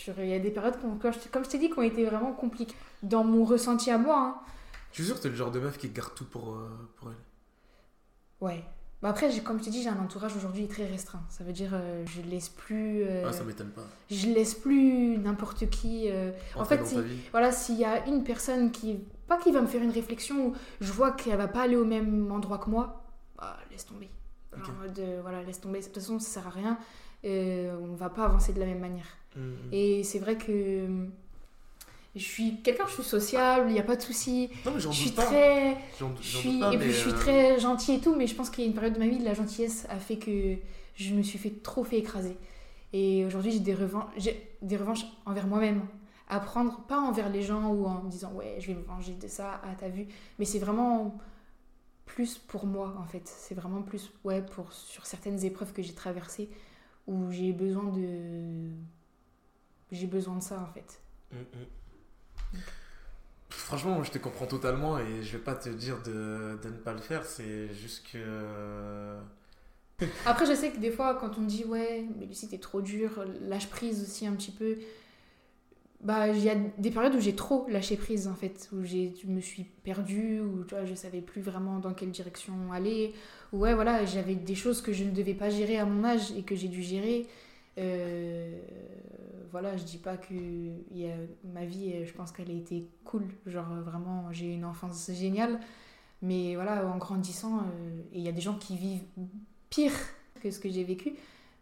sur, 0.00 0.18
il 0.20 0.28
y 0.28 0.34
a 0.34 0.38
des 0.38 0.50
périodes, 0.50 0.78
qu'on- 0.80 0.96
comme 0.96 1.12
je, 1.44 1.48
t'ai 1.48 1.58
dit, 1.58 1.70
qui 1.70 1.78
ont 1.78 1.82
été 1.82 2.04
vraiment 2.04 2.32
compliquées. 2.32 2.74
Dans 3.02 3.24
mon 3.24 3.44
ressenti 3.44 3.90
à 3.90 3.98
moi, 3.98 4.18
hein. 4.18 4.34
Je 4.92 4.96
suis 4.96 5.04
sûr 5.04 5.16
que 5.16 5.22
t'es 5.22 5.28
le 5.28 5.36
genre 5.36 5.50
de 5.52 5.60
meuf 5.60 5.78
qui 5.78 5.88
garde 5.88 6.14
tout 6.14 6.24
pour, 6.24 6.54
euh, 6.54 6.68
pour 6.96 7.08
elle. 7.10 7.16
Ouais. 8.40 8.64
Bah 9.02 9.08
après, 9.08 9.30
j'ai- 9.30 9.40
comme 9.42 9.58
je 9.58 9.64
t'ai 9.64 9.70
dit, 9.70 9.82
j'ai 9.82 9.88
un 9.88 9.98
entourage 9.98 10.36
aujourd'hui 10.36 10.66
très 10.68 10.84
restreint. 10.86 11.22
Ça 11.30 11.42
veut 11.42 11.52
dire, 11.52 11.70
euh, 11.72 12.04
je 12.06 12.20
laisse 12.22 12.50
plus. 12.50 13.02
euh, 13.04 13.24
Ah, 13.26 13.32
ça 13.32 13.44
m'étonne 13.44 13.70
pas. 13.70 13.82
je 14.10 14.26
laisse 14.26 14.54
plus 14.54 15.16
n'importe 15.16 15.70
qui. 15.70 16.10
euh, 16.10 16.32
En 16.56 16.64
fait, 16.66 16.84
si-. 16.86 16.98
Voilà, 17.30 17.50
s'il 17.50 17.76
y 17.78 17.84
a 17.84 18.06
une 18.06 18.24
personne 18.24 18.70
qui. 18.72 18.98
Pas 19.26 19.38
qui 19.38 19.52
va 19.52 19.62
me 19.62 19.66
faire 19.68 19.82
une 19.82 19.90
réflexion 19.92 20.48
où 20.48 20.54
je 20.80 20.92
vois 20.92 21.12
qu'elle 21.12 21.38
va 21.38 21.48
pas 21.48 21.62
aller 21.62 21.76
au 21.76 21.84
même 21.86 22.30
endroit 22.32 22.58
que 22.58 22.68
moi, 22.68 23.02
bah, 23.38 23.56
laisse 23.70 23.86
tomber. 23.86 24.10
Genre 24.54 24.68
Ok. 24.68 24.74
en 24.74 24.82
mode, 24.82 24.98
euh, 24.98 25.18
voilà, 25.22 25.42
laisse 25.44 25.60
tomber. 25.60 25.78
De 25.80 25.84
toute 25.84 25.94
façon, 25.94 26.18
ça 26.18 26.28
sert 26.40 26.46
à 26.48 26.50
rien. 26.50 26.78
Euh, 27.24 27.76
on 27.82 27.94
va 27.94 28.08
pas 28.08 28.24
avancer 28.24 28.52
de 28.52 28.60
la 28.60 28.66
même 28.66 28.80
manière. 28.80 29.06
Mhm. 29.36 29.54
Et 29.72 30.02
c'est 30.04 30.18
vrai 30.18 30.36
que. 30.36 30.50
euh, 30.50 31.06
Je 32.16 32.22
suis 32.22 32.60
quelqu'un, 32.62 32.86
je 32.88 32.94
suis 32.94 33.02
sociable, 33.04 33.66
il 33.68 33.74
n'y 33.74 33.78
a 33.80 33.84
pas 33.84 33.94
de 33.96 34.02
souci. 34.02 34.50
Je 34.76 34.88
suis 34.90 35.10
pas. 35.10 35.24
très. 35.26 35.76
Je 36.20 36.36
suis, 36.38 36.58
pas, 36.60 36.72
et 36.72 36.78
puis 36.78 36.90
je 36.90 36.96
suis 36.96 37.12
très 37.12 37.58
gentille 37.60 37.96
et 37.96 38.00
tout, 38.00 38.16
mais 38.16 38.26
je 38.26 38.34
pense 38.34 38.50
qu'il 38.50 38.64
y 38.64 38.66
a 38.66 38.68
une 38.68 38.74
période 38.74 38.94
de 38.94 38.98
ma 38.98 39.06
vie, 39.06 39.18
de 39.18 39.24
la 39.24 39.34
gentillesse 39.34 39.86
a 39.88 39.96
fait 39.98 40.16
que 40.16 40.56
je 40.96 41.14
me 41.14 41.22
suis 41.22 41.38
fait 41.38 41.62
trop 41.62 41.84
fait 41.84 41.98
écraser. 41.98 42.36
Et 42.92 43.24
aujourd'hui, 43.24 43.52
j'ai 43.52 43.60
des, 43.60 43.74
revan- 43.74 44.08
j'ai 44.16 44.50
des 44.62 44.76
revanches 44.76 45.04
envers 45.24 45.46
moi-même. 45.46 45.82
À 46.28 46.40
prendre, 46.40 46.80
pas 46.88 46.98
envers 47.00 47.28
les 47.28 47.42
gens 47.42 47.68
ou 47.72 47.86
en 47.86 48.02
me 48.02 48.10
disant 48.10 48.32
ouais, 48.32 48.56
je 48.60 48.68
vais 48.68 48.74
me 48.74 48.82
venger 48.84 49.12
de 49.14 49.26
ça, 49.28 49.60
ah 49.64 49.68
t'as 49.78 49.88
vu. 49.88 50.06
Mais 50.38 50.44
c'est 50.44 50.58
vraiment 50.60 51.18
plus 52.06 52.38
pour 52.38 52.66
moi 52.66 52.96
en 53.00 53.04
fait. 53.04 53.22
C'est 53.24 53.54
vraiment 53.54 53.82
plus 53.82 54.10
ouais, 54.24 54.42
pour, 54.42 54.72
sur 54.72 55.06
certaines 55.06 55.44
épreuves 55.44 55.72
que 55.72 55.82
j'ai 55.82 55.92
traversées 55.92 56.48
où 57.10 57.30
j'ai 57.30 57.52
besoin 57.52 57.84
de. 57.84 58.70
J'ai 59.90 60.06
besoin 60.06 60.36
de 60.36 60.42
ça 60.42 60.60
en 60.60 60.72
fait. 60.72 61.00
Mm, 61.32 61.38
mm. 61.38 62.58
Franchement, 63.50 64.02
je 64.04 64.12
te 64.12 64.18
comprends 64.18 64.46
totalement 64.46 64.98
et 64.98 65.22
je 65.22 65.32
vais 65.32 65.42
pas 65.42 65.56
te 65.56 65.68
dire 65.68 66.00
de, 66.02 66.58
de 66.62 66.68
ne 66.68 66.76
pas 66.76 66.92
le 66.92 67.00
faire. 67.00 67.24
C'est 67.26 67.68
juste 67.74 68.06
que. 68.06 68.18
euh, 68.18 69.20
Après, 70.26 70.46
je 70.46 70.54
sais 70.54 70.70
que 70.70 70.78
des 70.78 70.92
fois, 70.92 71.16
quand 71.16 71.36
on 71.36 71.42
me 71.42 71.48
dit 71.48 71.64
ouais, 71.64 72.06
mais 72.18 72.26
Lucie, 72.26 72.48
t'es 72.48 72.58
trop 72.58 72.80
dure, 72.80 73.24
lâche 73.42 73.68
prise 73.68 74.02
aussi 74.02 74.26
un 74.26 74.32
petit 74.32 74.52
peu. 74.52 74.78
Bah, 76.02 76.28
il 76.28 76.42
y 76.42 76.48
a 76.48 76.54
des 76.54 76.90
périodes 76.90 77.14
où 77.14 77.20
j'ai 77.20 77.36
trop 77.36 77.66
lâché 77.68 77.96
prise 77.96 78.26
en 78.26 78.34
fait, 78.34 78.70
où 78.72 78.82
je 78.84 79.26
me 79.26 79.40
suis 79.40 79.64
perdue, 79.64 80.40
où 80.40 80.64
tu 80.64 80.74
vois, 80.74 80.86
je 80.86 80.94
savais 80.94 81.20
plus 81.20 81.42
vraiment 81.42 81.78
dans 81.78 81.92
quelle 81.92 82.10
direction 82.10 82.72
aller. 82.72 83.12
Ou 83.52 83.58
ouais, 83.58 83.74
voilà, 83.74 84.06
j'avais 84.06 84.34
des 84.34 84.54
choses 84.54 84.80
que 84.80 84.92
je 84.94 85.04
ne 85.04 85.10
devais 85.10 85.34
pas 85.34 85.50
gérer 85.50 85.78
à 85.78 85.84
mon 85.84 86.02
âge 86.04 86.32
et 86.32 86.42
que 86.42 86.56
j'ai 86.56 86.68
dû 86.68 86.82
gérer. 86.82 87.26
Euh, 87.76 88.58
voilà, 89.50 89.76
je 89.76 89.84
dis 89.84 89.98
pas 89.98 90.16
que 90.16 90.34
y 90.34 91.06
a, 91.06 91.14
ma 91.52 91.66
vie, 91.66 91.92
euh, 91.94 92.06
je 92.06 92.12
pense 92.12 92.32
qu'elle 92.32 92.50
a 92.50 92.54
été 92.54 92.88
cool. 93.04 93.24
Genre 93.46 93.68
vraiment, 93.84 94.32
j'ai 94.32 94.54
une 94.54 94.64
enfance 94.64 95.10
géniale. 95.12 95.60
Mais 96.22 96.54
voilà, 96.54 96.86
en 96.86 96.98
grandissant, 96.98 97.58
euh, 97.58 98.02
il 98.12 98.22
y 98.22 98.28
a 98.28 98.32
des 98.32 98.40
gens 98.40 98.54
qui 98.54 98.76
vivent 98.76 99.04
pire 99.70 99.92
que 100.42 100.50
ce 100.50 100.60
que 100.60 100.70
j'ai 100.70 100.84
vécu. 100.84 101.12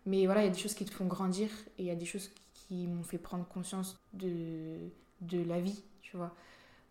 Mais 0.07 0.27
voilà, 0.27 0.43
il 0.43 0.45
y 0.47 0.49
a 0.49 0.53
des 0.53 0.59
choses 0.59 0.75
qui 0.75 0.85
te 0.85 0.93
font 0.93 1.07
grandir 1.07 1.49
et 1.79 1.83
il 1.83 1.87
y 1.87 1.91
a 1.91 1.97
des 1.97 2.07
choses 2.07 2.29
qui 2.29 2.43
m'ont 2.71 3.03
fait 3.03 3.19
prendre 3.19 3.47
conscience 3.47 3.97
de, 4.13 4.79
de 5.23 5.43
la 5.43 5.61
vie, 5.61 5.83
tu 6.03 6.17
vois. 6.17 6.35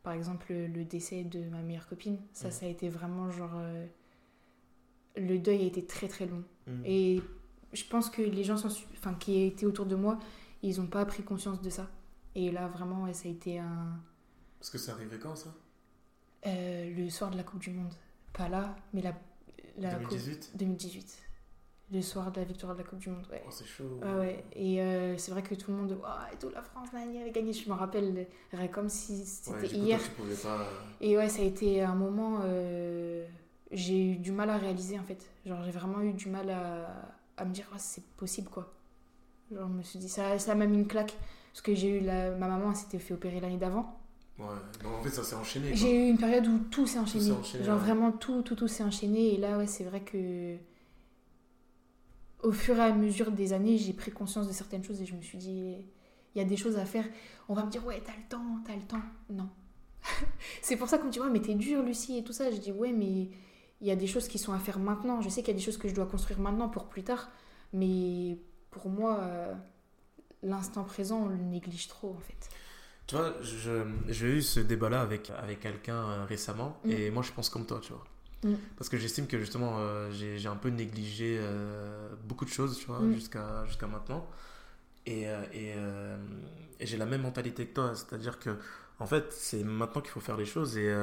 Par 0.04 0.14
exemple, 0.14 0.54
le 0.54 0.84
décès 0.86 1.24
de 1.24 1.44
ma 1.50 1.62
meilleure 1.62 1.88
copine, 1.88 2.18
ça, 2.34 2.48
Mhm. 2.48 2.52
ça 2.54 2.66
a 2.66 2.70
été 2.70 2.90
vraiment 2.90 3.30
genre. 3.32 3.54
euh, 3.56 3.86
le 5.16 5.38
deuil 5.40 5.62
a 5.64 5.66
été 5.66 5.86
très 5.86 6.08
très 6.08 6.26
long. 6.26 6.44
mm. 6.68 6.84
Et 6.86 7.22
je 7.74 7.84
pense 7.86 8.10
que 8.10 8.22
les 8.22 8.44
gens 8.44 8.56
enfin, 8.94 9.14
qui 9.16 9.42
étaient 9.44 9.66
autour 9.66 9.86
de 9.86 9.96
moi, 9.96 10.20
ils 10.64 10.80
n'ont 10.80 10.88
pas 10.88 11.06
pris 11.06 11.24
conscience 11.24 11.62
de 11.62 11.70
ça. 11.70 11.90
Et 12.36 12.52
là, 12.52 12.68
vraiment, 12.68 13.04
ouais, 13.04 13.14
ça 13.14 13.28
a 13.28 13.32
été 13.32 13.60
un. 13.60 14.00
Parce 14.60 14.70
que 14.70 14.78
c'est 14.78 14.92
arrivé 14.92 15.18
quand 15.20 15.36
ça? 15.36 15.54
Euh, 16.46 16.96
le 16.96 17.10
soir 17.10 17.32
de 17.32 17.38
la 17.38 17.44
Coupe 17.44 17.60
du 17.60 17.72
Monde. 17.72 17.94
Pas 18.34 18.48
là, 18.50 18.76
mais 18.94 19.02
la. 19.02 19.14
la 19.78 19.96
coupe- 19.96 20.10
2018 20.10 20.52
2018. 20.56 21.24
Le 21.90 22.02
soir 22.02 22.32
de 22.34 22.42
la 22.42 22.46
victoire 22.46 22.74
de 22.74 22.80
la 22.80 22.84
Coupe 22.84 23.00
du 23.00 23.10
Monde, 23.10 23.26
ouais. 23.32 23.42
Oh, 23.46 23.50
c'est 23.50 23.66
chaud. 23.66 23.86
Ouais, 24.04 24.14
ouais. 24.20 24.44
Et 24.54 24.82
euh, 24.82 25.18
c'est 25.18 25.32
vrai 25.32 25.42
que 25.42 25.56
tout 25.56 25.72
le 25.72 25.78
monde, 25.78 25.98
Ouah, 26.02 26.28
et 26.34 26.38
tout, 26.38 26.50
la 26.50 26.62
France 26.62 26.90
avait 26.94 27.32
gagné. 27.32 27.54
Je 27.54 27.70
me 27.70 27.76
rappelle 27.76 28.28
euh, 28.54 28.68
comme 28.68 28.90
si 28.90 29.26
c'était 29.26 29.70
coup, 29.70 29.74
hier. 29.74 30.00
toi, 30.16 30.26
pas. 30.44 30.62
euh, 30.64 30.66
Et 31.00 31.16
ouais, 31.16 31.30
ça 31.30 31.42
a 31.42 31.46
été 31.46 31.82
un 31.82 31.96
moment. 31.96 32.40
euh, 32.44 33.26
j'ai 33.72 34.12
eu 34.12 34.16
du 34.18 34.34
mal 34.34 34.50
à 34.50 34.58
réaliser 34.58 35.00
en 35.00 35.04
fait. 35.04 35.26
Genre, 35.46 35.64
j'ai 35.64 35.72
vraiment 35.72 36.02
eu 36.02 36.12
du 36.12 36.28
mal 36.30 36.50
à, 36.50 36.88
à 37.38 37.46
me 37.46 37.54
dire, 37.54 37.66
Ah, 37.74 37.78
c'est 37.80 38.04
possible 38.18 38.50
quoi. 38.50 38.74
Genre, 39.50 39.70
je 39.70 39.74
me 39.78 39.82
suis 39.84 40.00
dit, 40.00 40.10
ça 40.10 40.38
ça 40.40 40.56
m'a 40.56 40.66
mis 40.66 40.80
une 40.80 40.88
claque. 40.88 41.16
Parce 41.54 41.62
que 41.62 41.74
j'ai 41.74 41.88
eu 41.88 42.00
la... 42.02 42.32
ma 42.32 42.48
maman, 42.50 42.76
s'était 42.76 43.00
fait 43.00 43.14
opérer 43.14 43.40
l'année 43.40 43.58
d'avant. 43.58 43.98
Ouais, 44.38 44.46
donc 44.84 44.94
en 45.00 45.02
fait, 45.04 45.10
ça 45.10 45.24
s'est 45.24 45.36
enchaîné. 45.36 45.74
J'ai 45.74 45.96
eu 45.96 46.10
une 46.10 46.18
période 46.18 46.46
où 46.48 46.60
tout 46.70 46.86
s'est 46.86 47.00
enchaîné. 47.00 47.26
Genre 47.28 47.40
ouais. 47.78 47.82
vraiment 47.82 48.12
tout, 48.12 48.42
tout, 48.42 48.56
tout 48.56 48.68
s'est 48.68 48.84
enchaîné. 48.84 49.34
Et 49.34 49.38
là, 49.38 49.58
ouais, 49.58 49.66
c'est 49.68 49.86
vrai 49.86 50.02
que 50.02 50.58
au 52.44 52.52
fur 52.52 52.78
et 52.78 52.82
à 52.82 52.94
mesure 52.94 53.32
des 53.32 53.54
années, 53.54 53.78
j'ai 53.78 53.94
pris 53.94 54.12
conscience 54.12 54.48
de 54.48 54.54
certaines 54.54 54.84
choses 54.84 55.02
et 55.02 55.06
je 55.06 55.16
me 55.16 55.22
suis 55.22 55.38
dit, 55.38 55.78
il 56.36 56.38
y 56.38 56.42
a 56.42 56.46
des 56.46 56.58
choses 56.58 56.78
à 56.78 56.86
faire. 56.86 57.06
On 57.50 57.54
va 57.54 57.64
me 57.66 57.72
dire, 57.72 57.86
ouais, 57.86 58.02
t'as 58.06 58.16
le 58.16 58.28
temps, 58.30 58.60
t'as 58.66 58.76
le 58.76 58.84
temps. 58.84 59.02
Non. 59.30 59.50
c'est 60.62 60.76
pour 60.78 60.88
ça 60.88 60.98
qu'on 60.98 61.08
me 61.08 61.12
dit, 61.12 61.20
ouais, 61.20 61.30
mais 61.30 61.42
t'es 61.42 61.56
dure, 61.56 61.82
Lucie, 61.84 62.18
et 62.18 62.24
tout 62.24 62.34
ça. 62.34 62.52
Je 62.52 62.58
dis, 62.58 62.72
ouais, 62.72 62.92
mais 62.92 63.30
il 63.82 63.88
y 63.88 63.92
a 63.92 63.96
des 63.96 64.08
choses 64.08 64.28
qui 64.28 64.38
sont 64.38 64.54
à 64.54 64.60
faire 64.60 64.80
maintenant. 64.80 65.22
Je 65.22 65.30
sais 65.30 65.42
qu'il 65.42 65.54
y 65.54 65.58
a 65.58 65.60
des 65.60 65.66
choses 65.66 65.78
que 65.78 65.88
je 65.88 65.96
dois 65.96 66.06
construire 66.06 66.40
maintenant 66.40 66.70
pour 66.70 66.86
plus 66.86 67.04
tard. 67.04 67.30
Mais 67.74 68.38
pour 68.70 68.90
moi, 68.90 69.20
euh, 69.22 69.54
l'instant 70.44 70.84
présent, 70.84 71.24
on 71.24 71.28
le 71.28 71.38
néglige 71.38 71.88
trop, 71.88 72.12
en 72.12 72.20
fait. 72.20 72.50
Tu 73.08 73.16
vois, 73.16 73.34
j'ai 74.10 74.28
eu 74.28 74.42
ce 74.42 74.60
débat-là 74.60 75.02
avec, 75.02 75.30
avec 75.30 75.62
quelqu'un 75.62 75.96
euh, 75.96 76.26
récemment 76.26 76.78
Mm. 76.84 76.92
et 76.92 77.10
moi 77.10 77.24
je 77.24 77.32
pense 77.32 77.50
comme 77.50 77.66
toi, 77.66 77.80
tu 77.82 77.94
vois. 77.94 78.04
Mm. 78.44 78.54
Parce 78.78 78.90
que 78.90 78.98
j'estime 78.98 79.28
que 79.28 79.40
justement 79.40 79.78
euh, 79.80 80.12
j'ai 80.12 80.48
un 80.48 80.56
peu 80.56 80.70
négligé 80.70 81.38
euh, 81.40 82.10
beaucoup 82.28 82.46
de 82.46 82.50
choses, 82.50 82.78
tu 82.78 82.86
vois, 82.88 83.00
Mm. 83.00 83.14
jusqu'à 83.16 83.88
maintenant. 83.88 84.28
Et, 85.06 85.28
euh, 85.30 85.42
et, 85.54 85.74
et 86.80 86.86
j'ai 86.86 86.98
la 86.98 87.06
même 87.06 87.22
mentalité 87.22 87.66
que 87.66 87.74
toi, 87.74 87.96
c'est-à-dire 87.96 88.40
que 88.40 88.58
en 89.00 89.06
fait 89.08 89.32
c'est 89.32 89.64
maintenant 89.64 90.02
qu'il 90.02 90.12
faut 90.12 90.20
faire 90.20 90.38
les 90.38 90.46
choses 90.46 90.78
et, 90.78 90.94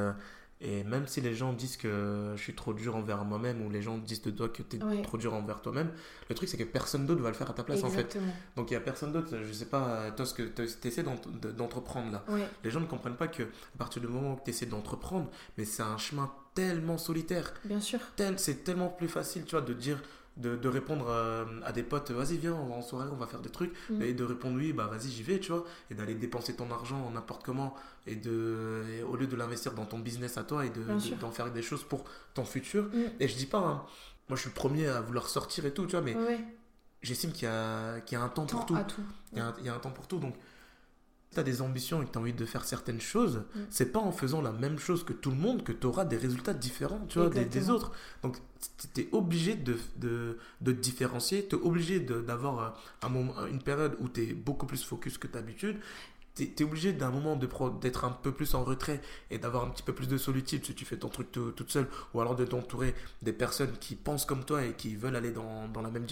et 0.64 0.82
même 0.84 1.06
si 1.06 1.20
les 1.20 1.34
gens 1.34 1.52
disent 1.52 1.76
que 1.76 2.32
je 2.36 2.42
suis 2.42 2.54
trop 2.54 2.72
dur 2.74 2.96
envers 2.96 3.24
moi-même 3.24 3.60
ou 3.64 3.70
les 3.70 3.82
gens 3.82 3.98
disent 3.98 4.22
de 4.22 4.30
toi 4.30 4.48
que 4.48 4.62
tu 4.62 4.76
es 4.78 4.82
Ouais. 4.82 5.02
trop 5.02 5.18
dur 5.18 5.34
envers 5.34 5.60
toi-même, 5.60 5.90
le 6.28 6.34
truc 6.34 6.48
c'est 6.48 6.56
que 6.56 6.64
personne 6.64 7.06
d'autre 7.06 7.22
va 7.22 7.28
le 7.28 7.34
faire 7.34 7.50
à 7.50 7.52
ta 7.52 7.62
place 7.62 7.84
en 7.84 7.90
fait. 7.90 8.18
Donc 8.56 8.70
il 8.70 8.74
y 8.74 8.76
a 8.76 8.80
personne 8.80 9.12
d'autre, 9.12 9.36
je 9.46 9.52
sais 9.52 9.66
pas, 9.66 10.10
toi 10.12 10.24
ce 10.26 10.34
que 10.34 10.42
tu 10.42 10.88
essaies 10.88 11.04
d'entreprendre 11.04 12.12
là. 12.12 12.24
Ouais. 12.28 12.48
Les 12.64 12.70
gens 12.70 12.80
ne 12.80 12.86
comprennent 12.86 13.16
pas 13.16 13.28
que 13.28 13.42
à 13.42 13.78
partir 13.78 14.00
du 14.02 14.08
moment 14.08 14.34
où 14.34 14.40
tu 14.44 14.50
essaies 14.50 14.66
d'entreprendre, 14.66 15.30
mais 15.58 15.64
c'est 15.64 15.82
un 15.82 15.98
chemin 15.98 16.30
tellement 16.54 16.98
solitaire, 16.98 17.52
Bien 17.64 17.80
sûr. 17.80 17.98
tel, 18.16 18.38
c'est 18.38 18.62
tellement 18.64 18.88
plus 18.88 19.08
facile, 19.08 19.44
tu 19.44 19.52
vois, 19.56 19.60
de 19.60 19.72
dire, 19.74 20.00
de, 20.36 20.56
de 20.56 20.68
répondre 20.68 21.06
euh, 21.08 21.44
à 21.64 21.70
des 21.72 21.82
potes, 21.84 22.10
vas-y 22.10 22.38
viens, 22.38 22.54
on 22.54 22.66
va 22.66 22.74
en 22.74 22.82
soirée, 22.82 23.08
on 23.12 23.16
va 23.16 23.26
faire 23.26 23.40
des 23.40 23.50
trucs, 23.50 23.72
Mm. 23.90 24.02
et 24.02 24.12
de 24.14 24.24
répondre 24.24 24.56
oui, 24.56 24.72
bah 24.72 24.86
vas-y 24.90 25.08
j'y 25.10 25.22
vais, 25.22 25.38
tu 25.38 25.52
vois, 25.52 25.64
et 25.90 25.94
d'aller 25.94 26.14
dépenser 26.14 26.56
ton 26.56 26.70
argent 26.72 27.08
n'importe 27.12 27.44
comment, 27.44 27.74
et 28.06 28.16
de, 28.16 28.82
et 28.98 29.02
au 29.02 29.16
lieu 29.16 29.26
de 29.28 29.36
l'investir 29.36 29.74
dans 29.74 29.84
ton 29.86 29.98
business 30.00 30.36
à 30.36 30.42
toi 30.44 30.66
et 30.66 30.70
de- 30.70 31.14
d'en 31.20 31.30
faire 31.30 31.52
des 31.52 31.62
choses 31.62 31.84
pour 31.84 32.04
ton 32.34 32.44
futur. 32.44 32.84
Mm. 32.84 33.02
Et 33.20 33.28
je 33.28 33.36
dis 33.36 33.46
pas, 33.46 33.58
hein, 33.58 33.82
moi 34.28 34.36
je 34.36 34.40
suis 34.40 34.50
le 34.50 34.54
premier 34.54 34.88
à 34.88 35.00
vouloir 35.00 35.28
sortir 35.28 35.66
et 35.66 35.72
tout, 35.72 35.86
tu 35.86 35.92
vois, 35.92 36.00
mais 36.00 36.14
Ouais, 36.16 36.40
j'estime 37.02 37.30
qu'il 37.32 37.44
y 37.44 37.50
a, 37.50 38.00
qu'il 38.00 38.18
y 38.18 38.20
a 38.20 38.24
un 38.24 38.28
temps 38.28 38.46
pour 38.46 38.66
tout. 38.66 38.76
Il 39.32 39.38
y, 39.38 39.40
a 39.40 39.46
un, 39.46 39.54
il 39.60 39.66
y 39.66 39.68
a 39.68 39.74
un 39.74 39.78
temps 39.78 39.90
pour 39.92 40.08
tout. 40.08 40.18
Donc, 40.18 40.34
tu 41.34 41.40
as 41.40 41.42
des 41.42 41.60
ambitions 41.60 42.00
et 42.02 42.06
que 42.06 42.10
tu 42.12 42.18
as 42.18 42.20
envie 42.20 42.32
de 42.32 42.44
faire 42.46 42.64
certaines 42.64 43.00
choses, 43.00 43.42
Mm. 43.54 43.60
c'est 43.70 43.92
pas 43.92 43.98
en 44.00 44.12
faisant 44.12 44.40
la 44.40 44.52
même 44.52 44.78
chose 44.78 45.04
que 45.04 45.12
tout 45.12 45.30
le 45.30 45.36
monde 45.36 45.62
que 45.64 45.72
tu 45.72 45.86
auras 45.86 46.04
des 46.04 46.16
résultats 46.16 46.54
différents 46.54 47.04
tu 47.08 47.18
vois, 47.18 47.28
des, 47.28 47.70
autres. 47.70 47.92
Donc, 48.22 48.38
tu 48.94 49.00
es 49.02 49.08
obligé 49.12 49.54
de, 49.56 49.76
de, 49.96 50.38
de 50.60 50.72
te 50.72 50.80
différencier, 50.80 51.46
tu 51.46 51.56
es 51.56 51.58
obligé 51.60 52.00
d'avoir 52.00 52.58
euh, 52.60 52.68
un 53.02 53.08
moment, 53.10 53.34
une 53.46 53.62
période 53.62 53.96
où 54.00 54.08
tu 54.08 54.22
es 54.22 54.32
beaucoup 54.32 54.66
plus 54.66 54.82
focus 54.82 55.18
que 55.18 55.26
d'habitude. 55.28 55.76
Tu 56.36 56.50
es, 56.58 56.64
obligé 56.64 56.92
d'un 56.92 57.10
moment 57.12 57.36
d'être 57.36 58.04
un 58.04 58.10
peu 58.10 58.32
plus 58.32 58.54
en 58.54 58.64
retrait 58.64 59.00
et 59.30 59.38
d'avoir 59.38 59.62
un 59.64 59.70
petit 59.70 59.84
peu 59.84 59.92
plus 59.92 60.08
de 60.08 60.16
solitude 60.18 60.64
si 60.66 60.74
tu 60.74 60.84
fais 60.84 60.96
ton 60.96 61.08
truc 61.08 61.30
tout- 61.30 61.52
toute 61.52 61.70
seule 61.70 61.86
ou 62.12 62.20
alors 62.20 62.34
de 62.34 62.44
t'entourer 62.44 62.92
des 63.22 63.32
personnes 63.32 63.70
qui 63.78 63.94
pensent 63.94 64.24
comme 64.26 64.44
toi 64.44 64.64
et 64.64 64.72
qui 64.72 64.96
veulent 64.96 65.14
aller 65.14 65.30
dans, 65.30 65.68
dans, 65.68 65.80
la, 65.80 65.90
même 65.92 66.06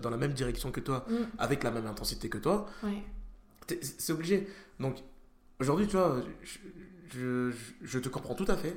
dans 0.00 0.10
la 0.10 0.16
même 0.16 0.32
direction 0.32 0.70
que 0.70 0.78
toi 0.78 1.04
Mm. 1.10 1.14
avec 1.38 1.64
la 1.64 1.72
même 1.72 1.86
intensité 1.88 2.28
que 2.28 2.38
toi. 2.38 2.66
C'est 3.82 4.12
obligé. 4.12 4.46
Donc, 4.80 4.96
aujourd'hui, 5.60 5.86
tu 5.86 5.96
vois, 5.96 6.22
je, 7.10 7.52
je 7.82 7.98
te 7.98 8.08
comprends 8.08 8.34
tout 8.34 8.46
à 8.48 8.56
fait. 8.56 8.76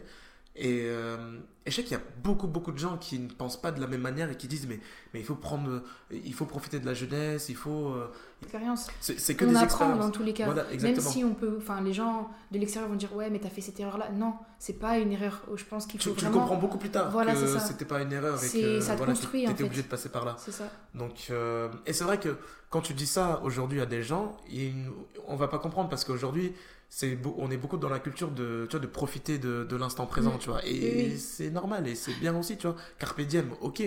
Et, 0.53 0.81
euh, 0.83 1.37
et 1.65 1.71
je 1.71 1.75
sais 1.77 1.83
qu'il 1.83 1.93
y 1.93 1.95
a 1.99 2.03
beaucoup, 2.23 2.45
beaucoup 2.47 2.73
de 2.73 2.77
gens 2.77 2.97
qui 2.97 3.17
ne 3.19 3.29
pensent 3.29 3.59
pas 3.61 3.71
de 3.71 3.79
la 3.79 3.87
même 3.87 4.01
manière 4.01 4.29
et 4.29 4.35
qui 4.35 4.49
disent 4.49 4.67
mais, 4.67 4.81
mais 5.13 5.21
il 5.21 5.25
faut 5.25 5.35
prendre, 5.35 5.81
il 6.11 6.33
faut 6.33 6.45
profiter 6.45 6.79
de 6.79 6.85
la 6.85 6.93
jeunesse, 6.93 7.47
il 7.47 7.55
faut. 7.55 7.93
euh, 7.93 8.11
Expérience. 8.41 8.87
C'est 8.99 9.35
que 9.35 9.45
on 9.45 9.49
des 9.51 9.55
apprend 9.57 9.95
dans 9.95 10.09
tous 10.09 10.23
les 10.23 10.33
cas. 10.33 10.45
Voilà, 10.45 10.65
Même 10.81 10.99
si 10.99 11.23
on 11.23 11.33
peut. 11.35 11.55
Enfin, 11.57 11.79
les 11.81 11.93
gens 11.93 12.29
de 12.51 12.59
l'extérieur 12.59 12.89
vont 12.89 12.97
dire 12.97 13.15
Ouais, 13.15 13.29
mais 13.29 13.39
t'as 13.39 13.49
fait 13.49 13.61
cette 13.61 13.79
erreur-là. 13.79 14.09
Non, 14.11 14.33
c'est 14.59 14.77
pas 14.77 14.97
une 14.97 15.13
erreur. 15.13 15.41
Je 15.55 15.63
pense 15.63 15.85
qu'il 15.85 15.99
Tu, 16.01 16.09
faut 16.09 16.15
tu 16.15 16.25
le 16.25 16.31
vraiment. 16.31 16.45
comprends 16.45 16.59
beaucoup 16.59 16.77
plus 16.79 16.89
tard 16.89 17.09
Voilà, 17.11 17.33
que 17.33 17.59
c'était 17.59 17.85
pas 17.85 18.01
une 18.01 18.11
erreur 18.11 18.43
et 18.43 18.49
que 18.49 18.81
ça 18.81 18.93
te 18.93 18.97
voilà, 18.97 19.13
construit, 19.13 19.41
t'étais 19.41 19.53
en 19.53 19.55
fait. 19.57 19.63
obligé 19.63 19.83
de 19.83 19.87
passer 19.87 20.09
par 20.09 20.25
là. 20.25 20.35
C'est 20.37 20.51
ça. 20.51 20.65
Donc, 20.95 21.27
euh, 21.29 21.69
et 21.85 21.93
c'est 21.93 22.03
vrai 22.03 22.19
que 22.19 22.35
quand 22.69 22.81
tu 22.81 22.93
dis 22.93 23.07
ça 23.07 23.39
aujourd'hui 23.43 23.79
à 23.79 23.85
des 23.85 24.03
gens, 24.03 24.35
ils- 24.51 24.89
on 25.27 25.37
va 25.37 25.47
pas 25.47 25.59
comprendre 25.59 25.87
parce 25.89 26.03
qu'aujourd'hui, 26.03 26.53
c'est 26.93 27.17
on 27.37 27.49
est 27.51 27.57
beaucoup 27.57 27.77
dans 27.77 27.89
la 27.89 27.99
culture 27.99 28.31
de, 28.31 28.67
tu 28.69 28.71
vois, 28.75 28.81
de 28.81 28.87
profiter 28.87 29.39
de, 29.39 29.63
de 29.63 29.75
l'instant 29.77 30.05
présent, 30.07 30.35
Mm. 30.35 30.39
tu 30.39 30.49
vois. 30.49 30.61
Et 30.65 31.13
Oui, 31.13 31.17
c'est 31.19 31.49
normal 31.51 31.87
et 31.87 31.95
c'est 31.95 32.13
bien 32.19 32.37
aussi, 32.37 32.57
tu 32.57 32.67
vois. 32.67 32.75
Carpe 32.99 33.21
diem, 33.21 33.49
ok. 33.61 33.81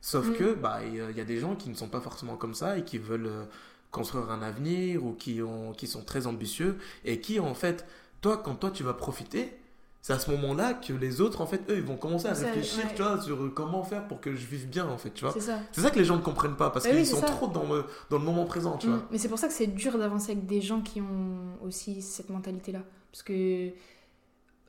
Sauf 0.00 0.28
Mm. 0.28 0.34
que, 0.38 0.54
bah, 0.54 0.78
il 0.86 0.94
y 0.96 1.00
a- 1.00 1.10
il 1.10 1.16
y 1.16 1.20
a 1.20 1.24
des 1.24 1.38
gens 1.40 1.56
qui 1.56 1.68
ne 1.70 1.74
sont 1.74 1.88
pas 1.88 2.00
forcément 2.00 2.36
comme 2.36 2.54
ça 2.54 2.78
et 2.78 2.84
qui 2.84 2.98
veulent 2.98 3.26
euh, 3.26 3.44
construire 3.90 4.30
un 4.30 4.42
avenir 4.42 5.04
ou 5.04 5.14
qui, 5.14 5.42
ont, 5.42 5.72
qui 5.72 5.86
sont 5.88 6.04
très 6.04 6.26
ambitieux 6.26 6.78
et 7.04 7.20
qui, 7.20 7.40
en 7.40 7.54
fait, 7.54 7.86
toi, 8.20 8.36
quand 8.44 8.54
toi 8.56 8.70
tu 8.70 8.82
vas 8.84 8.94
profiter, 8.94 9.52
c'est 10.06 10.12
à 10.12 10.18
ce 10.18 10.30
moment-là 10.32 10.74
que 10.74 10.92
les 10.92 11.22
autres, 11.22 11.40
en 11.40 11.46
fait, 11.46 11.62
eux, 11.70 11.78
ils 11.78 11.82
vont 11.82 11.96
commencer 11.96 12.26
à 12.26 12.34
réfléchir, 12.34 12.84
ouais. 12.84 12.90
tu 12.94 13.00
vois, 13.02 13.18
sur 13.22 13.54
comment 13.54 13.82
faire 13.84 14.06
pour 14.06 14.20
que 14.20 14.34
je 14.34 14.44
vive 14.44 14.68
bien, 14.68 14.86
en 14.86 14.98
fait, 14.98 15.08
tu 15.14 15.24
vois. 15.24 15.32
C'est 15.32 15.40
ça. 15.40 15.90
Que 15.90 15.98
les 15.98 16.04
gens 16.04 16.16
ne 16.16 16.20
comprennent 16.20 16.56
pas 16.56 16.68
parce 16.68 16.84
Bah 16.84 16.90
qu'ils 16.90 16.98
oui, 17.00 17.06
sont 17.06 17.20
ça. 17.22 17.26
trop 17.26 17.48
dans 17.48 17.64
le, 17.72 17.86
dans 18.10 18.18
le 18.18 18.24
moment 18.24 18.44
présent, 18.44 18.76
tu 18.76 18.86
Mm. 18.86 18.90
vois. 18.90 19.08
Mais 19.10 19.16
c'est 19.16 19.30
pour 19.30 19.38
ça 19.38 19.46
que 19.48 19.54
c'est 19.54 19.66
dur 19.68 19.96
d'avancer 19.96 20.32
avec 20.32 20.44
des 20.44 20.60
gens 20.60 20.82
qui 20.82 21.00
ont 21.00 21.56
aussi 21.64 22.02
cette 22.02 22.28
mentalité-là. 22.28 22.80
Parce 23.10 23.22
que. 23.22 23.32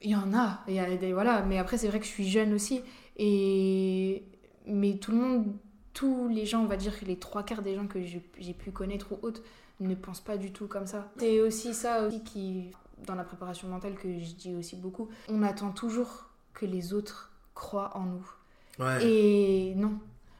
Il 0.02 0.10
y 0.12 0.16
en 0.16 0.34
a. 0.34 0.62
Il 0.70 0.76
y 0.76 0.80
a 0.80 0.96
des, 0.96 1.12
voilà. 1.12 1.42
Mais 1.42 1.58
après, 1.58 1.78
c'est 1.78 1.90
vrai 1.90 2.00
que 2.00 2.06
je 2.06 2.12
suis 2.12 2.30
jeune 2.30 2.54
aussi. 2.54 2.80
Et. 3.18 4.24
Mais 4.68 4.96
tout 5.00 5.12
le 5.12 5.18
monde. 5.18 5.54
Tous 5.94 6.30
les 6.30 6.46
gens, 6.46 6.62
on 6.62 6.66
va 6.66 6.78
dire 6.78 6.94
les 7.08 7.18
trois 7.18 7.44
quarts 7.44 7.62
des 7.62 7.76
gens 7.76 7.88
que 7.88 8.02
j'ai 8.04 8.22
j'ai 8.40 8.54
pu 8.54 8.72
connaître 8.72 9.12
ou 9.12 9.20
autres, 9.22 9.42
ne 9.82 9.96
pensent 9.96 10.22
pas 10.22 10.38
du 10.38 10.52
tout 10.52 10.68
comme 10.68 10.86
ça. 10.88 11.12
C'est 11.18 11.42
aussi 11.42 11.74
ça 11.74 12.04
aussi 12.08 12.24
qui. 12.24 12.72
Dans 13.06 13.16
la 13.16 13.24
préparation 13.24 13.68
mentale, 13.68 13.96
que 13.96 14.08
je 14.20 14.34
dis 14.36 14.56
aussi 14.56 14.76
beaucoup. 14.76 15.10
On 15.30 15.44
attend 15.44 15.72
toujours 15.72 16.26
que 16.54 16.66
les 16.66 16.94
autres 16.94 17.32
croient 17.54 17.92
en 17.96 18.04
nous. 18.06 18.32
Ouais. 18.80 19.06
Et 19.06 19.74
non. 19.76 19.94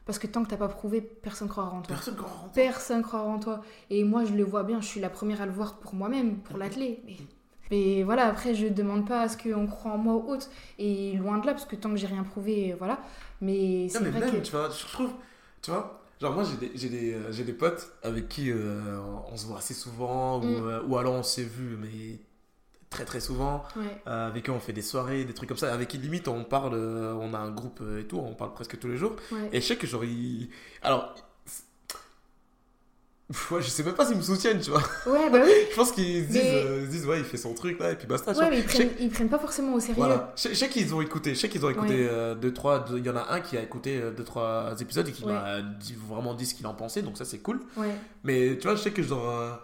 Parce 0.06 0.18
que 0.18 0.26
tant 0.26 0.44
que 0.44 0.48
t'as 0.50 0.56
pas 0.56 0.68
prouvé, 0.68 1.00
personne 1.00 1.48
croira 1.48 1.68
en 1.70 1.82
toi. 1.82 1.94
Personne 1.96 2.14
ne 2.14 2.20
comprend. 2.20 2.48
Personne 2.54 3.02
croira 3.02 3.24
en 3.24 3.38
toi. 3.38 3.62
Et 3.90 4.04
moi, 4.04 4.24
je 4.24 4.32
le 4.34 4.44
vois 4.44 4.62
bien, 4.62 4.80
je 4.80 4.86
suis 4.86 5.00
la 5.00 5.10
première 5.10 5.42
à 5.42 5.46
le 5.46 5.52
voir 5.52 5.78
pour 5.78 5.94
moi-même, 5.94 6.38
pour 6.38 6.56
l'athlète. 6.58 7.00
Mais, 7.04 7.16
mais 7.70 8.02
voilà, 8.04 8.26
après, 8.26 8.54
je 8.54 8.68
demande 8.68 9.06
pas 9.06 9.22
à 9.22 9.28
ce 9.28 9.36
qu'on 9.36 9.66
croit 9.66 9.92
en 9.92 9.98
moi 9.98 10.14
ou 10.14 10.30
autre. 10.30 10.48
Et 10.78 11.14
loin 11.16 11.38
de 11.38 11.46
là, 11.46 11.52
parce 11.52 11.64
que 11.66 11.74
tant 11.76 11.90
que 11.90 11.96
j'ai 11.96 12.06
rien 12.06 12.22
prouvé, 12.22 12.74
voilà. 12.78 13.00
Mais 13.40 13.88
c'est 13.88 13.98
Non, 13.98 14.04
mais 14.06 14.10
vrai 14.12 14.20
même, 14.20 14.30
que. 14.40 14.46
tu 14.46 14.52
vois, 14.52 14.70
je 14.70 14.86
trouve, 14.86 15.10
tu 15.60 15.70
vois, 15.72 16.00
genre 16.20 16.32
moi 16.34 16.44
j'ai 16.74 16.88
des, 16.88 17.12
euh, 17.14 17.44
des 17.44 17.52
potes 17.52 17.92
avec 18.02 18.28
qui 18.28 18.50
euh, 18.50 18.98
on 19.30 19.36
se 19.36 19.46
voit 19.46 19.58
assez 19.58 19.74
souvent, 19.74 20.38
ou, 20.40 20.44
Mm. 20.46 20.68
euh, 20.68 20.82
ou 20.84 20.96
alors 20.96 21.14
on 21.14 21.22
s'est 21.24 21.42
vu, 21.42 21.76
mais 21.76 22.20
très 22.90 23.04
très 23.04 23.20
souvent, 23.20 23.64
Ouais. 23.76 24.00
euh, 24.06 24.28
avec 24.28 24.44
qui 24.44 24.50
on 24.50 24.60
fait 24.60 24.72
des 24.72 24.82
soirées, 24.82 25.24
des 25.24 25.34
trucs 25.34 25.48
comme 25.48 25.58
ça, 25.58 25.72
avec 25.72 25.88
qui 25.88 25.98
limite 25.98 26.28
on 26.28 26.44
parle, 26.44 26.74
euh, 26.74 27.12
on 27.20 27.34
a 27.34 27.38
un 27.38 27.50
groupe 27.50 27.80
euh, 27.82 28.00
et 28.00 28.04
tout, 28.04 28.18
on 28.18 28.34
parle 28.34 28.52
presque 28.54 28.78
tous 28.78 28.88
les 28.88 28.96
jours, 28.96 29.16
ouais. 29.32 29.48
et 29.52 29.60
je 29.60 29.66
sais 29.66 29.76
que 29.76 29.86
genre, 29.86 30.04
ils... 30.04 30.48
alors, 30.82 31.14
ouais, 33.50 33.60
je 33.60 33.68
sais 33.68 33.82
même 33.82 33.94
pas 33.94 34.06
s'ils 34.06 34.16
me 34.16 34.22
soutiennent, 34.22 34.60
tu 34.60 34.70
vois, 34.70 34.82
Ouais, 35.06 35.28
bah 35.30 35.40
oui. 35.44 35.50
je 35.70 35.74
pense 35.74 35.90
qu'ils 35.92 36.22
se 36.26 36.28
disent, 36.28 36.42
Mais- 36.42 36.64
euh, 36.64 36.86
disent, 36.86 37.06
ouais, 37.06 37.18
il 37.18 37.24
fait 37.24 37.36
son 37.36 37.54
truc 37.54 37.80
là, 37.80 37.90
et 37.90 37.96
puis 37.96 38.06
basta, 38.06 38.32
Ouais, 38.32 38.50
mais 38.50 38.60
ils 38.60 38.70
sais- 38.70 38.84
prennent, 38.86 38.90
ils 39.00 39.10
prennent 39.10 39.28
pas 39.28 39.38
forcément 39.40 39.74
au 39.74 39.80
sérieux. 39.80 39.96
Voilà. 39.96 40.32
Je, 40.36 40.50
je 40.50 40.54
sais 40.54 40.68
qu'ils 40.68 40.94
ont 40.94 41.00
écouté. 41.00 41.34
Je 41.34 41.40
sais 41.40 41.48
qu'ils 41.48 41.66
ont 41.66 41.70
écouté 41.70 41.94
Ouais. 42.04 42.08
euh, 42.08 42.34
deux, 42.36 42.52
trois. 42.54 42.78
deux- 42.84 42.98
Il 42.98 43.04
y 43.04 43.10
en 43.10 43.16
a 43.16 43.32
un 43.32 43.40
qui 43.40 43.56
a 43.58 43.62
écouté 43.62 44.00
euh, 44.00 44.12
deux, 44.12 44.22
trois 44.24 44.74
épisodes 44.80 45.08
et 45.08 45.12
qui 45.12 45.24
Ouais. 45.24 45.32
m'a 45.32 45.60
dit- 45.60 45.96
vraiment 46.08 46.34
dit 46.34 46.46
ce 46.46 46.54
qu'il 46.54 46.66
en 46.68 46.74
pensait. 46.74 47.02
Donc 47.02 47.18
ça, 47.18 47.24
c'est 47.24 47.38
cool. 47.40 47.60
Ouais. 47.76 47.94
Mais 48.22 48.56
tu 48.58 48.68
vois, 48.68 48.76
je 48.76 48.82
sais 48.82 48.92
que 48.92 49.02
genre. 49.02 49.60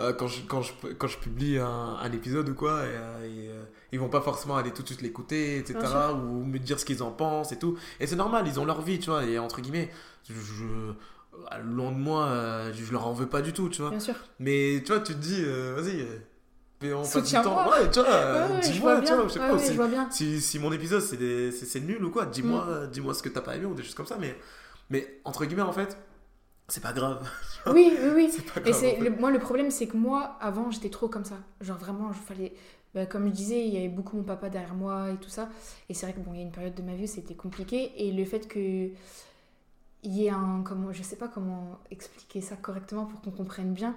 Euh, 0.00 0.12
quand, 0.12 0.26
je, 0.26 0.42
quand, 0.46 0.62
je, 0.62 0.72
quand 0.98 1.06
je 1.06 1.18
publie 1.18 1.58
un, 1.58 1.66
un 2.00 2.12
épisode 2.12 2.48
ou 2.48 2.54
quoi, 2.54 2.82
et, 2.84 2.88
euh, 2.88 3.24
et, 3.24 3.48
euh, 3.48 3.62
ils 3.92 4.00
vont 4.00 4.08
pas 4.08 4.20
forcément 4.20 4.56
aller 4.56 4.72
tout 4.72 4.82
de 4.82 4.88
suite 4.88 5.02
l'écouter, 5.02 5.58
etc. 5.58 5.78
Ou 6.14 6.44
me 6.44 6.58
dire 6.58 6.80
ce 6.80 6.84
qu'ils 6.84 7.02
en 7.02 7.10
pensent 7.12 7.52
et 7.52 7.58
tout. 7.58 7.76
Et 8.00 8.06
c'est 8.06 8.16
normal, 8.16 8.44
ils 8.48 8.58
ont 8.58 8.64
leur 8.64 8.82
vie, 8.82 8.98
tu 8.98 9.10
vois. 9.10 9.24
Et 9.24 9.38
entre 9.38 9.60
guillemets, 9.60 9.90
je, 10.28 10.34
je- 10.34 10.92
loin 11.64 11.90
de 11.92 11.96
moi, 11.96 12.26
euh, 12.26 12.72
je, 12.72 12.92
leur 12.92 13.06
en 13.06 13.12
veux 13.12 13.26
pas 13.26 13.40
du 13.42 13.52
tout, 13.52 13.68
tu 13.68 13.82
vois. 13.82 13.90
Bien 13.90 14.00
sûr. 14.00 14.14
Mais 14.40 14.82
tu 14.84 14.92
vois, 14.92 15.00
tu 15.00 15.14
te 15.14 15.18
dis, 15.18 15.42
euh, 15.44 15.74
vas-y, 15.76 16.06
on 16.92 17.00
passe 17.02 17.12
du 17.14 17.20
Soutiens-moi. 17.20 17.64
temps. 17.64 17.70
Ouais, 17.70 17.90
tu 17.90 18.00
vois, 18.00 18.08
Ouais, 18.08 18.54
ouais, 18.56 18.62
je 18.62 18.70
dis-moi, 18.72 19.00
tu 19.00 19.14
vois, 19.14 19.24
je 19.28 19.32
sais 19.32 19.38
pas, 19.38 19.52
ouais, 19.52 19.58
c'est- 19.58 19.72
je 19.72 19.76
vois 19.76 19.88
bien. 19.88 20.08
si, 20.10 20.40
si 20.40 20.58
mon 20.58 20.70
épisode 20.72 21.00
c'est 21.00 21.80
nul 21.80 22.04
ou 22.04 22.10
quoi, 22.10 22.26
dis-moi 22.26 22.66
Mm. 22.66 22.90
dis-moi 22.90 23.14
ce 23.14 23.22
que 23.22 23.28
t'as 23.30 23.40
pas 23.40 23.56
aimé 23.56 23.64
ou 23.64 23.74
des 23.74 23.82
choses 23.82 23.94
comme 23.94 24.06
ça, 24.06 24.16
mais, 24.20 24.36
mais 24.90 25.20
entre 25.24 25.44
guillemets 25.46 25.62
en 25.62 25.72
fait, 25.72 25.96
c'est 26.68 26.82
pas 26.82 26.92
grave. 26.92 27.28
Oui, 27.66 27.96
oui, 28.02 28.08
oui. 28.14 28.30
Et 28.66 28.72
c'est 28.72 28.96
en 28.96 28.96
fait. 28.96 29.04
le- 29.04 29.10
moi 29.10 29.30
le 29.30 29.38
problème 29.38 29.70
c'est 29.70 29.86
que 29.86 29.96
moi 29.96 30.36
avant 30.40 30.70
j'étais 30.70 30.90
trop 30.90 31.08
comme 31.08 31.24
ça. 31.24 31.36
Genre 31.60 31.78
vraiment 31.78 32.12
je 32.12 32.18
fallait 32.18 32.52
bah, 32.94 33.06
comme 33.06 33.26
je 33.26 33.32
disais, 33.32 33.66
il 33.66 33.74
y 33.74 33.76
avait 33.78 33.88
beaucoup 33.88 34.16
mon 34.16 34.22
papa 34.22 34.50
derrière 34.50 34.74
moi 34.74 35.10
et 35.10 35.16
tout 35.16 35.30
ça 35.30 35.48
et 35.88 35.94
c'est 35.94 36.06
vrai 36.06 36.14
que 36.14 36.20
bon, 36.20 36.32
il 36.34 36.36
y 36.38 36.40
a 36.40 36.44
une 36.44 36.52
période 36.52 36.74
de 36.74 36.82
ma 36.82 36.94
vie 36.94 37.04
où 37.04 37.06
c'était 37.08 37.34
compliqué 37.34 37.92
et 38.06 38.12
le 38.12 38.24
fait 38.24 38.46
que 38.46 38.90
il 40.02 40.12
y 40.12 40.26
ait 40.26 40.30
un 40.30 40.62
comment 40.64 40.92
je 40.92 41.02
sais 41.02 41.16
pas 41.16 41.28
comment 41.28 41.78
expliquer 41.90 42.40
ça 42.40 42.56
correctement 42.56 43.06
pour 43.06 43.20
qu'on 43.22 43.30
comprenne 43.30 43.72
bien 43.72 43.96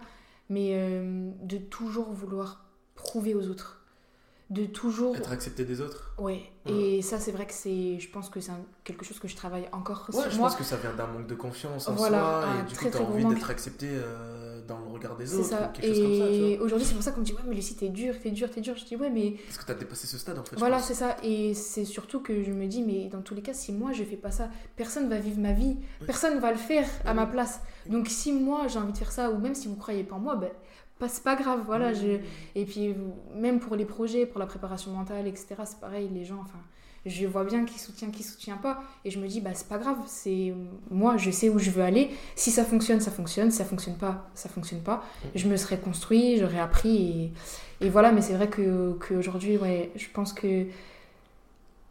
mais 0.49 0.71
euh, 0.75 1.31
de 1.43 1.57
toujours 1.57 2.11
vouloir 2.13 2.65
prouver 2.95 3.35
aux 3.35 3.49
autres. 3.49 3.76
De 4.49 4.65
toujours 4.65 5.13
Être 5.17 5.33
accepté 5.33 5.65
des 5.65 5.81
autres. 5.81 6.13
ouais, 6.19 6.41
et 6.65 7.01
ça 7.01 7.19
c'est 7.19 7.31
vrai 7.33 7.45
que 7.45 7.53
c'est 7.53 7.99
je 7.99 8.09
pense 8.09 8.29
que 8.29 8.39
c'est 8.39 8.51
un- 8.51 8.65
quelque 8.85 9.03
chose 9.03 9.19
que 9.19 9.27
je 9.27 9.35
travaille 9.35 9.67
encore 9.73 10.05
Ouais, 10.13 10.21
sur 10.21 10.31
je 10.31 10.38
moi. 10.38 10.47
pense 10.47 10.57
que 10.57 10.63
ça 10.63 10.77
vient 10.77 10.94
d'un 10.94 11.07
manque 11.07 11.27
de 11.27 11.35
confiance 11.35 11.89
en 11.89 11.94
Voilà, 11.95 12.19
soi 12.19 12.45
et 12.61 12.69
du 12.69 12.73
très, 12.75 12.89
coup 12.89 12.97
t'as 12.97 13.03
envie 13.03 13.23
manque. 13.25 13.33
d'être 13.35 13.49
accepté 13.49 13.88
euh, 13.91 14.61
dans 14.65 14.79
le 14.79 14.85
regard 14.88 15.17
des 15.17 15.33
autres 15.35 15.49
ça. 15.49 15.69
ou 15.69 15.73
quelque 15.73 15.88
chose 15.94 16.01
comme 16.01 16.13
ça, 16.17 16.27
tu 16.27 16.33
Et 16.33 16.55
vois. 16.55 16.65
aujourd'hui, 16.65 16.88
c'est 16.88 16.94
pour 16.94 17.03
ça 17.03 17.11
qu'on 17.11 17.19
me 17.19 17.25
dit 17.25 17.33
Ouais, 17.33 17.41
mais 17.45 17.55
Lucie, 17.55 17.75
t'es 17.75 17.89
dur, 17.89 18.15
t'es 18.21 18.31
dur, 18.31 18.49
t'es 18.49 18.61
dur. 18.61 18.75
Je 18.77 18.85
dis 18.85 18.95
Ouais, 18.95 19.09
mais 19.09 19.35
Parce 19.47 19.57
que 19.57 19.65
t'as 19.65 19.73
dépassé 19.73 20.07
ce 20.07 20.17
stade 20.17 20.39
en 20.39 20.45
fait. 20.45 20.55
Voilà, 20.55 20.79
c'est 20.79 20.93
ça. 20.93 21.17
Et 21.23 21.53
c'est 21.53 21.83
surtout 21.85 22.21
que 22.21 22.41
je 22.43 22.51
me 22.51 22.67
dis, 22.67 22.83
mais 22.83 23.09
dans 23.09 23.21
tous 23.21 23.35
les 23.35 23.41
cas, 23.41 23.53
si 23.53 23.73
moi 23.73 23.91
je 23.91 24.03
fais 24.05 24.15
pas 24.15 24.31
ça, 24.31 24.50
personne 24.77 25.09
va 25.09 25.19
vivre 25.19 25.39
ma 25.41 25.51
vie, 25.51 25.75
personne 26.05 26.39
va 26.39 26.51
le 26.53 26.57
faire 26.57 26.88
à 27.05 27.13
ma 27.13 27.25
place. 27.25 27.59
Donc 27.85 28.07
si 28.07 28.31
moi 28.31 28.67
j'ai 28.69 28.79
envie 28.79 28.93
de 28.93 28.97
faire 28.97 29.11
ça, 29.11 29.29
ou 29.29 29.38
même 29.39 29.55
si 29.55 29.67
vous 29.67 29.75
croyez 29.75 30.03
pas 30.05 30.15
en 30.15 30.19
moi, 30.19 30.35
ben, 30.38 30.50
pas- 30.99 31.09
c'est 31.09 31.23
pas 31.23 31.35
grave. 31.35 31.61
Voilà, 31.65 31.94
je... 31.94 32.19
Et 32.55 32.65
puis 32.65 32.95
même 33.35 33.59
pour 33.59 33.75
les 33.75 33.85
projets, 33.85 34.25
pour 34.25 34.39
la 34.39 34.45
préparation 34.47 34.91
mentale, 34.91 35.27
etc., 35.27 35.47
c'est 35.65 35.79
pareil, 35.79 36.09
les 36.13 36.25
gens, 36.25 36.39
enfin, 36.41 36.59
je 37.05 37.25
vois 37.27 37.44
bien 37.45 37.65
qui 37.65 37.79
soutient, 37.79 38.09
qui 38.11 38.23
soutient 38.23 38.57
pas. 38.57 38.81
Et 39.05 39.11
je 39.11 39.19
me 39.19 39.27
dis, 39.27 39.39
bah 39.41 39.51
c'est 39.53 39.67
pas 39.67 39.77
grave, 39.77 39.97
c'est 40.07 40.53
moi, 40.91 41.17
je 41.17 41.31
sais 41.31 41.49
où 41.49 41.59
je 41.59 41.69
veux 41.71 41.83
aller. 41.83 42.09
Si 42.35 42.51
ça 42.51 42.65
fonctionne, 42.65 42.99
ça 42.99 43.11
fonctionne. 43.11 43.51
Si 43.51 43.57
ça 43.57 43.65
fonctionne 43.65 43.97
pas, 43.97 44.29
ça 44.33 44.49
fonctionne 44.49 44.81
pas. 44.81 45.03
Je 45.35 45.47
me 45.47 45.55
serais 45.57 45.79
construit, 45.79 46.38
j'aurais 46.38 46.59
appris. 46.59 47.31
Et, 47.81 47.85
et 47.88 47.89
voilà, 47.89 48.11
mais 48.11 48.21
c'est 48.21 48.33
vrai 48.35 48.50
que 48.50 48.93
qu'aujourd'hui, 48.93 49.57
ouais, 49.57 49.91
je 49.95 50.07
pense 50.13 50.33
que 50.33 50.65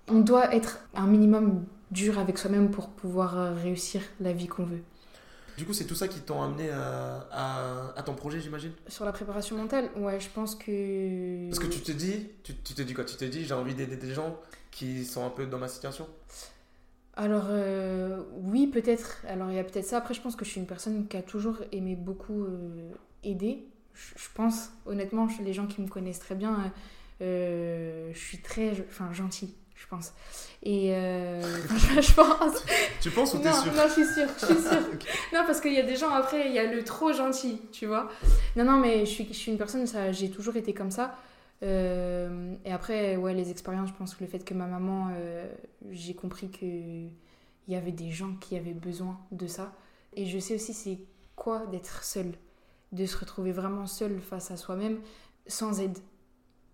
on 0.09 0.21
doit 0.21 0.55
être 0.55 0.81
un 0.95 1.07
minimum 1.07 1.65
dur 1.91 2.19
avec 2.19 2.39
soi-même 2.39 2.71
pour 2.71 2.89
pouvoir 2.91 3.39
euh, 3.39 3.55
réussir 3.55 4.03
la 4.21 4.33
vie 4.33 4.47
qu'on 4.47 4.65
veut. 4.65 4.83
Du 5.57 5.65
coup, 5.65 5.73
c'est 5.73 5.87
tout 5.87 5.95
ça 5.95 6.07
qui 6.09 6.21
t'ont 6.21 6.43
amené 6.43 6.69
à, 6.71 7.27
à, 7.33 7.93
à 7.99 8.03
ton 8.03 8.15
projet, 8.15 8.41
j'imagine 8.41 8.73
Sur 8.89 9.05
la 9.07 9.13
préparation 9.13 9.57
mentale, 9.57 9.89
ouais, 9.97 10.21
je 10.21 10.29
pense 10.29 10.55
que. 10.55 11.49
Parce 11.49 11.59
que 11.59 11.67
tu 11.73 11.81
te 11.81 11.93
dis, 11.93 12.29
tu, 12.43 12.55
tu 12.57 12.75
te 12.75 12.83
dis 12.83 12.93
quoi? 12.93 13.05
Tu 13.05 13.17
te 13.17 13.25
dis, 13.25 13.45
j'ai 13.45 13.55
envie 13.55 13.75
d'aider 13.75 13.97
des 13.97 14.13
gens 14.13 14.39
qui 14.71 15.05
sont 15.07 15.25
un 15.25 15.31
peu 15.31 15.47
dans 15.47 15.59
ma 15.59 15.69
situation? 15.69 16.07
Alors, 17.15 17.47
euh, 17.49 18.23
oui, 18.43 18.67
peut-être. 18.67 19.25
Alors, 19.27 19.51
il 19.51 19.57
y 19.57 19.59
a 19.59 19.65
peut-être 19.65 19.87
ça. 19.87 19.97
Après, 19.99 20.13
je 20.13 20.21
pense 20.21 20.37
que 20.37 20.45
je 20.45 20.51
suis 20.51 20.61
une 20.61 20.67
personne 20.67 21.09
qui 21.09 21.17
a 21.17 21.23
toujours 21.23 21.57
aimé 21.73 21.97
beaucoup 21.97 22.45
euh, 22.45 22.91
aider. 23.25 23.65
Je, 23.95 24.13
je 24.17 24.29
pense, 24.35 24.71
honnêtement, 24.85 25.27
je- 25.27 25.43
les 25.43 25.55
gens 25.55 25.67
qui 25.67 25.81
me 25.81 25.89
connaissent 25.89 26.19
très 26.19 26.35
bien, 26.35 26.71
euh, 27.23 28.11
je 28.13 28.19
suis 28.19 28.39
très 28.43 28.73
enfin, 28.91 29.11
gentille, 29.15 29.55
je 29.77 29.87
pense. 29.87 30.13
Et 30.63 30.95
euh, 30.95 31.43
je, 31.77 32.01
je 32.01 32.13
pense. 32.15 32.65
Tu 33.01 33.11
penses 33.11 33.35
ou 33.35 33.39
t'es 33.39 33.53
sûr 33.53 33.73
non, 33.73 33.83
je 33.87 33.93
suis 33.93 34.05
sûre, 34.07 34.29
je 34.41 34.47
suis 34.47 34.63
sûre. 34.63 34.73
Non, 35.33 35.43
parce 35.47 35.61
qu'il 35.61 35.73
y 35.75 35.79
a 35.79 35.83
des 35.83 35.97
gens 35.97 36.11
après, 36.11 36.47
il 36.49 36.53
y 36.53 36.59
a 36.59 36.65
le 36.73 36.83
trop 36.83 37.13
gentil, 37.13 37.61
tu 37.73 37.87
vois. 37.87 38.09
Non, 38.57 38.65
non, 38.65 38.79
mais 38.79 39.01
je 39.01 39.11
suis, 39.11 39.29
je 39.29 39.35
suis 39.35 39.53
une 39.53 39.59
personne, 39.59 39.87
ça, 39.87 40.13
j'ai 40.13 40.31
toujours 40.31 40.57
été 40.57 40.73
comme 40.73 40.91
ça. 40.91 41.15
Euh, 41.63 42.55
et 42.65 42.73
après, 42.73 43.17
ouais, 43.17 43.35
les 43.35 43.51
expériences, 43.51 43.89
je 43.89 43.95
pense 43.95 44.15
que 44.15 44.25
le 44.25 44.31
fait 44.31 44.41
que 44.45 44.55
ma 44.55 44.67
maman, 44.67 45.11
euh, 45.15 45.47
j'ai 45.91 46.15
compris 46.15 46.51
que 46.51 46.65
il 47.69 47.73
y 47.73 47.77
avait 47.77 47.93
des 47.93 48.11
gens 48.11 48.35
qui 48.41 48.57
avaient 48.57 48.75
besoin 48.75 49.19
de 49.33 49.47
ça. 49.47 49.73
Et 50.15 50.27
je 50.27 50.39
sais 50.39 50.55
aussi 50.55 50.73
c'est 50.73 50.99
quoi 51.35 51.67
d'être 51.67 52.05
seul, 52.05 52.33
de 52.93 53.07
se 53.07 53.17
retrouver 53.19 53.53
vraiment 53.53 53.87
seul 53.87 54.21
face 54.21 54.51
à 54.51 54.57
soi-même, 54.57 55.01
sans 55.47 55.81
aide, 55.81 55.99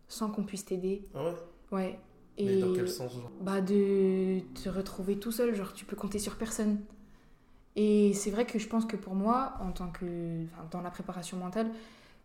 sans 0.09 0.31
qu'on 0.31 0.45
puisse 0.45 0.65
t'aider. 0.65 1.09
Ah 1.15 1.25
ouais? 1.25 1.35
Ouais. 1.73 1.99
Mais 2.39 2.55
Et 2.55 2.61
dans 2.61 2.73
quel 2.73 2.89
sens 2.89 3.13
genre 3.13 3.31
bah 3.41 3.61
de 3.61 4.41
te 4.63 4.69
retrouver 4.69 5.19
tout 5.19 5.33
seul, 5.33 5.55
genre 5.55 5.73
tu 5.73 5.85
peux 5.85 5.97
compter 5.97 6.19
sur 6.19 6.37
personne. 6.37 6.79
Et 7.77 8.13
c'est 8.15 8.31
vrai 8.31 8.47
que 8.47 8.59
je 8.59 8.69
pense 8.69 8.85
que 8.85 8.97
pour 8.97 9.15
moi, 9.15 9.55
en 9.61 9.73
tant 9.73 9.89
que 9.89 10.45
enfin, 10.53 10.67
dans 10.71 10.81
la 10.83 10.91
préparation 10.91 11.37
mentale, 11.39 11.71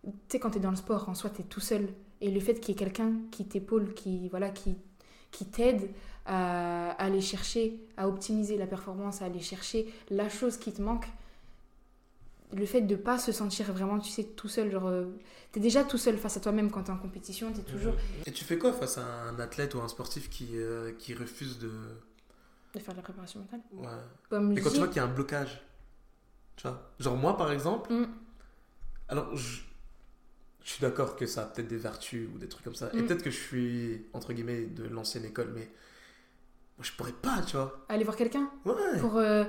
tu 0.04 0.12
sais 0.30 0.40
quand 0.40 0.52
tu 0.52 0.58
es 0.58 0.62
dans 0.62 0.72
le 0.72 0.76
sport, 0.78 1.10
en 1.10 1.16
soi 1.16 1.30
tu 1.30 1.42
es 1.42 1.46
tout 1.46 1.60
seul 1.60 1.90
et 2.22 2.32
le 2.32 2.40
fait 2.40 2.56
qu'il 2.56 2.70
y 2.70 2.72
ait 2.72 2.80
quelqu'un 2.80 3.14
qui 3.32 3.46
t'épaule, 3.46 3.94
qui 3.94 4.30
voilà 4.30 4.50
qui 4.50 4.76
qui 5.32 5.46
t'aident 5.46 5.90
à 6.26 6.92
aller 6.92 7.22
chercher, 7.22 7.80
à 7.98 8.08
optimiser 8.08 8.58
la 8.58 8.68
performance, 8.68 9.22
à 9.22 9.26
aller 9.26 9.40
chercher 9.40 9.88
la 10.10 10.30
chose 10.30 10.58
qui 10.58 10.74
te 10.74 10.82
manque. 10.82 11.08
Le 12.54 12.66
fait 12.66 12.82
de 12.82 12.96
pas 12.96 13.20
se 13.20 13.32
sentir 13.34 13.72
vraiment, 13.74 14.00
tu 14.00 14.10
sais, 14.10 14.24
tout 14.24 14.48
seul, 14.48 14.72
genre, 14.72 14.88
euh, 14.88 15.06
t'es 15.52 15.60
déjà 15.60 15.84
tout 15.84 15.98
seul 15.98 16.18
face 16.18 16.38
à 16.38 16.40
toi-même 16.40 16.72
quand 16.72 16.84
t'es 16.84 16.92
en 16.92 16.98
compétition, 16.98 17.52
t'es 17.52 17.62
toujours 17.62 17.94
Et 18.26 18.32
tu 18.32 18.46
fais 18.46 18.58
quoi 18.58 18.72
face 18.72 18.98
à 18.98 19.06
un 19.06 19.38
athlète 19.40 19.76
ou 19.76 19.82
un 19.82 19.88
sportif 19.90 20.30
qui, 20.30 20.52
euh, 20.54 20.94
qui 20.98 21.14
refuse 21.14 21.60
de. 21.60 21.70
de 22.74 22.80
faire 22.80 22.94
de 22.94 23.00
la 23.00 23.04
préparation 23.04 23.42
mentale? 23.42 23.60
Ouais. 23.74 23.88
Comme 24.30 24.56
je 24.58 24.64
quand 24.64 24.70
tu 24.72 24.78
vois 24.78 24.88
qu'il 24.88 24.98
y 24.98 25.00
a 25.00 25.04
un 25.04 25.14
blocage, 25.14 25.62
tu 26.56 26.64
vois. 26.68 26.90
Genre, 27.02 27.18
moi 27.18 27.36
par 27.38 27.52
exemple, 27.52 27.92
Mm. 27.94 28.06
alors 29.10 29.36
je, 29.36 29.60
je 30.64 30.70
suis 30.72 30.82
d'accord 30.82 31.18
que 31.18 31.26
ça 31.26 31.44
a 31.44 31.46
peut-être 31.48 31.68
des 31.68 31.76
vertus 31.78 32.30
ou 32.34 32.38
des 32.38 32.48
trucs 32.48 32.64
comme 32.64 32.76
ça. 32.76 32.90
Et 32.94 33.02
Mm. 33.02 33.08
peut-être 33.08 33.24
que 33.24 33.30
je 33.32 33.40
suis, 33.42 34.06
entre 34.14 34.32
guillemets, 34.32 34.68
de 34.68 34.86
l'ancienne 34.88 35.26
école, 35.26 35.52
mais 35.54 35.70
moi 36.78 36.84
je 36.84 36.94
pourrais 36.94 37.12
pas, 37.12 37.42
tu 37.42 37.58
vois. 37.58 37.86
aller 37.90 38.06
voir 38.06 38.16
quelqu'un? 38.16 38.50
Ouais. 38.64 39.00
pour 39.02 39.18
euh, 39.18 39.44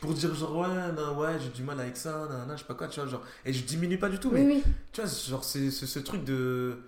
Pour 0.00 0.14
dire 0.14 0.34
genre, 0.34 0.56
ouais, 0.56 0.92
non, 0.96 1.18
ouais, 1.18 1.38
j'ai 1.40 1.50
du 1.50 1.62
mal 1.62 1.78
avec 1.78 1.96
ça, 1.96 2.26
nan, 2.28 2.48
je 2.52 2.60
sais 2.60 2.64
pas 2.66 2.74
quoi, 2.74 2.88
tu 2.88 3.00
vois. 3.00 3.08
Genre, 3.08 3.22
et 3.44 3.52
je 3.52 3.62
diminue 3.64 3.98
pas 3.98 4.08
du 4.08 4.18
tout, 4.18 4.30
mais 4.30 4.44
oui 4.44 4.62
tu 4.92 5.00
vois, 5.02 5.10
genre, 5.10 5.44
c'est 5.44 5.70
c'est 5.70 5.86
ce 5.86 5.98
truc 5.98 6.24
de 6.24 6.78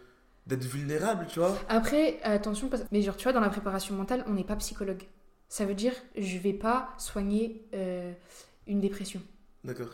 d'être 0.47 0.64
vulnérable, 0.64 1.26
tu 1.28 1.38
vois. 1.38 1.57
après 1.69 2.19
attention 2.25 2.69
parce 2.69 2.83
mais 2.90 3.00
genre 3.02 3.16
tu 3.16 3.23
vois 3.25 3.33
dans 3.33 3.40
la 3.40 3.49
préparation 3.50 3.95
mentale 3.95 4.25
on 4.26 4.33
n'est 4.33 4.42
pas 4.42 4.57
psychologue 4.57 5.04
ça 5.49 5.64
veut 5.64 5.75
dire 5.75 5.92
je 6.16 6.37
vais 6.38 6.52
pas 6.52 6.88
soigner 6.99 7.64
euh, 7.75 8.12
une 8.66 8.81
dépression 8.81 9.21
D'accord. 9.62 9.90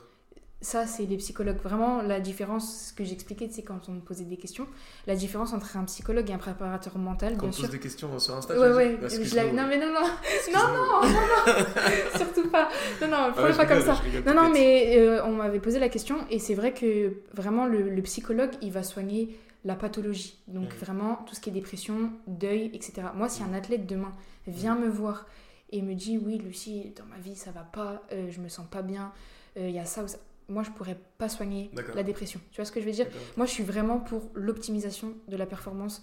Ça 0.60 0.86
c'est 0.86 1.04
les 1.04 1.16
psychologues. 1.16 1.58
Vraiment 1.62 2.02
la 2.02 2.18
différence 2.20 2.88
ce 2.88 2.92
que 2.92 3.04
j'expliquais 3.04 3.48
c'est 3.50 3.62
quand 3.62 3.88
on 3.88 3.92
me 3.92 4.00
posait 4.00 4.24
des 4.24 4.36
questions 4.36 4.66
la 5.06 5.14
différence 5.14 5.52
entre 5.52 5.76
un 5.76 5.84
psychologue 5.84 6.28
et 6.30 6.32
un 6.32 6.38
préparateur 6.38 6.98
mental 6.98 7.34
Quand 7.36 7.46
on 7.46 7.48
bien 7.50 7.52
sûr. 7.52 7.64
pose 7.66 7.70
des 7.72 7.78
questions 7.78 8.18
sur 8.18 8.34
Insta, 8.36 8.58
ouais 8.58 8.72
ouais 8.74 8.98
je 9.08 9.36
l'avais- 9.36 9.52
non 9.52 9.66
mais 9.68 9.78
non 9.78 9.86
non. 9.92 10.06
non 10.52 10.68
non 10.74 11.08
non 11.08 11.54
surtout 12.16 12.48
pas. 12.50 12.68
Non 13.00 13.08
non 13.08 13.32
Ah 13.36 13.42
ouais, 13.42 13.56
pas 13.56 13.66
comme 13.66 13.82
ça. 13.82 13.94
rigole, 13.94 14.24
Non, 14.24 14.34
non, 14.42 14.50
mais 14.50 14.96
euh, 14.98 15.24
on 15.24 15.32
m'avait 15.32 15.60
posé 15.60 15.78
la 15.78 15.88
question 15.88 16.16
et 16.30 16.38
c'est 16.38 16.54
vrai 16.54 16.72
que 16.74 17.14
vraiment 17.34 17.66
le, 17.66 17.88
le 17.88 18.02
psychologue, 18.02 18.50
il 18.62 18.72
va 18.72 18.82
soigner 18.82 19.38
la 19.64 19.74
pathologie. 19.76 20.38
Donc 20.48 20.74
vraiment 20.74 21.16
tout 21.26 21.34
ce 21.34 21.40
qui 21.40 21.50
est 21.50 21.52
dépression, 21.52 22.10
deuil, 22.26 22.70
etc. 22.74 23.02
Moi, 23.14 23.28
si 23.28 23.42
un 23.42 23.52
athlète 23.54 23.86
demain 23.86 24.12
vient 24.46 24.74
me 24.76 24.88
voir 24.88 25.26
et 25.70 25.82
me 25.82 25.94
dit 25.94 26.18
oui, 26.18 26.38
Lucie, 26.38 26.92
dans 26.96 27.04
ma 27.04 27.18
vie, 27.18 27.36
ça 27.36 27.50
va 27.50 27.60
pas, 27.62 28.02
euh, 28.12 28.28
je 28.30 28.40
me 28.40 28.48
sens 28.48 28.66
pas 28.70 28.82
bien, 28.82 29.12
euh, 29.56 29.68
il 29.68 29.74
y 29.74 29.78
a 29.78 29.84
ça 29.84 30.02
ou 30.02 30.08
ça. 30.08 30.18
Moi, 30.48 30.62
je 30.62 30.70
pourrais 30.70 30.98
pas 31.18 31.28
soigner 31.28 31.70
la 31.94 32.02
dépression. 32.02 32.40
Tu 32.50 32.56
vois 32.56 32.64
ce 32.64 32.72
que 32.72 32.80
je 32.80 32.86
veux 32.86 32.92
dire? 32.92 33.06
Moi, 33.36 33.46
je 33.46 33.50
suis 33.52 33.62
vraiment 33.64 33.98
pour 33.98 34.30
l'optimisation 34.34 35.14
de 35.28 35.36
la 35.36 35.46
performance 35.46 36.02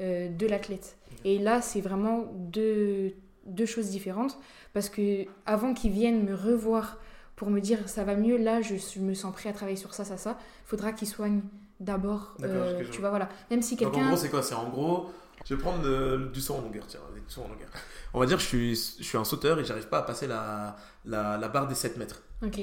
euh, 0.00 0.28
de 0.28 0.46
l'athlète. 0.46 0.96
Et 1.24 1.38
là, 1.38 1.62
c'est 1.62 1.80
vraiment 1.80 2.24
deux, 2.34 3.14
deux 3.46 3.66
choses 3.66 3.90
différentes. 3.90 4.38
Parce 4.72 4.88
que 4.88 5.26
avant 5.46 5.74
qu'ils 5.74 5.92
viennent 5.92 6.24
me 6.24 6.34
revoir 6.34 6.98
pour 7.36 7.50
me 7.50 7.60
dire 7.60 7.88
ça 7.88 8.02
va 8.04 8.16
mieux, 8.16 8.36
là, 8.36 8.60
je, 8.62 8.74
suis- 8.74 9.00
me 9.00 9.14
sens 9.14 9.32
prêt 9.32 9.48
à 9.48 9.52
travailler 9.52 9.76
sur 9.76 9.94
ça, 9.94 10.04
ça, 10.04 10.16
ça, 10.16 10.38
faudra 10.64 10.92
qu'ils 10.92 11.08
soignent 11.08 11.42
d'abord. 11.80 12.34
Euh, 12.42 12.82
je 12.84 12.90
tu 12.90 13.00
vois. 13.00 13.10
voilà. 13.10 13.28
Même 13.50 13.62
si 13.62 13.76
Donc 13.76 13.88
en 13.88 13.90
quelqu'un. 13.92 14.08
gros, 14.08 14.16
c'est 14.16 14.28
quoi? 14.30 14.42
C'est 14.42 14.54
en 14.54 14.68
gros, 14.68 15.10
je 15.44 15.54
vais 15.54 15.60
prendre 15.60 15.82
euh, 15.86 16.30
du 16.30 16.40
saut 16.40 16.54
en 16.54 16.62
longueur, 16.62 16.86
tiens, 16.88 17.00
du 17.14 17.20
saut 17.28 17.42
en 17.42 17.48
longueur. 17.48 17.68
On 18.12 18.18
va 18.20 18.26
dire 18.26 18.36
que 18.38 18.42
je 18.42 18.48
suis, 18.48 18.74
je 18.98 19.02
suis 19.04 19.18
un 19.18 19.24
sauteur 19.24 19.58
et 19.60 19.64
j'arrive 19.64 19.88
pas 19.88 19.98
à 19.98 20.02
passer 20.02 20.26
la, 20.26 20.76
la, 21.04 21.36
la 21.38 21.48
barre 21.48 21.68
des 21.68 21.74
7 21.76 21.96
mètres. 21.96 22.22
Ok. 22.44 22.60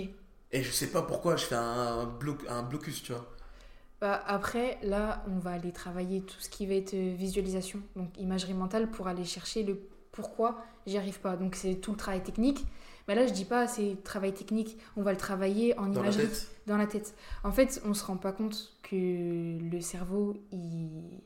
Et 0.54 0.64
je 0.64 0.72
sais 0.72 0.88
pas 0.88 1.02
pourquoi 1.02 1.38
je 1.38 1.46
fais 1.46 1.56
un, 1.56 2.06
bloc, 2.06 2.40
un 2.50 2.62
blocus, 2.64 3.04
tu 3.04 3.14
vois. 3.14 3.26
Bah, 4.02 4.22
après, 4.26 4.80
là, 4.84 5.24
on 5.28 5.40
va 5.40 5.52
aller 5.52 5.72
travailler 5.72 6.22
tout 6.22 6.40
ce 6.40 6.50
qui 6.50 6.66
va 6.66 6.74
être 6.74 6.94
euh, 6.94 7.14
visualisation, 7.16 7.82
donc 7.96 8.10
imagerie 8.18 8.54
mentale, 8.54 8.90
pour 8.90 9.08
aller 9.08 9.24
chercher 9.26 9.64
le 9.64 9.80
pourquoi 10.12 10.64
j'y 10.86 10.98
arrive 10.98 11.20
pas. 11.22 11.38
Donc 11.38 11.56
c'est 11.56 11.76
tout 11.76 11.92
le 11.92 11.98
travail 11.98 12.22
technique. 12.22 12.66
Mais 13.08 13.16
là, 13.16 13.26
je 13.28 13.34
dis 13.34 13.46
pas 13.46 13.68
c'est 13.68 13.98
travail 14.04 14.34
technique, 14.34 14.78
on 14.98 15.02
va 15.04 15.12
le 15.12 15.18
travailler 15.18 15.78
en 15.78 15.88
Dans 15.88 16.04
la 16.04 16.12
tête. 16.12 16.50
dans 16.68 16.78
la 16.78 16.86
tête. 16.88 17.16
En 17.44 17.52
fait, 17.52 17.82
on 17.86 17.94
se 17.94 18.04
rend 18.04 18.18
pas 18.18 18.32
compte 18.32 18.74
que 18.84 18.96
le 19.60 19.82
cerveau, 19.82 20.36
il, 20.52 21.22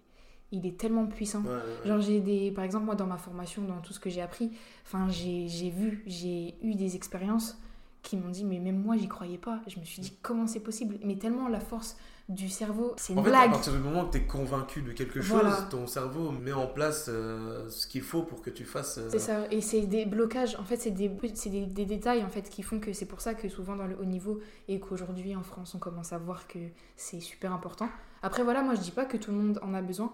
il 0.51 0.65
est 0.65 0.77
tellement 0.77 1.05
puissant. 1.08 1.41
Ouais, 1.41 1.50
ouais, 1.50 1.55
ouais. 1.55 1.88
Genre 1.88 2.01
j'ai 2.01 2.20
des, 2.22 2.51
par 2.51 2.63
exemple 2.63 2.86
moi 2.86 2.96
dans 2.96 3.08
ma 3.08 3.17
formation, 3.17 3.63
dans 3.63 3.79
tout 3.82 3.94
ce 3.94 4.00
que 4.00 4.10
j'ai 4.10 4.22
appris, 4.22 4.51
enfin 4.86 5.08
j'ai 5.10 5.70
vu, 5.70 6.03
j'ai 6.05 6.55
eu 6.62 6.75
des 6.75 6.96
expériences 6.96 7.58
qui 8.05 8.15
m'ont 8.17 8.29
dit 8.29 8.45
mais 8.45 8.59
même 8.59 8.81
moi 8.81 8.95
j'y 8.97 9.07
croyais 9.07 9.38
pas. 9.38 9.59
Je 9.67 9.79
me 9.79 9.85
suis 9.85 10.01
dit 10.01 10.17
comment 10.21 10.47
c'est 10.47 10.59
possible? 10.62 10.97
Mais 11.03 11.15
tellement 11.17 11.47
la 11.50 11.59
force 11.59 11.97
du 12.29 12.50
cerveau, 12.50 12.93
c'est 12.97 13.13
une 13.13 13.19
En 13.19 13.24
fait, 13.24 13.29
à 13.29 13.31
blague. 13.33 13.51
partir 13.51 13.74
du 13.74 13.79
moment 13.79 14.03
où 14.05 14.09
tu 14.09 14.17
es 14.17 14.25
convaincu 14.25 14.81
de 14.81 14.91
quelque 14.93 15.21
chose, 15.21 15.41
Voilà. 15.41 15.62
ton 15.69 15.85
cerveau 15.85 16.31
met 16.31 16.53
en 16.53 16.65
place 16.65 17.05
euh, 17.07 17.69
ce 17.69 17.85
qu'il 17.85 18.01
faut 18.01 18.24
pour 18.24 18.41
que 18.41 18.50
tu 18.50 18.65
fasses. 18.65 18.97
euh, 18.97 19.09
C'est 19.12 19.19
ça, 19.19 19.45
et 19.51 19.62
c'est 19.62 19.81
des 19.85 20.05
blocages, 20.07 20.55
en 20.55 20.63
fait 20.63 20.77
c'est 20.77 20.89
des, 20.91 21.07
des, 21.09 21.65
des 21.67 21.85
détails 21.85 22.24
en 22.24 22.29
fait 22.29 22.50
qui 22.50 22.63
font 22.63 22.79
que 22.79 22.93
c'est 22.93 23.05
pour 23.05 23.21
ça 23.21 23.35
que 23.35 23.47
souvent 23.47 23.75
dans 23.75 23.85
le 23.85 23.95
haut 24.00 24.05
niveau 24.05 24.39
et 24.67 24.79
qu'aujourd'hui 24.79 25.35
en 25.35 25.43
France 25.43 25.75
on 25.75 25.79
commence 25.79 26.13
à 26.13 26.17
voir 26.17 26.47
que 26.47 26.57
c'est 26.95 27.19
super 27.19 27.53
important. 27.53 27.89
Après 28.24 28.43
voilà, 28.43 28.63
moi 28.63 28.74
je 28.75 28.81
dis 28.81 28.91
pas 28.91 29.05
que 29.05 29.17
tout 29.17 29.29
le 29.31 29.38
monde 29.38 29.59
en 29.62 29.74
a 29.75 29.83
besoin, 29.83 30.12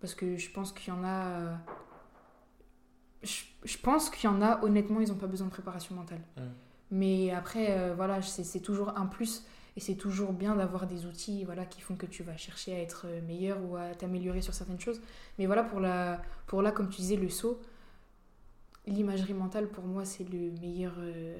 parce 0.00 0.14
que 0.14 0.36
je 0.36 0.50
pense 0.50 0.72
qu'il 0.72 0.92
y 0.92 0.96
en 0.96 1.04
a... 1.04 1.24
euh, 1.40 1.54
Je, 3.22 3.44
je 3.64 3.78
pense 3.78 4.10
qu'il 4.10 4.28
y 4.28 4.32
en 4.32 4.42
a, 4.42 4.62
honnêtement, 4.62 5.00
ils 5.00 5.10
ont 5.10 5.16
pas 5.16 5.26
besoin 5.26 5.46
de 5.46 5.52
préparation 5.52 5.94
mentale. 5.94 6.20
Mm. 6.36 6.40
Mais 6.90 7.30
après, 7.32 7.78
euh, 7.78 7.94
voilà, 7.94 8.22
c'est 8.22 8.60
toujours 8.60 8.96
un 8.96 9.06
plus. 9.06 9.44
Et 9.76 9.80
c'est 9.80 9.96
toujours 9.96 10.32
bien 10.32 10.56
d'avoir 10.56 10.86
des 10.86 11.04
outils 11.04 11.44
voilà, 11.44 11.66
qui 11.66 11.82
font 11.82 11.96
que 11.96 12.06
tu 12.06 12.22
vas 12.22 12.36
chercher 12.38 12.74
à 12.74 12.78
être 12.80 13.06
meilleur 13.26 13.58
ou 13.62 13.76
à 13.76 13.94
t'améliorer 13.94 14.40
sur 14.40 14.54
certaines 14.54 14.80
choses. 14.80 15.00
Mais 15.38 15.44
voilà, 15.46 15.62
pour, 15.64 15.80
la, 15.80 16.22
pour 16.46 16.62
là, 16.62 16.72
comme 16.72 16.88
tu 16.88 16.96
disais, 17.02 17.16
le 17.16 17.28
saut, 17.28 17.60
l'imagerie 18.86 19.34
mentale, 19.34 19.68
pour 19.68 19.84
moi, 19.84 20.04
c'est 20.04 20.24
le 20.30 20.50
meilleur, 20.60 20.94
euh, 20.98 21.36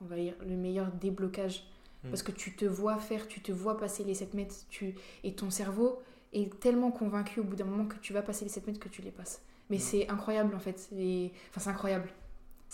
on 0.00 0.06
va 0.06 0.16
dire, 0.16 0.34
le 0.46 0.56
meilleur 0.56 0.90
déblocage. 0.92 1.64
Mm. 2.04 2.08
Parce 2.08 2.22
que 2.22 2.32
tu 2.32 2.54
te 2.56 2.64
vois 2.64 2.96
faire, 2.98 3.28
tu 3.28 3.40
te 3.40 3.52
vois 3.52 3.76
passer 3.76 4.04
les 4.04 4.14
7 4.14 4.34
mètres, 4.34 4.54
tu, 4.70 4.94
et 5.24 5.34
ton 5.34 5.50
cerveau 5.50 6.00
est 6.32 6.58
tellement 6.60 6.90
convaincu 6.90 7.40
au 7.40 7.44
bout 7.44 7.56
d'un 7.56 7.64
moment 7.66 7.84
que 7.86 7.96
tu 8.00 8.12
vas 8.12 8.22
passer 8.22 8.44
les 8.44 8.50
7 8.50 8.66
mètres 8.66 8.80
que 8.80 8.88
tu 8.88 9.02
les 9.02 9.10
passes. 9.10 9.42
Mais 9.70 9.76
Mm. 9.76 9.80
c'est 9.80 10.08
incroyable 10.08 10.54
en 10.54 10.58
fait. 10.58 10.88
Et- 10.96 11.32
Enfin, 11.50 11.60
c'est 11.60 11.70
incroyable. 11.70 12.08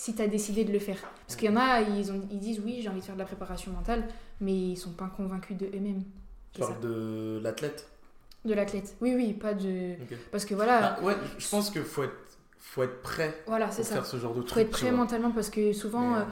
Si 0.00 0.14
tu 0.14 0.22
as 0.22 0.28
décidé 0.28 0.64
de 0.64 0.72
le 0.72 0.78
faire. 0.78 1.00
Parce 1.26 1.34
qu'il 1.34 1.50
y 1.50 1.52
en 1.52 1.56
a, 1.56 1.80
ils, 1.80 2.12
ont, 2.12 2.22
ils 2.30 2.38
disent 2.38 2.60
oui, 2.64 2.78
j'ai 2.80 2.88
envie 2.88 3.00
de 3.00 3.04
faire 3.04 3.16
de 3.16 3.18
la 3.18 3.24
préparation 3.24 3.72
mentale, 3.72 4.06
mais 4.40 4.54
ils 4.54 4.76
sont 4.76 4.92
pas 4.92 5.08
convaincus 5.08 5.56
de 5.56 5.66
eux-mêmes. 5.66 6.04
Tu 6.52 6.60
parles 6.60 6.78
de 6.78 7.40
l'athlète. 7.42 7.90
De 8.44 8.54
l'athlète. 8.54 8.94
Oui, 9.00 9.14
oui, 9.16 9.32
pas 9.32 9.54
de. 9.54 9.96
Parce 10.30 10.44
que 10.44 10.54
voilà, 10.54 10.94
Ah, 11.00 11.02
ouais, 11.02 11.16
je 11.38 11.48
pense 11.48 11.70
qu'il 11.70 11.82
faut 11.82 12.04
être, 12.04 12.14
faut 12.60 12.84
être 12.84 13.02
prêt 13.02 13.42
voilà, 13.48 13.72
c'est 13.72 13.82
pour 13.82 13.86
ça. 13.88 13.94
faire 13.96 14.06
ce 14.06 14.18
genre 14.18 14.34
de 14.34 14.42
truc. 14.42 14.54
faut 14.54 14.60
être 14.60 14.70
prêt 14.70 14.92
mentalement 14.92 15.32
parce 15.32 15.50
que 15.50 15.72
souvent. 15.72 16.10
Mais, 16.12 16.18
euh, 16.18 16.24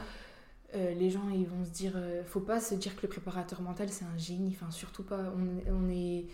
euh, 0.75 0.94
les 0.94 1.11
gens 1.11 1.28
ils 1.32 1.46
vont 1.46 1.64
se 1.64 1.70
dire 1.70 1.92
euh, 1.96 2.23
faut 2.25 2.40
pas 2.40 2.61
se 2.61 2.75
dire 2.76 2.94
que 2.94 3.02
le 3.02 3.08
préparateur 3.08 3.62
mental 3.62 3.88
c'est 3.88 4.04
un 4.04 4.18
génie 4.18 4.54
enfin 4.61 4.70
surtout 4.70 5.04
pas 5.04 5.32
on, 5.37 5.73
on 5.73 5.88
est 5.88 6.26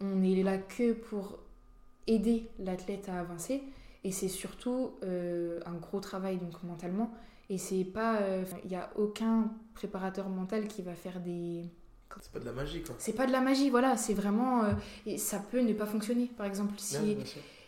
on 0.00 0.22
est 0.22 0.42
là 0.42 0.58
que 0.58 0.92
pour 0.92 1.38
aider 2.06 2.48
l'athlète 2.58 3.08
à 3.08 3.18
avancer 3.20 3.62
et 4.04 4.12
c'est 4.12 4.28
surtout 4.28 4.92
euh, 5.02 5.60
un 5.66 5.74
gros 5.74 6.00
travail 6.00 6.36
donc 6.38 6.62
mentalement 6.62 7.12
et 7.50 7.58
c'est 7.58 7.84
pas 7.84 8.16
euh, 8.20 8.44
il 8.64 8.70
y 8.70 8.76
a 8.76 8.90
aucun 8.96 9.50
préparateur 9.74 10.28
mental 10.28 10.68
qui 10.68 10.82
va 10.82 10.94
faire 10.94 11.20
des 11.20 11.64
c'est 12.20 12.30
pas 12.32 12.38
de 12.38 12.44
la 12.44 12.52
magie, 12.52 12.80
quoi. 12.82 12.94
c'est 12.98 13.12
pas 13.14 13.26
de 13.26 13.32
la 13.32 13.40
magie 13.40 13.70
voilà 13.70 13.96
c'est 13.96 14.14
vraiment 14.14 14.62
euh, 14.64 14.72
et 15.04 15.18
ça 15.18 15.38
peut 15.40 15.60
ne 15.60 15.72
pas 15.72 15.86
fonctionner 15.86 16.26
par 16.36 16.46
exemple 16.46 16.74
si 16.76 16.96
Ouais, 16.98 17.14
bien 17.16 17.24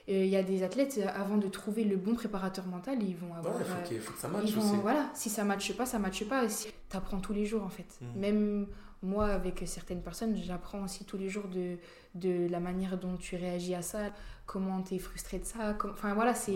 euh, 0.09 0.25
il 0.25 0.29
y 0.29 0.37
a 0.37 0.43
des 0.45 0.63
athlètes 0.63 0.99
euh, 1.03 1.09
avant 1.13 1.37
de 1.37 1.49
trouver 1.49 1.83
le 1.83 1.97
bon 1.97 2.15
préparateur 2.15 2.65
mental 2.67 3.03
ils 3.03 3.17
vont 3.17 3.33
Ouais, 3.33 3.39
avoir 3.39 3.57
il 3.59 3.65
faut, 3.65 3.73
euh, 3.79 3.83
qu'il- 3.83 4.01
faut 4.01 4.13
que 4.13 4.19
ça 4.21 4.29
ils 4.29 4.33
matche 4.37 4.53
vont- 4.53 4.63
aussi. 4.71 4.81
voilà, 4.81 5.11
si 5.15 5.31
ça 5.31 5.43
matche 5.43 5.73
pas, 5.77 5.85
ça 5.85 5.99
matche 5.99 6.25
pas. 6.29 6.49
Si 6.49 6.69
t'apprends 6.89 7.19
tous 7.19 7.33
les 7.33 7.45
jours 7.45 7.65
en 7.65 7.69
fait. 7.71 7.87
Mhm. 8.01 8.21
Même 8.21 8.67
moi 9.07 9.27
avec 9.29 9.63
certaines 9.67 10.03
personnes, 10.03 10.37
j'apprends 10.37 10.83
aussi 10.85 11.05
tous 11.05 11.17
les 11.17 11.29
jours 11.29 11.49
de, 11.49 11.77
de 12.15 12.49
la 12.51 12.61
manière 12.61 12.99
dont 12.99 13.17
tu 13.17 13.37
réagis 13.37 13.75
à 13.75 13.83
ça, 13.83 14.11
comment 14.47 14.83
t'es 14.83 14.99
frustré 14.99 15.39
de 15.39 15.45
ça. 15.45 15.77
Enfin 15.93 16.15
voilà, 16.15 16.35
c'est. 16.35 16.53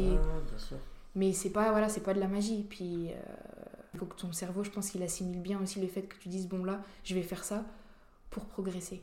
Mais 1.14 1.33
c'est 1.33 1.50
pas 1.50 1.71
voilà, 1.73 1.88
c'est 1.88 2.02
pas 2.02 2.14
de 2.14 2.21
la 2.21 2.28
magie. 2.28 2.64
Puis 2.69 3.09
il 3.95 3.99
faut 3.99 4.07
que 4.07 4.14
ton 4.16 4.33
cerveau, 4.33 4.62
je 4.64 4.71
pense 4.71 4.90
qu'il 4.90 5.02
assimile 5.02 5.40
bien 5.40 5.61
aussi 5.61 5.80
le 5.80 5.88
fait 5.88 6.02
que 6.02 6.16
tu 6.19 6.28
dises 6.28 6.47
bon 6.49 6.64
là, 6.64 6.80
je 7.04 7.14
vais 7.14 7.23
faire 7.23 7.42
ça 7.45 7.64
pour 8.30 8.45
progresser. 8.45 9.02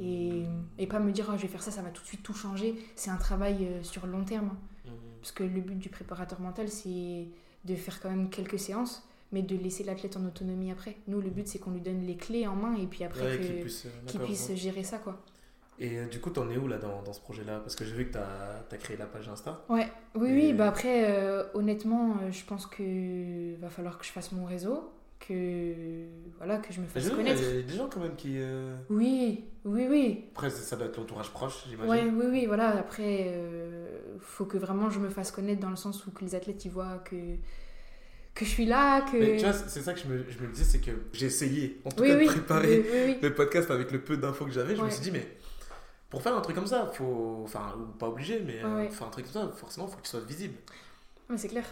Et, 0.00 0.42
Mhm. 0.42 0.64
et 0.78 0.86
pas 0.86 0.98
me 1.00 1.10
dire 1.12 1.26
oh, 1.30 1.36
je 1.36 1.42
vais 1.42 1.48
faire 1.48 1.62
ça, 1.62 1.70
ça 1.70 1.80
va 1.82 1.88
tout 1.90 2.02
de 2.02 2.06
suite 2.06 2.22
tout 2.22 2.34
changer. 2.34 2.74
C'est 2.94 3.10
un 3.10 3.16
travail 3.16 3.66
euh, 3.66 3.82
sur 3.82 4.06
long 4.06 4.22
terme. 4.24 4.54
Mhm. 4.84 4.92
Parce 5.20 5.32
que 5.32 5.42
le 5.42 5.60
but 5.60 5.78
du 5.78 5.88
préparateur 5.88 6.40
mental, 6.40 6.68
c'est 6.68 7.26
de 7.64 7.74
faire 7.74 7.98
quand 8.00 8.10
même 8.10 8.28
quelques 8.30 8.58
séances, 8.58 9.07
mais 9.32 9.42
de 9.42 9.56
laisser 9.56 9.84
l'athlète 9.84 10.16
en 10.16 10.24
autonomie 10.24 10.70
après. 10.70 10.96
Nous, 11.06 11.20
le 11.20 11.30
but, 11.30 11.46
c'est 11.48 11.58
qu'on 11.58 11.70
lui 11.72 11.80
donne 11.80 12.02
les 12.02 12.16
clés 12.16 12.46
en 12.46 12.56
main 12.56 12.74
et 12.76 12.86
puis 12.86 13.04
après 13.04 13.22
Ouais, 13.36 13.38
qu'il 13.40 13.60
puisse, 13.60 13.86
euh, 13.86 14.24
puisse 14.24 14.54
gérer 14.54 14.82
ça, 14.84 14.98
quoi. 14.98 15.22
Et 15.80 15.96
euh, 15.98 16.06
du 16.06 16.18
coup, 16.20 16.30
t'en 16.30 16.50
es 16.50 16.56
où 16.56 16.66
là 16.66 16.78
dans, 16.78 17.02
dans 17.02 17.12
ce 17.12 17.20
projet-là? 17.20 17.60
Parce 17.60 17.76
que 17.76 17.84
j'ai 17.84 17.94
vu 17.94 18.06
que 18.08 18.14
t'as 18.14 18.26
as 18.72 18.76
créé 18.78 18.96
la 18.96 19.06
page 19.06 19.28
Insta. 19.28 19.64
Ouais, 19.68 19.86
oui, 20.16 20.28
Et- 20.30 20.32
oui, 20.32 20.52
bah 20.52 20.66
après, 20.68 21.04
euh, 21.10 21.44
honnêtement, 21.54 22.16
euh, 22.22 22.32
je 22.32 22.44
pense 22.44 22.66
que 22.66 23.54
va 23.60 23.70
falloir 23.70 23.96
que 23.98 24.04
je 24.04 24.10
fasse 24.10 24.32
mon 24.32 24.44
réseau, 24.44 24.90
que 25.20 26.06
voilà 26.38 26.58
que 26.58 26.72
je 26.72 26.80
me 26.80 26.86
fasse 26.86 27.04
je- 27.04 27.10
Il 27.10 27.14
connaître. 27.16 27.40
y 27.42 27.58
a 27.58 27.62
des 27.62 27.74
gens 27.76 27.88
quand 27.88 28.00
même 28.00 28.16
qui. 28.16 28.34
euh, 28.38 28.74
Oui, 28.90 29.44
oui, 29.64 29.86
oui. 29.88 30.24
Après, 30.32 30.50
ça 30.50 30.74
doit 30.74 30.86
être 30.86 30.96
l'entourage 30.96 31.30
proche, 31.30 31.64
j'imagine. 31.68 31.90
Ouais, 31.90 32.10
oui, 32.10 32.26
oui, 32.30 32.46
voilà. 32.46 32.76
Après, 32.76 33.32
faut 34.18 34.46
que 34.46 34.58
vraiment 34.58 34.90
je 34.90 34.98
me 34.98 35.08
fasse 35.10 35.30
connaître 35.30 35.60
dans 35.60 35.70
le 35.70 35.76
sens 35.76 36.04
où 36.06 36.10
que 36.10 36.24
les 36.24 36.34
athlètes 36.34 36.64
ils 36.64 36.70
voient 36.72 36.98
que, 37.04 37.14
que 38.38 38.44
je 38.44 38.50
suis 38.50 38.66
là, 38.66 39.02
que. 39.02 39.16
Mais 39.16 39.36
tu 39.36 39.44
vois, 39.44 39.52
c'est 39.52 39.80
ça 39.82 39.92
que 39.94 40.00
je 40.00 40.06
me, 40.06 40.24
je 40.30 40.38
me 40.38 40.52
disais, 40.52 40.64
c'est 40.64 40.78
que 40.80 40.90
j'ai 41.12 41.26
essayé, 41.26 41.80
en 41.84 41.90
tout 41.90 42.02
oui, 42.02 42.08
cas, 42.10 42.16
oui, 42.16 42.26
de 42.26 42.30
préparer 42.30 42.86
oui, 43.08 43.18
le 43.20 43.34
podcast 43.34 43.70
avec 43.70 43.90
le 43.90 44.00
peu 44.00 44.16
d'infos 44.16 44.44
que 44.46 44.52
j'avais. 44.52 44.76
Je 44.76 44.82
me 44.82 44.90
suis 44.90 45.00
dit, 45.02 45.10
mais 45.10 45.26
pour 46.10 46.22
faire 46.22 46.36
un 46.36 46.40
truc 46.40 46.54
comme 46.56 46.66
ça, 46.66 46.90
faut. 46.94 47.42
Enfin, 47.44 47.74
pas 47.98 48.08
obligé, 48.08 48.42
mais 48.46 48.60
euh, 48.64 48.76
Ouais, 48.76 48.88
faire 48.90 49.06
un 49.06 49.10
truc 49.10 49.30
comme 49.30 49.42
ça, 49.42 49.52
forcément, 49.56 49.86
faut 49.88 49.96
qu'il 49.98 50.06
soit 50.08 50.20
visible. 50.26 50.54
Ouais, 51.28 51.36
c'est 51.36 51.48
clair. 51.48 51.64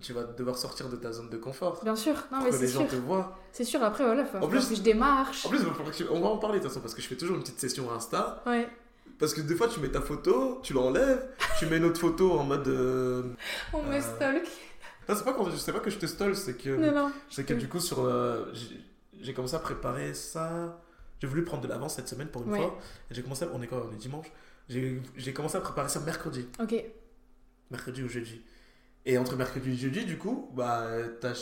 Tu 0.00 0.12
vas 0.12 0.24
devoir 0.24 0.58
sortir 0.58 0.88
de 0.88 0.96
ta 0.96 1.12
zone 1.12 1.30
de 1.30 1.36
confort. 1.36 1.80
Bien 1.84 1.94
sûr. 1.94 2.14
Non, 2.32 2.38
pour 2.38 2.44
mais 2.46 2.50
que 2.50 2.56
c'est 2.56 2.62
les 2.62 2.68
gens 2.72 2.80
sûr. 2.80 2.88
te 2.90 2.96
voient. 2.96 3.38
C'est 3.52 3.62
sûr. 3.62 3.80
Après, 3.84 4.04
voilà, 4.04 4.24
faut 4.24 4.38
En 4.38 4.48
plus- 4.48 4.66
que 4.68 4.74
je 4.74 4.80
démarche. 4.82 5.46
En 5.46 5.50
plus, 5.50 5.60
que 5.60 5.92
tu- 5.96 6.04
on 6.10 6.20
va 6.20 6.26
en 6.28 6.38
parler 6.38 6.58
de 6.58 6.64
toute 6.64 6.72
façon, 6.72 6.80
parce 6.80 6.94
que 6.94 7.00
je 7.02 7.06
fais 7.06 7.14
toujours 7.16 7.36
une 7.36 7.42
petite 7.42 7.60
session 7.60 7.92
Insta. 7.92 8.42
Ouais. 8.46 8.66
Parce 9.20 9.32
que 9.32 9.40
des 9.40 9.54
fois, 9.54 9.68
tu 9.68 9.78
mets 9.78 9.90
ta 9.90 10.00
photo, 10.00 10.58
tu 10.64 10.72
l'enlèves, 10.72 11.24
tu 11.60 11.66
mets 11.66 11.76
une 11.76 11.84
autre 11.84 12.00
photo 12.00 12.32
en 12.32 12.42
mode. 12.42 12.66
euh, 12.66 13.22
On 13.72 13.82
me 13.84 13.94
Euh, 13.94 14.00
stalk. 14.00 14.42
Non, 15.08 15.14
c'est 15.16 15.24
pas, 15.24 15.32
quand, 15.32 15.50
c'est 15.56 15.72
pas 15.72 15.80
que 15.80 15.90
je 15.90 15.98
te 15.98 16.06
stole, 16.06 16.34
c'est 16.36 16.54
que. 16.54 16.70
Non, 16.70 16.92
non. 16.92 17.12
C'est 17.30 17.44
que 17.44 17.54
du 17.54 17.68
coup, 17.68 17.80
sur, 17.80 18.04
euh, 18.04 18.46
j'ai- 18.52 18.80
j'ai 19.20 19.34
commencé 19.34 19.54
à 19.56 19.58
préparer 19.58 20.14
ça. 20.14 20.80
J'ai 21.20 21.26
voulu 21.26 21.44
prendre 21.44 21.62
de 21.62 21.68
l'avance 21.68 21.94
cette 21.96 22.08
semaine 22.08 22.28
pour 22.28 22.42
une 22.42 22.50
Ouais. 22.50 22.58
fois. 22.58 22.78
Et 23.10 23.14
j'ai 23.14 23.22
commencé, 23.22 23.44
à- 23.44 23.48
on 23.54 23.62
est 23.62 23.66
quoi 23.66 23.86
On 23.90 23.94
est 23.94 23.98
dimanche? 23.98 24.26
J'ai 24.68 25.00
j'ai 25.16 25.32
commencé 25.32 25.56
à 25.56 25.60
préparer 25.60 25.88
ça 25.88 26.00
mercredi. 26.00 26.46
Ok. 26.60 26.74
Mercredi 27.70 28.02
ou 28.02 28.08
jeudi. 28.08 28.40
Et 29.06 29.18
entre 29.18 29.36
mercredi 29.36 29.72
et 29.72 29.76
jeudi, 29.76 30.04
du 30.04 30.16
coup, 30.18 30.50
bah, 30.54 30.86
t'as 31.20 31.32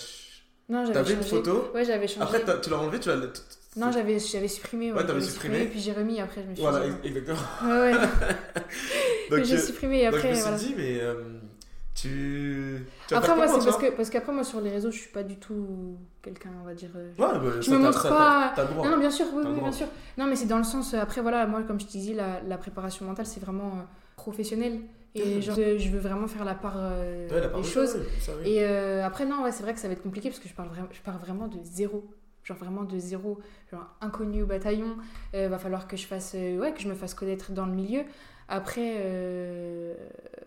Non, 0.69 0.83
j'avais 0.85 0.92
t'avais 0.95 1.14
une 1.14 1.23
photo. 1.23 1.71
Ouais, 1.75 1.85
j'avais 1.85 2.09
changé. 2.09 2.23
Après, 2.23 2.40
t'as- 2.45 2.59
tu 2.59 2.71
l'as 2.71 2.78
enlevé, 2.78 2.99
tu 3.00 3.09
l'as. 3.09 3.16
Non, 3.76 3.90
j'avais 3.90 4.19
j'avais 4.19 4.49
supprimé. 4.49 4.92
Ouais, 4.92 4.99
Ouais, 4.99 5.07
t'avais 5.07 5.21
j'avais 5.21 5.33
supprimé. 5.33 5.64
Puis 5.66 5.81
j'ai 5.81 5.92
remis 5.92 6.21
après, 6.21 6.42
je 6.42 6.49
me 6.49 6.54
suis 6.54 6.62
Voilà, 6.62 6.87
dit. 6.88 6.95
ex- 7.04 7.16
exactement. 7.16 7.38
Ouais, 7.64 7.92
ouais. 7.92 7.92
Donc, 9.31 9.45
j'ai 9.45 9.54
euh, 9.54 9.59
supprimé 9.59 10.00
et 10.02 10.04
donc, 10.11 10.14
après, 10.16 10.28
je 10.28 10.28
me 10.28 10.35
suis 10.35 10.42
voilà. 10.42 10.59
dit, 10.59 10.75
mais 10.76 11.00
euh, 11.00 11.14
tu. 11.95 12.87
Après, 13.13 13.35
moi, 13.37 13.47
c'est 13.49 13.65
parce 13.65 13.77
que, 13.79 13.91
parce 13.97 14.11
qu'après, 14.11 14.33
moi, 14.33 14.45
sur 14.45 14.61
les 14.61 14.71
réseaux, 14.71 14.91
je 14.91 14.99
suis 14.99 15.11
pas 15.11 15.23
du 15.23 15.37
tout 15.37 15.97
quelqu'un, 16.23 16.51
on 16.63 16.67
va 16.67 16.75
dire. 16.75 16.91
euh, 16.97 17.11
Ouais, 17.19 17.39
bah, 17.39 17.61
Je 17.61 17.71
me 17.71 17.79
montre 17.79 18.09
pas- 18.09 18.55
droit. 18.65 18.85
Non, 18.85 18.93
non, 18.93 18.99
bien 18.99 19.11
sûr, 19.11 19.27
oui, 19.35 19.43
oui, 19.47 19.61
bien 19.61 19.73
sûr. 19.73 19.87
Non, 20.19 20.27
mais 20.27 20.37
c'est 20.37 20.47
dans 20.47 20.59
le 20.59 20.65
sens, 20.65 20.95
euh, 20.95 20.99
après, 21.01 21.21
voilà, 21.21 21.47
moi, 21.47 21.63
comme 21.63 21.79
je 21.81 21.87
te 21.87 21.93
disais, 21.93 22.15
la, 22.15 22.41
la 22.43 22.57
préparation 22.59 23.05
mentale, 23.05 23.27
c'est 23.27 23.41
vraiment 23.41 23.69
euh, 23.77 23.83
professionnel. 24.17 24.81
Et 25.15 25.43
genre, 25.43 25.57
je 25.57 25.89
veux 25.91 25.99
vraiment 25.99 26.27
faire 26.27 26.45
la 26.47 26.55
part 26.55 26.77
euh, 26.77 27.29
Ouais, 27.29 27.41
la 27.41 27.49
part 27.49 27.61
des 27.61 27.69
choses. 27.69 27.97
oui, 27.99 28.07
ça, 28.21 28.33
oui. 28.43 28.49
Et 28.51 28.65
euh, 28.65 29.05
après, 29.05 29.27
non, 29.27 29.43
ouais, 29.43 29.53
c'est 29.53 29.63
vrai 29.63 29.75
que 29.75 29.81
ça 29.81 29.87
va 29.87 29.93
être 29.93 30.03
compliqué 30.03 30.31
parce 30.31 30.41
que 30.41 30.49
je, 30.49 30.55
parle 30.55 30.69
vraiment, 30.71 30.89
je 30.91 31.01
pars 31.03 31.19
vraiment 31.19 31.49
de 31.49 31.59
zéro. 31.63 32.03
Genre 32.45 32.57
vraiment 32.57 32.83
de 32.85 32.99
zéro. 32.99 33.39
Genre 33.71 33.87
inconnu 34.01 34.43
au 34.43 34.47
bataillon. 34.47 34.97
Euh, 35.35 35.49
va 35.49 35.59
falloir 35.59 35.87
que 35.87 35.97
je 35.99 36.07
fasse, 36.07 36.33
euh, 36.35 36.59
ouais, 36.59 36.73
que 36.73 36.81
je 36.81 36.89
me 36.89 36.95
fasse 36.95 37.13
connaître 37.13 37.53
dans 37.53 37.67
le 37.67 37.73
milieu. 37.73 38.01
Après, 38.55 38.97
euh, 38.99 39.95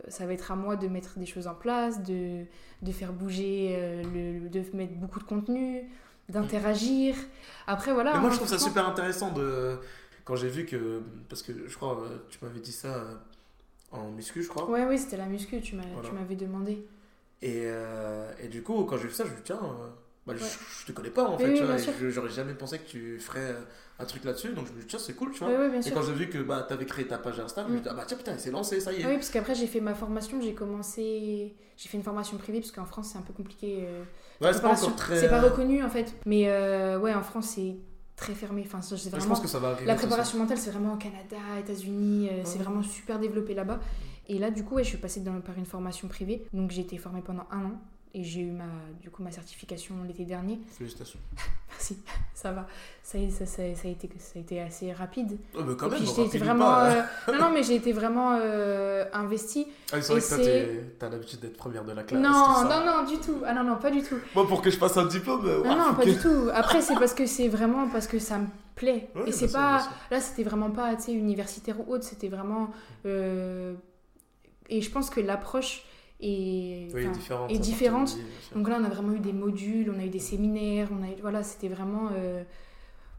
ça 0.10 0.28
va 0.28 0.34
être 0.34 0.52
à 0.52 0.56
moi 0.56 0.76
de 0.76 0.88
mettre 0.88 1.18
des 1.18 1.26
choses 1.26 1.48
en 1.48 1.56
place, 1.56 2.04
de, 2.04 2.44
de 2.84 2.92
faire 2.92 3.12
bouger, 3.12 3.74
euh, 3.76 4.04
le, 4.14 4.48
de 4.48 4.62
mettre 4.78 4.94
beaucoup 4.94 5.18
de 5.18 5.24
contenu, 5.24 5.90
d'interagir. 6.30 7.16
Après, 7.66 7.92
voilà. 7.94 8.14
Mais 8.14 8.20
moi, 8.20 8.30
hein, 8.30 8.34
je 8.34 8.38
trouve 8.38 8.48
ça 8.48 8.60
super 8.60 8.88
intéressant 8.88 9.32
de. 9.32 9.80
Quand 10.24 10.36
j'ai 10.36 10.50
vu 10.50 10.68
que. 10.68 11.02
Parce 11.30 11.42
que 11.42 11.68
je 11.68 11.76
crois, 11.76 12.00
euh, 12.00 12.18
tu 12.30 12.38
m'avais 12.44 12.60
dit 12.60 12.72
ça 12.72 13.04
en 13.92 14.12
muscu, 14.12 14.44
je 14.44 14.50
crois. 14.50 14.70
Ouais, 14.70 14.86
oui, 14.86 15.00
c'était 15.00 15.18
la 15.18 15.26
muscu, 15.26 15.60
tu 15.62 15.76
Voilà. 15.76 16.12
m'avais 16.12 16.36
demandé. 16.36 16.86
Et, 17.42 17.62
euh, 17.66 18.32
et 18.40 18.50
du 18.50 18.62
coup, 18.62 18.84
quand 18.84 18.98
j'ai 18.98 19.08
vu 19.08 19.14
ça, 19.14 19.24
je 19.24 19.30
me 19.30 19.36
suis 19.36 19.44
dit, 19.44 19.52
tiens, 19.52 19.60
bah, 20.26 20.34
je, 20.36 20.44
Ouais. 20.44 20.50
je 20.82 20.86
te 20.88 20.92
connais 20.92 21.10
pas 21.12 21.28
en 21.30 21.38
fait, 21.38 21.48
oui, 21.52 21.62
tu 22.00 22.12
j'aurais 22.12 22.30
jamais 22.30 22.54
pensé 22.56 22.80
que 22.80 22.88
tu 22.88 23.20
ferais 23.20 23.52
euh, 23.52 23.62
un 24.00 24.06
truc 24.06 24.24
là-dessus, 24.24 24.50
donc 24.50 24.66
je 24.68 24.72
me 24.72 24.78
suis 24.78 24.82
dit, 24.82 24.88
tiens, 24.88 25.00
c'est 25.00 25.14
cool, 25.14 25.32
tu 25.32 25.40
vois. 25.40 25.50
Oui, 25.50 25.78
et 25.78 25.82
sûr. 25.82 25.94
quand 25.94 26.02
j'ai 26.02 26.14
vu 26.14 26.30
que 26.30 26.40
bah, 26.40 26.66
t'avais 26.68 26.86
créé 26.86 27.06
ta 27.08 27.18
page 27.18 27.40
Insta, 27.40 27.64
je 27.64 27.68
me 27.68 27.74
suis 27.78 27.82
dit, 27.84 27.88
Mm. 27.90 27.92
ah 27.92 27.96
bah 27.96 28.04
tiens, 28.08 28.18
putain, 28.18 28.34
il 28.34 28.40
s'est 28.40 28.52
lancé, 28.52 28.80
ça 28.80 28.92
y 28.92 29.02
est. 29.02 29.04
Ah 29.06 29.10
oui, 29.10 29.16
parce 29.16 29.30
qu'après 29.30 29.54
j'ai 29.56 29.68
fait 29.68 29.82
ma 29.82 29.94
formation, 29.94 30.42
j'ai 30.42 30.54
commencé, 30.54 31.56
j'ai 31.78 31.90
fait 31.90 31.98
une 31.98 32.04
formation 32.04 32.38
privée 32.38 32.60
parce 32.60 32.72
qu'en 32.72 32.86
France 32.86 33.10
c'est 33.14 33.18
un 33.18 33.22
peu 33.22 33.34
compliqué. 33.34 33.86
euh, 33.88 34.04
ouais, 34.42 34.54
c'est 34.54 34.62
pas 34.62 34.76
très. 34.76 35.28
Pas 35.30 35.42
reconnu 35.42 35.84
en 35.84 35.90
fait. 35.90 36.14
Mais 36.26 36.50
euh, 36.50 37.00
ouais, 37.00 37.14
en 37.14 37.24
France 37.24 37.54
c'est 37.56 37.76
très 38.16 38.34
fermé. 38.34 38.64
Enfin, 38.66 38.80
Mais 38.92 38.98
je 38.98 39.10
vraiment. 39.10 39.26
pense 39.28 39.42
que 39.42 39.48
ça 39.48 39.60
va 39.60 39.70
arriver. 39.70 39.86
La 39.86 39.96
préparation 39.96 40.38
mentale 40.40 40.58
c'est 40.58 40.72
vraiment 40.72 40.94
au 40.94 40.98
Canada, 40.98 41.38
États-Unis, 41.60 42.30
euh, 42.32 42.42
c'est 42.46 42.60
vraiment 42.60 42.82
super 42.84 43.20
développé 43.20 43.54
là-bas. 43.54 43.80
Et 44.28 44.40
là 44.40 44.50
du 44.52 44.64
coup, 44.64 44.76
ouais, 44.76 44.84
je 44.84 44.90
suis 44.90 44.98
passée 44.98 45.20
dans, 45.22 45.40
par 45.42 45.58
une 45.58 45.66
formation 45.68 46.08
privée. 46.08 46.48
Donc 46.54 46.72
j'ai 46.72 46.82
été 46.82 46.98
formée 46.98 47.22
pendant 47.22 47.46
un 47.52 47.66
an 47.66 47.82
et 48.18 48.24
j'ai 48.24 48.40
eu 48.42 48.52
ma, 48.52 48.64
du 49.02 49.10
coup 49.10 49.22
ma 49.22 49.32
certification 49.32 49.94
l'été 50.08 50.24
dernier. 50.24 50.58
Félicitations. 50.78 51.20
Merci, 51.70 51.98
ça 52.34 52.54
va. 52.54 52.66
Ça, 53.04 53.18
ça, 53.30 53.46
ça, 53.46 53.76
ça 53.76 53.88
a 53.88 53.92
été, 53.92 54.10
ça 54.18 54.32
a 54.38 54.40
été 54.40 54.62
assez 54.62 54.94
rapide. 54.94 55.38
Oh, 55.54 55.60
mais 55.68 55.76
quand 55.76 55.88
et 55.88 55.90
même, 55.90 56.00
puis 56.00 56.10
on 56.10 56.16
j'ai 56.16 56.22
été 56.24 56.38
rapide 56.38 56.42
ou 56.42 56.46
vraiment. 56.46 56.66
pas, 56.66 56.92
euh, 56.94 57.02
Non, 57.34 57.40
non, 57.42 57.50
mais 57.54 57.64
j'ai 57.64 57.76
été 57.76 57.92
vraiment 57.92 58.38
euh, 58.40 59.04
investie. 59.12 59.68
Ah, 59.92 60.02
c'est 60.02 60.14
vrai 60.14 60.22
que 60.22 60.80
toi, 60.80 60.84
t'as 61.00 61.10
l'habitude 61.10 61.42
d'être 61.42 61.58
première 61.58 61.84
de 61.84 61.92
la 61.92 62.04
classe. 62.04 62.22
Non, 62.22 62.64
non, 62.64 62.86
non, 62.86 63.04
du 63.06 63.18
tout. 63.18 63.42
Ah 63.46 63.54
non, 63.54 63.66
non, 63.66 63.76
pas 63.76 63.92
du 63.92 64.02
tout. 64.02 64.16
Moi, 64.34 64.48
pour 64.48 64.62
que 64.62 64.70
je 64.72 64.78
fasse 64.78 64.96
un 64.96 65.06
diplôme, 65.06 65.46
euh, 65.46 65.64
Non, 65.66 65.76
non, 65.76 65.94
pas 65.94 66.04
que- 66.06 66.10
du 66.12 66.18
tout. 66.18 66.50
Après, 66.54 66.82
c'est 66.82 66.96
parce 66.96 67.14
que 67.14 67.26
c'est 67.26 67.50
vraiment 67.50 67.90
parce 67.90 68.08
que 68.08 68.18
ça 68.20 68.38
me 68.40 68.48
plaît. 68.76 69.10
Ouais, 69.14 69.28
et 69.28 69.32
c'est 69.34 69.52
pas. 69.52 69.86
Là, 70.10 70.22
c'était 70.22 70.44
vraiment 70.44 70.72
pas, 70.72 70.96
tu 70.96 71.04
sais, 71.04 71.14
universitaire 71.14 71.76
ou 71.86 71.94
autre. 71.94 72.06
C'était 72.06 72.30
vraiment. 72.30 72.70
euh, 73.06 73.74
Et 74.70 74.82
je 74.82 74.90
pense 74.90 75.10
que 75.10 75.20
l'approche 75.20 75.84
est. 76.22 76.94
Oui, 76.94 77.04
enfin, 77.08 77.12
différente. 77.12 77.52
est 77.52 77.56
ça, 77.56 77.62
différente. 77.62 78.00
partir 78.08 78.18
de 78.18 78.24
vie, 78.24 78.30
bien 78.32 78.42
sûr. 78.42 78.58
Donc 78.58 78.70
là, 78.70 78.78
on 78.82 78.84
a 78.86 78.90
vraiment 78.90 79.14
eu 79.14 79.20
des 79.20 79.34
modules, 79.34 79.92
on 79.96 80.00
a 80.00 80.06
eu 80.06 80.10
des 80.10 80.20
séminaires, 80.20 80.90
on 80.92 81.04
a 81.04 81.08
eu- 81.10 81.22
voilà, 81.22 81.44
c'était 81.44 81.70
vraiment. 81.70 82.10
euh, 82.14 82.44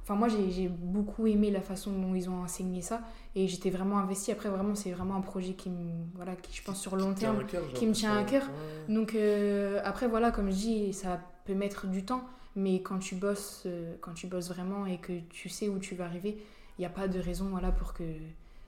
Enfin, 0.03 0.15
moi, 0.15 0.29
j'ai 0.29 0.69
beaucoup 0.69 1.27
aimé 1.27 1.51
la 1.51 1.61
façon 1.61 1.91
dont 1.91 2.15
ils 2.15 2.31
ont 2.31 2.43
enseigné 2.45 2.81
ça, 2.81 3.01
et 3.35 3.49
j'étais 3.49 3.71
vraiment 3.71 3.99
investie. 3.99 4.31
Après, 4.31 4.49
vraiment, 4.49 4.77
c'est 4.77 4.93
vraiment 4.93 5.17
un 5.17 5.21
projet 5.21 5.55
qui 5.55 5.69
me, 5.69 5.91
voilà, 6.15 6.37
qui 6.37 6.55
je 6.57 6.63
pense 6.63 6.81
sur 6.81 6.95
long 6.95 7.13
terme. 7.13 7.45
qui 7.75 7.87
me 7.89 7.93
tient 7.93 8.17
à 8.17 8.23
cœur. 8.23 8.45
Ouais. 8.89 8.95
Donc 8.95 9.15
euh, 9.17 9.81
après, 9.85 10.07
voilà, 10.07 10.31
comme 10.31 10.51
je 10.51 10.57
dis, 10.57 10.93
ça 10.93 11.21
peut 11.45 11.55
mettre 11.55 11.89
du 11.89 12.05
temps, 12.05 12.23
mais 12.55 12.83
quand 12.83 13.01
tu 13.01 13.17
bosses, 13.17 13.65
euh, 13.67 13.97
quand 14.01 14.15
tu 14.15 14.29
bosses 14.29 14.49
vraiment 14.49 14.87
et 14.87 14.99
que 14.99 15.13
tu 15.31 15.49
sais 15.49 15.69
où 15.69 15.81
tu 15.81 15.97
vas 15.97 16.05
arriver, 16.05 16.39
il 16.79 16.83
n'y 16.83 16.87
a 16.87 16.91
pas 16.91 17.09
de 17.09 17.19
raison, 17.19 17.47
voilà, 17.51 17.73
pour 17.73 17.93
que 17.93 18.05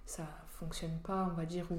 ça 0.07 0.25
fonctionne 0.59 0.99
pas, 1.05 1.29
on 1.33 1.37
va 1.37 1.45
dire, 1.47 1.67
ou 1.71 1.79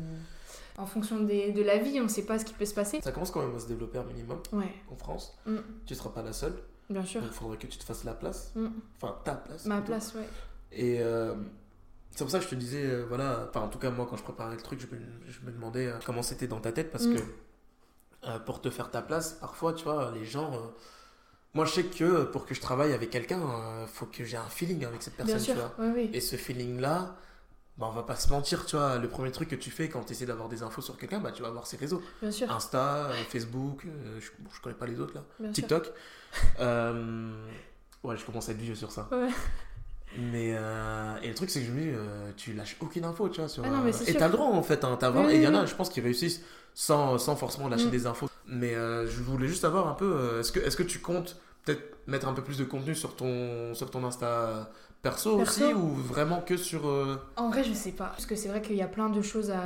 en 0.78 0.86
fonction 0.86 1.20
des- 1.22 1.52
de 1.52 1.62
la 1.62 1.78
vie, 1.78 2.00
on 2.00 2.04
ne 2.04 2.08
sait 2.10 2.26
pas 2.26 2.40
ce 2.40 2.46
qui 2.46 2.54
peut 2.54 2.66
se 2.66 2.74
passer. 2.74 3.02
Ça 3.02 3.12
commence 3.12 3.32
quand 3.32 3.42
même 3.46 3.56
à 3.56 3.60
se 3.60 3.68
développer 3.68 3.98
un 3.98 4.04
minimum 4.06 4.40
Ouais, 4.54 4.74
en 4.92 4.96
France. 4.96 5.38
Mm. 5.46 5.58
Tu 5.86 5.96
seras 5.96 6.10
pas 6.12 6.22
la 6.24 6.34
seule. 6.34 6.54
bien 6.90 7.04
sûr. 7.06 7.22
Il 7.24 7.30
faudrait 7.30 7.58
que 7.58 7.68
tu 7.68 7.78
te 7.78 7.84
fasses 7.84 8.04
la 8.04 8.14
place. 8.14 8.52
Mm. 8.56 8.68
Enfin, 9.02 9.16
ta 9.24 9.36
place. 9.36 9.66
Ma 9.66 9.76
plutôt. 9.78 9.92
place, 9.94 10.14
ouais. 10.16 10.28
Et 10.72 11.02
euh, 11.02 11.36
c'est 12.12 12.24
pour 12.24 12.32
ça 12.32 12.40
que 12.40 12.46
je 12.46 12.50
te 12.50 12.56
disais, 12.56 12.84
euh, 12.86 13.06
voilà, 13.08 13.48
enfin, 13.50 13.62
en 13.62 13.68
tout 13.68 13.80
cas, 13.80 13.90
moi, 13.92 14.08
quand 14.10 14.16
je 14.18 14.24
préparais 14.24 14.56
le 14.56 14.62
truc, 14.62 14.80
je 14.80 14.88
me, 14.88 15.00
je 15.28 15.40
me 15.46 15.52
demandais 15.52 15.88
euh, 15.88 15.98
comment 16.06 16.22
c'était 16.24 16.48
dans 16.48 16.60
ta 16.62 16.72
tête 16.72 16.92
parce 16.92 17.06
Mm. 17.06 17.16
que 17.16 18.40
pour 18.46 18.62
te 18.62 18.70
faire 18.70 18.92
ta 18.92 19.02
place, 19.02 19.34
parfois, 19.34 19.74
tu 19.74 19.84
vois, 19.86 20.12
les 20.12 20.26
gens. 20.26 20.52
moi, 21.54 21.66
je 21.66 21.72
sais 21.72 21.84
que 21.84 22.24
pour 22.26 22.46
que 22.46 22.54
je 22.54 22.62
travaille 22.62 22.94
avec 22.94 23.10
quelqu'un, 23.10 23.40
il 23.82 23.88
faut 23.88 24.06
que 24.06 24.24
j'ai 24.24 24.38
un 24.38 24.44
feeling 24.50 24.86
avec 24.86 25.02
cette 25.02 25.16
personne, 25.16 25.36
Bien 25.38 25.44
sûr, 25.44 25.54
tu 25.56 25.60
vois. 25.60 25.74
oui, 25.80 25.92
oui. 25.96 26.10
Et 26.14 26.20
ce 26.22 26.36
feeling-là, 26.36 27.16
bah, 27.80 27.88
on 27.90 27.94
va 27.96 28.04
pas 28.04 28.16
se 28.18 28.30
mentir, 28.30 28.66
tu 28.66 28.76
vois. 28.76 28.98
Le 28.98 29.08
premier 29.08 29.32
truc 29.32 29.48
que 29.50 29.56
tu 29.56 29.72
fais 29.72 29.88
quand 29.90 30.04
tu 30.04 30.12
essaies 30.12 30.26
d'avoir 30.26 30.50
des 30.50 30.62
infos 30.64 30.82
sur 30.82 30.98
quelqu'un, 30.98 31.20
bah, 31.20 31.32
tu 31.32 31.42
vas 31.42 31.50
voir 31.50 31.66
ses 31.66 31.78
réseaux. 31.78 32.02
Bien 32.22 32.30
sûr, 32.32 32.52
Insta, 32.52 33.06
euh, 33.06 33.14
Facebook, 33.30 33.86
euh, 33.86 34.20
je, 34.20 34.28
bon, 34.40 34.50
je 34.54 34.62
connais 34.62 34.76
pas 34.76 34.86
les 34.86 35.00
autres 35.00 35.16
là. 35.16 35.24
bien. 35.40 35.52
TikTok. 35.52 35.92
Euh, 36.60 37.32
ouais, 38.04 38.16
je 38.16 38.24
commence 38.24 38.50
à 38.50 38.52
être 38.52 38.60
vieux 38.60 38.76
sur 38.76 38.92
ça. 38.92 39.08
Ouais. 39.12 39.30
Mais 40.18 40.54
euh, 40.56 41.16
et 41.24 41.30
le 41.30 41.34
truc 41.34 41.50
c'est 41.50 41.60
que 41.62 41.66
je 41.66 41.72
me 41.72 41.82
dis, 41.82 41.98
tu 42.38 42.54
lâches 42.54 42.78
aucune 42.82 43.04
info, 43.06 43.30
tu 43.30 43.40
vois. 43.40 43.50
Sur, 43.50 43.64
Ah 43.66 43.70
non, 43.70 43.88
et 43.88 44.14
t'as 44.14 44.28
le 44.28 44.34
droit 44.34 44.46
en 44.48 44.62
fait, 44.62 44.84
hein, 44.84 44.96
t'as 45.00 45.10
Oui, 45.10 45.32
et 45.34 45.36
il 45.38 45.42
y 45.42 45.48
en 45.48 45.56
a, 45.56 45.66
je 45.66 45.74
pense, 45.74 45.90
qui 45.90 46.02
réussissent 46.02 46.42
sans, 46.76 47.18
sans 47.18 47.36
forcément 47.36 47.68
lâcher 47.68 47.88
Mm. 47.88 47.92
des 47.92 48.06
infos. 48.06 48.30
Mais 48.46 48.74
je 48.76 49.22
voulais 49.24 49.48
juste 49.48 49.62
savoir 49.62 49.88
un 49.88 49.94
peu, 49.94 50.40
est-ce 50.40 50.52
que, 50.52 50.60
est 50.60 50.76
que 50.76 50.84
tu 50.84 51.00
comptes 51.00 51.38
peut-être 51.66 51.98
mettre 52.08 52.28
un 52.28 52.34
peu 52.34 52.44
plus 52.44 52.58
de 52.60 52.64
contenu 52.64 52.94
sur 52.94 53.16
ton, 53.16 53.74
sur 53.74 53.90
ton 53.90 54.04
Insta 54.04 54.72
perso, 55.02 55.38
Perso. 55.38 55.64
aussi 55.64 55.74
ou 55.74 55.88
vraiment 55.90 56.42
que 56.42 56.58
sur. 56.58 56.88
euh, 56.88 57.18
En 57.38 57.50
vrai, 57.50 57.64
je 57.64 57.74
sais 57.74 57.92
pas. 57.92 58.08
Parce 58.08 58.26
que 58.26 58.36
c'est 58.36 58.50
vrai 58.50 58.62
qu'il 58.62 58.76
y 58.76 58.82
a 58.82 58.88
plein 58.88 59.10
de 59.10 59.22
choses 59.22 59.50
à 59.52 59.62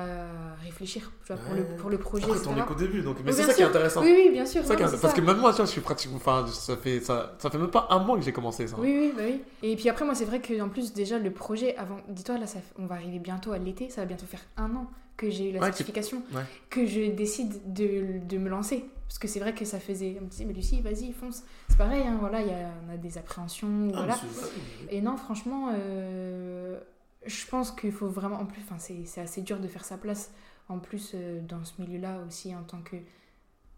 réfléchir 0.64 1.12
tu 1.26 1.34
vois, 1.34 1.42
pour, 1.42 1.56
le, 1.56 1.64
pour 1.78 1.90
le 1.90 1.98
projet, 1.98 2.26
Après, 2.26 2.38
etc. 2.38 2.52
t'en 2.56 2.62
es 2.62 2.66
qu'au 2.66 2.76
début, 2.76 3.02
donc. 3.02 3.18
Mais 3.24 3.32
Oui, 3.32 3.38
c'est 3.38 3.44
ça 3.44 3.54
qui 3.54 3.62
est 3.62 3.66
intéressant. 3.66 4.02
Oui, 4.02 4.14
oui, 4.16 4.30
bien 4.32 4.46
sûr. 4.46 4.62
Est- 4.70 5.02
parce 5.02 5.14
que 5.14 5.22
même 5.22 5.38
moi, 5.38 5.52
tu 5.52 5.58
vois, 5.58 5.66
je 5.66 5.72
suis 5.72 5.82
pratiquement. 5.82 6.18
Enfin, 6.18 6.46
ça 6.48 6.78
fait, 6.78 7.00
ça, 7.00 7.36
ça 7.40 7.50
fait 7.50 7.58
même 7.58 7.72
pas 7.72 7.88
un 7.90 8.00
mois 8.00 8.18
que 8.18 8.24
j'ai 8.24 8.34
commencé 8.34 8.68
ça. 8.68 8.76
Oui, 8.80 8.96
oui, 9.00 9.14
bah 9.16 9.24
oui. 9.26 9.42
Et 9.64 9.76
puis 9.76 9.90
après, 9.90 10.06
moi, 10.06 10.16
c'est 10.16 10.26
vrai 10.26 10.40
que 10.40 10.60
en 10.62 10.70
plus, 10.70 10.94
déjà, 10.94 11.18
le 11.20 11.32
projet, 11.32 11.76
avant, 11.78 11.98
dis-toi, 12.10 12.38
là, 12.38 12.48
ça, 12.48 12.60
on 12.78 12.86
va 12.86 12.96
arriver 12.96 13.20
bientôt 13.20 13.52
à 13.54 13.58
l'été, 13.58 13.90
ça 13.90 14.02
va 14.02 14.06
bientôt 14.08 14.26
faire 14.26 14.42
un 14.58 14.74
an 14.76 14.88
que 15.18 15.30
j'ai 15.30 15.50
eu 15.50 15.54
la 15.54 15.60
Ouais, 15.60 15.66
certification, 15.68 16.24
ouais. 16.34 16.42
que 16.72 16.86
je 16.88 17.12
décide 17.12 17.72
de, 17.74 18.20
de 18.28 18.38
me 18.40 18.50
lancer. 18.50 18.86
Parce 19.08 19.20
que 19.20 19.28
c'est 19.28 19.40
vrai 19.40 19.54
que 19.54 19.64
ça 19.66 19.80
faisait. 19.80 20.18
On 20.20 20.24
me 20.24 20.30
disait, 20.30 20.46
mais 20.46 20.54
Lucie, 20.54 20.82
vas-y, 20.82 21.12
fonce. 21.14 21.44
C'est 21.70 21.78
pareil, 21.78 22.04
hein, 22.08 22.18
voilà, 22.20 22.42
il 22.42 22.48
y 22.48 22.54
a, 22.54 22.70
on 22.88 22.94
a 22.94 22.98
des 22.98 23.18
appréhensions, 23.18 23.90
Ah, 23.94 23.98
voilà. 23.98 24.18
Et 24.90 25.02
non, 25.02 25.18
franchement, 25.18 25.70
euh, 25.74 26.80
je 27.26 27.46
pense 27.48 27.72
qu'il 27.72 27.92
faut 27.92 28.08
vraiment. 28.08 28.38
En 28.40 28.46
plus, 28.46 28.62
c'est 29.06 29.22
assez 29.22 29.42
dur 29.42 29.60
de 29.60 29.68
faire 29.68 29.86
sa 29.86 29.98
place. 29.98 30.32
En 30.70 30.80
plus, 30.80 31.12
euh, 31.14 31.42
dans 31.42 31.64
ce 31.66 31.74
milieu-là 31.82 32.20
aussi, 32.28 32.56
en 32.56 32.64
tant 32.64 32.82
que 32.82 32.96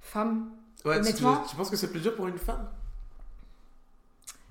femme. 0.02 0.52
Ouais, 0.86 0.96
tu, 0.96 1.00
Honnêtement- 1.02 1.44
tu 1.50 1.56
penses 1.56 1.70
que 1.70 1.76
c'est 1.76 1.90
plus 1.92 2.02
dur 2.02 2.16
pour 2.16 2.28
une 2.28 2.38
femme? 2.38 2.70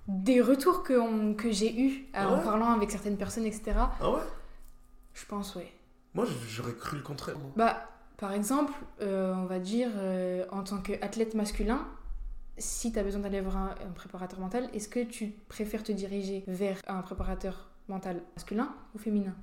Des 0.06 0.40
retours 0.42 0.82
que, 0.82 0.92
on- 0.98 1.34
que 1.34 1.50
j'ai 1.50 1.80
eus 1.80 2.04
Ah 2.12 2.28
en 2.30 2.38
parlant 2.40 2.72
avec 2.72 2.90
certaines 2.90 3.16
personnes, 3.16 3.46
etc. 3.46 3.72
Ah 4.00 4.10
ouais? 4.10 4.20
Je 5.14 5.24
pense, 5.24 5.54
ouais. 5.54 5.72
Moi, 6.12 6.26
j'aurais 6.48 6.74
cru 6.74 6.96
le 6.98 7.02
contraire. 7.02 7.38
moi. 7.38 7.50
Bah, 7.56 7.88
par 8.16 8.33
exemple, 8.33 8.72
euh, 9.00 9.35
on 9.35 9.44
va 9.44 9.59
dire, 9.59 9.90
euh, 9.96 10.44
en 10.50 10.62
tant 10.62 10.79
qu'athlète 10.79 11.35
masculin, 11.35 11.87
si 12.57 12.92
tu 12.92 12.98
as 12.98 13.03
besoin 13.03 13.20
d'aller 13.20 13.40
voir 13.40 13.57
un, 13.57 13.74
un 13.87 13.92
préparateur 13.94 14.38
mental, 14.40 14.68
est-ce 14.72 14.88
que 14.88 15.03
tu 15.05 15.35
préfères 15.48 15.83
te 15.83 15.92
diriger 15.92 16.44
vers 16.46 16.79
un 16.87 17.03
préparateur 17.03 17.70
mental 17.88 18.22
masculin 18.37 18.68
ou 18.94 18.98
féminin? 18.98 19.35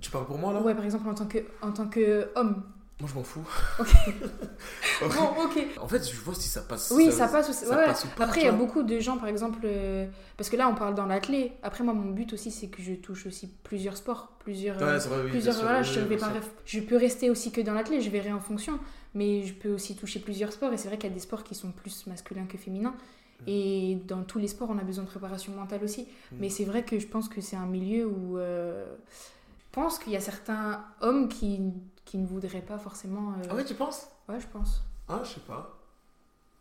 Tu 0.00 0.10
parles 0.10 0.26
pour 0.26 0.38
moi 0.38 0.52
là? 0.52 0.60
Ouais, 0.60 0.74
par 0.74 0.84
exemple, 0.84 1.08
en 1.08 1.14
tant 1.14 1.26
que, 1.26 1.38
en 1.62 1.72
tant 1.72 1.88
que 1.88 2.30
homme. 2.36 2.62
Moi, 3.00 3.10
je 3.10 3.14
m'en 3.14 3.22
fous. 3.24 3.44
Ok. 3.78 5.14
Bon, 5.14 5.44
ok. 5.44 5.66
En 5.82 5.86
fait, 5.86 6.10
je 6.10 6.16
vois 6.16 6.34
si 6.34 6.48
ça 6.48 6.62
passe. 6.62 6.90
Oui, 6.96 7.12
ça 7.12 7.28
passe 7.28 7.50
aussi. 7.50 7.66
ça 7.66 7.76
ouais, 7.76 7.84
passe 7.84 8.04
ou 8.04 8.08
pas, 8.16 8.24
Après, 8.24 8.40
il 8.40 8.44
y 8.44 8.48
a 8.48 8.52
beaucoup 8.52 8.82
de 8.82 8.98
gens, 8.98 9.18
par 9.18 9.28
exemple, 9.28 9.60
euh, 9.64 10.06
parce 10.38 10.48
que 10.48 10.56
là, 10.56 10.66
on 10.68 10.74
parle 10.74 10.94
dans 10.94 11.04
l'athlé. 11.04 11.52
Après, 11.62 11.84
moi, 11.84 11.92
mon 11.92 12.10
but 12.12 12.32
aussi, 12.32 12.50
c'est 12.50 12.68
que 12.68 12.80
je 12.82 12.94
touche 12.94 13.26
aussi 13.26 13.48
plusieurs 13.62 13.98
sports, 13.98 14.32
plusieurs. 14.38 14.80
Ouais, 14.80 14.96
vrai, 14.98 15.18
oui. 15.24 15.30
plusieurs 15.30 15.42
bien 15.42 15.52
sûr, 15.52 15.62
voilà, 15.64 15.80
oui, 15.80 15.84
je, 15.84 16.00
vais 16.00 16.16
pas 16.16 16.32
je 16.64 16.80
peux 16.80 16.96
rester 16.96 17.28
aussi 17.28 17.52
que 17.52 17.60
dans 17.60 17.74
l'athlé, 17.74 18.00
je 18.00 18.08
verrai 18.08 18.32
en 18.32 18.40
fonction, 18.40 18.78
mais 19.14 19.42
je 19.42 19.52
peux 19.52 19.72
aussi 19.74 19.94
toucher 19.96 20.20
plusieurs 20.20 20.52
sports 20.52 20.72
et 20.72 20.78
c'est 20.78 20.88
vrai 20.88 20.96
qu'il 20.96 21.10
y 21.10 21.12
a 21.12 21.14
des 21.14 21.20
sports 21.20 21.44
qui 21.44 21.54
sont 21.54 21.72
plus 21.72 22.06
masculins 22.06 22.46
que 22.46 22.56
féminins 22.56 22.94
Mm. 23.40 23.44
et 23.48 23.98
dans 24.06 24.22
tous 24.22 24.38
les 24.38 24.48
sports 24.48 24.70
on 24.70 24.78
a 24.78 24.82
besoin 24.82 25.04
de 25.04 25.08
préparation 25.10 25.52
mentale 25.52 25.84
aussi 25.84 26.02
Mm. 26.32 26.36
mais 26.40 26.48
c'est 26.48 26.64
vrai 26.64 26.84
que 26.84 26.98
je 26.98 27.06
pense 27.06 27.28
que 27.28 27.40
c'est 27.42 27.56
un 27.56 27.66
milieu 27.66 28.06
où 28.06 28.38
euh, 28.38 28.86
je 29.10 29.64
pense 29.72 29.98
qu'il 29.98 30.14
y 30.14 30.16
a 30.16 30.20
certains 30.20 30.84
hommes 31.02 31.28
qui, 31.28 31.60
qui 32.06 32.16
ne 32.16 32.26
voudraient 32.26 32.62
pas 32.62 32.78
forcément 32.78 33.32
euh, 33.32 33.42
Ah 33.50 33.54
ouais, 33.54 33.64
tu 33.64 33.74
penses? 33.74 34.08
Ouais 34.30 34.40
je 34.40 34.46
pense 34.46 34.82
Ah, 35.08 35.20
je 35.24 35.34
sais 35.34 35.40
pas. 35.40 35.78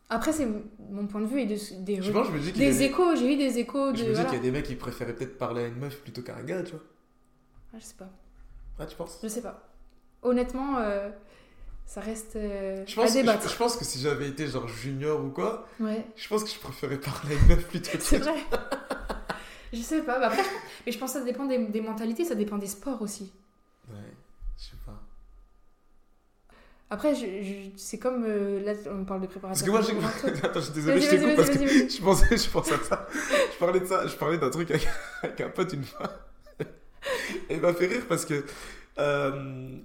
après 0.09 0.33
c'est 0.33 0.47
mon 0.91 1.07
point 1.07 1.21
de 1.21 1.27
vue 1.27 1.39
et 1.39 1.45
de, 1.45 1.55
des, 1.83 2.01
Je 2.01 2.11
pense, 2.11 2.27
je 2.27 2.31
me 2.33 2.39
dis 2.39 2.51
des 2.51 2.83
échos 2.83 3.15
j'ai 3.15 3.33
eu 3.33 3.37
des 3.37 3.57
échos 3.59 3.95
Je 3.95 4.03
de 4.03 4.09
me 4.09 4.13
dis 4.13 4.13
voilà. 4.13 4.29
qu'il 4.29 4.37
y 4.37 4.41
a 4.41 4.43
des 4.43 4.51
mecs 4.51 4.65
qui 4.65 4.75
préféraient 4.75 5.15
peut-être 5.15 5.37
parler 5.37 5.63
à 5.63 5.67
une 5.67 5.77
meuf 5.77 6.01
plutôt 6.01 6.21
qu'à 6.21 6.35
un 6.35 6.43
gars, 6.43 6.61
tu 6.63 6.71
vois. 6.71 6.81
Ah, 7.73 7.77
je 7.79 7.85
sais 7.85 7.95
pas 7.95 8.09
Ah, 8.79 8.85
tu 8.85 8.95
penses? 8.95 9.19
Je 9.23 9.27
sais 9.29 9.41
pas 9.41 9.61
honnêtement 10.23 10.77
euh, 10.79 11.09
ça 11.85 12.01
reste 12.01 12.35
euh, 12.35 12.83
je 12.87 12.95
pense, 12.95 13.11
à 13.11 13.13
débattre 13.13 13.43
je, 13.43 13.49
je 13.49 13.57
pense 13.57 13.77
que 13.77 13.85
si 13.85 13.99
j'avais 13.99 14.27
été 14.29 14.47
genre 14.47 14.67
junior 14.67 15.23
ou 15.23 15.29
quoi, 15.29 15.67
ouais 15.79 16.03
je 16.15 16.27
pense 16.27 16.43
que 16.43 16.49
je 16.49 16.57
préférais 16.59 16.99
parler 16.99 17.35
à 17.35 17.39
une 17.39 17.47
meuf 17.47 17.67
plutôt 17.67 17.91
que 17.91 18.03
C'est 18.03 18.17
vrai. 18.17 18.35
je 19.71 19.81
sais 19.81 20.01
pas. 20.01 20.19
Bah 20.19 20.27
après, 20.27 20.43
je- 20.43 20.49
mais 20.85 20.91
je 20.91 20.97
pense 20.97 21.13
que 21.13 21.19
ça 21.19 21.25
dépend 21.25 21.45
des, 21.45 21.59
des 21.67 21.81
mentalités, 21.81 22.25
ça 22.25 22.33
dépend 22.35 22.57
des 22.57 22.67
sports 22.67 23.01
aussi. 23.01 23.31
Ouais, 23.89 23.95
je. 23.99 24.24
Après, 26.89 27.15
je, 27.15 27.21
je- 27.25 27.69
c'est 27.77 27.97
comme 27.97 28.23
euh, 28.27 28.63
là, 28.63 28.73
on 28.91 29.05
parle 29.05 29.21
de 29.21 29.27
Parce 29.27 29.61
préparation. 29.61 29.65
que 29.65 29.71
moi, 29.71 29.81
mentale. 29.81 30.39
Attends, 30.43 30.59
je 30.59 30.65
suis 30.65 30.73
désolé, 30.73 31.01
je 31.01 31.09
te 31.09 31.15
vas-y, 31.15 31.25
coupe 31.25 31.35
parce 31.35 31.49
que 31.49 31.67
je 31.67 32.01
pensais, 32.01 32.37
je 32.37 32.49
pensais 32.49 32.73
à 32.75 32.83
ça. 32.83 33.07
Je 33.53 33.57
parlais 33.57 33.79
de 33.79 33.85
ça, 33.85 34.05
je 34.07 34.15
parlais 34.15 34.37
d'un 34.37 34.49
truc 34.51 34.69
avec, 34.71 34.87
avec 35.23 35.41
un 35.41 35.49
pote 35.49 35.73
une 35.73 35.83
fois. 35.83 36.11
Et 37.49 37.55
il 37.55 37.59
m'a 37.61 37.73
fait 37.73 37.87
rire 37.87 38.03
parce 38.07 38.25
que 38.25 38.43
euh, 38.99 39.31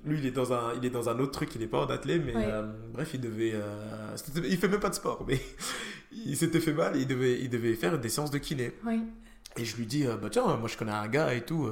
lui, 0.05 0.19
il 0.19 0.27
est, 0.27 0.31
dans 0.31 0.53
un, 0.53 0.75
il 0.77 0.85
est 0.85 0.91
dans 0.91 1.09
un 1.09 1.19
autre 1.19 1.33
truc, 1.33 1.55
il 1.55 1.63
est 1.63 1.67
pas 1.67 1.81
en 1.81 1.87
athlète, 1.91 2.23
mais 2.25 2.37
Ouais. 2.37 2.45
euh, 2.47 2.71
bref, 2.93 3.11
il 3.15 3.21
devait. 3.21 3.55
il 4.49 4.57
fait 4.59 4.69
même 4.69 4.79
pas 4.81 4.91
de 4.91 4.95
sport, 4.95 5.25
mais 5.27 5.41
il 6.13 6.37
s'était 6.37 6.61
fait 6.61 6.73
mal 6.75 6.97
il 6.97 7.07
devait, 7.07 7.41
il 7.41 7.49
devait 7.51 7.75
faire 7.75 7.99
des 7.99 8.09
séances 8.11 8.31
de 8.31 8.39
kiné. 8.39 8.73
Et 9.57 9.65
je 9.65 9.77
lui 9.77 9.87
dis, 9.87 10.05
bah 10.05 10.29
tiens, 10.31 10.45
moi 10.57 10.69
je 10.69 10.77
connais 10.77 10.93
un 10.93 11.09
gars 11.09 11.35
et 11.35 11.41
tout, 11.45 11.69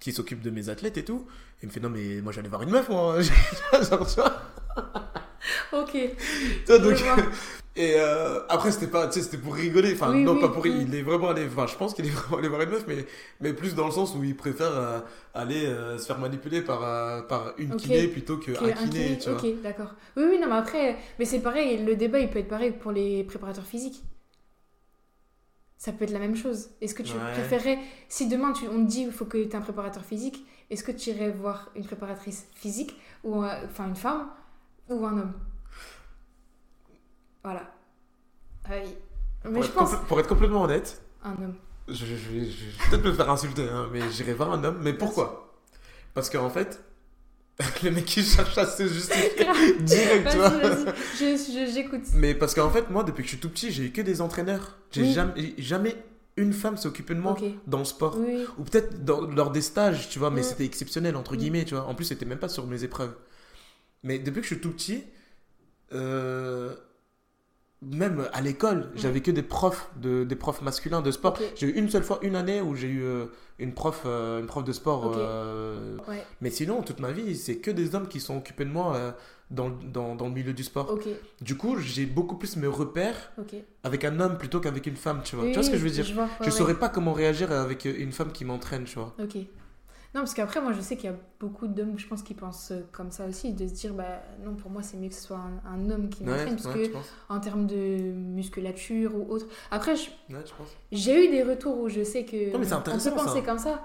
qui 0.00 0.12
s'occupe 0.12 0.40
de 0.40 0.50
mes 0.50 0.68
athlètes 0.68 0.96
et 0.96 1.04
tout. 1.04 1.26
Et 1.60 1.64
il 1.64 1.68
me 1.68 1.72
fait, 1.72 1.80
non, 1.80 1.90
mais 1.90 2.20
moi 2.22 2.32
j'allais 2.32 2.48
voir 2.48 2.62
une 2.62 2.70
meuf, 2.70 2.88
moi. 2.88 3.20
Genre, 3.72 4.06
tu 4.06 4.20
vois. 4.20 4.42
Ok. 5.72 5.92
Tu 5.92 6.64
vois, 6.66 6.78
donc, 6.78 6.96
et 7.76 7.94
euh, 7.96 8.40
après, 8.48 8.70
c'était 8.70 8.86
pas, 8.86 9.10
c'était 9.10 9.38
pour 9.38 9.54
rigoler. 9.54 9.92
Enfin, 9.94 10.12
Oui, 10.12 10.24
non, 10.24 10.34
oui, 10.34 10.40
pas 10.40 10.48
pour 10.48 10.62
oui. 10.62 10.74
Il 10.86 10.94
est 10.94 11.02
vraiment 11.02 11.28
allé, 11.28 11.46
enfin, 11.46 11.66
je 11.66 11.76
pense 11.76 11.94
qu'il 11.94 12.06
est 12.06 12.10
vraiment 12.10 12.38
allé 12.38 12.48
voir 12.48 12.62
une 12.62 12.70
meuf, 12.70 12.84
mais, 12.86 13.06
mais 13.40 13.52
plus 13.52 13.74
dans 13.74 13.86
le 13.86 13.92
sens 13.92 14.14
où 14.14 14.22
il 14.24 14.36
préfère 14.36 14.76
euh, 14.76 15.00
aller 15.34 15.66
euh, 15.66 15.98
se 15.98 16.06
faire 16.06 16.18
manipuler 16.18 16.62
par, 16.62 16.80
par 17.26 17.54
une 17.58 17.76
kiné 17.76 18.08
plutôt 18.08 18.36
qu'un 18.36 18.52
un 18.52 18.72
kiné, 18.72 18.90
kiné, 18.90 19.18
tu 19.18 19.30
vois. 19.30 19.38
ok, 19.38 19.62
d'accord. 19.62 19.94
Oui, 20.16 20.24
oui, 20.28 20.38
non, 20.40 20.48
mais 20.48 20.56
après, 20.56 20.96
mais 21.18 21.24
c'est 21.24 21.40
pareil, 21.40 21.84
le 21.84 21.96
débat 21.96 22.20
il 22.20 22.30
peut 22.30 22.38
être 22.38 22.48
pareil 22.48 22.72
pour 22.72 22.92
les 22.92 23.24
préparateurs 23.24 23.66
physiques. 23.66 24.02
Ça 25.78 25.92
peut 25.92 26.04
être 26.04 26.10
la 26.10 26.18
même 26.18 26.34
chose. 26.36 26.70
Est-ce 26.80 26.94
que 26.94 27.02
tu 27.04 27.12
Ouais. 27.14 27.32
préférerais, 27.32 27.78
si 28.08 28.28
demain 28.28 28.52
tu, 28.52 28.66
on 28.68 28.84
te 28.84 28.90
dit 28.90 29.02
il 29.02 29.12
faut 29.12 29.24
que 29.24 29.38
tu 29.38 29.48
aies 29.48 29.54
un 29.56 29.60
préparateur 29.60 30.04
physique, 30.04 30.44
est-ce 30.70 30.82
que 30.84 30.92
tu 30.92 31.10
irais 31.10 31.30
voir 31.30 31.70
une 31.76 31.84
préparatrice 31.84 32.46
physique, 32.54 33.00
ou 33.24 33.44
enfin 33.44 33.86
une 33.88 33.96
femme, 33.96 34.28
ou 34.90 35.06
un 35.06 35.18
homme? 35.18 35.32
Voilà. 37.44 37.62
Oui. 38.70 38.76
Mais 39.44 39.52
Pour, 39.52 39.62
je 39.62 39.68
être 39.68 39.74
pense 39.74 39.94
pour 40.08 40.20
être 40.20 40.28
complètement 40.28 40.62
honnête, 40.62 41.00
un 41.22 41.30
homme. 41.42 41.54
je, 41.86 41.94
je- 41.94 42.16
je 42.16 42.28
vais 42.30 42.44
je 42.44 42.64
vais 42.66 42.90
peut-être 42.90 43.04
me 43.04 43.12
faire 43.12 43.30
insulter, 43.30 43.68
hein, 43.68 43.88
mais 43.92 44.00
j'irai 44.10 44.34
voir 44.34 44.52
un 44.52 44.62
homme. 44.64 44.80
Mais 44.82 44.92
pourquoi? 44.92 45.54
Parce 46.12 46.28
qu'en 46.28 46.50
fait, 46.50 46.82
le 47.82 47.90
mec 47.90 48.04
qui 48.04 48.22
cherche 48.22 48.56
à 48.56 48.66
se 48.66 48.86
justifier 48.86 49.30
direct, 49.80 50.30
tu 50.30 50.36
vois. 50.36 50.52
J'écoute. 51.72 52.02
Mais 52.14 52.34
parce 52.34 52.54
qu'en 52.54 52.70
fait, 52.70 52.88
moi, 52.90 53.02
depuis 53.04 53.22
que 53.22 53.28
je 53.28 53.34
suis 53.34 53.38
tout 53.40 53.48
petit, 53.50 53.72
j'ai 53.72 53.84
eu 53.86 53.90
que 53.90 54.00
des 54.00 54.20
entraîneurs. 54.20 54.76
J'ai 54.92 55.02
Oui. 55.02 55.12
jamais, 55.12 55.54
jamais 55.58 55.96
une 56.36 56.52
femme 56.52 56.76
s'est 56.76 56.86
occupée 56.86 57.14
de 57.16 57.20
moi 57.20 57.36
dans 57.66 57.78
le 57.80 57.84
sport. 57.84 58.16
Oui. 58.18 58.44
Ou 58.58 58.62
peut-être 58.62 58.94
lors 59.34 59.50
des 59.50 59.60
stages, 59.62 60.08
tu 60.08 60.20
vois, 60.20 60.30
mais 60.30 60.44
c'était 60.44 60.64
exceptionnel, 60.64 61.16
entre 61.16 61.34
Mm. 61.34 61.36
guillemets, 61.38 61.64
tu 61.64 61.74
vois. 61.74 61.84
En 61.86 61.94
plus, 61.96 62.04
c'était 62.04 62.26
même 62.26 62.38
pas 62.38 62.48
sur 62.48 62.64
mes 62.66 62.84
épreuves. 62.84 63.14
Mais 64.04 64.20
depuis 64.20 64.40
que 64.40 64.46
je 64.46 64.54
suis 64.54 64.60
tout 64.62 64.70
petit, 64.70 65.02
euh, 65.92 66.74
même 67.80 68.28
à 68.32 68.40
l'école, 68.40 68.90
j'avais 68.96 69.20
que 69.20 69.30
des 69.30 69.42
profs, 69.42 69.90
de, 70.00 70.24
des 70.24 70.34
profs 70.36 70.62
masculins 70.62 71.00
de 71.00 71.10
sport. 71.12 71.38
J'ai 71.54 71.68
eu 71.68 71.72
une 71.78 71.88
seule 71.88 72.02
fois, 72.02 72.18
une 72.22 72.34
année 72.34 72.60
où 72.60 72.74
j'ai 72.74 72.88
eu 72.88 73.02
euh, 73.04 73.26
une, 73.60 73.72
prof, 73.72 74.02
euh, 74.04 74.40
une 74.40 74.46
prof 74.46 74.64
de 74.64 74.72
sport. 74.72 75.14
Euh, 75.16 75.96
Ouais, 76.08 76.24
mais 76.40 76.50
sinon, 76.50 76.82
toute 76.82 76.98
ma 77.00 77.12
vie, 77.12 77.36
c'est 77.36 77.58
que 77.58 77.70
des 77.70 77.94
hommes 77.94 78.08
qui 78.08 78.18
sont 78.20 78.36
occupés 78.36 78.64
de 78.64 78.70
moi 78.70 78.96
euh, 78.96 79.12
dans, 79.50 79.70
dans, 79.70 80.16
dans 80.16 80.26
le 80.26 80.32
milieu 80.32 80.52
du 80.52 80.64
sport. 80.64 80.98
Du 81.40 81.56
coup, 81.56 81.78
j'ai 81.78 82.04
beaucoup 82.06 82.36
plus 82.36 82.56
mes 82.56 82.66
repères 82.66 83.32
avec 83.84 84.04
un 84.04 84.18
homme 84.20 84.38
plutôt 84.38 84.58
qu'avec 84.60 84.86
une 84.86 84.96
femme, 84.96 85.20
tu 85.24 85.36
vois. 85.36 85.44
Oui, 85.44 85.52
tu 85.52 85.54
vois 85.58 85.62
ce 85.64 85.70
que 85.70 85.76
je 85.78 85.84
veux 85.84 85.90
dire? 85.90 86.04
Je, 86.04 86.14
vois, 86.14 86.24
ouais, 86.24 86.30
Je 86.40 86.44
ouais. 86.46 86.50
saurais 86.50 86.74
pas 86.78 86.88
comment 86.88 87.12
réagir 87.12 87.52
avec 87.52 87.84
une 87.84 88.12
femme 88.12 88.32
qui 88.32 88.44
m'entraîne, 88.44 88.84
tu 88.84 88.98
vois. 88.98 89.14
Non, 90.18 90.24
parce 90.24 90.34
qu'après, 90.34 90.60
moi, 90.60 90.72
je 90.72 90.80
sais 90.80 90.96
qu'il 90.96 91.08
y 91.08 91.12
a 91.12 91.16
beaucoup 91.38 91.68
d'hommes, 91.68 91.96
je 91.96 92.08
pense, 92.08 92.22
qui 92.24 92.34
pensent 92.34 92.72
euh, 92.72 92.80
comme 92.90 93.12
ça 93.12 93.24
aussi, 93.26 93.52
de 93.52 93.68
se 93.68 93.72
dire, 93.72 93.94
bah 93.94 94.20
non, 94.44 94.56
pour 94.56 94.68
moi, 94.68 94.82
c'est 94.82 94.96
mieux 94.96 95.08
que 95.10 95.14
ce 95.14 95.22
soit 95.22 95.38
un, 95.38 95.62
un 95.72 95.90
homme 95.90 96.08
qui 96.08 96.24
m'entraîne, 96.24 96.56
parce 96.56 96.74
ouais, 96.74 96.88
que 96.88 96.96
en 97.28 97.38
termes 97.38 97.68
de 97.68 98.10
musculature 98.10 99.14
ou 99.14 99.30
autre. 99.30 99.46
Après, 99.70 99.94
Ouais, 100.28 100.42
j'ai 100.90 101.24
eu 101.24 101.30
des 101.30 101.44
retours 101.44 101.78
où 101.78 101.88
je 101.88 102.02
sais 102.02 102.24
que 102.24 102.50
Non, 102.52 102.58
mais 102.58 102.64
c'est 102.64 102.74
on 102.74 102.80
peut 102.82 102.90
penser 102.90 103.10
ça. 103.10 103.42
comme 103.42 103.60
ça. 103.60 103.84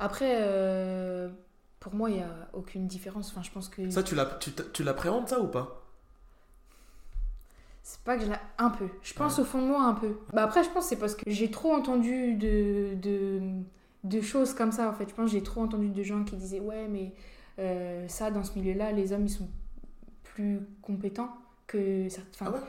Après, 0.00 0.38
euh, 0.40 1.28
pour 1.78 1.94
moi, 1.94 2.10
il 2.10 2.16
n'y 2.16 2.22
a 2.22 2.48
aucune 2.52 2.88
différence. 2.88 3.30
Enfin, 3.30 3.44
je 3.44 3.52
pense 3.52 3.68
que 3.68 3.88
Ça, 3.88 4.02
tu 4.02 4.16
l'appréhendes, 4.82 5.28
ça, 5.28 5.38
ou 5.38 5.46
pas? 5.46 5.84
C'est 7.84 8.00
pas 8.00 8.16
que 8.16 8.24
je 8.24 8.30
l'ai 8.30 8.36
un 8.58 8.70
peu. 8.70 8.88
Je 9.00 9.14
pense 9.14 9.38
au 9.38 9.44
fond 9.44 9.62
de 9.62 9.68
moi 9.68 9.84
un 9.84 9.94
peu. 9.94 10.16
Bah 10.32 10.42
après, 10.42 10.64
je 10.64 10.70
pense 10.70 10.82
que 10.82 10.88
c'est 10.88 10.96
parce 10.96 11.14
que 11.14 11.22
j'ai 11.28 11.52
trop 11.52 11.72
entendu 11.72 12.34
de, 12.34 12.96
de, 13.00 13.40
de 14.08 14.20
choses 14.20 14.54
comme 14.54 14.72
ça 14.72 14.88
en 14.88 14.92
fait. 14.92 15.08
Je 15.08 15.14
pense 15.14 15.26
que 15.26 15.32
j'ai 15.32 15.42
trop 15.42 15.62
entendu 15.62 15.88
de 15.88 16.02
gens 16.02 16.24
qui 16.24 16.36
disaient 16.36 16.60
ouais, 16.60 16.88
mais 16.88 17.12
euh, 17.58 18.06
ça, 18.08 18.30
dans 18.30 18.44
ce 18.44 18.58
milieu-là, 18.58 18.92
les 18.92 19.12
hommes 19.12 19.26
ils 19.26 19.30
sont 19.30 19.48
plus 20.22 20.60
compétents 20.82 21.30
que 21.66 22.08
certains. 22.08 22.46
Ah 22.46 22.50
ouais? 22.50 22.60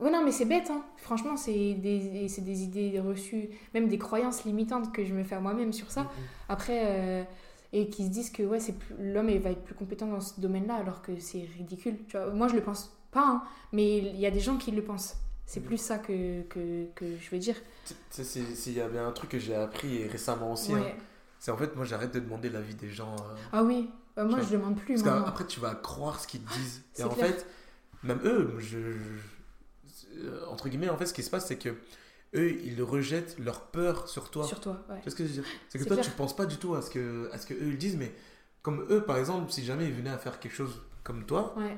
Ouais, 0.00 0.12
non, 0.12 0.24
mais 0.24 0.30
c'est 0.30 0.44
bête, 0.44 0.70
hein. 0.70 0.84
Franchement, 0.96 1.36
c'est 1.36 1.74
des, 1.74 2.28
c'est 2.28 2.44
des 2.44 2.62
idées 2.62 3.00
reçues, 3.00 3.48
même 3.74 3.88
des 3.88 3.98
croyances 3.98 4.44
limitantes 4.44 4.92
que 4.92 5.04
je 5.04 5.12
me 5.12 5.24
fais 5.24 5.34
à 5.34 5.40
moi-même 5.40 5.72
sur 5.72 5.90
ça. 5.90 6.08
Après, 6.48 6.82
euh, 6.84 7.24
et 7.72 7.88
qui 7.88 8.04
se 8.04 8.10
disent 8.10 8.30
que 8.30 8.44
ouais, 8.44 8.60
c'est 8.60 8.74
l'homme 9.00 9.26
va 9.38 9.50
être 9.50 9.64
plus 9.64 9.74
compétent 9.74 10.06
dans 10.06 10.20
ce 10.20 10.40
domaine-là, 10.40 10.76
alors 10.76 11.02
que 11.02 11.18
c'est 11.18 11.48
ridicule. 11.56 11.96
Tu 12.06 12.16
vois, 12.16 12.30
moi, 12.30 12.46
je 12.46 12.54
le 12.54 12.62
pense 12.62 12.96
pas, 13.10 13.26
hein, 13.26 13.42
mais 13.72 13.98
il 13.98 14.20
y 14.20 14.26
a 14.26 14.30
des 14.30 14.40
gens 14.40 14.56
qui 14.56 14.70
le 14.70 14.82
pensent. 14.82 15.16
C'est 15.50 15.60
plus 15.60 15.78
ça 15.78 15.98
que, 15.98 16.42
que, 16.42 16.84
que 16.94 17.06
je 17.16 17.30
veux 17.30 17.38
dire. 17.38 17.54
Tu 17.86 17.94
sais, 18.10 18.22
c'est- 18.22 18.54
c'est- 18.54 18.70
Il 18.70 18.76
y 18.76 18.80
avait 18.82 18.98
un 18.98 19.12
truc 19.12 19.30
que 19.30 19.38
j'ai 19.38 19.54
appris 19.54 20.06
récemment 20.06 20.52
aussi. 20.52 20.74
hein. 20.74 20.84
C'est 21.38 21.50
en 21.50 21.56
fait, 21.56 21.74
moi, 21.74 21.86
j'arrête 21.86 22.12
de 22.12 22.20
demander 22.20 22.50
l'avis 22.50 22.74
des 22.74 22.90
gens. 22.90 23.16
euh, 23.16 23.34
Ah 23.52 23.64
oui, 23.64 23.88
euh, 24.18 24.26
moi, 24.26 24.40
je 24.42 24.50
demande 24.52 24.76
plus. 24.78 25.02
Parce 25.02 25.24
qu'après, 25.24 25.46
tu 25.46 25.58
vas 25.60 25.74
croire 25.74 26.20
ce 26.20 26.26
qu'ils 26.26 26.42
te 26.42 26.52
disent. 26.54 26.82
Et 26.98 27.02
en 27.02 27.10
fait, 27.10 27.46
même 28.02 28.20
eux, 28.24 28.56
je, 28.58 28.78
je- 28.92 30.44
entre 30.50 30.68
guillemets, 30.68 30.90
en 30.90 30.98
fait, 30.98 31.06
ce 31.06 31.14
qui 31.14 31.22
se 31.22 31.30
passe, 31.30 31.46
c'est 31.46 31.56
que 31.58 31.70
eux, 32.34 32.52
ils 32.62 32.82
rejettent 32.82 33.38
leur 33.38 33.62
peur 33.70 34.06
sur 34.08 34.30
toi. 34.30 34.44
Sur 34.44 34.60
toi, 34.60 34.84
ouais. 34.90 34.96
Tu 34.96 35.02
vois 35.04 35.10
ce 35.12 35.16
que 35.16 35.24
je 35.24 35.28
veux 35.28 35.34
dire? 35.42 35.44
C'est 35.70 35.78
que 35.78 35.84
toi, 35.84 35.96
clair. 35.96 36.04
tu 36.04 36.12
penses 36.12 36.36
pas 36.36 36.44
du 36.44 36.58
tout 36.58 36.74
à 36.74 36.82
ce 36.82 36.90
que, 36.90 37.30
à 37.32 37.38
ce 37.38 37.46
que 37.46 37.54
eux 37.54 37.68
ils 37.68 37.78
disent, 37.78 37.96
mais 37.96 38.12
comme 38.62 38.84
eux, 38.90 39.02
par 39.02 39.16
exemple, 39.16 39.50
si 39.50 39.64
jamais 39.64 39.86
ils 39.86 39.94
venaient 39.94 40.10
à 40.10 40.18
faire 40.18 40.38
quelque 40.40 40.54
chose 40.54 40.82
comme 41.04 41.24
toi, 41.24 41.54
Ouais. 41.56 41.74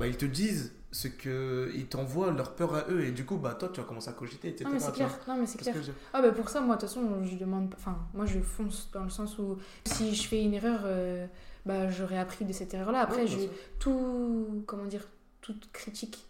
bah, 0.00 0.08
ils 0.08 0.16
te 0.16 0.24
disent 0.24 0.72
ce 0.94 1.08
que 1.08 1.70
ils 1.74 1.86
t'envoient 1.86 2.30
leur 2.30 2.54
peur 2.54 2.74
à 2.74 2.84
eux, 2.88 3.04
et 3.04 3.10
du 3.10 3.24
coup, 3.26 3.36
bah 3.36 3.54
toi, 3.58 3.68
tu 3.72 3.80
vas 3.80 3.86
commencer 3.86 4.10
à 4.10 4.12
cogiter, 4.12 4.48
etc. 4.48 4.64
Non, 4.64 4.70
mais 4.74 4.78
c'est 4.80 4.92
clair. 4.92 5.10
Non, 5.28 5.36
mais 5.36 5.46
c'est 5.46 5.58
clair. 5.58 5.74
je 5.82 5.90
Ah 6.12 6.22
bah 6.22 6.30
pour 6.30 6.48
ça, 6.48 6.60
moi 6.60 6.76
de 6.76 6.80
toute 6.80 6.88
façon, 6.88 7.24
je 7.24 7.36
demande 7.36 7.74
Enfin, 7.76 7.96
moi 8.14 8.26
je 8.26 8.38
fonce 8.40 8.88
dans 8.92 9.02
le 9.04 9.10
sens 9.10 9.38
où 9.38 9.58
si 9.84 10.14
je 10.14 10.28
fais 10.28 10.42
une 10.42 10.54
erreur, 10.54 10.80
euh, 10.84 11.26
bah 11.66 11.90
j'aurais 11.90 12.18
appris 12.18 12.44
de 12.44 12.52
cette 12.52 12.72
erreur-là. 12.74 13.00
Après, 13.00 13.22
Ouais, 13.22 13.26
je 13.26 13.38
tout 13.80 14.62
comment 14.66 14.84
dire, 14.86 15.06
toute 15.40 15.70
critique. 15.72 16.26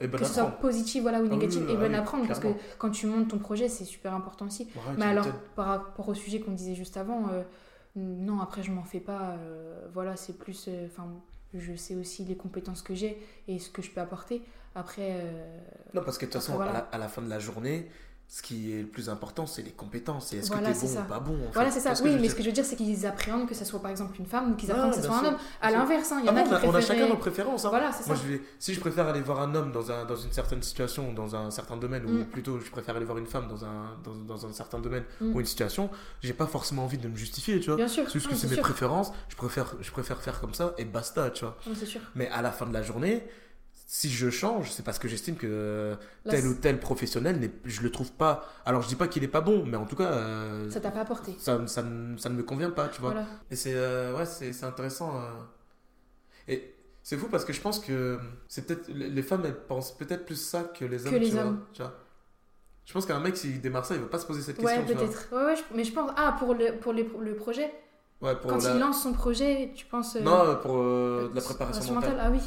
Et 0.00 0.06
bonne 0.06 0.20
que 0.20 0.26
ce 0.26 0.34
soit 0.34 0.46
positive 0.52 1.02
voilà, 1.02 1.18
ou 1.20 1.24
Ah 1.26 1.28
oui, 1.30 1.36
négative, 1.36 1.64
oui, 1.66 1.72
et 1.72 1.76
ah 1.76 1.86
oui, 1.88 1.94
apprendre, 1.96 2.26
parce 2.28 2.38
que 2.38 2.48
quand 2.78 2.90
tu 2.90 3.06
montes 3.08 3.28
ton 3.28 3.38
projet, 3.38 3.68
c'est 3.68 3.84
super 3.84 4.14
important 4.14 4.46
aussi. 4.46 4.62
Ouais, 4.76 4.94
Mais 4.96 5.06
alors, 5.06 5.26
par 5.56 5.66
rapport 5.66 6.08
au 6.08 6.14
sujet 6.14 6.38
qu'on 6.40 6.52
disait 6.52 6.76
juste 6.76 6.96
avant, 6.96 7.28
euh, 7.30 7.42
non, 7.96 8.40
après, 8.40 8.62
je 8.62 8.70
m'en 8.70 8.84
fais 8.84 9.00
pas. 9.00 9.32
euh, 9.38 9.86
voilà, 9.92 10.14
c'est 10.16 10.38
plus. 10.38 10.66
euh, 10.68 10.86
Enfin, 10.86 11.08
je 11.54 11.74
sais 11.74 11.94
aussi 11.94 12.24
les 12.24 12.36
compétences 12.36 12.82
que 12.82 12.94
j'ai 12.94 13.18
et 13.46 13.58
ce 13.58 13.70
que 13.70 13.82
je 13.82 13.90
peux 13.90 14.00
apporter. 14.00 14.42
Après, 14.74 15.12
euh, 15.20 15.58
Non, 15.94 16.02
parce 16.04 16.18
que 16.18 16.26
de 16.26 16.30
toute 16.30 16.40
façon, 16.40 16.54
voilà. 16.54 16.70
à, 16.70 16.74
la, 16.74 16.80
à 16.92 16.98
la 16.98 17.08
fin 17.08 17.22
de 17.22 17.28
la 17.30 17.38
journée, 17.38 17.88
ce 18.30 18.42
qui 18.42 18.74
est 18.74 18.82
le 18.82 18.86
plus 18.86 19.08
important, 19.08 19.46
c'est 19.46 19.62
les 19.62 19.70
compétences. 19.70 20.34
Et 20.34 20.38
est-ce 20.38 20.48
Voilà, 20.48 20.70
que 20.70 20.74
t'es 20.78 20.86
bon 20.86 20.92
ça. 20.94 21.00
ou 21.00 21.04
pas 21.04 21.18
bon 21.18 21.32
en 21.48 21.50
voilà, 21.54 21.70
c'est 21.70 21.80
ça. 21.80 21.88
Parce 21.90 22.02
Oui, 22.02 22.14
mais 22.20 22.28
ce 22.28 22.34
que 22.34 22.42
je 22.42 22.48
veux 22.48 22.52
dire, 22.52 22.64
c'est 22.66 22.76
qu'ils 22.76 23.06
appréhendent 23.06 23.48
que 23.48 23.54
ça 23.54 23.64
soit 23.64 23.80
par 23.80 23.90
exemple 23.90 24.20
une 24.20 24.26
femme 24.26 24.52
ou 24.52 24.54
qu'ils 24.54 24.70
Ah, 24.70 24.74
appréhendent 24.74 24.94
que 24.94 25.00
ce 25.02 25.08
bien 25.08 25.18
soit 25.18 25.28
un 25.28 25.32
homme. 25.32 25.38
À 25.62 25.70
l'inverse, 25.70 26.12
hein, 26.12 26.18
il 26.20 26.26
y 26.26 26.28
en 26.28 26.36
Ah 26.36 26.40
a 26.40 26.42
qui 26.42 26.50
on, 26.50 26.54
a, 26.56 26.66
on 26.66 26.74
a 26.74 26.80
chacun 26.82 27.08
nos 27.08 27.16
préférences. 27.16 27.64
hein. 27.64 27.70
Voilà, 27.70 27.90
c'est 27.90 28.02
ça. 28.02 28.08
Moi, 28.12 28.18
je 28.22 28.28
vais, 28.30 28.42
si 28.58 28.74
je 28.74 28.80
préfère 28.80 29.08
aller 29.08 29.22
voir 29.22 29.40
un 29.40 29.54
homme 29.54 29.72
dans, 29.72 29.90
un, 29.90 30.04
dans 30.04 30.14
une 30.16 30.30
certaine 30.30 30.62
situation, 30.62 31.12
dans 31.14 31.34
un 31.36 31.50
certain 31.50 31.78
domaine, 31.78 32.04
ou 32.04 32.10
Mm. 32.10 32.24
plutôt 32.26 32.60
je 32.60 32.70
préfère 32.70 32.94
aller 32.96 33.06
voir 33.06 33.16
une 33.16 33.26
femme 33.26 33.48
dans 33.48 33.64
un, 33.64 33.96
dans, 34.04 34.14
dans 34.14 34.44
un 34.46 34.52
certain 34.52 34.78
domaine 34.78 35.04
Mm. 35.22 35.34
ou 35.34 35.40
une 35.40 35.46
situation, 35.46 35.88
j'ai 36.20 36.34
pas 36.34 36.46
forcément 36.46 36.84
envie 36.84 36.98
de 36.98 37.08
me 37.08 37.16
justifier, 37.16 37.60
tu 37.60 37.68
vois. 37.68 37.76
Bien 37.76 37.88
sûr. 37.88 38.04
C'est 38.06 38.12
juste 38.12 38.28
que 38.28 38.34
c'est 38.36 38.48
mes 38.48 38.54
sûr. 38.54 38.62
préférences, 38.62 39.10
je 39.30 39.36
préfère, 39.36 39.74
je 39.80 39.90
préfère 39.90 40.20
faire 40.20 40.38
comme 40.40 40.52
ça 40.52 40.74
et 40.76 40.84
basta, 40.84 41.30
tu 41.30 41.46
vois. 41.46 41.56
C'est 41.74 41.86
sûr. 41.86 42.02
Mais 42.14 42.28
à 42.28 42.42
la 42.42 42.52
fin 42.52 42.66
de 42.66 42.74
la 42.74 42.82
journée, 42.82 43.26
si 43.90 44.10
je 44.10 44.28
change, 44.28 44.70
c'est 44.70 44.84
parce 44.84 44.98
que 44.98 45.08
j'estime 45.08 45.34
que 45.36 45.46
euh, 45.48 45.94
Là, 46.26 46.32
tel 46.32 46.46
ou 46.46 46.52
tel 46.54 46.78
professionnel, 46.78 47.50
je 47.64 47.80
le 47.80 47.90
trouve 47.90 48.12
pas. 48.12 48.46
Alors 48.66 48.82
je 48.82 48.88
dis 48.88 48.96
pas 48.96 49.08
qu'il 49.08 49.24
est 49.24 49.28
pas 49.28 49.40
bon, 49.40 49.64
mais 49.64 49.78
en 49.78 49.86
tout 49.86 49.96
cas, 49.96 50.12
euh, 50.12 50.70
Ça 50.70 50.78
t'a 50.78 50.90
pas 50.90 51.00
apporté. 51.00 51.34
ça, 51.38 51.66
ça, 51.66 51.82
ne- 51.82 52.18
ça 52.18 52.28
ne 52.28 52.34
me 52.34 52.42
convient 52.42 52.70
pas, 52.70 52.88
tu 52.88 53.00
vois. 53.00 53.12
Voilà. 53.12 53.26
Et 53.50 53.56
c'est 53.56 53.72
euh, 53.74 54.14
ouais, 54.14 54.26
c'est 54.26 54.62
intéressant. 54.64 55.16
euh. 55.16 55.30
Et 56.48 56.74
c'est 57.02 57.16
fou 57.16 57.28
parce 57.30 57.46
que 57.46 57.54
je 57.54 57.62
pense 57.62 57.78
que 57.80 58.18
c'est 58.46 58.66
peut-être 58.66 58.88
les 58.90 59.22
femmes 59.22 59.42
elles 59.46 59.56
pensent 59.58 59.96
peut-être 59.96 60.26
plus 60.26 60.36
ça 60.36 60.64
que 60.64 60.84
les 60.84 61.06
hommes. 61.06 61.12
Que 61.14 61.18
les 61.18 61.26
tu 61.28 61.32
vois, 61.32 61.44
hommes. 61.44 61.64
tu 61.72 61.80
vois. 61.80 61.94
Je 62.84 62.92
pense 62.92 63.06
qu'un 63.06 63.20
mec 63.20 63.38
s'il 63.38 63.58
démarre 63.62 63.86
ça, 63.86 63.94
il 63.94 64.02
va 64.02 64.06
pas 64.08 64.18
se 64.18 64.26
poser 64.26 64.42
cette 64.42 64.58
question. 64.58 64.80
Ouais, 64.82 64.86
peut-être. 64.86 65.28
Ouais, 65.32 65.44
ouais, 65.44 65.54
mais 65.74 65.84
je 65.84 65.92
pense. 65.94 66.10
Ah, 66.14 66.36
pour 66.38 66.52
le, 66.54 66.76
pour 66.78 66.92
les- 66.92 67.08
le 67.20 67.34
projet 67.36 67.72
Ouais, 68.20 68.34
pour 68.36 68.50
Quand 68.50 68.62
la- 68.64 68.74
il 68.74 68.80
lance 68.80 69.02
son 69.02 69.14
projet, 69.14 69.72
tu 69.74 69.86
penses. 69.86 70.16
Non, 70.16 70.56
pour 70.60 70.76
la 70.76 71.40
préparation 71.40 71.54
préparation 71.54 71.94
mentale. 71.94 72.18
Ah 72.20 72.30
oui. 72.30 72.40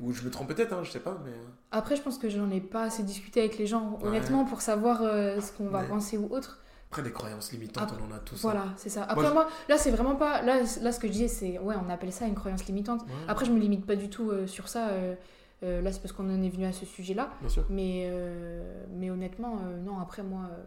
Ou 0.00 0.12
je 0.12 0.22
me 0.24 0.30
trompe 0.30 0.48
peut-être, 0.48 0.72
hein, 0.72 0.82
je 0.82 0.90
sais 0.90 1.00
pas, 1.00 1.18
mais. 1.24 1.32
Après, 1.70 1.94
je 1.96 2.02
pense 2.02 2.18
que 2.18 2.28
j'en 2.28 2.50
ai 2.50 2.60
pas 2.60 2.82
assez 2.84 3.02
discuté 3.04 3.40
avec 3.40 3.58
les 3.58 3.66
gens, 3.66 3.98
Ouais. 4.00 4.08
honnêtement, 4.08 4.44
pour 4.44 4.60
savoir 4.60 5.02
euh, 5.02 5.40
ce 5.40 5.52
qu'on 5.52 5.68
va 5.68 5.84
penser 5.84 6.18
ou 6.18 6.26
autre. 6.34 6.60
Après, 6.90 7.02
des 7.02 7.12
croyances 7.12 7.50
limitantes, 7.52 7.84
Après, 7.92 7.96
on 8.02 8.12
en 8.12 8.16
a 8.16 8.18
tous. 8.20 8.34
hein. 8.36 8.38
Voilà, 8.42 8.64
c'est 8.76 8.88
ça. 8.88 9.02
Après, 9.04 9.16
Moi, 9.16 9.28
je- 9.28 9.34
moi, 9.34 9.48
là, 9.68 9.78
c'est 9.78 9.90
vraiment 9.90 10.14
pas. 10.16 10.42
Là, 10.42 10.60
là, 10.82 10.92
ce 10.92 10.98
que 11.00 11.06
je 11.08 11.12
disais, 11.12 11.28
c'est. 11.28 11.58
Ouais, 11.58 11.74
on 11.84 11.90
appelle 11.90 12.12
ça 12.12 12.26
une 12.26 12.34
croyance 12.34 12.66
limitante. 12.66 13.02
Ouais, 13.02 13.08
Après, 13.28 13.44
je 13.44 13.50
me 13.52 13.58
limite 13.58 13.86
pas 13.86 13.96
du 13.96 14.08
tout 14.10 14.30
euh, 14.30 14.46
sur 14.46 14.68
ça. 14.68 14.88
euh, 14.88 15.14
euh, 15.62 15.80
là, 15.80 15.92
c'est 15.92 16.00
parce 16.00 16.12
qu'on 16.12 16.28
en 16.28 16.42
est 16.42 16.48
venu 16.50 16.66
à 16.66 16.72
ce 16.72 16.84
sujet-là. 16.84 17.30
bien 17.40 17.48
sûr. 17.48 17.64
Mais, 17.70 18.08
euh, 18.10 18.84
mais 18.90 19.10
honnêtement, 19.10 19.58
euh, 19.64 19.80
non, 19.80 19.98
après, 19.98 20.22
moi, 20.22 20.42
euh, 20.52 20.62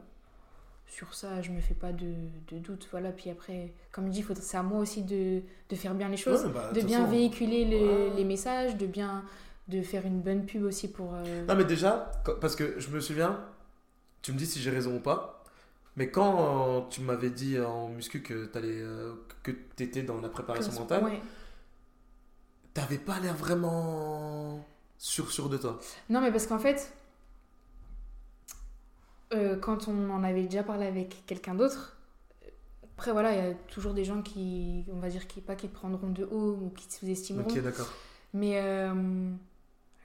sur 0.88 1.13
ça, 1.13 1.41
je 1.41 1.52
me 1.52 1.60
fais 1.62 1.73
pas 1.73 1.91
de, 1.91 2.13
de 2.50 2.58
doute. 2.60 2.88
Voilà, 2.91 3.12
puis 3.12 3.30
après, 3.30 3.73
comme 3.91 4.08
je 4.08 4.12
dis, 4.21 4.26
c'est 4.41 4.58
à 4.58 4.63
moi 4.63 4.80
aussi 4.80 5.04
de, 5.04 5.41
de 5.69 5.76
faire 5.76 5.93
bien 5.93 6.10
les 6.10 6.17
choses, 6.17 6.45
Ouais, 6.45 6.52
bah, 6.54 6.71
de 6.73 6.82
bien 6.82 7.00
façon, 7.02 7.12
véhiculer 7.12 7.65
le- 7.65 8.10
Ouais. 8.10 8.15
les 8.15 8.23
messages, 8.23 8.76
de 8.78 8.86
bien. 8.88 9.23
de 9.67 9.82
faire 9.82 10.06
une 10.06 10.21
bonne 10.21 10.45
pub 10.45 10.63
aussi 10.63 10.88
pour. 10.89 11.13
euh, 11.13 11.45
Non, 11.45 11.54
mais 11.56 11.65
déjà, 11.65 12.10
parce 12.39 12.56
que 12.56 12.80
je 12.80 12.88
me 12.89 13.02
souviens, 13.02 13.38
tu 14.21 14.32
me 14.32 14.38
dis 14.38 14.45
si 14.45 14.62
j'ai 14.62 14.71
raison 14.71 14.95
ou 14.95 15.00
pas, 15.02 15.43
mais 15.97 16.10
quand 16.10 16.78
euh, 16.78 16.82
tu 16.89 17.02
m'avais 17.02 17.30
dit 17.30 17.60
en 17.60 17.89
muscu 17.89 18.21
que 18.21 18.45
t'allais, 18.45 18.80
euh, 18.80 19.13
que 19.43 19.52
t'étais 19.52 20.04
dans 20.04 20.21
la 20.21 20.30
préparation 20.30 20.71
mentale, 20.71 21.04
ouais. 21.04 21.19
t'avais 22.73 22.97
pas 22.97 23.19
l'air 23.19 23.36
vraiment 23.36 24.65
sûr 24.97 25.32
sûr 25.32 25.50
de 25.50 25.58
toi. 25.58 25.80
Non, 26.10 26.21
mais 26.21 26.32
parce 26.32 26.47
qu'en 26.47 26.60
fait, 26.60 26.93
euh, 29.34 29.58
quand 29.58 29.88
on 29.88 30.10
en 30.10 30.24
avait 30.24 30.44
déjà 30.44 30.63
parlé 30.63 30.86
avec 30.86 31.26
quelqu'un 31.26 31.56
d'autre, 31.56 31.98
après 32.98 33.12
voilà, 33.12 33.32
il 33.32 33.38
y 33.38 33.52
a 33.52 33.54
toujours 33.54 33.94
des 33.94 34.04
gens 34.04 34.22
qui, 34.22 34.86
on 34.92 35.00
va 35.00 35.10
dire, 35.10 35.28
qui 35.28 35.42
pas 35.42 35.56
qui 35.56 35.68
te 35.68 35.74
prendront 35.74 36.10
de 36.10 36.24
haut 36.26 36.58
ou 36.62 36.72
qui 36.76 36.88
te 36.88 36.94
sous-estimeront. 36.94 37.48
Ok, 37.48 37.62
d'accord. 37.62 37.92
Mais 38.34 38.60
euh, 38.62 39.30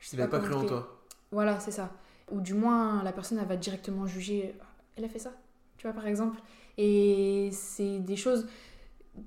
je 0.01 0.09
sais 0.09 0.17
Il 0.17 0.21
pas 0.21 0.27
comment 0.27 0.43
cru 0.43 0.55
en 0.55 0.67
toi. 0.67 1.03
Voilà, 1.31 1.59
c'est 1.61 1.71
ça. 1.71 1.91
Ou 2.31 2.41
du 2.41 2.55
moins, 2.55 3.03
la 3.03 3.13
personne, 3.13 3.39
elle 3.39 3.47
va 3.47 3.57
directement 3.57 4.07
juger. 4.07 4.55
Elle 4.97 5.05
a 5.05 5.09
fait 5.09 5.19
ça, 5.19 5.33
tu 5.79 5.87
vois, 5.87 5.95
par 5.95 6.07
exemple. 6.07 6.39
Et 6.77 7.51
c'est 7.53 7.99
des 8.01 8.17
choses. 8.17 8.47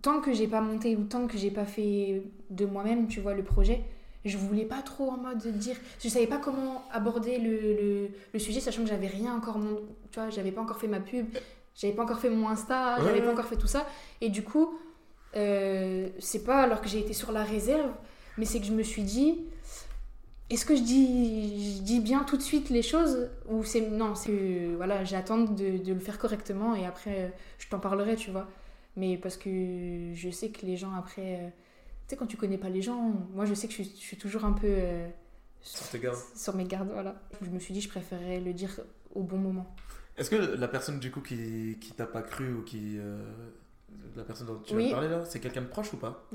Tant 0.02 0.22
que 0.22 0.34
j'ai 0.34 0.48
pas 0.48 0.62
monté 0.62 0.96
ou 0.96 1.04
tant 1.04 1.28
que 1.28 1.38
j'ai 1.38 1.52
pas 1.52 1.66
fait 1.66 2.24
de 2.50 2.66
moi-même, 2.66 3.08
tu 3.08 3.20
vois, 3.20 3.34
le 3.34 3.44
projet, 3.44 3.84
je 4.30 4.38
voulais 4.38 4.66
pas 4.66 4.82
trop 4.82 5.10
en 5.10 5.18
mode 5.18 5.38
dire. 5.58 5.76
Je 6.04 6.10
savais 6.10 6.28
pas 6.28 6.38
comment 6.38 6.84
aborder 6.92 7.38
le, 7.38 7.52
le, 7.52 8.10
le 8.34 8.40
sujet, 8.40 8.60
sachant 8.60 8.84
que 8.84 8.90
j'avais 8.90 9.08
rien 9.08 9.36
encore. 9.36 9.58
Mon, 9.58 9.78
tu 10.12 10.20
vois, 10.20 10.30
j'avais 10.30 10.52
pas 10.52 10.62
encore 10.62 10.78
fait 10.78 10.88
ma 10.88 11.00
pub, 11.00 11.28
j'avais 11.76 11.94
pas 11.94 12.04
encore 12.04 12.20
fait 12.20 12.30
mon 12.30 12.48
Insta, 12.50 12.98
j'avais 12.98 13.20
ouais. 13.20 13.26
pas 13.26 13.32
encore 13.32 13.46
fait 13.46 13.58
tout 13.58 13.68
ça. 13.68 13.86
Et 14.22 14.30
du 14.30 14.44
coup, 14.44 14.78
euh, 15.36 16.10
c'est 16.20 16.44
pas 16.44 16.62
alors 16.62 16.82
que 16.82 16.88
j'ai 16.88 17.00
été 17.00 17.14
sur 17.14 17.32
la 17.32 17.44
réserve, 17.44 17.92
mais 18.38 18.46
c'est 18.46 18.60
que 18.60 18.66
je 18.66 18.74
me 18.74 18.84
suis 18.84 19.04
dit 19.04 19.38
est-ce 20.50 20.66
que 20.66 20.76
je 20.76 20.82
dis, 20.82 21.78
je 21.78 21.82
dis 21.82 22.00
bien 22.00 22.24
tout 22.24 22.38
de 22.38 22.42
suite 22.42 22.70
les 22.70 22.84
choses 22.84 23.30
ou 23.50 23.64
c'est 23.64 23.82
non 23.82 24.14
c'est 24.14 24.30
que, 24.32 24.76
voilà 24.76 25.04
j'attends 25.04 25.40
de, 25.40 25.78
de 25.78 25.94
le 25.94 26.00
faire 26.00 26.20
correctement 26.20 26.76
et 26.76 26.86
après 26.86 27.24
euh, 27.24 27.28
je 27.58 27.68
t'en 27.68 27.80
parlerai 27.80 28.16
tu 28.16 28.30
vois 28.30 28.48
mais 28.96 29.18
parce 29.18 29.38
que 29.38 29.50
je 30.14 30.30
sais 30.30 30.50
que 30.50 30.66
les 30.66 30.78
gens 30.78 30.94
après 30.94 31.40
euh, 31.42 31.50
sais 32.08 32.16
quand 32.18 32.28
tu 32.28 32.38
connais 32.38 32.58
pas 32.58 32.70
les 32.70 32.82
gens 32.82 33.14
moi 33.34 33.46
je 33.46 33.54
sais 33.54 33.68
que 33.68 33.74
je, 33.74 33.84
suis- 33.84 33.96
je 33.96 34.02
suis 34.06 34.18
toujours 34.18 34.46
un 34.46 34.54
peu 34.54 34.68
euh, 34.68 35.08
Sur 35.62 35.88
tes 35.90 36.00
gardes. 36.00 36.18
sur 36.36 36.56
mes 36.56 36.66
gardes 36.66 36.90
voilà. 36.92 37.16
Je 37.42 37.50
me 37.50 37.60
suis 37.60 37.74
dit 37.74 37.82
je 37.82 37.90
préférais 37.90 38.40
le 38.40 38.54
dire 38.54 38.80
au 39.14 39.24
bon 39.24 39.38
moment. 39.38 39.76
Est-ce 40.18 40.30
que 40.30 40.36
la 40.36 40.68
personne 40.68 41.00
du 41.00 41.12
coup 41.12 41.22
qui, 41.22 41.78
qui 41.82 41.92
t'a 41.94 42.06
pas 42.06 42.22
cru 42.22 42.54
ou 42.54 42.64
qui. 42.64 42.98
euh, 42.98 43.22
la 44.16 44.24
personne 44.24 44.48
dont 44.48 44.60
tu 44.60 44.76
Oui. 44.76 44.86
vas 44.88 44.92
parler 44.96 45.10
là, 45.10 45.26
c'est 45.26 45.40
quelqu'un 45.40 45.62
de 45.62 45.68
proche 45.68 45.92
ou 45.94 45.98
pas? 45.98 46.26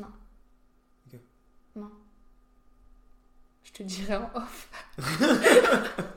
Je 3.63 3.73
te 3.73 3.83
dirai 3.83 4.17
en 4.17 4.31
off. 4.35 4.69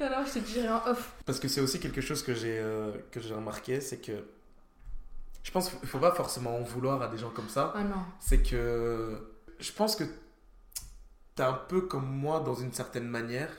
Non 0.00 0.10
non 0.10 0.24
je 0.26 0.32
te 0.34 0.38
dirai 0.40 0.68
en 0.68 0.84
off. 0.88 1.14
Parce 1.24 1.38
que 1.40 1.48
c'est 1.48 1.60
aussi 1.62 1.78
quelque 1.80 2.00
chose 2.02 2.22
que 2.22 2.34
j'ai 2.34 2.58
euh, 2.58 2.90
que 3.10 3.20
j'ai 3.20 3.32
remarqué, 3.32 3.80
c'est 3.80 3.98
que 3.98 4.24
je 5.44 5.50
pense 5.52 5.70
qu'il 5.70 5.88
faut 5.88 5.98
pas 6.00 6.10
forcément 6.12 6.56
en 6.56 6.62
vouloir 6.62 7.00
à 7.02 7.06
des 7.08 7.18
gens 7.18 7.30
comme 7.30 7.48
ça. 7.48 7.72
ah 7.76 7.84
non 7.84 8.02
C'est 8.18 8.42
que 8.42 9.16
je 9.60 9.70
pense 9.72 9.94
que 9.94 10.02
t'es 11.36 11.42
un 11.44 11.52
peu 11.52 11.82
comme 11.82 12.06
moi 12.06 12.40
dans 12.40 12.54
une 12.56 12.72
certaine 12.72 13.06
manière. 13.06 13.50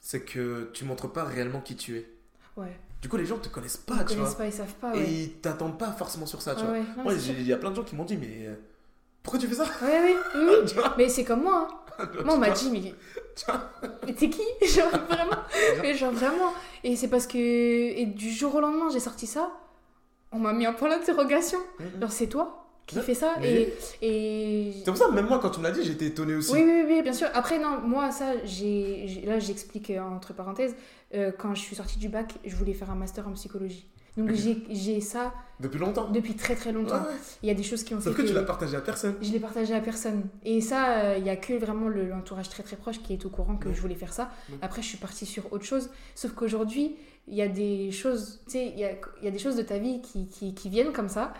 C'est 0.00 0.20
que 0.24 0.70
tu 0.72 0.84
montres 0.84 1.12
pas 1.12 1.24
réellement 1.24 1.60
qui 1.60 1.76
tu 1.76 1.96
es. 1.98 2.08
ouais 2.56 2.78
Du 3.02 3.08
coup, 3.08 3.16
les 3.18 3.26
gens 3.26 3.36
te 3.38 3.48
connaissent 3.48 3.82
ils 3.86 3.94
pas, 3.94 3.98
tu 4.04 4.14
connaissent 4.14 4.28
vois. 4.28 4.36
pas 4.38 4.46
ils 4.46 4.52
savent 4.52 4.74
pas 4.74 4.96
Et 4.96 5.04
ils 5.12 5.32
t'attendent 5.40 5.78
pas 5.78 5.92
forcément 5.92 6.24
sur 6.26 6.40
ça, 6.40 6.54
tu 6.54 6.64
Ouais, 6.64 6.80
vois. 6.94 7.02
Moi, 7.04 7.14
il 7.14 7.42
y 7.46 7.52
a 7.52 7.58
plein 7.58 7.70
de 7.70 7.76
gens 7.76 7.82
qui 7.84 7.96
m'ont 7.96 8.04
dit, 8.06 8.16
mais 8.16 8.46
euh, 8.46 8.54
pourquoi 9.22 9.38
tu 9.40 9.46
fais 9.46 9.54
ça? 9.56 9.64
Ouais, 9.82 10.14
oui, 10.34 10.42
oui, 10.64 10.72
Mais 10.96 11.08
c'est 11.10 11.24
comme 11.24 11.42
moi. 11.42 11.68
hein. 11.98 12.08
Moi, 12.24 12.34
on 12.34 12.38
m'a 12.38 12.48
dit, 12.50 12.70
mais, 12.70 12.94
mais 14.06 14.14
t'es 14.14 14.30
qui? 14.30 14.40
Genre, 14.66 14.88
vraiment. 14.90 15.36
Mais 15.82 15.94
genre, 15.94 16.12
vraiment. 16.12 16.54
Et 16.82 16.96
c'est 16.96 17.08
parce 17.08 17.26
que. 17.26 17.36
Et 17.36 18.06
du 18.06 18.30
jour 18.30 18.54
au 18.54 18.60
lendemain, 18.62 18.88
j'ai 18.90 19.00
sorti 19.00 19.26
ça. 19.26 19.50
On 20.32 20.38
m'a 20.38 20.52
mis 20.52 20.66
un 20.66 20.72
point 20.72 20.88
d'interrogation. 20.88 21.58
Mhm. 21.78 22.00
Genre, 22.00 22.12
c'est 22.12 22.26
toi 22.28 22.56
qui 22.86 22.96
Ouais, 22.96 23.02
fais 23.02 23.14
ça 23.14 23.34
mais- 23.40 23.72
Et. 24.02 24.68
et... 24.68 24.72
C'est 24.78 24.84
pour 24.90 24.96
ça, 24.96 25.10
même 25.10 25.26
moi, 25.26 25.38
quand 25.40 25.50
tu 25.50 25.60
me 25.60 25.64
l'as 25.64 25.70
dit, 25.70 25.84
j'étais 25.84 26.06
étonné 26.06 26.34
aussi. 26.34 26.52
Oui, 26.52 26.62
oui, 26.64 26.82
oui, 26.88 27.02
bien 27.02 27.12
sûr. 27.12 27.28
Après, 27.34 27.58
non, 27.58 27.80
moi, 27.80 28.10
ça, 28.10 28.32
j'ai. 28.44 29.04
j'ai- 29.06 29.22
Là, 29.26 29.38
j'explique 29.38 29.90
euh, 29.90 30.00
entre 30.00 30.32
parenthèses. 30.32 30.74
euh, 31.14 31.32
quand 31.36 31.54
je 31.56 31.60
suis 31.60 31.74
sortie 31.76 31.98
du 31.98 32.08
bac, 32.08 32.34
je 32.44 32.54
voulais 32.54 32.72
faire 32.74 32.90
un 32.90 32.94
master 32.94 33.26
en 33.28 33.32
psychologie. 33.32 33.86
Donc, 34.16 34.32
j'ai 34.32 34.64
j'ai 34.70 35.00
ça 35.00 35.32
Depuis 35.60 35.78
longtemps. 35.78 36.10
depuis 36.10 36.34
très 36.34 36.54
très 36.56 36.72
longtemps. 36.72 36.96
Ouais. 36.96 37.14
Il 37.44 37.48
y 37.48 37.50
a 37.52 37.54
des 37.54 37.62
choses 37.62 37.84
qui 37.84 37.94
ont 37.94 38.00
Sauf 38.00 38.14
fait 38.16 38.22
que 38.22 38.28
tu 38.28 38.34
l'as 38.34 38.42
partagé 38.42 38.76
à 38.76 38.80
personne. 38.80 39.14
Je 39.22 39.30
l'ai 39.30 39.38
partagé 39.40 39.72
à 39.74 39.80
personne. 39.80 40.24
Et 40.44 40.60
ça, 40.60 40.98
euh, 40.98 41.14
il 41.18 41.24
y 41.24 41.30
a 41.30 41.36
que 41.36 41.52
vraiment 41.54 41.86
le- 41.88 42.08
l'entourage 42.08 42.48
très 42.48 42.62
très 42.64 42.76
proche 42.76 43.00
qui 43.02 43.12
est 43.12 43.24
au 43.24 43.28
courant 43.30 43.56
que 43.56 43.68
Ouais. 43.68 43.74
je 43.74 43.80
voulais 43.80 43.94
faire 43.94 44.12
ça. 44.12 44.30
Après, 44.62 44.82
je 44.82 44.88
suis 44.88 44.98
partie 44.98 45.26
sur 45.26 45.52
autre 45.52 45.64
chose. 45.64 45.90
Sauf 46.16 46.32
qu'aujourd'hui, 46.32 46.96
il 47.28 47.34
y 47.34 47.42
a 47.42 47.48
des 47.48 47.90
choses, 47.92 48.40
tu 48.46 48.52
sais, 48.52 48.66
il 48.68 48.78
y 48.78 49.24
y 49.24 49.28
a 49.28 49.30
des 49.30 49.38
choses 49.38 49.56
de 49.56 49.62
ta 49.62 49.78
vie 49.78 50.00
qui, 50.02 50.26
qui, 50.26 50.68
viennent 50.68 50.92
comme 50.92 51.08
ça. 51.08 51.32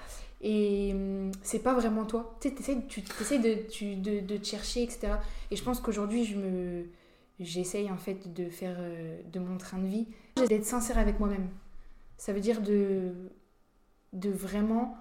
Et 0.42 0.92
hum, 0.94 1.32
c'est 1.42 1.58
pas 1.60 1.74
vraiment 1.74 2.04
toi. 2.06 2.36
Tu 2.40 2.50
sais, 2.62 2.78
tu 2.88 3.02
essaies 3.20 3.38
de, 3.38 3.68
tu- 3.68 3.96
de, 3.96 4.20
de 4.20 4.36
te 4.36 4.46
chercher, 4.46 4.82
etc. 4.82 5.14
Et 5.50 5.56
je 5.56 5.62
pense 5.64 5.80
qu'aujourd'hui, 5.80 6.24
je 6.24 6.36
me. 6.36 6.86
J'essaye 7.40 7.90
en 7.90 7.96
fait 7.96 8.32
de 8.34 8.50
faire 8.50 8.76
euh, 8.78 9.18
de 9.32 9.40
mon 9.40 9.56
train 9.56 9.78
de 9.78 9.86
vie, 9.86 10.06
d'être 10.48 10.66
sincère 10.66 10.98
avec 10.98 11.18
moi-même. 11.18 11.48
Ça 12.18 12.34
veut 12.34 12.40
dire 12.40 12.60
de, 12.60 13.12
de 14.12 14.30
vraiment 14.30 14.96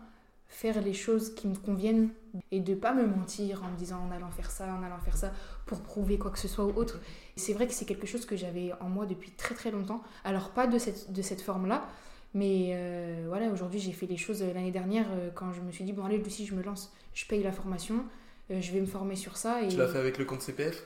faire 0.47 0.81
les 0.81 0.93
choses 0.93 1.35
qui 1.35 1.47
me 1.47 1.55
conviennent 1.55 2.09
et 2.51 2.59
de 2.59 2.73
pas 2.75 2.93
me 2.93 3.05
mentir 3.05 3.63
en 3.63 3.69
me 3.71 3.77
disant 3.77 3.99
en 4.07 4.11
allant 4.11 4.31
faire 4.31 4.49
ça, 4.51 4.73
en 4.73 4.83
allant 4.83 4.99
faire 4.99 5.17
ça 5.17 5.31
pour 5.69 5.81
prouver 5.81 6.17
quoi 6.17 6.31
que 6.31 6.39
ce 6.39 6.47
soit 6.47 6.65
ou 6.65 6.73
autre. 6.75 6.99
C'est 7.35 7.53
vrai 7.53 7.67
que 7.67 7.73
c'est 7.73 7.85
quelque 7.85 8.07
chose 8.07 8.25
que 8.25 8.35
j'avais 8.35 8.71
en 8.81 8.89
moi 8.89 9.05
depuis 9.05 9.29
très 9.31 9.53
très 9.53 9.69
longtemps. 9.69 10.01
Alors 10.23 10.49
pas 10.49 10.65
de 10.65 10.79
cette, 10.79 11.13
de 11.13 11.21
cette 11.21 11.41
forme-là, 11.41 11.87
mais 12.33 12.71
euh, 12.73 13.25
voilà, 13.27 13.49
aujourd'hui 13.49 13.79
j'ai 13.79 13.91
fait 13.91 14.07
les 14.07 14.17
choses 14.17 14.41
euh, 14.41 14.51
l'année 14.51 14.71
dernière 14.71 15.05
euh, 15.11 15.29
quand 15.33 15.53
je 15.53 15.61
me 15.61 15.71
suis 15.71 15.83
dit 15.83 15.93
bon 15.93 16.03
allez 16.05 16.17
Lucie, 16.17 16.47
je 16.47 16.55
me 16.55 16.63
lance, 16.63 16.91
je 17.13 17.25
paye 17.27 17.43
la 17.43 17.51
formation, 17.51 18.03
je 18.49 18.71
vais 18.71 18.81
me 18.81 18.87
former 18.87 19.15
sur 19.15 19.37
ça 19.37 19.61
et 19.61 19.67
Tu 19.67 19.77
l'as 19.77 19.87
fait 19.87 19.99
avec 19.99 20.17
le 20.17 20.25
compte 20.25 20.41
CPF 20.41 20.83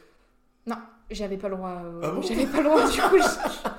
Non, 0.68 0.76
j'avais 1.10 1.38
pas 1.38 1.48
le 1.48 1.56
droit. 1.56 1.82
euh, 1.86 2.02
Ah 2.04 2.12
bon? 2.12 2.22
j'avais 2.22 2.46
pas 2.46 2.58
le 2.58 2.64
droit, 2.66 2.90
du 2.90 3.00
coup. 3.02 3.18
je- 3.18 3.70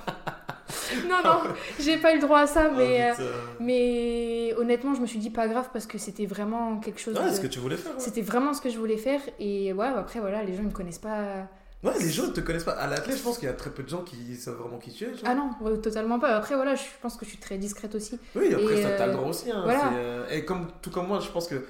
non, 1.09 1.23
non, 1.25 1.43
j'ai 1.81 1.97
pas 1.99 2.13
eu 2.13 2.17
le 2.17 2.21
droit 2.23 2.41
à 2.41 2.47
ça, 2.47 2.71
mais, 2.71 3.11
Ah, 3.11 3.21
euh, 3.21 3.43
mais 3.61 4.55
honnêtement, 4.59 4.95
je 4.95 5.01
me 5.01 5.07
suis 5.07 5.19
dit 5.19 5.31
pas 5.31 5.49
grave 5.49 5.69
parce 5.73 5.87
que 5.87 5.99
c'était 5.99 6.27
vraiment 6.27 6.79
quelque 6.79 7.01
chose. 7.01 7.17
Ouais, 7.19 7.31
de- 7.31 7.35
ce 7.35 7.41
que 7.41 7.47
tu 7.47 7.59
voulais 7.61 7.77
faire. 7.77 7.93
ouais. 7.93 8.01
C'était 8.01 8.23
vraiment 8.23 8.53
ce 8.55 8.61
que 8.61 8.71
je 8.71 8.79
voulais 8.79 8.97
faire, 8.97 9.21
et 9.39 9.73
ouais, 9.73 9.87
après, 9.87 10.21
voilà, 10.21 10.43
les 10.43 10.55
gens 10.55 10.63
ne 10.63 10.69
me 10.69 10.73
connaissent 10.73 10.99
pas. 10.99 11.49
Ouais, 11.83 11.93
les 12.01 12.09
gens 12.11 12.27
ne 12.29 12.33
te 12.33 12.41
connaissent 12.41 12.65
pas. 12.65 12.73
À 12.73 12.87
l'athlète, 12.87 13.19
je 13.19 13.23
pense 13.23 13.37
qu'il 13.39 13.47
y 13.47 13.51
a 13.51 13.55
très 13.55 13.69
peu 13.71 13.83
de 13.83 13.89
gens 13.91 14.03
qui 14.03 14.37
savent 14.37 14.55
vraiment 14.55 14.79
qui 14.79 14.91
tu 14.91 15.05
es. 15.05 15.09
Ah 15.27 15.35
non, 15.35 15.51
ouais, 15.61 15.77
totalement 15.79 16.19
pas. 16.19 16.35
Après, 16.35 16.55
voilà, 16.55 16.75
je 16.77 16.83
pense 17.03 17.17
que 17.17 17.27
je 17.27 17.31
suis 17.31 17.39
très 17.39 17.59
discrète 17.59 17.95
aussi. 17.95 18.19
Oui, 18.35 18.55
après, 18.55 18.83
ça, 18.83 18.91
t'as 18.93 19.07
le 19.07 19.13
euh, 19.13 19.17
droit 19.17 19.29
aussi. 19.29 19.51
hein, 19.51 19.61
voilà. 19.65 19.93
euh, 19.93 20.27
Et 20.31 20.47
comme, 20.47 20.69
tout 20.81 20.91
comme 20.91 21.07
moi, 21.09 21.21
je 21.21 21.29
pense 21.29 21.47
que. 21.47 21.63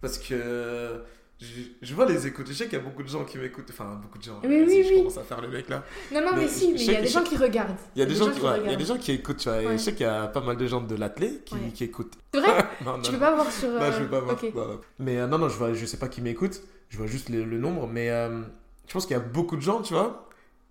Parce 0.00 0.18
que. 0.18 1.02
Euh, 1.42 1.46
Je, 1.80 1.86
je 1.88 1.94
vois 1.94 2.06
les 2.06 2.26
écoutes. 2.26 2.46
Je 2.48 2.52
sais 2.52 2.64
qu'il 2.64 2.74
y 2.78 2.80
a 2.80 2.84
beaucoup 2.84 3.02
de 3.02 3.08
gens 3.08 3.24
qui 3.24 3.38
m'écoutent. 3.38 3.68
Enfin, 3.70 3.98
beaucoup 4.02 4.18
de 4.18 4.22
gens. 4.24 4.40
Oui, 4.44 4.64
oui, 4.66 4.82
je 4.82 4.88
oui. 4.90 4.96
commence 4.98 5.18
à 5.18 5.22
faire 5.22 5.40
le 5.40 5.48
mec 5.48 5.68
là. 5.68 5.84
Non, 6.12 6.20
non, 6.20 6.30
Mais 6.34 6.42
mais, 6.42 6.48
si, 6.48 6.72
mais 6.72 6.80
il 6.80 6.92
y 6.92 6.96
a 6.96 7.00
des 7.02 7.08
gens 7.08 7.22
qui 7.22 7.36
regardent. 7.36 7.76
Il 7.94 8.00
y 8.00 8.02
a 8.02 8.06
des, 8.06 8.14
gens 8.14 8.30
qui, 8.30 8.40
ouais, 8.40 8.60
il 8.64 8.70
y 8.70 8.74
a 8.74 8.76
des 8.76 8.84
gens 8.84 8.96
qui 8.98 9.12
écoutent, 9.12 9.36
tu 9.38 9.48
vois. 9.48 9.62
Et 9.62 9.72
je 9.72 9.76
sais 9.82 9.92
qu'il 9.92 10.06
y 10.06 10.08
a 10.08 10.26
pas 10.28 10.40
mal 10.40 10.56
de 10.56 10.66
gens 10.66 10.80
de 10.80 10.94
l'athlète 10.96 11.44
qui, 11.44 11.54
Ouais. 11.54 11.70
qui 11.74 11.84
écoutent. 11.84 12.14
C'est 12.34 12.40
vrai 12.40 12.64
non, 12.84 12.96
non, 12.96 13.02
Tu 13.02 13.10
peux 13.10 13.16
non. 13.16 13.20
pas 13.22 13.34
voir 13.34 13.50
sur. 13.52 13.68
Non, 13.68 13.80
euh, 13.80 13.92
je 13.92 14.02
vais 14.02 14.08
pas 14.10 14.20
voir. 14.20 14.34
ok. 14.42 14.54
Non, 14.54 14.66
non. 14.66 14.80
Mais 14.98 15.18
euh, 15.18 15.26
non, 15.26 15.38
non, 15.38 15.48
je, 15.48 15.56
vois, 15.56 15.72
je 15.74 15.86
sais 15.86 15.96
pas 15.98 16.08
qui 16.08 16.20
m'écoute. 16.22 16.60
Je 16.88 16.96
vois 16.98 17.06
juste 17.06 17.28
le, 17.28 17.44
le 17.44 17.58
nombre. 17.58 17.86
Mais 17.86 18.10
euh, 18.10 18.42
je 18.86 18.92
pense 18.92 19.06
qu'il 19.06 19.16
y 19.16 19.20
a 19.20 19.22
beaucoup 19.22 19.56
de 19.56 19.62
gens, 19.62 19.82
tu 19.82 19.94
vois, 19.94 20.27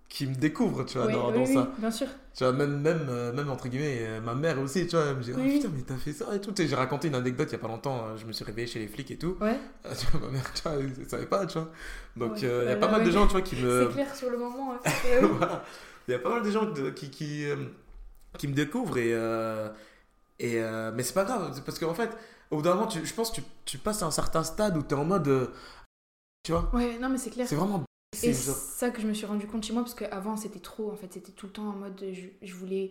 qui 0.08 0.26
me 0.26 0.34
découvrent, 0.34 0.84
tu 0.84 0.96
vois, 0.98 1.06
Ouais, 1.06 1.12
dans, 1.12 1.28
oui, 1.28 1.34
dans 1.34 1.44
oui, 1.44 1.54
ça. 1.54 1.70
bien 1.78 1.90
sûr. 1.90 2.06
Tu 2.34 2.44
vois, 2.44 2.52
même, 2.52 2.80
même, 2.80 3.06
euh, 3.10 3.32
même 3.32 3.50
entre 3.50 3.68
guillemets, 3.68 3.98
euh, 4.06 4.20
ma 4.20 4.34
mère 4.34 4.58
aussi, 4.60 4.86
tu 4.86 4.96
vois, 4.96 5.06
elle 5.06 5.16
me 5.16 5.22
dit, 5.22 5.32
oh, 5.34 5.38
Oui, 5.38 5.44
oui. 5.50 5.58
putain, 5.58 5.70
mais 5.74 5.82
t'as 5.82 5.96
fait 5.96 6.12
ça 6.12 6.34
et 6.34 6.40
tout. 6.40 6.52
J'ai 6.56 6.74
raconté 6.74 7.08
une 7.08 7.14
anecdote 7.14 7.48
il 7.50 7.52
y 7.52 7.56
a 7.56 7.58
pas 7.58 7.68
longtemps, 7.68 8.06
euh, 8.06 8.16
je 8.16 8.24
me 8.24 8.32
suis 8.32 8.44
réveillé 8.44 8.66
chez 8.66 8.78
les 8.78 8.88
flics 8.88 9.10
et 9.10 9.18
tout. 9.18 9.36
Ouais, 9.40 9.58
Euh, 9.86 9.94
tu 9.98 10.06
vois, 10.06 10.20
ma 10.26 10.32
mère, 10.32 10.52
tu 10.54 10.62
vois, 10.62 10.72
elle 10.74 11.08
savait 11.08 11.26
pas, 11.26 11.44
tu 11.46 11.58
vois. 11.58 11.70
Donc, 12.16 12.32
Ouais. 12.32 12.44
euh, 12.44 12.62
il 12.64 12.70
y 12.70 12.72
a 12.72 12.76
pas 12.76 12.86
ouais, 12.86 12.92
mal 12.92 13.04
de 13.04 13.10
gens, 13.10 13.26
tu 13.26 13.32
vois, 13.32 13.42
qui 13.42 13.56
me. 13.56 13.86
c'est 13.88 13.92
clair 13.92 14.14
sur 14.14 14.30
le 14.30 14.38
moment. 14.38 14.72
hein. 14.74 14.78
Oui. 15.04 15.28
Voilà. 15.38 15.64
Il 16.08 16.12
y 16.12 16.14
a 16.14 16.18
pas 16.20 16.30
mal 16.30 16.42
de 16.42 16.50
gens 16.50 16.64
de- 16.64 16.90
qui, 16.90 17.10
qui, 17.10 17.44
qui 18.38 18.48
me 18.48 18.54
découvrent 18.54 18.96
et. 18.98 19.10
et 20.38 20.60
mais 20.94 21.02
c'est 21.02 21.14
pas 21.14 21.24
grave, 21.24 21.60
parce 21.66 21.78
qu'en 21.78 21.94
fait, 21.94 22.10
au 22.50 22.56
bout 22.56 22.62
d'un 22.62 22.74
moment, 22.74 22.86
tu- 22.86 23.04
je 23.04 23.14
pense 23.14 23.30
que 23.30 23.36
tu, 23.36 23.42
tu 23.64 23.78
passes 23.78 24.02
à 24.02 24.06
un 24.06 24.10
certain 24.10 24.42
stade 24.42 24.76
où 24.76 24.82
tu 24.82 24.94
es 24.94 24.98
en 24.98 25.04
mode. 25.04 25.50
tu 26.44 26.52
vois, 26.52 26.70
Ouais, 26.72 26.98
non, 26.98 27.08
mais 27.10 27.18
c'est 27.18 27.30
clair. 27.30 27.46
c'est 27.48 27.56
vraiment. 27.56 27.84
C'est 28.18 28.32
ça 28.34 28.90
que 28.90 29.00
je 29.00 29.06
me 29.06 29.14
suis 29.14 29.26
rendu 29.26 29.46
compte 29.46 29.64
chez 29.64 29.72
moi, 29.72 29.82
parce 29.82 29.94
qu'avant 29.94 30.36
c'était 30.36 30.60
trop, 30.60 30.90
en 30.92 30.96
fait, 30.96 31.12
c'était 31.12 31.32
tout 31.32 31.46
le 31.46 31.52
temps 31.52 31.68
en 31.68 31.72
mode 31.76 32.04
je, 32.12 32.26
je 32.46 32.54
voulais 32.54 32.90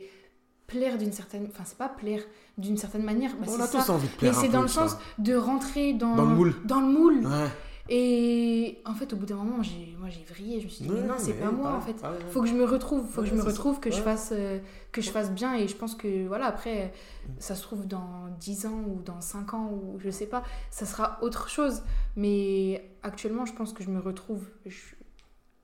plaire 0.67 0.97
d'une 0.97 1.13
certaine. 1.13 1.47
Enfin, 1.49 1.63
c'est 1.65 1.77
pas 1.77 1.89
plaire 1.89 2.21
d'une 2.57 2.77
certaine 2.77 3.03
manière, 3.03 3.31
bah, 3.37 3.45
on 3.47 3.65
ça. 3.65 3.93
envie 3.93 4.07
de 4.07 4.11
Mais 4.13 4.17
plaire. 4.17 4.35
c'est 4.35 4.49
dans 4.49 4.61
le 4.63 4.67
sens 4.67 4.97
de 5.19 5.33
rentrer 5.35 5.93
dans, 5.93 6.15
Dans 6.15 6.25
le 6.25 6.35
moule. 6.35 6.55
dans 6.65 6.81
le 6.81 6.87
moule. 6.87 7.25
Ouais. 7.25 7.47
Et 7.89 8.79
en 8.85 8.93
fait, 8.93 9.13
au 9.13 9.15
bout 9.15 9.25
d'un 9.25 9.37
moment, 9.37 9.63
j'ai, 9.63 9.95
moi 9.97 10.09
j'ai 10.09 10.23
vrillé, 10.25 10.59
je 10.59 10.65
me 10.65 10.69
suis 10.69 10.83
dit, 10.83 10.91
Ouais, 10.91 10.99
mais 11.01 11.07
non, 11.07 11.13
c'est 11.17 11.33
pas 11.35 11.51
moi 11.51 11.71
en 11.71 11.79
fait. 11.79 11.93
pareil, 11.93 12.19
Faut 12.31 12.41
que 12.41 12.47
je 12.47 12.53
me 12.53 12.65
retrouve, 12.65 13.07
faut 13.09 13.21
que 13.21 13.27
je 13.27 13.33
me 13.33 13.41
retrouve, 13.41 13.79
que 13.79 13.91
je 13.91 14.01
fasse, 14.01 14.33
euh, 14.35 14.59
que 14.91 15.01
je 15.01 15.09
fasse 15.09 15.31
bien. 15.31 15.55
Et 15.55 15.69
je 15.69 15.75
pense 15.77 15.95
que 15.95 16.27
voilà, 16.27 16.47
après, 16.47 16.91
ça 17.39 17.55
se 17.55 17.61
trouve 17.61 17.87
dans 17.87 18.27
10 18.41 18.65
ans 18.65 18.83
ou 18.89 19.01
dans 19.01 19.21
5 19.21 19.53
ans 19.53 19.69
ou 19.71 19.99
je 19.99 20.09
sais 20.09 20.25
pas, 20.27 20.43
ça 20.69 20.85
sera 20.85 21.17
autre 21.21 21.47
chose. 21.47 21.81
Mais 22.17 22.91
actuellement, 23.03 23.45
je 23.45 23.53
pense 23.53 23.71
que 23.71 23.83
je 23.83 23.89
me 23.89 24.01
retrouve. 24.01 24.43
Je, 24.65 24.75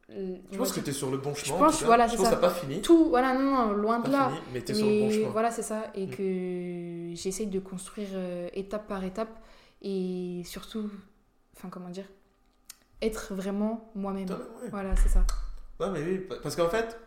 Je 0.09 0.15
on 0.53 0.57
pense 0.57 0.71
que 0.73 0.79
tu 0.81 0.89
es 0.89 0.93
sur 0.93 1.09
le 1.09 1.17
bon 1.17 1.33
chemin. 1.33 1.55
en 1.57 1.59
pense, 1.59 1.79
cas. 1.79 1.85
voilà, 1.85 2.07
je 2.07 2.15
pense 2.15 2.25
que 2.25 2.29
ça. 2.29 2.35
t'as 2.35 2.47
pas 2.47 2.53
fini. 2.53 2.81
tout, 2.81 3.05
voilà, 3.09 3.33
non, 3.33 3.39
non, 3.67 3.71
loin 3.73 3.99
de 3.99 4.11
là. 4.11 4.29
fini, 4.29 4.41
mais 4.53 4.61
t'es 4.61 4.73
sur 4.73 4.85
le 4.85 4.99
bon 4.99 5.11
chemin. 5.11 5.29
voilà, 5.29 5.49
c'est 5.51 5.61
ça. 5.63 5.91
Et 5.95 6.07
Mm. 6.07 6.09
que 6.11 7.09
j'essaye 7.15 7.47
de 7.47 7.59
construire 7.59 8.09
euh, 8.13 8.49
étape 8.53 8.87
par 8.87 9.03
étape 9.03 9.29
et 9.81 10.41
surtout, 10.45 10.89
enfin, 11.55 11.69
comment 11.69 11.89
dire, 11.89 12.05
être 13.01 13.33
vraiment 13.33 13.91
moi-même. 13.95 14.29
Ouais. 14.29 14.69
Voilà, 14.71 14.95
c'est 14.97 15.09
ça. 15.09 15.25
Ouais, 15.79 15.89
mais 15.91 16.01
oui, 16.03 16.17
pa- 16.19 16.35
parce 16.43 16.55
qu'en 16.55 16.69
fait, 16.69 16.97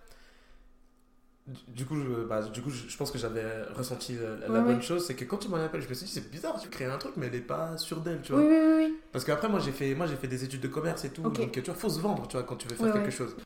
du- 1.68 1.86
coup, 1.86 1.96
je, 1.96 2.24
bah, 2.24 2.42
du 2.42 2.60
coup, 2.62 2.70
je 2.70 2.96
pense 2.96 3.10
que 3.10 3.18
j'avais 3.18 3.62
ressenti 3.74 4.16
la, 4.16 4.48
la 4.48 4.60
Ouais, 4.60 4.66
bonne 4.66 4.76
ouais. 4.76 4.82
chose, 4.82 5.06
c'est 5.06 5.14
que 5.14 5.24
quand 5.24 5.38
tu 5.38 5.48
m'en 5.48 5.56
appelles, 5.56 5.82
je 5.82 5.88
me 5.88 5.94
suis 5.94 6.06
dit, 6.06 6.12
c'est 6.12 6.30
bizarre, 6.30 6.58
tu 6.60 6.68
crées 6.68 6.86
un 6.86 6.98
truc, 6.98 7.12
mais 7.16 7.26
elle 7.26 7.34
est 7.36 7.40
pas 7.40 7.76
sûre 7.78 8.00
d'elle, 8.00 8.20
tu 8.22 8.32
vois. 8.32 8.42
Oui, 8.42 8.48
oui, 8.50 8.74
oui. 8.86 8.94
Parce 9.12 9.24
qu'après, 9.24 9.48
moi, 9.48 9.60
j'ai 9.60 9.72
fait, 9.72 9.94
moi, 9.94 10.06
j'ai 10.06 10.16
fait 10.16 10.28
des 10.28 10.44
études 10.44 10.60
de 10.60 10.68
commerce 10.68 11.04
et 11.04 11.10
tout, 11.10 11.22
donc 11.22 11.52
tu 11.52 11.60
vois, 11.62 11.74
faut 11.74 11.88
se 11.88 12.00
vendre, 12.00 12.26
tu 12.28 12.36
vois, 12.36 12.44
quand 12.44 12.56
tu 12.56 12.68
veux 12.68 12.74
faire 12.74 12.86
Ouais, 12.86 12.92
quelque 12.92 13.10
chose. 13.12 13.36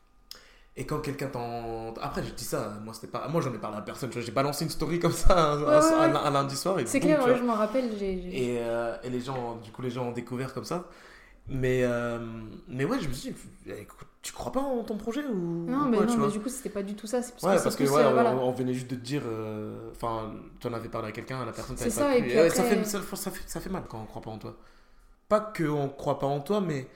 Et 0.77 0.85
quand 0.85 0.99
quelqu'un 0.99 1.27
t'en. 1.27 1.93
Après, 2.01 2.23
je 2.23 2.31
dis 2.33 2.45
ça, 2.45 2.77
moi, 2.83 2.93
c'était 2.93 3.07
pas. 3.07 3.27
Moi, 3.27 3.41
j'en 3.41 3.53
ai 3.53 3.57
parlé 3.57 3.77
à 3.77 3.81
personne, 3.81 4.09
tu 4.09 4.15
vois, 4.17 4.25
j'ai 4.25 4.31
balancé 4.31 4.63
une 4.63 4.71
story 4.71 4.99
comme 4.99 5.11
ça 5.11 5.53
un, 5.53 6.31
lundi 6.31 6.55
soir, 6.55 6.79
et 6.79 6.85
C'est 6.85 6.99
clair, 6.99 7.21
je 7.37 7.43
m'en 7.43 7.55
rappelle. 7.55 7.89
Et, 8.01 8.57
euh, 8.59 8.95
et 9.03 9.09
les 9.09 9.19
gens, 9.19 9.57
du 9.57 9.71
coup, 9.71 9.81
les 9.81 9.89
gens 9.91 10.07
ont 10.07 10.11
découvert 10.11 10.53
comme 10.53 10.63
ça. 10.65 10.87
Mais, 11.49 11.83
euh, 11.83 12.19
mais 12.67 12.85
ouais, 12.85 12.99
je 13.01 13.07
me 13.09 13.13
suis 13.13 13.31
dit, 13.31 13.71
écoute, 13.71 14.07
tu 14.21 14.33
crois 14.33 14.51
pas 14.51 14.59
en 14.61 14.83
ton 14.83 14.97
projet 14.97 15.25
ou 15.25 15.65
Non, 15.67 15.85
mais 15.89 15.97
quoi, 15.97 16.05
non, 16.05 16.17
mais 16.17 16.31
du 16.31 16.39
coup, 16.39 16.49
c'était 16.49 16.69
pas 16.69 16.83
du 16.83 16.95
tout 16.95 17.07
ça. 17.07 17.21
C'est 17.21 17.33
Ouais, 17.43 17.57
que 17.57 17.63
parce 17.63 17.75
que 17.75 17.83
ouais, 17.83 18.05
on, 18.05 18.11
voilà. 18.13 18.35
on 18.35 18.51
venait 18.51 18.73
juste 18.73 18.89
de 18.89 18.95
te 18.95 19.01
dire. 19.01 19.23
euh, 19.25 19.89
Enfin, 19.91 20.31
tu 20.59 20.67
en 20.67 20.73
avais 20.73 20.89
parlé 20.89 21.07
à 21.09 21.11
quelqu'un, 21.11 21.43
la 21.45 21.51
personne 21.51 21.75
t'avait 21.75 21.89
pas 21.89 21.95
ça, 21.95 22.17
et 22.17 22.21
puis 22.21 22.31
ça, 22.55 22.63
fait, 22.63 22.83
ça, 22.85 22.99
ça 23.15 23.31
fait, 23.31 23.41
ça 23.49 23.59
fait 23.59 23.69
mal 23.69 23.83
quand 23.89 23.99
on 24.01 24.05
croit 24.05 24.21
pas 24.21 24.31
en 24.31 24.37
toi. 24.37 24.55
Pas 25.29 25.39
qu'on 25.39 25.89
croit 25.89 26.19
pas 26.19 26.27
en 26.27 26.39
toi, 26.41 26.61
mais 26.61 26.87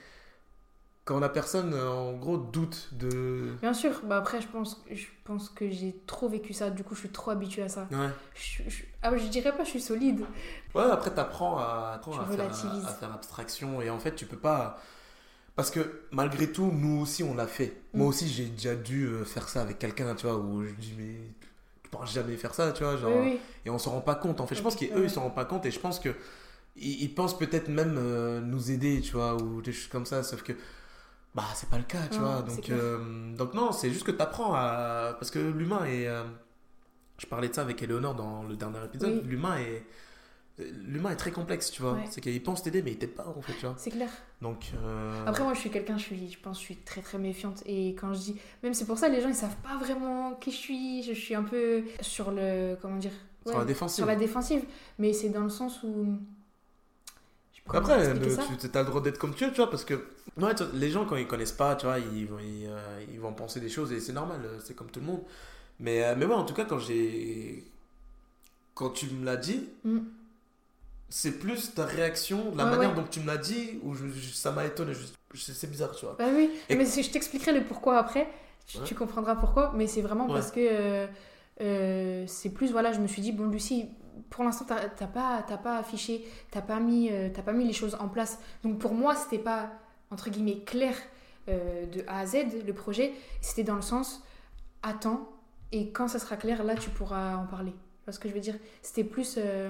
quand 1.04 1.20
la 1.20 1.30
personne, 1.30 1.74
euh, 1.76 1.88
en 1.90 2.14
gros, 2.14 2.38
doute 2.38 2.90
de. 2.94 3.54
Bien 3.62 3.74
sûr, 3.76 4.02
bah 4.06 4.18
après, 4.18 4.42
je 4.42 4.48
pense, 4.48 4.84
je 4.92 5.06
pense 5.24 5.50
que 5.50 5.70
j'ai 5.70 5.96
trop 6.08 6.28
vécu 6.28 6.52
ça. 6.54 6.72
Du 6.72 6.84
coup, 6.84 6.96
je 6.96 7.02
suis 7.02 7.10
trop 7.10 7.30
habituée 7.30 7.62
à 7.62 7.70
ça. 7.70 7.88
Ouais. 7.92 8.10
Je, 8.34 8.64
je- 8.68 8.84
ah, 9.04 9.16
je 9.16 9.28
dirais 9.28 9.56
pas, 9.56 9.64
je 9.64 9.70
suis 9.70 9.82
solide. 9.82 10.26
Ouais, 10.74 10.84
après, 10.84 11.12
t'apprends 11.12 11.60
à, 11.60 11.94
apprends 11.96 12.20
à, 12.20 12.26
faire, 12.26 12.46
à 12.88 12.94
faire 12.94 13.14
abstraction 13.14 13.82
et 13.82 13.90
en 13.92 14.00
fait, 14.00 14.16
tu 14.16 14.26
peux 14.26 14.38
pas. 14.38 14.80
Parce 15.56 15.72
que 15.72 16.02
malgré 16.12 16.52
tout, 16.52 16.70
nous 16.72 17.02
aussi, 17.02 17.24
on 17.24 17.34
l'a 17.36 17.48
fait. 17.48 17.82
Mm. 17.94 17.98
Moi 18.00 18.08
aussi, 18.08 18.28
j'ai 18.28 18.46
déjà 18.46 18.76
dû 18.76 19.06
euh, 19.06 19.24
faire 19.24 19.48
ça 19.48 19.62
avec 19.62 19.80
quelqu'un, 19.80 20.14
tu 20.16 20.28
vois, 20.28 20.38
où 20.38 20.64
je 20.66 20.72
dis, 20.74 20.94
mais 20.98 21.16
tu 21.84 21.90
pourras 21.90 22.06
jamais 22.06 22.36
faire 22.38 22.54
ça, 22.54 22.72
tu 22.74 22.84
vois, 22.84 22.98
genre. 22.98 23.12
Oui, 23.16 23.32
oui. 23.34 23.40
Et 23.66 23.70
on 23.70 23.78
s'en 23.80 23.92
rend 23.92 24.02
pas 24.02 24.16
compte. 24.16 24.42
En 24.42 24.48
fait, 24.48 24.56
je 24.56 24.62
pense 24.62 24.76
qu'eux, 24.76 25.04
ils 25.04 25.10
s'en 25.10 25.22
rendent 25.22 25.36
pas 25.36 25.46
compte 25.46 25.66
et 25.66 25.72
je 25.72 25.80
pense 25.80 26.00
que 26.00 26.10
ils, 26.76 27.04
ils 27.04 27.14
pensent 27.16 27.38
peut-être 27.38 27.70
même 27.70 27.96
euh, 27.98 28.42
nous 28.42 28.72
aider, 28.72 29.00
tu 29.02 29.14
vois, 29.14 29.36
ou 29.42 29.62
des 29.62 29.72
choses 29.72 29.88
comme 29.90 30.06
ça. 30.06 30.24
Sauf 30.24 30.44
que, 30.44 30.54
bah, 31.34 31.44
c'est 31.56 31.70
pas 31.70 31.78
le 31.78 31.84
cas, 31.86 32.08
tu 32.12 32.20
Non, 32.20 32.26
vois. 32.34 32.42
Donc, 32.42 32.70
euh, 32.70 33.36
donc 33.36 33.54
non, 33.54 33.72
c'est 33.72 33.90
juste 33.92 34.04
que 34.06 34.12
t'apprends 34.12 34.54
à. 34.56 35.16
Parce 35.20 35.32
que 35.32 35.40
l'humain 35.40 35.86
est. 35.86 36.08
euh, 36.08 36.24
Je 37.18 37.26
parlais 37.28 37.48
de 37.50 37.54
ça 37.56 37.62
avec 37.62 37.82
Eleonore 37.82 38.16
dans 38.16 38.44
le 38.44 38.56
dernier 38.58 38.84
épisode. 38.86 39.22
Oui. 39.24 39.30
L'humain 39.30 39.58
est. 39.58 39.86
L'humain 40.58 41.12
est 41.12 41.16
très 41.18 41.32
complexe, 41.32 41.70
tu 41.72 41.82
vois. 41.82 41.94
Ouais. 41.94 42.06
C'est 42.10 42.22
qu'il 42.22 42.42
pense 42.42 42.64
t'aider, 42.64 42.82
mais 42.82 42.92
il 42.94 42.98
t'aide 42.98 43.14
pas, 43.14 43.28
en 43.28 43.42
fait, 43.42 43.54
tu 43.54 43.66
vois. 43.66 43.76
C'est 43.78 43.90
clair. 43.92 44.10
Donc. 44.42 44.72
euh, 44.84 45.26
Après, 45.26 45.44
moi, 45.44 45.54
je 45.54 45.60
suis 45.60 45.70
quelqu'un, 45.70 45.98
je 45.98 46.04
suis, 46.04 46.32
je 46.32 46.40
pense, 46.40 46.58
je 46.60 46.64
suis 46.64 46.78
très 46.78 47.02
très 47.02 47.18
méfiante. 47.18 47.62
Et 47.66 47.90
quand 47.90 48.14
je 48.14 48.20
dis, 48.20 48.36
même 48.64 48.74
c'est 48.74 48.86
pour 48.86 48.98
ça, 48.98 49.10
les 49.10 49.20
gens 49.22 49.28
ils 49.28 49.36
savent 49.36 49.58
pas 49.58 49.78
vraiment 49.78 50.34
qui 50.36 50.52
je 50.52 50.56
suis. 50.56 51.04
Je 51.04 51.12
suis 51.14 51.36
un 51.36 51.44
peu 51.44 51.84
sur 52.00 52.32
le, 52.32 52.78
comment 52.82 52.96
dire, 52.98 53.12
sur 53.46 53.60
la 53.60 53.66
défensive. 53.66 53.96
sur 53.98 54.06
la 54.06 54.16
défensive. 54.16 54.64
Mais 54.98 55.12
c'est 55.12 55.30
dans 55.30 55.44
le 55.44 55.50
sens 55.50 55.84
où. 55.84 56.18
Après, 57.74 57.98
le- 58.14 58.20
tu 58.58 58.78
as 58.78 58.82
le 58.82 58.86
droit 58.88 59.02
d'être 59.02 59.18
comme 59.18 59.34
tu 59.34 59.44
es, 59.44 59.50
tu 59.50 59.56
vois, 59.56 59.70
parce 59.70 59.84
que 59.84 59.96
ouais, 60.38 60.54
les 60.74 60.90
gens, 60.92 61.06
quand 61.06 61.16
ils 61.16 61.28
connaissent 61.28 61.52
pas, 61.52 61.76
tu 61.76 61.88
vois, 61.88 61.98
ils 62.00 62.28
vont, 62.28 62.38
ils, 62.40 62.68
euh, 62.68 63.04
ils 63.12 63.20
vont 63.20 63.34
penser 63.34 63.60
des 63.60 63.70
choses 63.70 63.92
et 63.92 64.00
c'est 64.00 64.14
normal, 64.14 64.40
euh, 64.46 64.60
c'est 64.64 64.76
comme 64.76 64.90
tout 64.92 65.00
le 65.00 65.08
monde. 65.08 65.22
Mais, 65.80 66.04
euh, 66.06 66.16
mais 66.16 66.26
ouais, 66.26 66.34
en 66.36 66.46
tout 66.46 66.54
cas, 66.54 66.64
quand 66.66 66.80
j'ai. 66.80 67.64
Quand 68.76 68.92
tu 68.92 69.08
me 69.10 69.26
l'as 69.26 69.38
dit, 69.38 69.68
Mm. 69.84 70.00
C'est 71.18 71.40
plus 71.40 71.74
ta 71.74 71.86
réaction, 71.86 72.54
la 72.58 72.66
Ouais, 72.66 72.72
manière 72.72 72.90
ouais. 72.90 72.96
dont 72.98 73.08
tu 73.10 73.22
me 73.22 73.28
l'as 73.28 73.38
dit, 73.38 73.80
où 73.84 73.94
je- 73.96 74.08
je- 74.10 74.34
ça 74.34 74.52
m'a 74.52 74.66
étonné. 74.66 74.92
C'est 75.34 75.70
bizarre, 75.72 75.96
tu 75.96 76.06
vois. 76.06 76.18
Bah 76.20 76.26
oui, 76.36 76.50
Et- 76.68 76.76
mais 76.76 76.84
c'est- 76.86 77.04
je 77.04 77.10
t'expliquerai 77.10 77.54
le 77.54 77.64
pourquoi 77.64 77.98
après. 78.00 78.28
Tu, 78.68 78.80
Ouais. 78.80 78.84
tu 78.84 78.96
comprendras 78.96 79.36
pourquoi. 79.36 79.72
Mais 79.76 79.88
c'est 79.88 80.02
vraiment 80.02 80.28
parce 80.28 80.52
que 80.52 80.60
euh, 80.60 81.08
euh, 81.62 82.26
c'est 82.28 82.50
plus, 82.50 82.72
voilà, 82.74 82.92
je 82.92 83.00
me 83.00 83.08
suis 83.08 83.22
dit, 83.22 83.32
bon, 83.32 83.48
Lucie, 83.48 83.86
pour 84.30 84.44
l'instant, 84.44 84.66
t'as 84.66 85.08
pas, 85.08 85.42
t'as 85.48 85.56
pas 85.58 85.78
affiché, 85.78 86.26
t'as 86.52 86.62
pas, 86.62 86.82
mis, 86.82 87.10
euh, 87.10 87.30
t'as 87.34 87.44
pas 87.44 87.54
mis 87.54 87.64
les 87.66 87.72
choses 87.74 87.96
en 88.02 88.10
place. 88.10 88.38
Donc 88.64 88.80
pour 88.80 88.94
moi, 88.94 89.16
c'était 89.16 89.40
pas, 89.42 89.72
entre 90.12 90.30
guillemets, 90.30 90.60
clair 90.66 90.96
de 91.48 92.04
A 92.08 92.20
à 92.20 92.26
Z, 92.26 92.38
le 92.68 92.74
projet. 92.74 93.14
C'était 93.40 93.64
dans 93.64 93.76
le 93.76 93.82
sens, 93.84 94.22
attends, 94.84 95.30
et 95.72 95.92
quand 95.92 96.10
ça 96.10 96.20
sera 96.20 96.36
clair, 96.36 96.64
là, 96.66 96.76
tu 96.76 96.90
pourras 96.90 97.36
en 97.38 97.46
parler. 97.46 97.72
Tu 97.72 98.04
vois 98.06 98.14
ce 98.14 98.20
que 98.20 98.28
je 98.28 98.34
veux 98.34 98.40
dire? 98.42 98.56
C'était 98.82 99.04
plus. 99.06 99.36
Euh, 99.38 99.70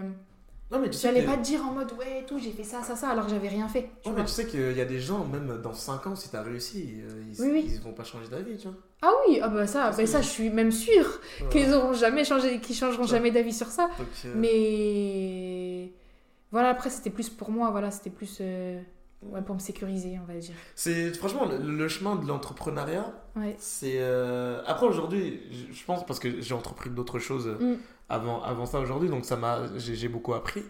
Non, 0.71 0.79
mais 0.79 0.89
tu 0.89 0.97
sais, 0.97 1.07
J'allais 1.07 1.23
pas 1.23 1.37
te 1.37 1.43
dire 1.43 1.61
en 1.63 1.71
mode, 1.73 1.91
ouais, 1.93 2.25
tout, 2.27 2.39
j'ai 2.39 2.49
fait 2.51 2.63
ça, 2.63 2.81
ça, 2.81 2.95
ça, 2.95 3.09
alors 3.09 3.25
que 3.25 3.31
j'avais 3.31 3.49
rien 3.49 3.67
fait. 3.67 3.89
Tu 4.01 4.09
Ouais, 4.09 4.15
mais 4.17 4.23
tu 4.25 4.31
sais 4.31 4.47
qu'il 4.47 4.75
y 4.75 4.81
a 4.81 4.85
des 4.85 4.99
gens, 4.99 5.23
même 5.25 5.61
dans 5.61 5.73
5 5.73 6.07
ans, 6.07 6.15
si 6.15 6.29
t'as 6.29 6.41
réussi, 6.41 6.95
euh, 7.07 7.21
ils, 7.31 7.39
Oui, 7.41 7.49
oui. 7.53 7.71
ils 7.75 7.81
vont 7.81 7.93
pas 7.93 8.03
changer 8.03 8.27
d'avis, 8.29 8.57
tu 8.57 8.67
vois. 8.67 8.77
Ah 9.03 9.11
oui, 9.27 9.39
ah 9.43 9.47
bah 9.49 9.67
ça, 9.67 9.91
bah 9.91 9.95
que- 9.97 10.05
ça, 10.07 10.21
je 10.21 10.27
suis 10.27 10.49
même 10.49 10.71
sûre. 10.71 11.19
Ouais. 11.41 11.49
qu'ils 11.49 11.71
auront 11.73 11.93
jamais 11.93 12.23
changé, 12.25 12.59
qu'ils 12.59 12.75
changeront 12.75 13.03
Ouais. 13.03 13.07
jamais 13.09 13.29
d'avis 13.29 13.53
sur 13.53 13.67
ça. 13.67 13.89
Donc, 13.99 14.07
euh, 14.25 14.33
Mais 14.35 15.91
voilà, 16.51 16.69
après 16.69 16.89
c'était 16.89 17.09
plus 17.09 17.29
pour 17.29 17.51
moi, 17.51 17.69
voilà, 17.71 17.91
c'était 17.91 18.09
plus 18.09 18.37
euh, 18.41 18.79
ouais, 19.23 19.41
pour 19.41 19.55
me 19.55 19.59
sécuriser, 19.59 20.17
on 20.21 20.25
va 20.25 20.39
dire. 20.39 20.55
C'est 20.75 21.13
franchement 21.15 21.45
le, 21.45 21.57
le 21.59 21.87
chemin 21.87 22.15
de 22.15 22.25
l'entrepreneuriat. 22.27 23.13
Ouais. 23.35 23.55
C'est 23.59 23.97
euh, 23.99 24.61
après 24.65 24.87
aujourd'hui, 24.87 25.41
je- 25.51 25.73
je 25.73 25.85
pense 25.85 26.05
parce 26.05 26.19
que 26.19 26.41
j'ai 26.41 26.53
entrepris 26.53 26.89
d'autres 26.89 27.19
choses 27.19 27.47
Mm. 27.59 27.75
Avant 28.09 28.41
avant 28.43 28.65
ça 28.65 28.79
aujourd'hui, 28.79 29.09
donc 29.09 29.25
ça 29.25 29.35
m'a 29.35 29.77
j'ai 29.77 30.07
beaucoup 30.07 30.33
appris. 30.33 30.63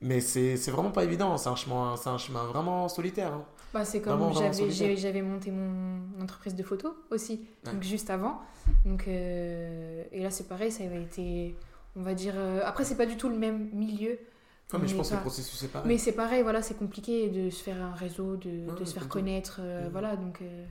Mais 0.00 0.20
c'est 0.20 0.56
c'est 0.56 0.70
vraiment 0.70 0.90
pas 0.90 1.04
évident. 1.04 1.36
C'est 1.38 1.48
un 1.48 1.56
chemin, 1.56 1.96
c'est 1.96 2.10
un 2.10 2.18
chemin 2.18 2.44
vraiment 2.44 2.88
solitaire. 2.88 3.32
hein. 3.32 3.44
Bah, 3.72 3.84
c'est 3.84 4.00
comme 4.00 4.32
j'avais, 4.32 5.22
monté 5.22 5.50
mon 5.50 6.22
entreprise 6.22 6.54
de 6.54 6.62
photos 6.62 6.92
aussi, 7.10 7.46
Ouais. 7.66 7.72
donc 7.72 7.82
juste 7.82 8.10
avant. 8.10 8.40
Donc, 8.84 9.06
euh, 9.08 10.04
et 10.12 10.22
là, 10.22 10.30
c'est 10.30 10.48
pareil, 10.48 10.70
ça 10.70 10.84
avait 10.84 11.02
été, 11.02 11.54
on 11.94 12.02
va 12.02 12.14
dire. 12.14 12.34
euh, 12.36 12.60
après, 12.64 12.84
c'est 12.84 12.96
pas 12.96 13.06
du 13.06 13.16
tout 13.16 13.28
le 13.28 13.36
même 13.36 13.68
milieu, 13.72 14.18
Ouais, 14.72 14.78
mais 14.80 14.88
je 14.88 14.94
pense 14.96 15.10
que 15.10 15.14
le 15.16 15.20
processus 15.20 15.62
est 15.62 15.68
pareil. 15.68 15.88
mais 15.88 15.98
c'est 15.98 16.12
pareil, 16.12 16.42
voilà, 16.42 16.62
c'est 16.62 16.74
compliqué 16.76 17.28
de 17.28 17.50
se 17.50 17.62
faire 17.62 17.82
un 17.82 17.92
réseau, 17.94 18.36
de, 18.36 18.84
se 18.84 18.92
faire 18.94 19.08
connaître, 19.08 19.58
euh, 19.60 19.86
Mhm. 19.86 19.92
voilà. 19.92 20.16
Donc 20.16 20.40
euh, 20.42 20.64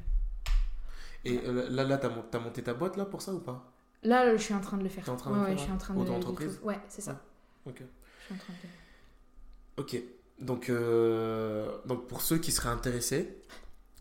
Et 1.25 1.39
là, 1.69 1.83
là 1.83 1.97
t'as 1.97 2.39
monté 2.39 2.63
ta 2.63 2.73
boîte 2.73 2.97
là 2.97 3.05
pour 3.05 3.21
ça 3.21 3.33
ou 3.33 3.39
pas? 3.39 3.71
Là, 4.05 4.35
je 4.35 4.41
suis 4.41 4.53
en 4.53 4.61
train 4.61 4.77
de 4.77 4.83
le 4.83 4.89
faire. 4.89 5.07
En 5.09 5.15
train 5.15 5.31
de 5.31 5.39
ouais, 5.39 5.45
faire, 5.47 5.57
je 5.57 5.63
suis 5.63 5.71
en 5.71 5.77
train 5.77 5.93
de. 5.93 5.99
Auto-entreprise 5.99 6.59
de- 6.59 6.65
Ouais, 6.65 6.79
c'est 6.87 7.01
ça. 7.01 7.19
Ok. 7.65 7.75
Je 7.79 8.25
suis 8.25 8.33
en 8.33 8.37
train 8.37 8.53
de. 8.53 9.81
Ok. 9.81 10.01
Donc, 10.39 10.69
euh, 10.69 11.69
donc 11.85 12.07
pour 12.07 12.21
ceux 12.21 12.37
qui 12.37 12.51
seraient 12.51 12.69
intéressés, 12.69 13.37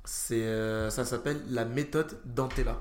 c'est 0.05 0.45
euh, 0.45 0.91
ça 0.91 1.05
s'appelle 1.05 1.41
la 1.49 1.65
méthode 1.65 2.19
Dantella. 2.25 2.81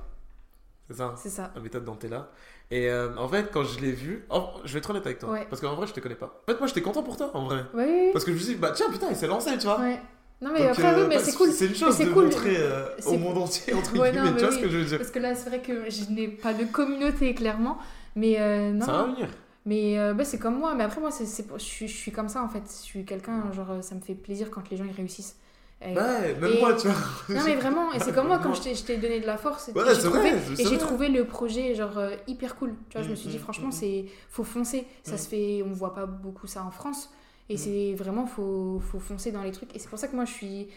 C'est 0.89 0.95
ça 0.97 1.03
hein? 1.05 1.15
C'est 1.17 1.29
ça. 1.29 1.51
La 1.55 1.61
méthode 1.61 1.85
Dantella. 1.85 2.29
Et 2.71 2.89
euh, 2.89 3.15
en 3.17 3.27
fait, 3.27 3.51
quand 3.51 3.63
je 3.63 3.79
l'ai 3.79 3.91
vu, 3.91 4.25
oh, 4.29 4.49
je 4.65 4.73
vais 4.73 4.79
être 4.79 4.89
honnête 4.89 5.05
avec 5.05 5.19
toi. 5.19 5.31
Ouais. 5.31 5.45
Parce 5.49 5.61
qu'en 5.61 5.75
vrai, 5.75 5.85
je 5.87 5.93
te 5.93 5.99
connais 5.99 6.15
pas. 6.15 6.41
En 6.47 6.51
fait, 6.51 6.57
moi, 6.57 6.67
j'étais 6.67 6.81
content 6.81 7.03
pour 7.03 7.17
toi, 7.17 7.29
en 7.35 7.45
vrai. 7.45 7.65
Oui, 7.73 8.09
Parce 8.11 8.25
que 8.25 8.31
je 8.31 8.37
me 8.37 8.41
suis 8.41 8.53
dit, 8.55 8.59
bah 8.59 8.71
tiens, 8.75 8.89
putain, 8.91 9.07
il 9.09 9.15
s'est 9.15 9.27
lancé, 9.27 9.57
tu 9.57 9.65
vois. 9.65 9.79
Ouais. 9.79 10.01
Non, 10.43 10.51
mais 10.51 10.59
Donc, 10.59 10.69
après, 10.71 10.83
euh, 10.93 11.01
oui, 11.01 11.05
mais 11.09 11.15
bah, 11.15 11.21
c'est 11.23 11.35
cool. 11.35 11.51
C'est 11.51 11.67
une 11.67 11.75
chose 11.75 11.97
de 11.97 12.05
cool. 12.09 12.25
montrer 12.25 12.55
euh, 12.57 12.85
au 13.05 13.17
monde 13.17 13.37
entier, 13.37 13.73
entre 13.79 13.97
Ouais, 13.97 14.11
guillemets. 14.11 14.31
non, 14.31 14.35
tu 14.35 14.43
vois 14.43 14.51
ce 14.53 14.59
que 14.59 14.69
je 14.69 14.77
veux 14.77 14.83
dire 14.85 14.97
Parce 14.97 15.11
que 15.11 15.19
là, 15.19 15.35
c'est 15.35 15.49
vrai 15.49 15.61
que 15.61 15.89
je 15.89 16.11
n'ai 16.11 16.27
pas 16.27 16.53
de 16.53 16.65
communauté, 16.65 17.33
clairement. 17.33 17.77
Mais 18.15 18.35
euh, 18.39 18.71
non. 18.73 18.85
Ça 18.85 18.91
va 18.91 19.03
venir. 19.05 19.27
Mais 19.65 19.97
euh, 19.97 20.13
bah, 20.13 20.25
c'est 20.25 20.39
comme 20.39 20.57
moi. 20.59 20.75
Mais 20.75 20.83
après, 20.83 20.99
moi, 20.99 21.11
c'est, 21.11 21.25
je, 21.25 21.63
suis, 21.63 21.87
je 21.87 21.95
suis 21.97 22.11
comme 22.11 22.27
ça, 22.27 22.43
en 22.43 22.49
fait. 22.49 22.63
Je 22.67 22.83
suis 22.83 23.05
quelqu'un, 23.05 23.51
genre, 23.53 23.71
euh, 23.71 23.81
ça 23.81 23.95
me 23.95 24.01
fait 24.01 24.15
plaisir 24.15 24.51
quand 24.51 24.69
les 24.69 24.75
gens 24.77 24.83
ils 24.85 24.95
réussissent. 24.95 25.37
Et- 25.81 25.95
Ouais, 25.97 26.35
même 26.39 26.51
et- 26.51 26.59
moi, 26.59 26.73
tu 26.73 26.87
vois. 26.87 26.97
Non, 27.35 27.41
mais 27.45 27.55
vraiment, 27.63 27.91
et 27.93 27.99
c'est 27.99 28.13
comme 28.13 28.27
moi, 28.27 28.39
quand 28.43 28.53
je 28.53 28.61
t'ai, 28.61 28.75
je 28.75 28.83
t'ai 28.83 28.97
donné 28.97 29.19
de 29.21 29.25
la 29.25 29.37
force. 29.37 29.69
et 29.69 29.71
Ouais, 29.73 29.83
j'ai 29.87 29.95
c'est 29.95 30.01
trouvé, 30.09 30.19
vrai, 30.31 30.39
c'est 30.55 30.61
Et 30.61 30.65
j'ai 30.65 30.75
vrai. 30.75 30.77
trouvé 30.77 31.09
le 31.09 31.25
projet, 31.25 31.75
genre, 31.75 31.97
euh, 31.97 32.11
hyper 32.27 32.55
cool. 32.55 32.73
Tu 32.89 32.97
vois, 32.97 33.05
je 33.05 33.11
me 33.11 33.15
suis 33.15 33.29
dit, 33.29 33.37
Mm, 33.37 33.41
franchement, 33.41 33.67
mm, 33.69 33.71
c'est 33.73 34.05
faut 34.29 34.43
foncer. 34.43 34.85
Ça 35.03 35.15
Mm. 35.15 35.17
se 35.17 35.27
fait, 35.29 35.63
on 35.65 35.71
voit 35.73 35.93
pas 35.93 36.05
beaucoup 36.05 36.47
ça 36.47 36.63
en 36.63 36.71
France. 36.71 37.09
Et 37.49 37.55
Mm. 37.55 37.57
c'est 37.57 37.93
vraiment, 37.95 38.25
faut, 38.25 38.79
faut 38.79 38.99
foncer 38.99 39.31
dans 39.31 39.43
les 39.43 39.51
trucs. 39.51 39.75
Et 39.75 39.79
c'est 39.79 39.89
pour 39.89 39.99
ça 39.99 40.07
que 40.07 40.15
moi, 40.15 40.25
je 40.25 40.31
suis. 40.33 40.67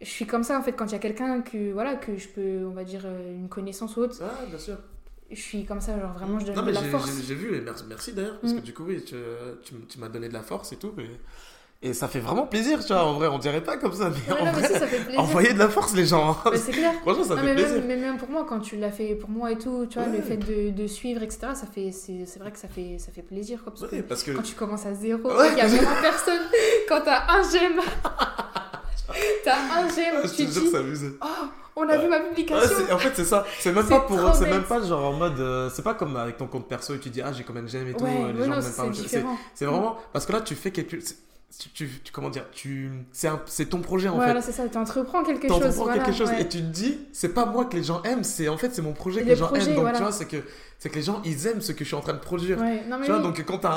Je 0.00 0.06
suis 0.08 0.26
comme 0.26 0.42
ça 0.42 0.58
en 0.58 0.62
fait 0.62 0.72
quand 0.72 0.86
il 0.86 0.92
y 0.92 0.96
a 0.96 0.98
quelqu'un 0.98 1.42
que 1.42 1.72
voilà 1.72 1.94
que 1.94 2.16
je 2.16 2.28
peux 2.28 2.64
on 2.66 2.72
va 2.72 2.82
dire 2.84 3.02
euh, 3.04 3.34
une 3.36 3.48
connaissance 3.48 3.96
ou 3.96 4.00
autre 4.00 4.16
Ah, 4.20 4.44
bien 4.48 4.58
sûr. 4.58 4.76
je 5.30 5.40
suis 5.40 5.64
comme 5.64 5.80
ça 5.80 5.98
genre 6.00 6.12
vraiment 6.12 6.40
je 6.40 6.46
donne 6.46 6.56
Non, 6.56 6.62
de 6.62 6.66
mais 6.66 6.72
la 6.72 6.82
force 6.82 7.22
j'ai 7.22 7.34
vu, 7.36 7.54
et 7.56 7.60
merci, 7.60 7.84
merci 7.88 8.12
d'ailleurs, 8.12 8.40
parce 8.40 8.52
Mm. 8.54 8.56
que 8.60 8.62
du 8.62 8.74
coup, 8.74 8.84
oui, 8.84 9.04
tu, 9.04 9.14
tu, 9.62 9.74
tu 9.88 9.98
m'as 10.00 10.08
donné 10.08 10.28
de 10.28 10.34
la 10.34 10.42
force 10.42 10.72
et 10.72 10.76
tout. 10.76 10.92
Et, 10.98 11.08
et 11.82 11.92
ça 11.94 12.06
fait 12.08 12.20
vraiment 12.20 12.46
plaisir, 12.46 12.78
tu 12.84 12.92
vois. 12.92 13.02
En 13.04 13.14
vrai, 13.14 13.26
on 13.28 13.38
dirait 13.38 13.60
pas 13.60 13.76
comme 13.76 13.92
ça, 13.92 14.08
mais 14.10 14.32
Ouais, 14.34 14.40
en 14.40 14.44
non, 14.46 14.52
mais 14.52 14.60
vrai, 14.60 14.68
si, 14.68 14.78
ça 14.78 14.86
fait 14.86 14.98
plaisir 15.00 15.20
envoyez 15.20 15.52
de 15.52 15.58
la 15.58 15.68
force, 15.68 15.94
les 15.94 16.06
gens. 16.06 16.36
Bah, 16.44 16.52
c'est 16.56 16.70
clair 16.72 16.92
Franchement, 17.02 17.24
ça 17.24 17.34
Non, 17.34 17.40
fait 17.42 17.46
mais, 17.48 17.54
plaisir. 17.54 17.74
même, 17.78 17.86
mais 17.86 17.96
même 17.96 18.16
pour 18.18 18.28
moi 18.30 18.46
quand 18.48 18.60
tu 18.60 18.76
l'as 18.76 18.90
fait 18.92 19.14
pour 19.16 19.30
moi 19.30 19.50
et 19.52 19.58
tout 19.58 19.86
tu 19.90 19.98
vois 19.98 20.08
Ouais. 20.08 20.16
le 20.18 20.22
fait 20.22 20.36
de, 20.36 20.70
de 20.70 20.86
suivre 20.86 21.22
etc 21.22 21.48
ça 21.54 21.66
fait 21.66 21.90
c'est 21.92 22.24
c'est 22.26 22.38
vrai 22.38 22.50
que 22.52 22.58
ça 22.58 22.68
fait 22.68 22.96
ça 22.98 23.10
fait 23.12 23.22
plaisir 23.22 23.62
quoi, 23.64 23.72
parce 23.72 23.90
que 23.90 23.96
Ouais, 23.96 24.02
parce 24.02 24.22
que. 24.22 24.30
quand 24.32 24.42
tu 24.42 24.54
commences 24.54 24.86
à 24.86 24.94
zéro 24.94 25.20
il 25.52 25.58
y 25.58 25.60
a 25.60 25.66
vraiment 25.66 26.00
personne 26.00 26.40
quand 26.88 27.00
t'as 27.04 27.22
un 27.32 27.42
j'aime 27.50 27.80
t'as 29.44 29.56
un 29.56 29.88
j'aime 29.94 30.14
Ah, 30.22 30.26
je 30.26 30.34
tu 30.34 30.46
te 30.46 30.50
jure, 30.52 30.62
dis 30.84 31.06
oh 31.22 31.26
on 31.74 31.88
a 31.88 31.96
vu 31.96 32.06
ma 32.08 32.20
publication 32.20 32.60
en 32.92 32.98
fait, 32.98 33.12
c'est 33.14 33.24
ça. 33.24 33.46
C'est 33.58 33.72
même 33.72 33.86
pas 33.88 34.00
pour. 34.00 34.34
C'est 34.34 34.48
même 34.50 34.64
pas 34.64 34.82
genre 34.82 35.06
en 35.06 35.14
mode. 35.14 35.40
euh, 35.40 35.70
c'est 35.72 35.80
pas 35.82 35.94
comme 35.94 36.16
avec 36.16 36.36
ton 36.36 36.46
compte 36.46 36.68
perso 36.68 36.94
et 36.94 36.98
tu 36.98 37.08
dis, 37.08 37.22
ah, 37.22 37.32
j'ai 37.32 37.44
combien 37.44 37.62
de 37.62 37.66
j'aime 37.68 37.88
et 37.88 37.94
tout. 37.94 38.04
les 38.04 38.44
gens 38.44 38.50
pas. 38.56 38.60
c'est- 39.54 39.64
vraiment. 39.64 39.96
Parce 40.12 40.26
que 40.26 40.32
là, 40.32 40.42
tu 40.42 40.54
fais 40.54 40.70
quelque. 40.70 40.98
Tu, 41.58 41.68
tu- 41.70 42.00
tu- 42.02 42.12
comment 42.12 42.30
dire 42.30 42.46
tu 42.50 42.90
c'est 43.12 43.66
ton 43.68 43.80
projet 43.82 44.08
en 44.08 44.14
voilà 44.14 44.40
fait 44.40 44.52
c'est 44.52 44.62
ça 44.62 44.66
t'entreprends 44.68 45.22
quelque 45.22 45.46
T'entreprends 45.48 45.70
chose 45.70 45.76
voilà, 45.84 46.02
quelque 46.02 46.16
chose 46.16 46.30
ouais. 46.30 46.40
et 46.40 46.48
tu 46.48 46.58
te 46.58 46.62
dis 46.62 46.98
c'est 47.12 47.34
pas 47.34 47.44
moi 47.44 47.66
que 47.66 47.76
les 47.76 47.82
gens 47.84 48.02
aiment 48.04 48.24
c'est 48.24 48.48
en 48.48 48.56
fait 48.56 48.74
c'est 48.74 48.80
mon 48.80 48.94
projet 48.94 49.20
que 49.20 49.26
Le 49.26 49.30
les 49.32 49.36
gens 49.36 49.52
aiment 49.52 49.66
donc 49.66 49.80
voilà. 49.80 49.98
tu 49.98 50.02
vois 50.02 50.12
c'est 50.12 50.24
que 50.24 50.38
c'est 50.82 50.90
que 50.90 50.96
les 50.96 51.02
gens 51.02 51.22
ils 51.24 51.46
aiment 51.46 51.60
ce 51.60 51.70
que 51.70 51.84
je 51.84 51.90
suis 51.90 51.94
en 51.94 52.00
train 52.00 52.12
de 52.12 52.18
produire 52.18 52.58
Ouais, 52.58 52.82
non 52.88 52.98
mais 52.98 53.06
tu 53.06 53.12
vois 53.12 53.20
donc 53.20 53.40
quand 53.46 53.58
t'as 53.58 53.70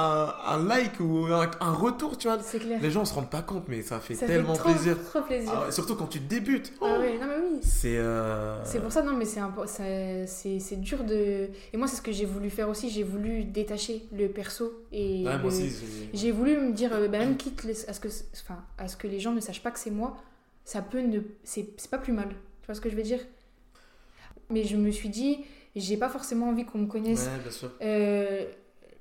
un, 0.47 0.55
un 0.55 0.63
like 0.65 0.99
ou 0.99 1.27
un, 1.27 1.51
un 1.59 1.71
retour 1.71 2.17
tu 2.17 2.27
vois 2.27 2.37
clair 2.39 2.79
les 2.81 2.89
gens 2.89 3.05
se 3.05 3.13
rendent 3.13 3.29
pas 3.29 3.43
compte 3.43 3.65
mais 3.67 3.83
ça 3.83 3.99
fait 3.99 4.15
ça 4.15 4.25
tellement 4.25 4.55
fait 4.55 4.61
trop, 4.61 4.71
plaisir 4.71 4.97
trop 5.03 5.21
plaisir 5.21 5.51
Ah 5.67 5.71
surtout 5.71 5.95
quand 5.95 6.07
tu 6.07 6.19
débutes 6.19 6.73
Ah 6.81 6.85
Oh, 6.97 7.01
ouais, 7.01 7.19
non 7.19 7.27
mais 7.27 7.35
oui 7.43 7.59
c'est 7.61 7.97
euh, 7.97 8.63
C'est 8.65 8.79
pour 8.79 8.91
ça, 8.91 9.03
non, 9.03 9.13
mais 9.13 9.25
c'est 9.25 10.79
dur 10.81 11.03
de. 11.03 11.49
Et 11.73 11.77
moi, 11.77 11.87
c'est 11.87 11.97
ce 11.97 12.01
que 12.01 12.11
j'ai 12.11 12.25
voulu 12.25 12.49
faire 12.49 12.69
aussi. 12.69 12.89
J'ai 12.89 13.03
voulu 13.03 13.43
détacher 13.43 14.05
le 14.11 14.27
perso 14.27 14.71
et. 14.91 15.23
ouais, 15.25 15.33
le- 15.33 15.37
moi 15.39 15.47
aussi 15.49 15.71
j'ai- 16.13 16.31
voulu 16.31 16.57
me 16.57 16.71
dire, 16.73 16.91
euh, 16.93 17.07
bah, 17.07 17.19
même 17.19 17.37
quitte 17.37 17.65
à 17.87 17.93
ce 17.93 17.99
que, 17.99 18.07
enfin, 18.43 18.63
à 18.77 18.87
ce 18.87 18.97
que 18.97 19.07
les 19.07 19.19
gens 19.19 19.31
ne 19.33 19.39
sachent 19.39 19.61
pas 19.63 19.71
que 19.71 19.79
c'est 19.79 19.91
moi, 19.91 20.17
ça 20.63 20.81
peut 20.81 21.01
ne, 21.01 21.19
c'est 21.43 21.67
c'est 21.77 21.89
pas 21.91 21.97
plus 21.99 22.13
mal. 22.13 22.29
Tu 22.61 22.65
vois 22.65 22.75
ce 22.75 22.81
que 22.81 22.89
je 22.89 22.95
veux 22.95 23.03
dire? 23.03 23.19
Mais 24.49 24.63
je 24.63 24.77
me 24.77 24.91
suis 24.91 25.09
dit, 25.09 25.39
j'ai 25.76 25.97
pas 25.97 26.09
forcément 26.09 26.49
envie 26.49 26.65
qu'on 26.65 26.80
me 26.80 26.88
connaisse. 26.88 27.26
Ouais 27.26 27.39
bien 27.41 27.51
sûr. 27.51 27.71
Euh, 27.82 28.45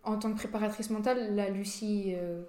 en 0.02 0.18
tant 0.18 0.30
que 0.32 0.36
préparatrice 0.36 0.90
mentale, 0.90 1.34
la 1.34 1.48
Lucie 1.48 2.14
euh, 2.16 2.42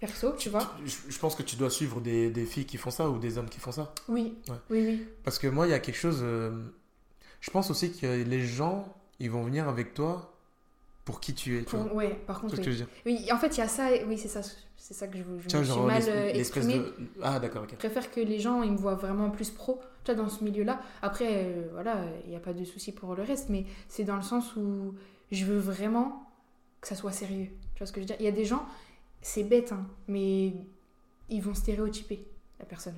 perso, 0.00 0.32
tu 0.38 0.48
vois. 0.48 0.74
je, 0.84 0.94
je 1.08 1.18
pense 1.18 1.34
que 1.34 1.42
tu 1.42 1.56
dois 1.56 1.70
suivre 1.70 2.00
des, 2.00 2.30
des 2.30 2.44
filles 2.46 2.64
qui 2.66 2.76
font 2.76 2.90
ça 2.90 3.08
ou 3.10 3.18
des 3.18 3.36
hommes 3.38 3.48
qui 3.48 3.60
font 3.60 3.72
ça. 3.72 3.92
Oui, 4.08 4.38
Ouais. 4.48 4.54
oui, 4.70 4.84
oui. 4.86 5.06
parce 5.24 5.38
que 5.38 5.46
moi 5.48 5.66
il 5.66 5.70
y 5.70 5.74
a 5.74 5.80
quelque 5.80 5.96
chose 5.98 6.20
euh, 6.22 6.50
je 7.40 7.50
pense 7.50 7.70
aussi 7.70 7.92
que 7.92 8.06
les 8.24 8.40
gens 8.46 8.94
ils 9.20 9.30
vont 9.30 9.42
venir 9.42 9.68
avec 9.68 9.94
toi 9.94 10.32
pour 11.04 11.20
qui 11.20 11.34
tu 11.34 11.56
es 11.58 11.60
tu 11.60 11.70
Pour- 11.70 11.80
vois. 11.84 11.94
ouais, 11.94 12.14
par 12.26 12.36
Tu 12.36 12.42
contre, 12.42 12.56
ce 12.56 12.60
que 12.60 12.66
oui. 12.66 12.72
je 12.72 12.78
veux 12.78 12.84
dire? 12.86 12.88
Oui, 13.06 13.32
en 13.32 13.38
fait, 13.38 13.48
il 13.56 13.58
y 13.58 13.62
a 13.62 13.68
ça, 13.68 13.88
oui, 14.06 14.16
c'est 14.18 14.28
ça, 14.28 14.40
c'est 14.88 14.94
ça 14.94 15.06
que 15.06 15.18
je, 15.18 15.22
je 15.22 15.48
Tiens, 15.48 15.60
me 15.60 15.64
suis 15.66 15.80
mal 15.80 16.02
euh, 16.08 16.30
exprimée. 16.32 16.78
de. 16.78 16.94
Ah, 17.22 17.38
d'accord, 17.38 17.64
ok. 17.64 17.72
Je 17.72 17.76
préfère 17.76 18.10
que 18.10 18.20
les 18.20 18.40
gens 18.40 18.62
ils 18.62 18.72
me 18.72 18.78
voient 18.78 18.94
vraiment 18.94 19.28
plus 19.28 19.50
pro 19.50 19.82
tu 20.02 20.14
vois, 20.14 20.24
dans 20.24 20.30
ce 20.30 20.42
milieu-là. 20.42 20.80
Après, 21.02 21.44
euh, 21.44 21.68
voilà, 21.74 22.00
il 22.24 22.30
n'y 22.30 22.36
a 22.36 22.40
pas 22.40 22.54
de 22.54 22.64
souci 22.64 22.92
pour 22.92 23.14
le 23.14 23.22
reste, 23.22 23.50
mais 23.50 23.66
c'est 23.88 24.04
dans 24.04 24.16
le 24.16 24.22
sens 24.22 24.56
où 24.56 24.94
je 25.30 25.44
veux 25.44 25.58
vraiment 25.58 26.26
que 26.80 26.88
ça 26.88 26.94
soit 26.94 27.12
sérieux. 27.12 27.48
Tu 27.74 27.80
vois 27.80 27.86
ce 27.86 27.92
que 27.92 28.00
je 28.00 28.04
veux 28.04 28.06
dire? 28.06 28.16
Il 28.18 28.24
y 28.24 28.28
a 28.28 28.32
des 28.32 28.46
gens, 28.46 28.64
c'est 29.20 29.44
bête, 29.44 29.72
hein, 29.72 29.86
mais 30.06 30.54
ils 31.28 31.42
vont 31.42 31.52
stéréotyper 31.52 32.26
la 32.58 32.64
personne. 32.64 32.96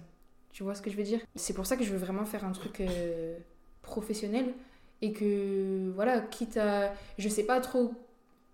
Tu 0.53 0.62
vois 0.62 0.76
ce 0.76 0.82
que 0.82 0.93
je 0.93 0.97
veux 0.97 1.03
dire? 1.03 1.18
C'est 1.34 1.55
pour 1.55 1.66
ça 1.66 1.76
que 1.76 1.82
je 1.82 1.91
veux 1.91 1.99
vraiment 1.99 2.24
faire 2.24 2.45
un 2.45 2.53
truc 2.53 2.82
euh, 2.82 3.36
professionnel 3.82 4.55
et 5.03 5.12
que, 5.12 5.91
voilà, 5.97 6.20
quitte 6.20 6.57
à. 6.57 6.93
Je 7.18 7.28
sais 7.28 7.47
pas 7.47 7.59
trop 7.61 7.95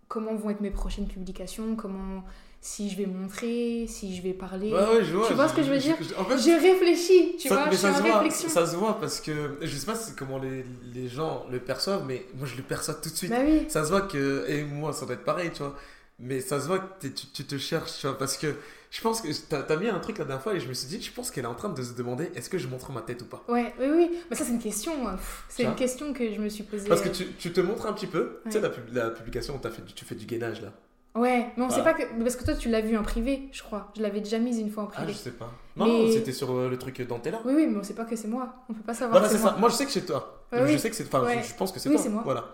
comment 0.08 0.34
vont 0.36 0.48
être 0.48 0.62
mes 0.62 0.70
prochaines 0.70 1.06
publications, 1.06 1.76
comment. 1.76 2.24
Si 2.60 2.90
je 2.90 2.96
vais 2.96 3.06
montrer, 3.06 3.86
si 3.86 4.16
je 4.16 4.22
vais 4.22 4.32
parler. 4.32 4.72
Ouais, 4.72 4.78
ouais, 4.96 5.04
je 5.04 5.14
vois. 5.14 5.28
Tu 5.28 5.34
vois 5.34 5.48
ce 5.48 5.54
que 5.54 5.62
je 5.62 5.70
veux 5.70 5.78
dire 5.78 5.96
En 6.18 6.24
fait, 6.24 6.36
Je 6.38 6.50
réfléchis, 6.60 7.36
tu 7.38 7.48
ça, 7.48 7.54
vois, 7.54 7.66
mais 7.66 7.72
je 7.72 7.76
suis 7.76 7.86
ça 7.86 7.92
en 7.92 7.96
se 7.96 8.02
voit, 8.02 8.30
ça 8.30 8.66
se 8.66 8.76
voit 8.76 8.98
parce 9.00 9.20
que 9.20 9.56
je 9.62 9.76
sais 9.76 9.86
pas 9.86 9.94
comment 10.18 10.38
les, 10.38 10.64
les 10.92 11.08
gens 11.08 11.46
le 11.50 11.60
perçoivent, 11.60 12.04
mais 12.06 12.26
moi 12.36 12.46
je 12.46 12.56
le 12.56 12.62
perçois 12.62 12.94
tout 12.94 13.08
de 13.08 13.14
suite. 13.14 13.30
Bah 13.30 13.38
oui, 13.44 13.66
Ça 13.68 13.84
se 13.84 13.90
voit 13.90 14.02
que, 14.02 14.44
et 14.48 14.64
moi 14.64 14.92
ça 14.92 15.06
doit 15.06 15.14
être 15.14 15.24
pareil, 15.24 15.50
tu 15.52 15.58
vois, 15.62 15.76
mais 16.18 16.40
ça 16.40 16.60
se 16.60 16.66
voit 16.66 16.80
que 16.80 17.06
tu, 17.06 17.26
tu 17.32 17.44
te 17.44 17.56
cherches, 17.58 17.98
tu 18.00 18.06
vois, 18.08 18.18
parce 18.18 18.36
que 18.36 18.54
je 18.90 19.00
pense 19.00 19.20
que 19.20 19.28
t'as 19.48 19.60
as 19.62 19.76
mis 19.76 19.88
un 19.88 19.98
truc 20.00 20.18
la 20.18 20.24
dernière 20.24 20.42
fois 20.42 20.54
et 20.54 20.60
je 20.60 20.68
me 20.68 20.74
suis 20.74 20.88
dit, 20.88 21.00
je 21.00 21.12
pense 21.12 21.30
qu'elle 21.30 21.44
est 21.44 21.48
en 21.48 21.54
train 21.54 21.68
de 21.68 21.82
se 21.82 21.92
demander 21.92 22.30
est-ce 22.34 22.48
que 22.50 22.58
je 22.58 22.66
montre 22.66 22.90
ma 22.90 23.02
tête 23.02 23.22
ou 23.22 23.26
pas? 23.26 23.44
ouais, 23.48 23.74
oui, 23.78 23.86
oui. 23.94 24.10
Mais 24.30 24.36
ça, 24.36 24.44
c'est 24.44 24.52
une 24.52 24.58
question. 24.58 24.92
pff, 25.16 25.44
C'est 25.48 25.64
une 25.64 25.74
question 25.74 26.12
que 26.12 26.32
je 26.32 26.40
me 26.40 26.48
suis 26.48 26.64
posée. 26.64 26.88
Parce 26.88 27.00
que 27.02 27.08
euh, 27.08 27.12
tu, 27.12 27.26
tu 27.38 27.52
te 27.52 27.60
montres 27.60 27.86
un 27.86 27.92
petit 27.92 28.06
peu, 28.06 28.40
tu 28.46 28.52
sais, 28.52 28.60
la, 28.60 28.70
pub- 28.70 28.92
la 28.92 29.10
publication 29.10 29.60
où 29.62 29.66
as 29.66 29.70
fait, 29.70 29.82
du- 29.84 29.92
tu 29.92 30.04
fais 30.04 30.14
du 30.14 30.26
gainage 30.26 30.62
là. 30.62 30.72
Ouais, 31.16 31.46
mais 31.56 31.62
on 31.64 31.70
sait 31.70 31.80
Voilà. 31.80 31.94
pas 31.94 32.02
que. 32.04 32.22
Parce 32.22 32.36
que 32.36 32.44
toi, 32.44 32.54
tu 32.54 32.68
l'as 32.68 32.80
vu 32.82 32.96
en 32.96 33.02
privé, 33.02 33.48
je 33.52 33.62
crois. 33.62 33.90
Je 33.96 34.02
l'avais 34.02 34.20
déjà 34.20 34.38
mise 34.38 34.58
une 34.58 34.70
fois 34.70 34.84
en 34.84 34.88
Ah, 34.88 34.96
privé. 34.96 35.12
je 35.12 35.18
sais 35.18 35.30
pas. 35.30 35.50
Non, 35.76 35.86
Mais- 35.86 36.12
c'était 36.12 36.32
sur 36.32 36.50
euh, 36.52 36.68
le 36.68 36.78
truc 36.78 37.00
Dantella. 37.06 37.40
Oui, 37.44 37.54
oui, 37.56 37.66
mais 37.66 37.78
on 37.78 37.82
sait 37.82 37.94
pas 37.94 38.04
que 38.04 38.16
c'est 38.16 38.28
moi. 38.28 38.54
On 38.68 38.74
peut 38.74 38.82
pas 38.82 38.94
savoir. 38.94 39.20
Voilà, 39.20 39.28
c'est 39.32 39.42
ça. 39.42 39.56
moi. 39.58 39.68
Je 39.68 39.74
sais 39.74 39.84
que 39.86 39.90
c'est 39.92 40.04
toi. 40.06 40.44
Je 40.52 40.62
oui. 40.62 40.78
sais 40.78 40.90
que 40.90 40.96
c'est. 40.96 41.06
Enfin, 41.06 41.22
Ouais. 41.24 41.42
je, 41.42 41.48
je 41.48 41.54
pense 41.54 41.72
que 41.72 41.80
c'est 41.80 41.88
Oui, 41.88 41.94
toi. 41.96 42.04
c'est 42.04 42.10
moi. 42.10 42.22
Voilà. 42.24 42.44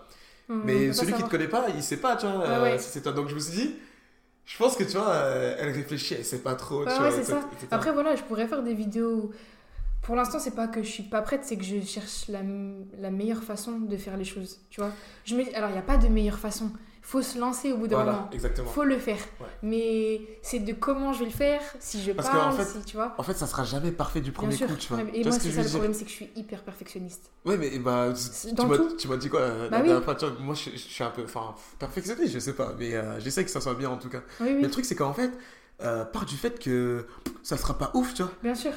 Mais 0.49 0.91
celui 0.93 1.13
qui 1.13 1.23
te 1.23 1.29
connaît 1.29 1.47
pas, 1.47 1.65
il 1.75 1.81
sait 1.83 1.97
pas, 1.97 2.15
tu 2.15 2.25
vois, 2.25 2.41
euh, 2.45 2.63
ouais. 2.63 2.79
si 2.79 2.89
c'est 2.89 3.01
toi. 3.01 3.11
Donc 3.13 3.29
je 3.29 3.35
me 3.35 3.39
suis 3.39 3.55
dit, 3.55 3.75
je 4.45 4.57
pense 4.57 4.75
que 4.75 4.83
tu 4.83 4.97
vois, 4.97 5.09
euh, 5.09 5.55
elle 5.57 5.69
réfléchit, 5.71 6.15
elle 6.15 6.25
sait 6.25 6.39
pas 6.39 6.55
trop, 6.55 6.79
Ouais, 6.83 6.85
tu 6.85 6.91
ouais, 7.01 7.09
vois. 7.09 7.11
c'est 7.11 7.23
ça. 7.23 7.39
Après, 7.71 7.91
voilà, 7.93 8.15
je 8.15 8.23
pourrais 8.23 8.47
faire 8.47 8.61
des 8.61 8.73
vidéos. 8.73 9.31
Pour 10.01 10.17
l'instant, 10.17 10.37
c'est 10.39 10.51
pas 10.53 10.67
que 10.67 10.83
je 10.83 10.89
suis 10.89 11.03
pas 11.03 11.21
prête, 11.21 11.41
c'est 11.45 11.55
que 11.55 11.63
je 11.63 11.79
cherche 11.79 12.27
la, 12.27 12.41
la 12.99 13.09
meilleure 13.09 13.41
façon 13.41 13.79
de 13.79 13.95
faire 13.95 14.17
les 14.17 14.25
choses. 14.25 14.59
Tu 14.69 14.81
vois 14.81 14.89
je 15.23 15.33
me... 15.35 15.43
Alors, 15.55 15.69
il 15.69 15.73
n'y 15.73 15.79
a 15.79 15.83
pas 15.83 15.95
de 15.95 16.09
meilleure 16.09 16.39
façon. 16.39 16.71
Faut 17.05 17.21
se 17.21 17.37
lancer 17.37 17.71
au 17.73 17.77
bout 17.77 17.87
d'un 17.87 17.97
voilà, 17.97 18.11
moment. 18.13 18.29
exactement. 18.31 18.69
faut 18.71 18.85
le 18.85 18.97
faire. 18.97 19.17
Ouais. 19.39 19.45
Mais 19.61 20.21
c'est 20.41 20.59
de 20.59 20.71
comment 20.73 21.11
je 21.13 21.19
vais 21.19 21.25
le 21.25 21.31
faire, 21.31 21.61
si 21.79 22.01
je 22.01 22.13
Parce 22.13 22.29
parle, 22.29 22.55
fait, 22.55 22.63
si 22.65 22.79
tu 22.85 22.95
vois. 22.95 23.13
En 23.17 23.23
fait, 23.23 23.33
ça 23.33 23.45
sera 23.45 23.63
jamais 23.65 23.91
parfait 23.91 24.21
du 24.21 24.31
premier 24.31 24.57
coup, 24.57 24.65
tu 24.79 24.87
vois. 24.87 24.97
Ouais, 25.03 25.11
Et 25.13 25.23
moi, 25.23 25.31
c'est 25.33 25.51
ça 25.51 25.61
le 25.63 25.69
problème, 25.69 25.93
c'est 25.93 26.05
que 26.05 26.09
je 26.09 26.15
suis 26.15 26.29
hyper 26.35 26.63
perfectionniste. 26.63 27.29
Ouais, 27.45 27.57
mais 27.57 27.77
bah, 27.77 28.13
tu 28.41 28.53
Dans 28.53 28.67
m'as- 28.67 28.77
tout. 28.77 28.95
tu 28.97 29.07
m'as 29.09 29.17
dit 29.17 29.29
quoi 29.29 29.41
euh, 29.41 29.69
Bah 29.69 29.77
la 29.77 29.81
oui. 29.83 29.89
dernière 29.89 30.03
fois, 30.05 30.15
tu 30.15 30.25
vois, 30.25 30.33
Moi, 30.39 30.55
je, 30.55 30.71
je 30.71 30.77
suis 30.77 31.03
un 31.03 31.09
peu, 31.11 31.23
enfin, 31.25 31.53
perfectionniste, 31.77 32.33
je 32.33 32.39
sais 32.39 32.53
pas, 32.53 32.73
mais 32.79 32.95
euh, 32.95 33.19
j'essaie 33.19 33.43
que 33.43 33.51
ça 33.51 33.59
soit 33.61 33.75
bien 33.75 33.89
en 33.89 33.97
tout 33.97 34.09
cas. 34.09 34.21
Oui, 34.39 34.53
Mais 34.53 34.61
le 34.61 34.71
truc, 34.71 34.85
c'est 34.85 34.95
qu'en 34.95 35.13
fait, 35.13 35.31
euh, 35.83 36.05
part 36.05 36.25
du 36.25 36.37
fait 36.37 36.57
que 36.57 37.05
ça 37.43 37.57
sera 37.57 37.77
pas 37.77 37.91
ouf, 37.95 38.13
tu 38.13 38.23
vois. 38.23 38.31
bien 38.41 38.55
sûr. 38.55 38.71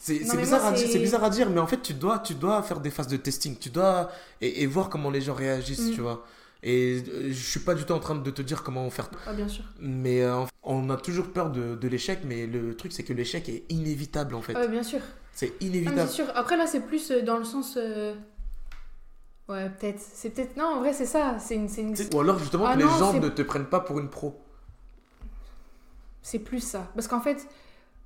C'est 0.00 0.18
bizarre, 0.36 0.60
moi, 0.60 0.68
à 0.70 0.72
dire- 0.72 0.86
c'est- 0.86 0.92
c'est 0.92 0.98
bizarre 0.98 1.24
à 1.24 1.30
dire, 1.30 1.48
mais 1.50 1.60
en 1.60 1.66
fait, 1.66 1.80
tu 1.82 1.94
dois, 1.94 2.18
tu 2.18 2.34
dois 2.34 2.62
faire 2.62 2.80
des 2.80 2.90
phases 2.90 3.06
de 3.08 3.16
testing. 3.16 3.56
Tu 3.58 3.70
dois. 3.70 4.10
Et, 4.40 4.62
et 4.62 4.66
voir 4.66 4.88
comment 4.90 5.10
les 5.10 5.20
gens 5.22 5.34
réagissent, 5.34 5.90
Mm. 5.90 5.94
tu 5.94 6.00
vois. 6.02 6.24
Et 6.66 7.02
euh, 7.08 7.28
je 7.28 7.32
suis 7.50 7.60
pas 7.60 7.74
du 7.74 7.84
tout 7.84 7.92
en 7.92 7.98
train 8.00 8.14
de 8.14 8.30
te 8.30 8.40
dire 8.42 8.62
comment 8.62 8.88
faire. 8.90 9.10
Ah, 9.26 9.34
bien 9.34 9.46
sûr. 9.48 9.64
Mais 9.80 10.22
euh, 10.22 10.44
on 10.62 10.88
a 10.88 10.96
toujours 10.96 11.30
peur 11.30 11.50
de, 11.50 11.74
de 11.74 11.88
l'échec, 11.88 12.20
mais 12.24 12.46
le 12.46 12.74
truc, 12.74 12.92
c'est 12.92 13.02
que 13.04 13.12
l'échec 13.12 13.48
est 13.50 13.64
inévitable 13.70 14.34
en 14.34 14.40
fait. 14.40 14.54
Ah, 14.56 14.66
bien 14.66 14.82
sûr. 14.82 15.00
C'est 15.34 15.52
Ah, 15.60 15.64
inévitable. 15.64 16.00
c'est 16.08 16.14
sûr. 16.14 16.26
Après, 16.34 16.56
là, 16.56 16.66
c'est 16.66 16.80
plus 16.80 17.10
euh, 17.10 17.20
dans 17.22 17.36
le 17.36 17.44
sens. 17.44 17.74
euh, 17.76 18.14
Ouais, 19.46 19.68
peut-être. 19.68 20.00
C'est 20.00 20.30
peut-être. 20.30 20.56
Non, 20.56 20.64
en 20.76 20.78
vrai, 20.78 20.94
c'est 20.94 21.04
ça. 21.04 21.36
C'est 21.38 21.54
une... 21.56 21.68
une- 21.76 21.94
Ou 22.14 22.20
alors 22.20 22.38
justement 22.38 22.64
Ah 22.66 22.74
que 22.74 22.78
les 22.78 22.88
gens 22.88 23.12
ne 23.12 23.28
te 23.28 23.42
prennent 23.42 23.66
pas 23.66 23.80
pour 23.80 23.98
une 24.00 24.08
pro. 24.08 24.40
C'est 26.22 26.38
plus 26.38 26.60
ça. 26.60 26.90
Parce 26.94 27.06
qu'en 27.08 27.20
fait, 27.20 27.46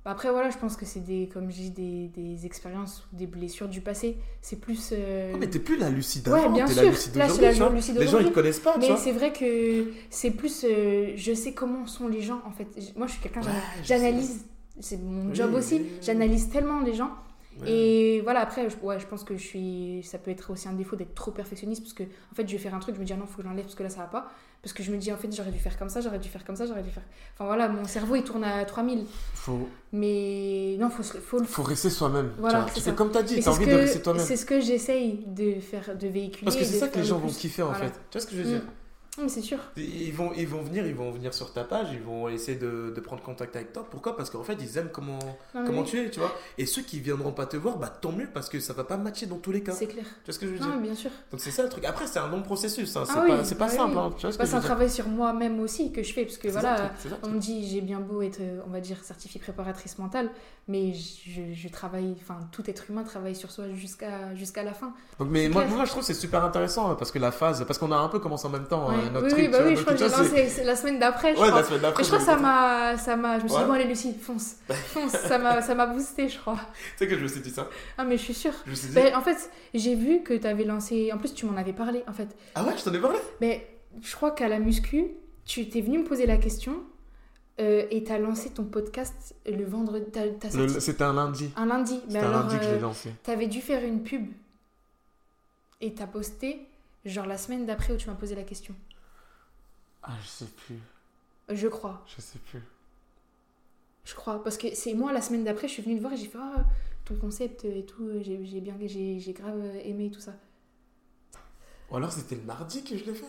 après, 0.09 0.29
voilà, 0.31 0.49
je 0.49 0.57
pense 0.57 0.75
que 0.75 0.85
c'est 0.85 0.99
des, 0.99 1.29
comme 1.31 1.49
je 1.51 1.55
dis, 1.57 1.71
des, 1.71 2.07
des 2.09 2.45
expériences 2.45 3.07
ou 3.11 3.15
des 3.15 3.27
blessures 3.27 3.67
du 3.67 3.81
passé. 3.81 4.17
C'est 4.41 4.59
plus. 4.59 4.91
euh, 4.93 5.31
Oh, 5.35 5.37
mais 5.39 5.47
t'es 5.47 5.59
plus 5.59 5.77
la 5.77 5.89
lucide 5.89 6.27
Ouais, 6.27 6.41
d'avant, 6.41 6.53
bien 6.53 6.65
t'es 6.65 6.73
sûr. 6.73 6.83
la 6.83 6.89
lucide 6.89 7.15
Là, 7.15 7.29
c'est 7.29 7.41
la 7.41 7.51
vois. 7.53 7.69
lucide 7.69 7.97
Les 7.97 8.07
gens 8.07 8.19
ils 8.19 8.31
connaissent 8.31 8.59
pas, 8.59 8.73
tu 8.73 8.79
Mais 8.81 8.87
vois. 8.87 8.97
c'est 8.97 9.11
vrai 9.11 9.31
que 9.33 9.91
c'est 10.09 10.31
plus. 10.31 10.65
euh, 10.67 11.11
je 11.15 11.33
sais 11.33 11.53
comment 11.53 11.85
sont 11.87 12.07
les 12.07 12.21
gens, 12.21 12.41
en 12.45 12.51
fait. 12.51 12.67
Moi, 12.95 13.07
je 13.07 13.13
suis 13.13 13.21
quelqu'un, 13.21 13.41
Ouais, 13.41 13.47
j'analyse. 13.83 14.45
C'est 14.79 14.97
mon 15.01 15.29
Oui, 15.29 15.35
job 15.35 15.53
aussi. 15.53 15.75
oui, 15.75 15.81
oui. 15.91 15.97
J'analyse 16.01 16.49
tellement 16.49 16.79
les 16.81 16.93
gens. 16.93 17.11
Ouais. 17.61 17.69
Et 17.71 18.21
voilà, 18.21 18.39
après, 18.39 18.69
je, 18.69 18.77
ouais, 18.77 18.99
je 18.99 19.05
pense 19.05 19.23
que 19.25 19.35
je 19.35 19.43
suis. 19.45 20.01
Ça 20.03 20.17
peut 20.17 20.31
être 20.31 20.51
aussi 20.51 20.69
un 20.69 20.73
défaut 20.73 20.95
d'être 20.95 21.13
trop 21.15 21.31
perfectionniste 21.31 21.81
parce 21.83 21.93
que, 21.93 22.03
en 22.03 22.35
fait, 22.35 22.47
je 22.47 22.53
vais 22.53 22.57
faire 22.57 22.73
un 22.73 22.79
truc, 22.79 22.95
je 22.95 22.99
me 23.01 23.05
dis, 23.05 23.11
ah 23.11 23.17
non, 23.17 23.25
faut 23.25 23.41
que 23.41 23.47
j'enlève 23.47 23.65
parce 23.65 23.75
que 23.75 23.83
là, 23.83 23.89
ça 23.89 23.99
va 24.01 24.07
pas. 24.07 24.31
Parce 24.61 24.73
que 24.73 24.83
je 24.83 24.91
me 24.91 24.97
dis, 24.97 25.09
en 25.13 25.15
fait, 25.15 25.33
j'aurais 25.33 25.51
dû 25.51 25.59
faire 25.59 25.77
comme 25.79 25.87
ça, 25.89 26.01
j'aurais 26.01 26.19
dû 26.19 26.27
faire 26.27 26.43
comme 26.43 26.55
ça, 26.57 26.65
j'aurais 26.65 26.83
dû 26.83 26.89
faire. 26.89 27.03
Enfin 27.33 27.45
voilà, 27.45 27.69
mon 27.69 27.85
cerveau, 27.85 28.15
il 28.17 28.23
tourne 28.23 28.43
à 28.43 28.65
3000. 28.65 29.05
Faut, 29.33 29.69
Mais 29.93 30.75
non, 30.79 30.89
faut, 30.89 31.01
se- 31.03 31.17
faut 31.17 31.39
le 31.39 31.45
faut 31.45 31.63
rester 31.63 31.89
soi-même. 31.89 32.31
Voilà, 32.37 32.65
c'est 32.75 32.93
comme 32.95 33.09
t'as 33.11 33.23
dit, 33.23 33.39
t'as 33.41 33.51
envie 33.51 33.65
de 33.65 33.73
rester 33.75 34.01
toi-même. 34.01 34.25
C'est 34.25 34.35
ce 34.35 34.45
que 34.45 34.59
j'essaye 34.59 35.23
de 35.27 35.59
faire, 35.61 35.97
de 35.97 36.07
véhiculer. 36.07 36.45
Parce 36.45 36.57
que 36.57 36.65
c'est 36.65 36.77
ça 36.79 36.87
que 36.89 36.99
les 36.99 37.05
gens 37.05 37.19
vont 37.19 37.29
kiffer 37.29 37.61
en 37.63 37.73
fait. 37.73 37.91
Tu 38.11 38.17
vois 38.17 38.21
ce 38.21 38.27
que 38.27 38.33
je 38.35 38.41
veux 38.41 38.49
dire 38.49 38.61
Mm. 38.61 38.65
Non, 38.65 38.78
mais 39.21 39.29
c'est 39.29 39.41
sûr. 39.41 39.57
Ils 39.77 40.13
vont, 40.13 40.31
ils 40.35 40.47
vont 40.47 40.61
venir, 40.61 40.85
ils 40.87 40.95
vont 40.95 41.11
venir 41.11 41.33
sur 41.33 41.51
ta 41.53 41.63
page, 41.63 41.87
ils 41.93 42.01
vont 42.01 42.27
essayer 42.29 42.57
de, 42.57 42.91
de 42.95 42.99
prendre 43.01 43.21
contact 43.21 43.55
avec 43.55 43.73
toi. 43.73 43.85
Pourquoi? 43.89 44.15
Parce 44.17 44.29
qu'en 44.29 44.43
fait, 44.43 44.57
ils 44.61 44.77
aiment 44.77 44.89
comment, 44.91 45.19
Non, 45.55 45.63
comment 45.65 45.81
oui, 45.81 45.87
tu 45.87 45.99
es, 45.99 46.09
tu 46.09 46.19
vois. 46.19 46.33
Et 46.57 46.65
ceux 46.65 46.81
qui 46.81 46.99
viendront 46.99 47.31
pas 47.31 47.45
te 47.45 47.57
voir, 47.57 47.77
bah 47.77 47.89
tant 47.89 48.11
mieux 48.11 48.27
parce 48.33 48.49
que 48.49 48.59
ça 48.59 48.73
va 48.73 48.83
pas 48.83 48.97
matcher 48.97 49.25
dans 49.25 49.37
tous 49.37 49.51
les 49.51 49.61
cas. 49.61 49.71
Tu 49.73 49.79
C'est 49.79 49.87
clair. 49.87 50.05
vois 50.25 50.33
ce 50.33 50.39
que 50.39 50.47
je 50.47 50.51
veux 50.53 50.59
Non, 50.59 50.65
dire? 50.67 50.75
mais 50.77 50.81
bien 50.87 50.95
sûr. 50.95 51.11
Donc 51.31 51.39
c'est 51.41 51.51
ça 51.51 51.63
le 51.63 51.69
truc. 51.69 51.85
Après, 51.85 52.07
c'est 52.07 52.19
un 52.19 52.27
long 52.29 52.41
processus, 52.41 52.95
hein. 52.95 53.03
c'est 53.05 53.11
Ah 53.15 53.21
pas, 53.27 53.35
oui, 53.35 53.39
c'est 53.43 53.55
pas 53.57 53.67
bah 53.67 53.71
simple. 53.73 53.95
oui. 53.95 54.01
hein. 54.03 54.13
Tu 54.17 54.21
vois 54.21 54.31
ce 54.31 54.37
Bah, 54.37 54.43
que 54.43 54.49
c'est 54.49 54.55
un 54.55 54.61
travail 54.61 54.89
sur 54.89 55.07
moi-même 55.07 55.59
aussi 55.59 55.91
que 55.91 56.03
je 56.03 56.13
fais. 56.13 56.25
Parce 56.25 56.37
que 56.37 56.51
ça 56.51 56.59
voilà, 56.61 56.89
truc, 56.99 57.11
on 57.23 57.29
me 57.29 57.39
dit, 57.39 57.67
j'ai 57.67 57.81
bien 57.81 57.99
beau 57.99 58.21
être, 58.21 58.39
on 58.67 58.69
va 58.71 58.79
dire, 58.79 58.97
certifiée 59.03 59.39
préparatrice 59.41 59.97
mentale, 59.97 60.29
mais 60.67 60.93
je, 60.93 61.41
je 61.53 61.67
travaille, 61.69 62.15
enfin, 62.21 62.37
tout 62.51 62.69
être 62.69 62.89
humain 62.89 63.03
travaille 63.03 63.35
sur 63.35 63.51
soi 63.51 63.65
jusqu'à 63.73 64.35
jusqu'à 64.35 64.63
la 64.63 64.73
fin. 64.73 64.93
Donc, 65.19 65.29
mais 65.31 65.49
moi, 65.49 65.65
je 65.65 65.89
trouve 65.89 66.01
que 66.01 66.05
c'est 66.07 66.13
super 66.13 66.43
intéressant 66.43 66.91
hein, 66.91 66.95
parce 66.95 67.11
que 67.11 67.19
la 67.19 67.31
phase, 67.31 67.63
parce 67.65 67.79
qu'on 67.79 67.91
a 67.91 67.97
un 67.97 68.07
peu 68.09 68.19
commencé 68.19 68.45
en 68.47 68.49
même 68.51 68.65
temps 68.67 68.89
Ouais. 68.89 68.95
euh, 68.95 69.08
oui, 69.15 69.29
truc. 69.29 69.33
oui, 69.41 69.47
bah 69.47 69.57
oui, 69.65 69.75
je 69.75 69.81
crois 69.81 69.93
que 69.93 69.99
j'ai 69.99 70.09
lancé 70.09 70.63
la 70.63 70.75
semaine 70.75 70.99
d'après, 70.99 71.35
je 71.35 71.39
Ouais, 71.41 71.47
crois. 71.47 71.61
la 71.61 71.67
semaine 71.67 71.81
d'après. 71.81 72.03
Je 72.03 72.07
crois 72.07 72.19
que 72.19 72.25
ça 72.25 72.37
m'a, 72.37 72.95
je 73.39 73.43
me 73.43 73.47
suis 73.49 73.57
dit, 73.57 73.65
bon, 73.65 73.71
allez, 73.73 73.85
Lucie, 73.85 74.13
fonce. 74.13 74.55
Fonce, 74.69 75.11
ça 75.11 75.37
m'a, 75.75 75.85
boosté, 75.87 76.29
je 76.29 76.37
crois. 76.39 76.59
Tu 76.97 76.97
sais 76.97 77.07
que 77.07 77.17
je 77.17 77.23
me 77.23 77.27
suis 77.27 77.41
dit 77.41 77.49
ça. 77.51 77.67
Ah, 77.97 78.03
mais 78.03 78.17
je 78.17 78.23
suis 78.23 78.33
sûre. 78.33 78.53
Je 78.65 78.71
me 78.71 78.75
suis 78.75 78.87
dit. 78.89 78.93
Ben, 78.95 79.15
en 79.15 79.21
fait, 79.21 79.49
j'ai 79.73 79.95
vu 79.95 80.21
que 80.23 80.33
tu 80.33 80.45
avais 80.47 80.63
lancé. 80.63 81.11
En 81.13 81.17
plus, 81.17 81.33
tu 81.33 81.45
m'en 81.45 81.57
avais 81.57 81.73
parlé, 81.73 82.03
en 82.07 82.13
fait. 82.13 82.29
Ah 82.55 82.63
ouais, 82.63 82.73
je 82.77 82.83
t'en 82.83 82.93
ai 82.93 82.99
parlé? 82.99 83.19
Mais 83.41 83.67
je 84.01 84.15
crois 84.15 84.31
qu'à 84.31 84.47
la 84.47 84.59
muscu, 84.59 85.07
tu 85.45 85.67
t'es 85.69 85.81
venu 85.81 85.99
me 85.99 86.03
poser 86.03 86.25
la 86.25 86.37
question 86.37 86.83
euh, 87.59 87.85
et 87.91 88.03
tu 88.03 88.11
as 88.11 88.19
lancé 88.19 88.51
ton 88.51 88.63
podcast 88.63 89.35
le 89.45 89.65
vendredi. 89.65 90.05
T'as, 90.11 90.27
t'as 90.39 90.79
C'était 90.79 91.03
un 91.03 91.13
lundi. 91.13 91.51
un 91.57 91.65
lundi. 91.65 91.99
Mais 92.07 92.13
C'était 92.13 92.25
un 92.25 92.29
alors, 92.29 92.41
lundi 92.43 92.57
que 92.57 92.63
je 92.63 92.69
l'ai 92.69 92.75
euh, 92.75 92.79
lancé. 92.81 93.11
t'avais 93.23 93.47
dû 93.47 93.59
faire 93.61 93.83
une 93.83 94.03
pub 94.03 94.27
et 95.81 95.93
t'as 95.93 96.07
posté, 96.07 96.67
genre 97.05 97.25
la 97.25 97.37
semaine 97.37 97.65
d'après 97.65 97.93
où 97.93 97.97
tu 97.97 98.07
m'as 98.09 98.15
posé 98.15 98.35
la 98.35 98.43
question. 98.43 98.75
Ah, 100.03 100.13
je 100.23 100.27
sais 100.27 100.45
plus. 100.65 100.79
Je 101.49 101.67
crois. 101.67 102.03
Je 102.15 102.21
sais 102.21 102.39
plus. 102.39 102.61
Je 104.05 104.15
crois. 104.15 104.43
Parce 104.43 104.57
que 104.57 104.73
c'est 104.75 104.93
moi, 104.93 105.11
la 105.13 105.21
semaine 105.21 105.43
d'après, 105.43 105.67
je 105.67 105.73
suis 105.73 105.83
venue 105.83 105.95
te 105.97 106.01
voir 106.01 106.13
et 106.13 106.17
j'ai 106.17 106.27
fait 106.27 106.37
Ah, 106.41 106.63
ton 107.05 107.15
concept 107.15 107.65
et 107.65 107.83
tout, 107.85 108.07
j'ai, 108.21 108.45
j'ai 108.45 108.61
bien, 108.61 108.75
j'ai, 108.85 109.19
j'ai 109.19 109.33
grave 109.33 109.61
aimé 109.83 110.09
tout 110.13 110.19
ça. 110.21 110.33
Ou 111.91 111.95
alors 111.97 112.11
c'était 112.11 112.35
le 112.35 112.43
mardi 112.43 112.83
que 112.83 112.95
je 112.95 113.03
l'ai 113.05 113.13
fait 113.15 113.25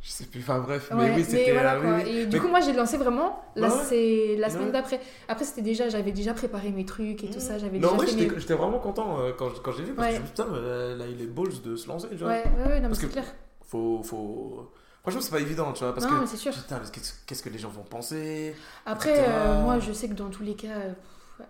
Je 0.00 0.08
sais 0.10 0.24
plus. 0.24 0.40
Enfin 0.40 0.58
bref, 0.60 0.90
Ouais, 0.90 1.10
mais 1.10 1.14
oui, 1.16 1.24
c'était. 1.24 1.52
voilà, 1.52 1.76
euh, 1.76 1.80
quoi. 1.82 2.04
Et 2.08 2.26
du 2.26 2.36
Mais- 2.36 2.42
coup, 2.42 2.48
moi, 2.48 2.60
j'ai 2.60 2.72
lancé 2.72 2.96
vraiment 2.96 3.44
la, 3.54 3.68
Ouais, 3.68 3.74
ouais. 3.74 3.84
c'est 3.88 4.36
la 4.38 4.50
semaine 4.50 4.66
Ouais. 4.66 4.72
d'après. 4.72 5.00
Après, 5.28 5.44
c'était 5.44 5.62
déjà, 5.62 5.88
j'avais 5.88 6.10
déjà 6.12 6.34
préparé 6.34 6.70
mes 6.72 6.84
trucs 6.84 7.22
et 7.24 7.30
tout 7.30 7.38
ça. 7.40 7.58
J'avais 7.58 7.78
Mais 7.78 7.86
en 7.86 7.94
déjà 7.96 8.12
vrai, 8.12 8.28
fait 8.28 8.40
j'étais 8.40 8.54
vraiment 8.54 8.80
content 8.80 9.20
euh, 9.20 9.32
quand, 9.38 9.50
quand 9.62 9.70
j'ai 9.72 9.84
vu 9.84 9.94
parce 9.94 10.08
que 10.08 10.14
je 10.16 10.20
me 10.20 10.26
suis 10.26 10.34
dit, 10.34 10.42
putain, 10.42 10.52
euh, 10.54 10.96
là, 10.96 11.06
il 11.06 11.20
est 11.22 11.26
balls 11.26 11.60
de 11.62 11.76
se 11.76 11.86
lancer. 11.88 12.08
Ouais, 12.08 12.16
ouais, 12.22 12.26
ouais, 12.26 12.42
non, 12.44 12.74
mais 12.74 12.80
Parce 12.88 12.98
c'est 13.00 13.06
que- 13.06 13.12
clair. 13.12 13.34
Faut, 13.62 14.02
faut... 14.02 14.72
Franchement, 15.10 15.20
c'est 15.20 15.30
pas 15.30 15.40
évident, 15.40 15.72
tu 15.72 15.84
vois. 15.84 15.94
Parce 15.94 16.06
non, 16.06 16.16
que. 16.16 16.20
mais 16.20 16.26
c'est 16.26 16.36
sûr. 16.36 16.52
Putain, 16.52 16.80
qu'est-ce 17.26 17.42
que 17.42 17.48
les 17.48 17.58
gens 17.58 17.70
vont 17.70 17.82
penser 17.82 18.54
Après, 18.86 19.14
euh, 19.28 19.62
moi, 19.62 19.78
je 19.80 19.92
sais 19.92 20.08
que 20.08 20.14
dans 20.14 20.28
tous 20.30 20.42
les 20.42 20.54
cas, 20.54 20.68
euh, 20.68 20.92
euh, 21.40 21.44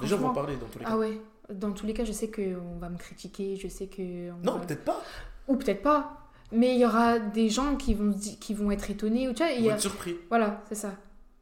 Les 0.00 0.06
gens 0.08 0.18
vont 0.18 0.32
parler 0.32 0.56
dans 0.56 0.66
tous 0.66 0.78
les 0.78 0.84
cas. 0.84 0.90
Ah 0.94 0.98
ouais, 0.98 1.20
dans 1.52 1.72
tous 1.72 1.86
les 1.86 1.94
cas, 1.94 2.04
je 2.04 2.12
sais 2.12 2.30
qu'on 2.30 2.78
va 2.80 2.88
me 2.88 2.98
critiquer, 2.98 3.56
je 3.56 3.68
sais 3.68 3.86
que. 3.86 4.30
on 4.30 4.36
non, 4.44 4.54
va- 4.58 4.64
peut-être 4.66 4.84
pas. 4.84 5.02
Ou 5.48 5.56
peut-être 5.56 5.82
pas. 5.82 6.18
Mais 6.52 6.74
il 6.74 6.80
y 6.80 6.84
aura 6.86 7.18
des 7.18 7.48
gens 7.48 7.76
qui 7.76 7.94
vont, 7.94 8.12
qui 8.12 8.52
vont 8.54 8.70
être 8.70 8.90
étonnés. 8.90 9.28
Ou 9.28 9.32
tu 9.32 9.42
vois, 9.42 9.52
il 9.52 9.64
y 9.64 9.70
a- 9.70 9.74
être 9.74 9.80
surpris. 9.80 10.16
Voilà, 10.28 10.62
c'est 10.68 10.74
ça. 10.74 10.92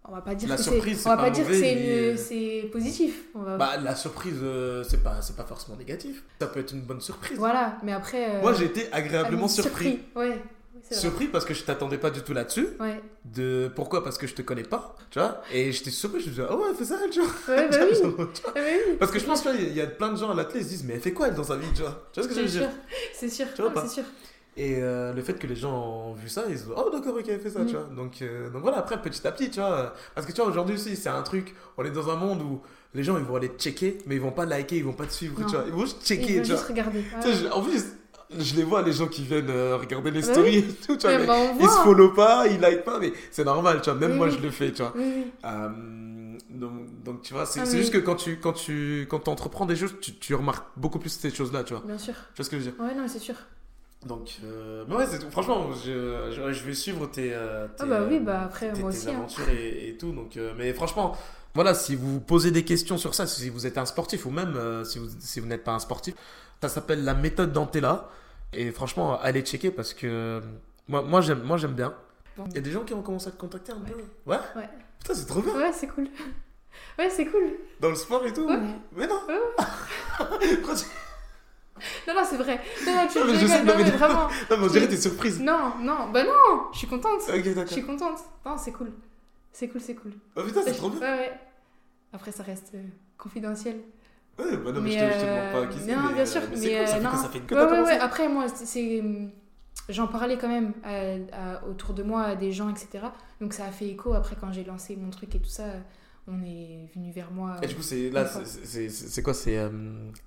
On 0.09 0.13
va 0.15 0.23
pas 0.23 0.35
dire 0.35 0.49
La 0.49 0.57
que 0.57 0.63
c'est. 0.63 0.71
surprise, 0.71 1.01
c'est 1.01 1.07
On 1.09 1.11
va 1.11 1.17
pas 1.19 1.23
pas 1.25 1.31
dire 1.31 1.45
que 1.47 1.53
mauvais, 1.53 2.17
c'est 2.17 2.63
mais- 2.65 2.69
positif. 2.71 3.25
On 3.35 3.41
va- 3.43 3.57
Bah, 3.59 3.77
la 3.77 3.95
surprise, 3.95 4.39
euh, 4.43 4.83
c'est 4.83 5.03
pas, 5.05 5.21
c'est 5.23 5.37
pas 5.37 5.45
forcément 5.45 5.77
négatif. 5.77 6.25
Ça 6.41 6.47
peut 6.49 6.61
être 6.61 6.73
une 6.73 6.81
bonne 6.83 7.01
surprise. 7.01 7.39
Voilà, 7.39 7.77
mais 7.85 7.93
après. 7.93 8.37
euh, 8.37 8.41
Moi, 8.41 8.53
j'ai 8.55 8.65
été 8.65 8.93
agréablement 8.93 9.47
surpris. 9.47 9.89
Ouais, 9.89 10.01
c'est 10.15 10.29
vrai. 10.29 10.43
Surpris 10.91 11.27
parce 11.29 11.45
que 11.45 11.55
je 11.55 11.63
t'attendais 11.65 11.99
pas 11.99 12.11
du 12.11 12.21
tout 12.23 12.33
là-dessus. 12.33 12.69
Ouais, 12.81 13.01
De... 13.25 13.71
Pourquoi? 13.75 14.03
Parce 14.05 14.19
que 14.19 14.27
je 14.27 14.35
te 14.35 14.43
connais 14.43 14.63
pas, 14.63 14.97
tu 15.11 15.19
vois? 15.19 15.41
Et 15.53 15.73
j'étais 15.73 15.91
surpris, 15.91 16.21
je 16.21 16.27
me 16.27 16.31
disais, 16.31 16.47
ah 16.49 16.57
ouais, 16.57 16.67
elle 16.71 16.77
fait 16.77 16.85
ça, 16.85 16.99
elle, 17.05 17.11
tu 17.11 17.21
vois? 17.21 17.31
ouais 17.57 17.69
bah 17.69 17.77
oui. 17.91 18.11
Vois. 18.17 18.29
Ah 18.47 18.51
bah 18.55 18.61
oui. 18.89 18.97
Parce 18.99 19.11
que 19.13 19.19
je 19.19 19.25
pense, 19.25 19.43
tu 19.43 19.49
vois, 19.49 19.59
il 19.59 19.73
y 19.75 19.81
a 19.81 19.87
plein 19.87 20.11
de 20.13 20.17
gens 20.17 20.31
à 20.31 20.35
la 20.35 20.45
télé, 20.45 20.61
ils 20.61 20.65
se 20.65 20.69
disent, 20.71 20.85
mais 20.85 20.95
elle 20.95 21.01
fait 21.01 21.13
quoi, 21.13 21.29
elle, 21.29 21.35
dans 21.35 21.45
sa 21.45 21.57
vie, 21.57 21.67
tu 21.75 21.83
vois? 21.83 22.09
Tu 22.13 22.21
vois 22.21 22.29
ce 22.29 22.35
que 22.35 22.35
je 22.41 22.41
veux 22.47 22.49
C'est 22.49 22.59
dire? 22.59 22.71
sûr, 22.71 22.79
c'est 23.15 23.29
sûr, 23.29 23.47
Tu 23.55 23.63
vois 23.63 23.73
pas? 23.73 23.87
c'est 23.87 23.95
sûr. 23.95 24.05
Et 24.57 24.79
euh, 24.83 25.13
le 25.15 25.23
fait 25.23 25.35
que 25.35 25.47
les 25.47 25.55
gens 25.55 25.73
ont 26.11 26.13
vu 26.15 26.29
ça, 26.29 26.43
ils 26.49 26.59
se 26.59 26.65
disent, 26.65 26.73
oh 26.77 26.91
d'accord, 26.91 27.15
ok, 27.17 27.25
elle 27.29 27.41
fait 27.41 27.51
ça, 27.51 27.61
Mm. 27.61 27.67
tu 27.67 27.77
vois? 27.77 27.85
Donc, 27.97 28.21
euh, 28.21 28.51
donc 28.51 28.63
voilà, 28.63 28.79
après, 28.79 29.01
petit 29.01 29.25
à 29.27 29.31
petit, 29.33 29.49
tu 29.51 29.61
vois. 29.61 29.73
euh, 29.73 29.89
Parce 30.15 30.27
que 30.27 30.33
tu 30.33 30.41
vois, 30.41 30.51
aujourd'hui 30.51 30.75
aussi, 30.75 30.97
c'est 30.97 31.09
un 31.09 31.23
truc, 31.23 31.55
on 31.79 31.85
est 31.85 31.91
dans 31.93 32.11
un 32.11 32.17
monde 32.17 32.43
où 32.43 32.61
les 32.93 33.05
gens, 33.05 33.17
ils 33.17 33.25
vont 33.25 33.37
aller 33.37 33.51
checker, 33.57 33.99
mais 34.07 34.17
ils 34.17 34.21
vont 34.21 34.33
pas 34.33 34.47
liker, 34.47 34.77
ils 34.77 34.85
vont 34.85 34.93
pas 34.93 35.07
te 35.07 35.13
suivre, 35.13 35.41
Non. 35.41 35.47
tu 35.47 35.55
vois? 35.55 35.65
Ils 35.67 35.73
vont 35.73 35.83
juste 35.83 35.99
Ils 36.03 36.07
checker, 36.07 36.37
vont 36.39 36.43
tu 36.43 36.49
vois? 36.49 36.57
juste 36.57 36.69
regarder. 36.69 37.05
Tu 37.23 37.29
sais, 37.29 37.35
je- 37.37 37.47
en 37.49 37.63
plus, 37.63 37.85
je 38.39 38.55
les 38.57 38.63
vois, 38.63 38.83
les 38.83 38.93
gens 38.93 39.09
qui 39.09 39.25
viennent 39.25 39.51
euh, 39.51 39.77
regarder 39.77 40.11
les 40.11 40.21
Bah 40.23 40.33
stories 40.33 40.59
et 40.59 40.63
tout, 40.65 40.97
tu 40.97 41.07
vois. 41.07 41.19
Mais 41.19 41.27
bah, 41.27 41.37
ils 41.59 41.69
se 41.69 41.79
follow 41.83 42.11
pas, 42.13 42.47
ils 42.49 42.61
like 42.61 42.85
pas, 42.85 42.99
mais 42.99 43.13
c'est 43.31 43.45
normal, 43.45 43.81
tu 43.83 43.91
vois. 43.91 43.99
Même 43.99 44.13
Oui, 44.13 44.17
moi, 44.19 44.27
oui. 44.29 44.37
je 44.39 44.43
le 44.43 44.51
fais, 44.51 44.73
tu 44.73 44.83
vois. 44.83 44.93
Oui. 44.97 45.27
Euh, 45.45 45.69
donc, 46.51 47.03
donc, 47.05 47.23
tu 47.23 47.33
vois, 47.35 47.47
c'est 47.47 47.61
Ah, 47.61 47.65
juste 47.65 47.93
que 47.93 47.99
quand 47.99 48.17
tu, 48.17 48.39
quand 48.39 48.53
tu 48.53 49.07
quand 49.11 49.29
entreprends 49.29 49.67
des 49.67 49.77
choses, 49.77 49.95
tu, 50.01 50.15
tu 50.15 50.35
remarques 50.35 50.67
beaucoup 50.77 50.99
plus 50.99 51.11
ces 51.11 51.31
choses-là, 51.31 51.65
tu 51.65 51.75
vois. 51.75 51.83
Bien 51.87 51.99
sûr. 51.99 52.15
Tu 52.15 52.37
vois 52.37 52.45
ce 52.45 52.51
que 52.51 52.59
je 52.59 52.65
veux 52.65 52.71
dire? 52.71 52.81
Ouais, 52.85 52.95
non, 52.95 53.07
c'est 53.09 53.19
sûr. 53.19 53.35
Donc, 54.07 54.39
euh, 54.45 54.85
mais 54.89 54.97
ouais, 54.97 55.07
franchement, 55.31 55.71
je, 55.85 56.31
je, 56.35 56.53
je 56.53 56.65
vais 56.65 56.73
suivre 56.75 57.07
tes, 57.11 57.33
euh, 57.35 57.67
tes, 57.69 57.83
Ah 57.83 57.87
bah 57.87 58.01
oui, 58.09 58.19
bah 58.19 58.43
après, 58.47 58.73
tes, 58.73 58.81
moi 58.81 58.91
tes 58.91 58.97
aussi. 58.97 59.09
hein. 59.11 59.15
aventures 59.17 59.49
et, 59.51 59.91
et 59.91 59.97
tout. 59.99 60.13
Donc, 60.13 60.39
mais 60.57 60.73
franchement, 60.73 61.17
voilà, 61.55 61.75
si 61.75 61.97
vous 61.97 62.19
posez 62.21 62.51
des 62.51 62.65
questions 62.65 62.97
sur 62.97 63.15
ça, 63.15 63.27
si 63.27 63.51
vous 63.51 63.67
êtes 63.67 63.77
un 63.77 63.85
sportif 63.85 64.25
ou 64.25 64.31
même 64.31 64.55
si 64.85 64.99
vous, 64.99 65.09
si 65.19 65.41
vous 65.41 65.47
n'êtes 65.47 65.65
pas 65.65 65.73
un 65.73 65.79
sportif, 65.81 66.15
ça 66.63 66.69
s'appelle 66.71 67.05
la 67.05 67.15
méthode 67.15 67.53
Dantella. 67.53 68.09
Et 68.53 68.71
franchement, 68.73 69.19
allez 69.21 69.43
checker 69.43 69.71
parce 69.71 69.95
que 69.95 70.41
moi, 70.89 71.03
moi 71.03 71.21
j'aime 71.21 71.43
moi, 71.43 71.57
j'aime 71.57 71.75
bien. 71.75 71.95
Bon. 72.37 72.45
Il 72.49 72.55
y 72.55 72.59
a 72.59 72.61
des 72.63 72.71
gens 72.71 72.85
qui 72.85 72.95
ont 72.95 73.03
commencé 73.03 73.29
à 73.29 73.31
te 73.33 73.37
contacter 73.39 73.73
un 73.73 73.77
Ouais. 73.77 73.91
peu. 73.91 74.31
Ouais? 74.31 74.39
Ouais. 74.57 74.69
Putain, 74.99 75.15
c'est 75.15 75.27
trop 75.27 75.41
bien. 75.41 75.55
Ouais, 75.55 75.73
c'est 75.73 75.87
cool. 75.89 76.09
Ouais, 76.99 77.11
c'est 77.11 77.27
cool. 77.27 77.53
Dans 77.81 77.89
le 77.91 77.95
sport 77.97 78.25
et 78.27 78.33
tout? 78.33 78.47
Ouais. 78.47 78.59
Mais 78.97 79.07
non. 79.07 79.21
Non, 82.07 82.13
non, 82.15 82.23
c'est 82.29 82.37
vrai. 82.37 82.61
Non, 82.85 82.95
non, 82.95 83.07
tu 83.11 83.19
Non, 83.19 83.25
mais 83.25 83.35
je 83.37 83.47
sais, 83.47 83.65
non, 83.65 83.73
non, 83.73 83.79
mais- 83.79 83.91
vraiment. 83.91 84.29
non, 84.51 84.57
mais 84.59 84.65
on 84.65 84.67
dirait 84.67 84.87
t'es 84.89 84.99
surprise. 84.99 85.41
Non, 85.41 85.73
non, 85.81 86.11
bah 86.11 86.25
non, 86.25 86.65
je 86.75 86.79
suis 86.79 86.87
contente. 86.87 87.23
Ok, 87.27 87.43
Je 87.43 87.65
suis 87.73 87.83
contente. 87.83 88.19
Non, 88.45 88.59
c'est 88.59 88.73
cool. 88.73 88.93
C'est 89.53 89.69
cool, 89.69 89.81
c'est 89.81 89.95
cool. 89.95 90.13
Oh 90.37 90.43
putain, 90.43 90.61
c'est 90.63 90.75
trop 90.75 90.91
bien. 90.91 91.01
Ouais, 91.01 91.19
ouais. 91.19 91.41
Après, 92.13 92.33
ça 92.33 92.43
reste 92.43 92.73
euh, 92.75 92.83
confidentiel. 93.17 93.81
Ouais, 94.41 94.57
bah 94.57 94.73
non, 94.73 94.81
mais, 94.81 94.91
Mais, 94.91 94.91
je 94.93 94.99
te, 94.99 95.13
je 95.13 95.19
te 95.21 95.25
euh, 95.27 95.51
demande 95.53 95.53
pas 95.69 95.73
qui 95.75 95.81
c'est. 95.81 95.95
non, 95.97 96.03
mais, 96.09 96.13
bien 96.15 96.23
euh, 96.23 96.27
sûr, 96.27 96.41
mais 96.51 96.57
mais, 96.57 96.57
cool, 96.57 96.71
ça 96.71 96.77
euh, 96.77 96.87
fait, 96.87 97.01
non. 97.01 97.11
que- 97.11 97.17
ça 97.17 97.29
fait 97.29 97.39
une 97.39 97.47
que 97.47 97.55
Ouais, 97.55 97.81
ouais. 97.83 97.99
Après, 97.99 98.29
moi, 98.29 98.47
c'est- 98.49 99.05
J'en 99.89 100.07
parlais 100.07 100.37
quand 100.39 100.49
même 100.49 100.73
à- 100.85 101.57
à- 101.57 101.65
autour 101.67 101.95
de 101.95 102.03
moi, 102.05 102.23
à 102.23 102.37
des 102.37 102.53
gens, 102.53 102.69
etc. 102.69 103.07
Donc 103.41 103.53
ça 103.55 103.65
a 103.65 103.71
fait 103.73 103.89
écho. 103.89 104.13
Après, 104.15 104.37
quand 104.41 104.53
j'ai 104.53 104.63
lancé 104.63 104.95
mon 104.97 105.11
truc 105.11 105.35
et 105.35 105.41
tout 105.41 105.49
ça, 105.49 105.65
on 106.31 106.43
est 106.45 106.89
venu 106.95 107.11
vers 107.13 107.31
moi. 107.33 107.57
Et 107.63 107.67
du 107.67 107.75
coup, 107.75 107.83
c'est 107.83 108.09
là, 108.11 108.23
Une 108.23 108.29
fois. 108.29 108.43
c'est- 108.45 109.23
quoi 109.23 109.35
C'est 109.35 109.59
euh, 109.59 109.69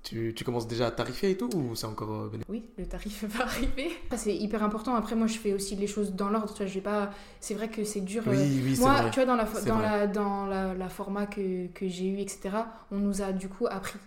tu, 0.03 0.33
tu 0.35 0.43
commences 0.43 0.67
déjà 0.67 0.87
à 0.87 0.91
tarifier 0.91 1.31
et 1.31 1.37
tout 1.37 1.49
ou 1.55 1.75
c'est 1.75 1.85
encore 1.87 2.11
euh, 2.11 2.31
Oui, 2.49 2.65
le 2.77 2.85
tarif 2.85 3.23
va 3.27 3.45
arriver. 3.45 3.91
C'est 4.15 4.35
hyper 4.35 4.63
important. 4.63 4.95
Après, 4.95 5.15
moi, 5.15 5.27
je 5.27 5.37
fais 5.37 5.53
aussi 5.53 5.75
les 5.75 5.87
choses 5.87 6.13
dans 6.13 6.29
l'ordre. 6.29 6.53
Tu 6.53 6.65
vois, 6.65 6.81
pas. 6.81 7.09
C'est 7.39 7.53
vrai 7.53 7.69
que 7.69 7.83
c'est 7.83 8.01
dur. 8.01 8.23
euh, 8.27 8.31
Oui, 8.31 8.61
oui, 8.63 8.75
c'est 8.75 8.81
Moi, 8.81 9.01
vrai. 9.01 9.11
tu 9.11 9.15
vois, 9.23 9.25
dans 9.25 9.35
la, 9.35 9.45
dans 9.65 9.79
la, 9.79 10.07
dans 10.07 10.45
la, 10.47 10.73
la 10.73 10.89
format 10.89 11.25
que, 11.25 11.67
que 11.67 11.87
j'ai 11.87 12.07
eu, 12.07 12.17
etc., 12.19 12.49
on 12.91 12.97
nous 12.97 13.21
a 13.21 13.31
du 13.31 13.47
coup 13.49 13.67
appris 13.69 13.99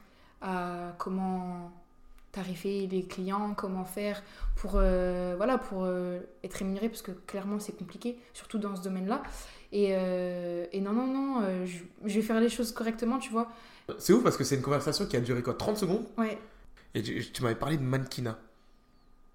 à 0.42 0.94
comment 0.98 1.72
tarifer 2.40 2.86
les 2.86 3.02
clients, 3.04 3.54
comment 3.56 3.84
faire 3.84 4.22
pour, 4.56 4.72
euh, 4.76 5.34
voilà, 5.36 5.56
pour 5.58 5.84
euh, 5.84 6.20
être 6.44 6.54
rémunéré, 6.54 6.88
parce 6.88 7.02
que 7.02 7.10
clairement 7.10 7.58
c'est 7.58 7.76
compliqué, 7.76 8.18
surtout 8.34 8.58
dans 8.58 8.76
ce 8.76 8.82
domaine-là. 8.82 9.22
Et, 9.72 9.88
euh, 9.92 10.66
et 10.72 10.80
non, 10.80 10.92
non, 10.92 11.06
non, 11.06 11.42
je, 11.64 11.78
je 12.04 12.14
vais 12.14 12.22
faire 12.22 12.40
les 12.40 12.48
choses 12.50 12.72
correctement, 12.72 13.18
tu 13.18 13.30
vois. 13.30 13.48
C'est 13.98 14.12
ouf 14.12 14.22
parce 14.22 14.36
que 14.36 14.44
c'est 14.44 14.56
une 14.56 14.62
conversation 14.62 15.06
qui 15.06 15.16
a 15.16 15.20
duré 15.20 15.42
quoi 15.42 15.54
30 15.54 15.76
secondes 15.78 16.04
Ouais. 16.18 16.38
Et 16.94 17.02
tu, 17.02 17.24
tu 17.32 17.42
m'avais 17.42 17.54
parlé 17.56 17.76
de 17.76 17.82
mannequinat. 17.82 18.38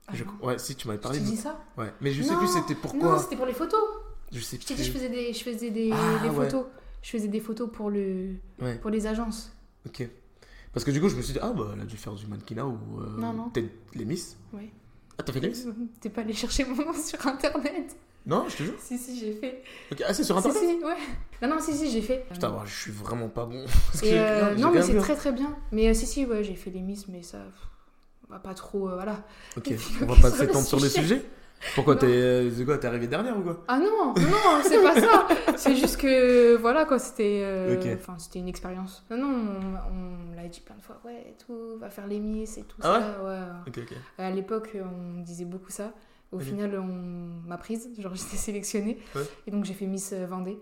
Ah 0.07 0.11
Je- 0.13 0.23
ouais, 0.45 0.57
si, 0.59 0.75
tu 0.75 0.87
m'avais 0.87 0.97
Je 0.99 1.03
parlé 1.03 1.19
t'ai 1.19 1.25
de. 1.25 1.29
dit 1.29 1.37
ça 1.37 1.59
Ouais, 1.77 1.91
mais 2.01 2.11
je 2.11 2.21
sais 2.23 2.35
plus 2.35 2.47
c'était 2.47 2.75
pourquoi. 2.75 3.13
Non, 3.15 3.19
c'était 3.19 3.35
pour 3.35 3.45
les 3.45 3.53
photos. 3.53 3.79
je 4.31 4.39
sais 4.39 4.57
Je 4.61 4.65
t'ai 4.67 4.73
plus. 4.75 4.83
dit, 4.83 4.89
je 4.89 4.93
faisais 4.93 5.09
des, 5.09 5.33
je 5.33 5.43
faisais 5.43 5.69
des, 5.71 5.91
Ah, 5.93 6.19
des 6.23 6.29
ouais. 6.29 6.45
photos. 6.45 6.65
Je 7.01 7.09
faisais 7.09 7.27
des 7.27 7.39
photos 7.39 7.69
pour, 7.71 7.89
le, 7.89 8.35
Ouais, 8.61 8.77
pour 8.77 8.89
les 8.91 9.07
agences. 9.07 9.51
ok. 9.87 10.07
Parce 10.73 10.85
que 10.85 10.91
du 10.91 11.01
coup, 11.01 11.09
je 11.09 11.15
me 11.15 11.21
suis 11.21 11.33
dit, 11.33 11.39
ah 11.41 11.51
bah, 11.51 11.71
elle 11.75 11.81
a 11.81 11.85
dû 11.85 11.97
faire 11.97 12.13
du 12.13 12.25
mannequinat 12.27 12.65
ou. 12.65 12.77
euh, 13.01 13.17
Non, 13.19 13.33
non. 13.33 13.49
Peut-être 13.49 13.71
les 13.93 14.05
Miss. 14.05 14.37
Ouais. 14.53 14.69
Ah, 15.17 15.23
t'as 15.23 15.33
fait 15.33 15.39
les 15.41 15.49
Miss? 15.49 15.67
T'es 16.01 16.09
pas 16.09 16.21
allé 16.21 16.33
chercher 16.33 16.63
mon 16.65 16.75
nom 16.75 16.93
sur 16.93 17.25
internet 17.27 17.95
Non, 18.25 18.45
je 18.47 18.55
te 18.57 18.63
jure. 18.63 18.75
Si, 18.79 18.97
si, 18.97 19.19
j'ai 19.19 19.33
fait. 19.33 19.63
Ok, 19.91 20.03
Ah, 20.07 20.13
c'est 20.13 20.23
sur 20.23 20.39
Si, 20.41 20.47
internet? 20.47 20.77
si, 20.79 20.85
ouais. 20.85 20.95
Non, 21.41 21.55
non, 21.55 21.59
si, 21.61 21.73
si, 21.73 21.91
j'ai 21.91 22.01
fait. 22.01 22.25
Putain, 22.31 22.57
je 22.65 22.73
suis 22.73 22.91
vraiment 22.91 23.27
pas 23.27 23.45
bon. 23.45 23.65
Parce 23.91 24.01
que 24.01 24.07
j'ai 24.07 24.17
euh, 24.17 24.55
non, 24.55 24.71
mais 24.71 24.81
c'est 24.81 24.97
très 24.97 25.15
très 25.15 25.31
bien. 25.33 25.55
Mais 25.73 25.89
euh, 25.89 25.93
si, 25.93 26.05
si, 26.05 26.25
ouais, 26.25 26.43
j'ai 26.43 26.55
fait 26.55 26.69
les 26.69 26.81
miss, 26.81 27.07
mais 27.09 27.21
ça. 27.21 27.39
bah, 28.29 28.39
pas 28.41 28.53
trop, 28.53 28.87
euh, 28.89 28.93
voilà. 28.95 29.25
Ok, 29.57 29.73
on 30.01 30.05
va 30.05 30.15
pas 30.21 30.31
s'étendre 30.31 30.65
sur 30.65 30.79
le 30.79 30.87
sujet. 30.87 31.25
Pourquoi 31.75 31.95
t'es 31.95 32.07
euh, 32.09 32.65
quoi, 32.65 32.77
t'es 32.77 32.87
arrivé 32.87 33.07
dernière 33.07 33.37
ou 33.37 33.41
quoi 33.41 33.63
Ah 33.67 33.79
non, 33.79 34.13
non, 34.13 34.13
c'est 34.63 34.81
pas 34.81 34.99
ça. 34.99 35.27
C'est 35.57 35.75
juste 35.75 35.97
que, 35.97 36.55
voilà, 36.57 36.85
quoi, 36.85 36.99
c'était. 36.99 37.41
euh, 37.43 37.97
c'était 38.17 38.39
une 38.39 38.47
expérience. 38.47 39.05
Non, 39.09 39.17
non, 39.17 39.27
on, 39.29 40.31
on 40.31 40.35
l'a 40.35 40.47
dit 40.47 40.59
plein 40.61 40.75
de 40.75 40.81
fois, 40.81 40.99
ouais, 41.05 41.35
tout, 41.45 41.77
va 41.79 41.89
faire 41.89 42.07
les 42.07 42.19
miss 42.19 42.57
et 42.57 42.63
tout 42.63 42.77
Ah 42.81 42.99
ça. 42.99 43.23
Ouais. 43.23 43.39
Ok, 43.67 43.77
ok. 43.91 43.97
À 44.17 44.31
l'époque, 44.31 44.75
on 44.75 45.19
me 45.19 45.23
disait 45.23 45.45
beaucoup 45.45 45.69
ça. 45.71 45.93
Au 46.31 46.39
final, 46.39 46.79
on 46.79 47.47
m'a 47.47 47.57
prise, 47.57 47.89
genre 47.99 48.15
j'étais 48.15 48.37
sélectionnée. 48.37 48.97
Ouais. 49.15 49.21
Et 49.47 49.51
donc 49.51 49.65
j'ai 49.65 49.73
fait 49.73 49.85
Miss 49.85 50.13
euh, 50.13 50.25
Vendée. 50.25 50.57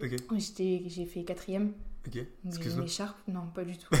J'ai 0.00 1.06
fait 1.06 1.24
quatrième. 1.24 1.72
ok. 2.06 2.18
Excuse-moi. 2.46 2.86
Non, 3.28 3.46
pas 3.54 3.64
du 3.64 3.76
tout. 3.78 3.88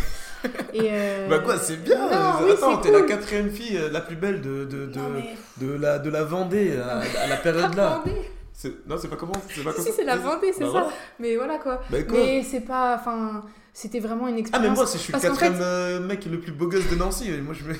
Et 0.72 0.80
euh, 0.90 1.28
Bah 1.28 1.38
quoi, 1.40 1.58
c'est 1.58 1.76
bien 1.82 1.96
Non, 1.98 2.12
euh, 2.12 2.32
oui, 2.44 2.50
Attends, 2.52 2.76
t'es 2.78 2.90
la 2.92 3.02
quatrième 3.02 3.50
fille 3.50 3.76
euh, 3.76 3.90
la 3.90 4.00
plus 4.00 4.16
belle 4.16 4.40
de, 4.40 4.64
de, 4.64 4.86
de, 4.86 4.98
Non, 4.98 5.08
mais... 5.14 5.34
de 5.64 5.72
la, 5.72 5.98
de 5.98 6.10
la 6.10 6.24
Vendée 6.24 6.76
à, 6.76 6.98
à 7.22 7.26
la 7.26 7.36
période 7.36 7.74
là. 7.74 8.02
Vendée. 8.04 8.30
C'est- 8.52 8.86
Non, 8.88 8.96
c'est 9.00 9.08
pas 9.08 9.16
comment 9.16 9.32
C'est 9.54 9.62
pas 9.64 9.72
Si, 9.72 9.92
c'est 9.92 10.04
la. 10.04 10.16
Vendée, 10.16 10.52
c'est 10.52 10.60
Bah 10.60 10.66
ça. 10.66 10.70
voilà. 10.72 10.88
Mais 11.20 11.36
voilà 11.36 11.58
quoi. 11.58 11.80
Bah 11.90 12.02
quoi 12.02 12.18
Mais 12.18 12.42
c'est 12.42 12.60
pas. 12.62 12.96
Enfin, 12.96 13.42
c'était 13.72 14.00
vraiment 14.00 14.26
une 14.28 14.34
Ah, 14.36 14.38
expérience. 14.40 14.68
mais 14.70 14.74
moi, 14.76 14.86
si 14.86 14.98
je 14.98 15.02
suis 15.04 15.12
le 15.12 15.18
quatrième 15.20 15.54
fait- 15.54 15.62
euh, 15.62 16.00
mec 16.00 16.24
le 16.26 16.40
plus 16.40 16.52
beau 16.52 16.66
gosse 16.66 16.88
de 16.90 16.96
Nancy, 16.96 17.30
moi 17.42 17.54
je 17.54 17.64
me. 17.64 17.74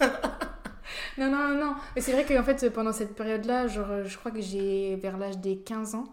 Non, 1.18 1.30
non, 1.30 1.48
non, 1.48 1.54
non. 1.66 1.74
Mais 1.94 2.00
c'est 2.02 2.12
vrai 2.12 2.24
qu'en 2.24 2.42
fait, 2.42 2.70
pendant 2.72 2.92
cette 2.92 3.14
période-là, 3.14 3.66
genre, 3.66 3.86
je 4.04 4.16
crois 4.16 4.30
que 4.30 4.40
j'ai, 4.40 4.96
vers 4.96 5.18
l'âge 5.18 5.38
des 5.38 5.56
15 5.58 5.94
ans, 5.94 6.04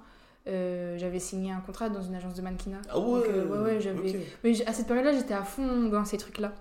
euh, 0.50 0.98
j'avais 0.98 1.20
signé 1.20 1.52
un 1.52 1.60
contrat 1.62 1.90
dans 1.90 2.02
une 2.02 2.16
agence 2.16 2.34
de 2.36 2.42
mannequinat. 2.42 2.82
Ah 2.90 3.00
ouais 3.00 3.20
Donc, 3.20 3.30
euh, 3.30 3.46
ouais, 3.48 3.74
ouais, 3.76 3.82
j'avais. 3.82 4.20
Mais 4.44 4.68
à 4.68 4.74
cette 4.74 4.88
période-là, 4.88 5.14
j'étais 5.14 5.34
à 5.34 5.44
fond 5.44 5.90
dans 5.90 6.06
ces 6.06 6.18
trucs-là. 6.18 6.54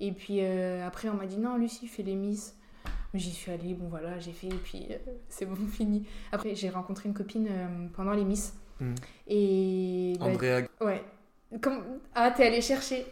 Et 0.00 0.12
puis 0.12 0.38
euh, 0.40 0.86
après, 0.86 1.08
on 1.08 1.14
m'a 1.14 1.26
dit 1.26 1.36
non, 1.38 1.56
Lucie, 1.56 1.86
fais 1.86 2.02
les 2.02 2.14
Miss. 2.14 2.56
J'y 3.14 3.30
suis 3.30 3.52
allée, 3.52 3.74
bon 3.74 3.86
voilà, 3.88 4.18
j'ai 4.18 4.32
fait, 4.32 4.48
et 4.48 4.54
puis 4.64 4.86
euh, 4.90 4.96
c'est 5.28 5.46
bon, 5.46 5.54
fini. 5.72 6.06
Après, 6.32 6.54
j'ai 6.54 6.68
rencontré 6.70 7.08
une 7.08 7.14
copine 7.14 7.46
euh, 7.50 7.86
pendant 7.94 8.12
les 8.12 8.24
Miss. 8.24 8.54
Hmm. 8.80 8.94
Et. 9.28 10.14
bah, 10.18 10.26
Andrea. 10.26 10.62
Ouais. 10.80 11.02
Comme... 11.60 11.84
Ah, 12.14 12.32
t'es 12.32 12.46
allé 12.46 12.60
chercher. 12.60 13.06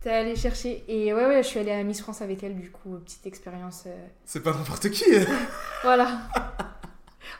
T'es 0.00 0.10
allé 0.10 0.34
chercher. 0.34 0.84
Et 0.88 1.14
ouais, 1.14 1.26
ouais, 1.26 1.42
je 1.44 1.48
suis 1.48 1.60
allée 1.60 1.70
à 1.70 1.82
Miss 1.84 2.00
France 2.00 2.22
avec 2.22 2.42
elle, 2.42 2.56
du 2.56 2.72
coup, 2.72 2.98
petite 2.98 3.24
expérience. 3.26 3.84
euh, 3.86 4.06
C'est 4.24 4.42
pas 4.42 4.52
n'importe 4.52 4.90
qui. 4.90 5.04
Voilà. 5.84 6.22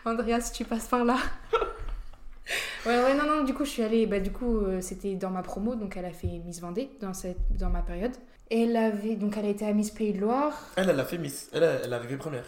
Andreas, 0.04 0.52
tu 0.54 0.64
passes 0.64 0.86
par 0.86 1.04
là. 1.04 1.16
Ouais, 2.86 3.02
ouais, 3.04 3.14
non, 3.14 3.24
non, 3.26 3.44
du 3.44 3.54
coup, 3.54 3.64
je 3.64 3.70
suis 3.70 3.82
allée. 3.82 4.06
Bah, 4.06 4.20
du 4.20 4.30
coup, 4.30 4.58
euh, 4.58 4.80
c'était 4.80 5.14
dans 5.14 5.30
ma 5.30 5.42
promo, 5.42 5.74
donc 5.74 5.96
elle 5.96 6.04
a 6.04 6.10
fait 6.12 6.40
Miss 6.44 6.60
Vendée 6.60 6.90
dans, 7.00 7.14
cette... 7.14 7.36
dans 7.58 7.70
ma 7.70 7.82
période. 7.82 8.12
Elle 8.50 8.76
avait. 8.76 9.16
Donc, 9.16 9.36
elle 9.36 9.46
a 9.46 9.48
été 9.48 9.66
à 9.66 9.72
Miss 9.72 9.90
Pays 9.90 10.12
de 10.12 10.20
Loire. 10.20 10.52
Elle, 10.76 10.90
elle 10.90 11.00
a 11.00 11.04
fait 11.04 11.18
Miss. 11.18 11.48
Elle, 11.52 11.62
elle 11.84 11.90
est 11.90 11.94
arrivée 11.94 12.16
première. 12.16 12.44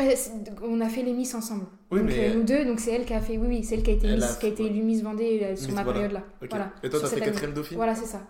Euh, 0.00 0.14
on 0.62 0.80
a 0.80 0.88
fait 0.88 1.02
les 1.02 1.12
Miss 1.12 1.34
ensemble. 1.34 1.66
Oui, 1.90 2.00
donc, 2.00 2.08
mais- 2.08 2.30
euh, 2.30 2.34
nous 2.36 2.42
deux, 2.44 2.64
donc 2.64 2.80
c'est 2.80 2.92
elle 2.92 3.04
qui 3.04 3.12
a 3.12 3.20
fait. 3.20 3.36
Oui, 3.36 3.46
oui, 3.48 3.62
c'est 3.64 3.74
elle 3.74 3.82
qui 3.82 3.90
a 3.90 3.94
été, 3.94 4.06
Elle 4.06 4.14
Miss, 4.16 4.24
a- 4.36 4.40
qui 4.40 4.46
a 4.46 4.48
été 4.48 4.64
élue 4.64 4.82
Miss 4.82 5.02
Vendée 5.02 5.54
sur 5.54 5.66
Miss, 5.68 5.74
ma 5.76 5.82
voilà. 5.84 5.92
période 6.00 6.12
là. 6.12 6.22
Voilà. 6.48 6.70
Et 6.82 6.88
toi, 6.88 7.00
t'as 7.00 7.06
fait 7.08 7.20
quatrième 7.20 7.52
dauphine 7.52 7.76
Voilà, 7.76 7.94
c'est 7.94 8.06
ça. 8.06 8.22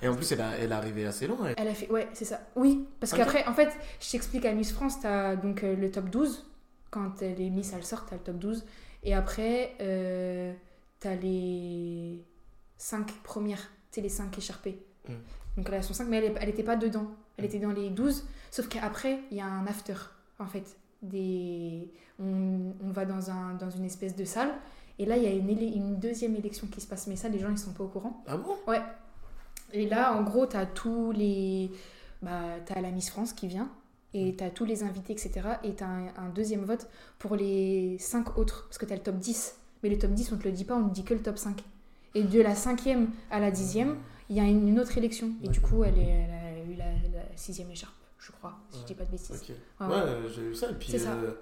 Et 0.00 0.08
en 0.08 0.14
plus, 0.16 0.30
elle, 0.32 0.40
a, 0.40 0.50
elle 0.60 0.70
est 0.70 0.74
arrivée 0.74 1.04
assez 1.06 1.26
loin. 1.26 1.38
elle. 1.48 1.54
Elle 1.56 1.68
a 1.68 1.74
fait, 1.74 1.88
ouais, 1.90 2.08
c'est 2.12 2.24
ça. 2.24 2.40
Oui, 2.56 2.84
parce 3.00 3.12
qu'après, 3.12 3.44
en 3.46 3.52
fait, 3.52 3.68
je 4.00 4.10
t'explique, 4.10 4.44
à 4.44 4.52
Miss 4.52 4.72
France, 4.72 5.00
t'as 5.00 5.34
donc 5.36 5.62
le 5.62 5.90
top 5.90 6.08
12. 6.10 6.46
Quand 6.90 7.20
les 7.20 7.50
Miss, 7.50 7.72
elles 7.76 7.84
sortent, 7.84 8.08
t'as 8.10 8.16
le 8.16 8.22
top 8.22 8.38
12. 8.38 8.64
Et 9.04 9.14
après, 9.14 9.72
euh, 9.80 10.52
t'as 11.02 11.14
les 11.16 12.22
5 12.78 13.10
premières, 13.22 13.70
tu 13.90 14.00
les 14.00 14.08
5 14.08 14.36
écharpées. 14.38 14.78
Mm. 15.08 15.12
Donc 15.56 15.68
elles 15.70 15.84
sont 15.84 15.94
5, 15.94 16.08
mais 16.08 16.18
elle, 16.18 16.24
est- 16.24 16.34
elle 16.40 16.48
était 16.48 16.62
pas 16.62 16.76
dedans. 16.76 17.06
Elle 17.36 17.44
était 17.46 17.58
dans 17.58 17.72
les 17.72 17.90
12. 17.90 18.24
Sauf 18.50 18.68
qu'après, 18.68 19.20
il 19.30 19.36
y 19.36 19.40
a 19.40 19.46
un 19.46 19.66
after, 19.66 19.94
en 20.38 20.46
fait. 20.46 20.76
Des... 21.02 21.90
On, 22.18 22.72
on 22.82 22.90
va 22.90 23.04
dans, 23.04 23.30
un, 23.30 23.54
dans 23.54 23.70
une 23.70 23.84
espèce 23.84 24.14
de 24.14 24.24
salle. 24.24 24.50
Et 24.98 25.06
là, 25.06 25.16
il 25.16 25.22
y 25.24 25.26
a 25.26 25.30
une, 25.30 25.48
une 25.50 25.98
deuxième 25.98 26.36
élection 26.36 26.66
qui 26.68 26.80
se 26.80 26.86
passe. 26.86 27.06
Mais 27.08 27.16
ça, 27.16 27.28
les 27.28 27.38
gens, 27.38 27.50
ils 27.50 27.58
sont 27.58 27.72
pas 27.72 27.84
au 27.84 27.88
courant. 27.88 28.22
Ah 28.26 28.36
bon? 28.36 28.56
Et 29.72 29.88
là, 29.88 30.14
en 30.14 30.22
gros, 30.22 30.46
t'as 30.46 30.66
tous 30.66 31.12
les. 31.12 31.70
Bah, 32.20 32.60
t'as 32.66 32.80
la 32.80 32.90
Miss 32.92 33.10
France 33.10 33.32
qui 33.32 33.48
vient, 33.48 33.68
et 34.14 34.36
t'as 34.36 34.50
tous 34.50 34.64
les 34.64 34.84
invités, 34.84 35.12
etc. 35.12 35.40
Et 35.64 35.74
t'as 35.74 35.86
un, 35.86 36.06
un 36.16 36.28
deuxième 36.28 36.64
vote 36.64 36.88
pour 37.18 37.34
les 37.34 37.96
5 37.98 38.38
autres, 38.38 38.66
parce 38.68 38.78
que 38.78 38.84
t'as 38.86 38.94
le 38.94 39.02
top 39.02 39.16
10. 39.16 39.56
Mais 39.82 39.88
le 39.90 39.98
top 39.98 40.12
10, 40.12 40.32
on 40.32 40.36
te 40.38 40.44
le 40.44 40.52
dit 40.52 40.64
pas, 40.64 40.74
on 40.76 40.88
te 40.88 40.94
dit 40.94 41.04
que 41.04 41.14
le 41.14 41.20
top 41.22 41.38
5. 41.38 41.62
Et 42.14 42.22
de 42.24 42.40
la 42.40 42.54
cinquième 42.54 43.10
à 43.30 43.40
la 43.40 43.50
dixième, 43.50 43.96
il 44.28 44.36
y 44.36 44.40
a 44.40 44.44
une, 44.44 44.68
une 44.68 44.78
autre 44.80 44.96
élection. 44.98 45.30
Et 45.42 45.48
du 45.48 45.60
coup, 45.60 45.82
elle, 45.84 45.98
est- 45.98 46.02
elle 46.02 46.30
a 46.30 46.72
eu 46.72 46.76
la, 46.76 46.84
la 47.18 47.24
sixième 47.36 47.70
écharpe, 47.70 47.94
je 48.18 48.30
crois, 48.32 48.54
si 48.70 48.80
je 48.80 48.84
dis 48.86 48.94
pas 48.94 49.04
de 49.04 49.10
bêtises. 49.10 49.30
Ouais, 49.80 49.86
Ouais, 49.86 49.94
ouais. 49.94 50.16
j'ai 50.34 50.42
vu 50.42 50.54
ça. 50.54 50.70
Et 50.70 50.74
puis. 50.74 50.98
Ça. 50.98 51.12
euh, 51.12 51.32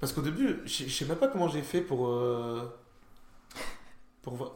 Parce 0.00 0.12
qu'au 0.12 0.22
début, 0.22 0.56
je 0.64 0.88
sais 0.88 1.04
même 1.04 1.18
pas 1.18 1.28
comment 1.28 1.48
j'ai 1.48 1.62
fait 1.62 1.80
pour. 1.82 2.08
euh, 2.08 2.62
Pour 4.22 4.34
voir. 4.34 4.52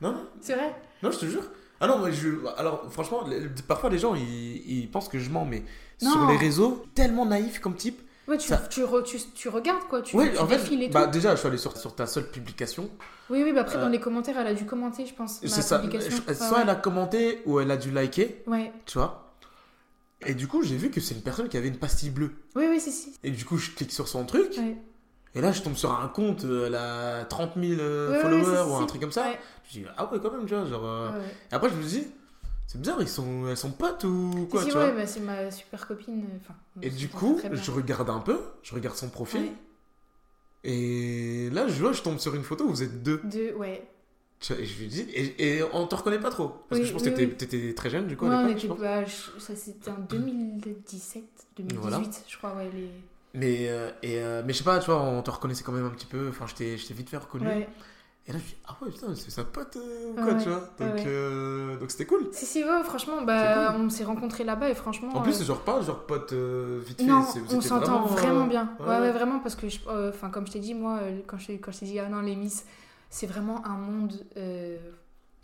Non, 0.00 0.12
non, 0.12 0.26
C'est 0.40 0.54
vrai? 0.54 0.74
Non, 1.02 1.10
je 1.10 1.18
te 1.18 1.26
jure. 1.26 1.42
Ah 1.80 1.86
non, 1.86 1.98
moi, 1.98 2.10
je. 2.10 2.28
Alors, 2.56 2.90
franchement, 2.92 3.24
parfois 3.66 3.90
les 3.90 3.98
gens 3.98 4.14
ils, 4.14 4.80
ils 4.82 4.90
pensent 4.90 5.08
que 5.08 5.18
je 5.18 5.30
mens, 5.30 5.44
mais 5.44 5.62
Non. 6.02 6.10
sur 6.12 6.26
les 6.28 6.36
réseaux, 6.36 6.84
tellement 6.94 7.26
naïf 7.26 7.58
comme 7.60 7.74
type. 7.76 8.00
Ouais, 8.28 8.36
tu, 8.36 8.48
Ça- 8.48 8.58
tu, 8.58 8.82
re- 8.82 9.02
tu, 9.02 9.18
tu 9.34 9.48
regardes 9.48 9.84
quoi, 9.88 10.02
tu, 10.02 10.14
Oui, 10.14 10.30
en 10.38 10.46
fait, 10.46 10.70
et 10.72 10.88
bah, 10.88 11.06
déjà, 11.06 11.34
je 11.34 11.40
suis 11.40 11.48
allé 11.48 11.56
sur, 11.56 11.74
sur 11.76 11.94
ta 11.94 12.06
seule 12.06 12.28
publication. 12.30 12.90
Oui, 13.30 13.42
oui, 13.42 13.52
bah 13.52 13.62
après, 13.62 13.76
euh, 13.76 13.80
dans 13.80 13.88
les 13.88 14.00
commentaires, 14.00 14.36
elle 14.38 14.46
a 14.46 14.54
dû 14.54 14.66
commenter, 14.66 15.06
je 15.06 15.14
pense. 15.14 15.38
C'est 15.40 15.48
ça. 15.62 15.82
Ouais, 15.82 16.34
Soit 16.34 16.60
elle 16.62 16.68
a 16.70 16.74
commenté 16.74 17.40
ou 17.46 17.58
elle 17.60 17.70
a 17.70 17.76
dû 17.78 17.90
liker, 17.90 18.42
Ouais. 18.46 18.70
tu 18.86 18.98
vois. 18.98 19.32
Et 20.26 20.34
du 20.34 20.46
coup, 20.48 20.62
j'ai 20.62 20.76
vu 20.76 20.90
que 20.90 21.00
c'est 21.00 21.14
une 21.14 21.22
personne 21.22 21.48
qui 21.48 21.56
avait 21.56 21.68
une 21.68 21.78
pastille 21.78 22.10
bleue. 22.10 22.32
Oui, 22.54 22.66
oui, 22.68 22.80
si, 22.80 22.90
si. 22.92 23.14
Et 23.24 23.30
du 23.30 23.44
coup, 23.44 23.56
je 23.56 23.70
clique 23.70 23.92
sur 23.92 24.08
son 24.08 24.24
truc. 24.26 24.52
Ouais. 24.58 24.76
Et 25.34 25.40
là, 25.40 25.52
je 25.52 25.62
tombe 25.62 25.76
sur 25.76 25.92
un 25.92 26.08
compte, 26.08 26.44
euh, 26.44 26.66
elle 26.66 26.74
a 26.74 27.24
30 27.24 27.52
000 27.56 27.80
euh, 27.80 28.20
followers 28.20 28.44
si, 28.44 28.70
ou 28.70 28.74
un 28.76 28.80
si. 28.80 28.86
truc 28.88 29.00
comme 29.00 29.12
ça. 29.12 29.24
Ouais, 29.28 29.38
Je 29.68 29.78
dis, 29.78 29.84
ah 29.96 30.10
ouais, 30.12 30.18
quand 30.20 30.32
même, 30.32 30.44
tu 30.46 30.54
vois. 30.54 30.66
Genre, 30.66 30.84
euh, 30.84 31.10
ouais, 31.12 31.16
ouais. 31.18 31.34
Et 31.50 31.54
après, 31.54 31.68
je 31.70 31.74
me 31.76 31.82
dis, 31.82 32.06
c'est 32.68 32.80
bizarre, 32.80 32.98
ils 33.02 33.08
sont, 33.08 33.48
elles 33.48 33.56
sont 33.56 33.72
potes 33.72 34.04
ou 34.04 34.46
quoi, 34.48 34.62
Si, 34.62 34.68
tu 34.70 34.76
ouais, 34.76 34.90
vois. 34.92 35.00
bah, 35.00 35.06
c'est 35.06 35.20
ma 35.20 35.50
super 35.50 35.86
copine. 35.88 36.24
Enfin, 36.40 36.54
Et 36.82 36.90
du 36.90 37.08
coup, 37.08 37.40
je 37.50 37.70
regarde 37.72 38.08
un 38.10 38.20
peu, 38.20 38.38
je 38.62 38.74
regarde 38.74 38.96
son 38.96 39.08
profil. 39.08 39.40
Ouais. 39.40 39.52
Et 40.64 41.50
là, 41.50 41.66
je 41.68 41.80
vois, 41.80 41.92
je 41.92 42.02
tombe 42.02 42.18
sur 42.18 42.34
une 42.34 42.42
photo 42.44 42.64
où 42.64 42.68
vous 42.70 42.82
êtes 42.82 43.02
deux. 43.02 43.20
Deux, 43.24 43.52
ouais. 43.54 43.88
Et 44.56 44.64
je 44.64 44.78
lui 44.80 44.86
dis, 44.88 45.00
et, 45.12 45.56
et 45.58 45.62
on 45.72 45.86
te 45.88 45.94
reconnaît 45.96 46.20
pas 46.20 46.30
trop. 46.30 46.48
Parce 46.68 46.78
Oui, 46.78 46.80
que 46.82 46.84
je 46.86 46.92
pense 46.92 47.02
oui, 47.02 47.10
que 47.12 47.24
t'étais 47.34 47.56
oui. 47.56 47.74
très 47.74 47.90
jeune, 47.90 48.06
du 48.06 48.16
coup, 48.16 48.26
Ouais, 48.26 48.34
à 48.34 48.38
on 48.38 48.46
l'époque, 48.46 48.60
je 48.60 48.66
était, 48.66 48.68
pense. 48.68 48.78
bah, 48.80 49.04
je- 49.04 49.40
ça 49.40 49.56
c'était 49.56 49.90
en 49.90 49.98
2017, 49.98 51.24
2018, 51.56 51.80
Voilà. 51.80 52.02
je 52.28 52.36
crois, 52.36 52.54
ouais. 52.54 52.70
Les... 52.72 52.90
Mais, 53.34 53.68
euh, 53.68 53.90
et, 54.02 54.18
euh, 54.20 54.42
mais 54.46 54.52
je 54.52 54.58
sais 54.58 54.64
pas, 54.64 54.78
tu 54.78 54.86
vois, 54.86 55.00
on 55.02 55.22
te 55.22 55.30
reconnaissait 55.30 55.64
quand 55.64 55.72
même 55.72 55.86
un 55.86 55.90
petit 55.90 56.06
peu. 56.06 56.28
Enfin, 56.28 56.46
je 56.46 56.54
t'ai 56.54 56.76
vite 56.76 57.10
fait 57.10 57.16
reconnu. 57.16 57.46
Ouais. 57.46 57.68
Et 58.28 58.32
là, 58.32 58.38
je 58.38 58.44
dis, 58.44 58.56
ah 58.66 58.76
ouais, 58.82 58.90
putain, 58.90 59.14
c'est 59.14 59.30
sa 59.30 59.42
pote 59.44 59.76
euh, 59.76 60.10
ou 60.10 60.14
quoi, 60.14 60.24
ouais. 60.34 60.42
tu 60.42 60.50
vois. 60.50 60.68
Donc, 60.78 60.94
Ouais, 60.96 61.04
euh, 61.06 61.76
donc 61.78 61.90
c'était 61.90 62.04
cool. 62.04 62.28
Si, 62.32 62.44
si, 62.44 62.62
ouais, 62.62 62.84
franchement, 62.84 63.22
bah, 63.22 63.74
on 63.78 63.88
s'est 63.88 64.04
rencontrés 64.04 64.44
là-bas 64.44 64.68
et 64.68 64.74
franchement. 64.74 65.08
En 65.14 65.22
plus, 65.22 65.32
euh, 65.32 65.34
c'est 65.38 65.44
genre 65.46 65.62
pas 65.62 65.80
genre 65.80 66.04
pote 66.04 66.32
euh, 66.34 66.78
vite 66.86 67.00
fait. 67.00 67.06
non, 67.06 67.24
on 67.50 67.60
s'entend 67.62 68.02
vraiment, 68.04 68.44
euh, 68.44 68.48
bien. 68.48 68.76
ouais, 68.80 68.86
Ouais, 69.00 69.10
vraiment, 69.12 69.38
parce 69.40 69.54
que, 69.56 69.66
euh, 69.88 70.10
enfin, 70.10 70.28
comme 70.28 70.46
je 70.46 70.52
t'ai 70.52 70.58
dit, 70.60 70.74
moi, 70.74 70.98
euh, 71.02 71.20
quand 71.26 71.38
je, 71.38 71.52
quand 71.52 71.72
je 71.72 71.78
t'ai 71.80 71.86
dit, 71.86 71.98
ah 71.98 72.08
non, 72.10 72.20
les 72.20 72.36
Miss, 72.36 72.66
c'est 73.08 73.26
vraiment 73.26 73.64
un 73.64 73.78
monde. 73.78 74.12
euh, 74.36 74.76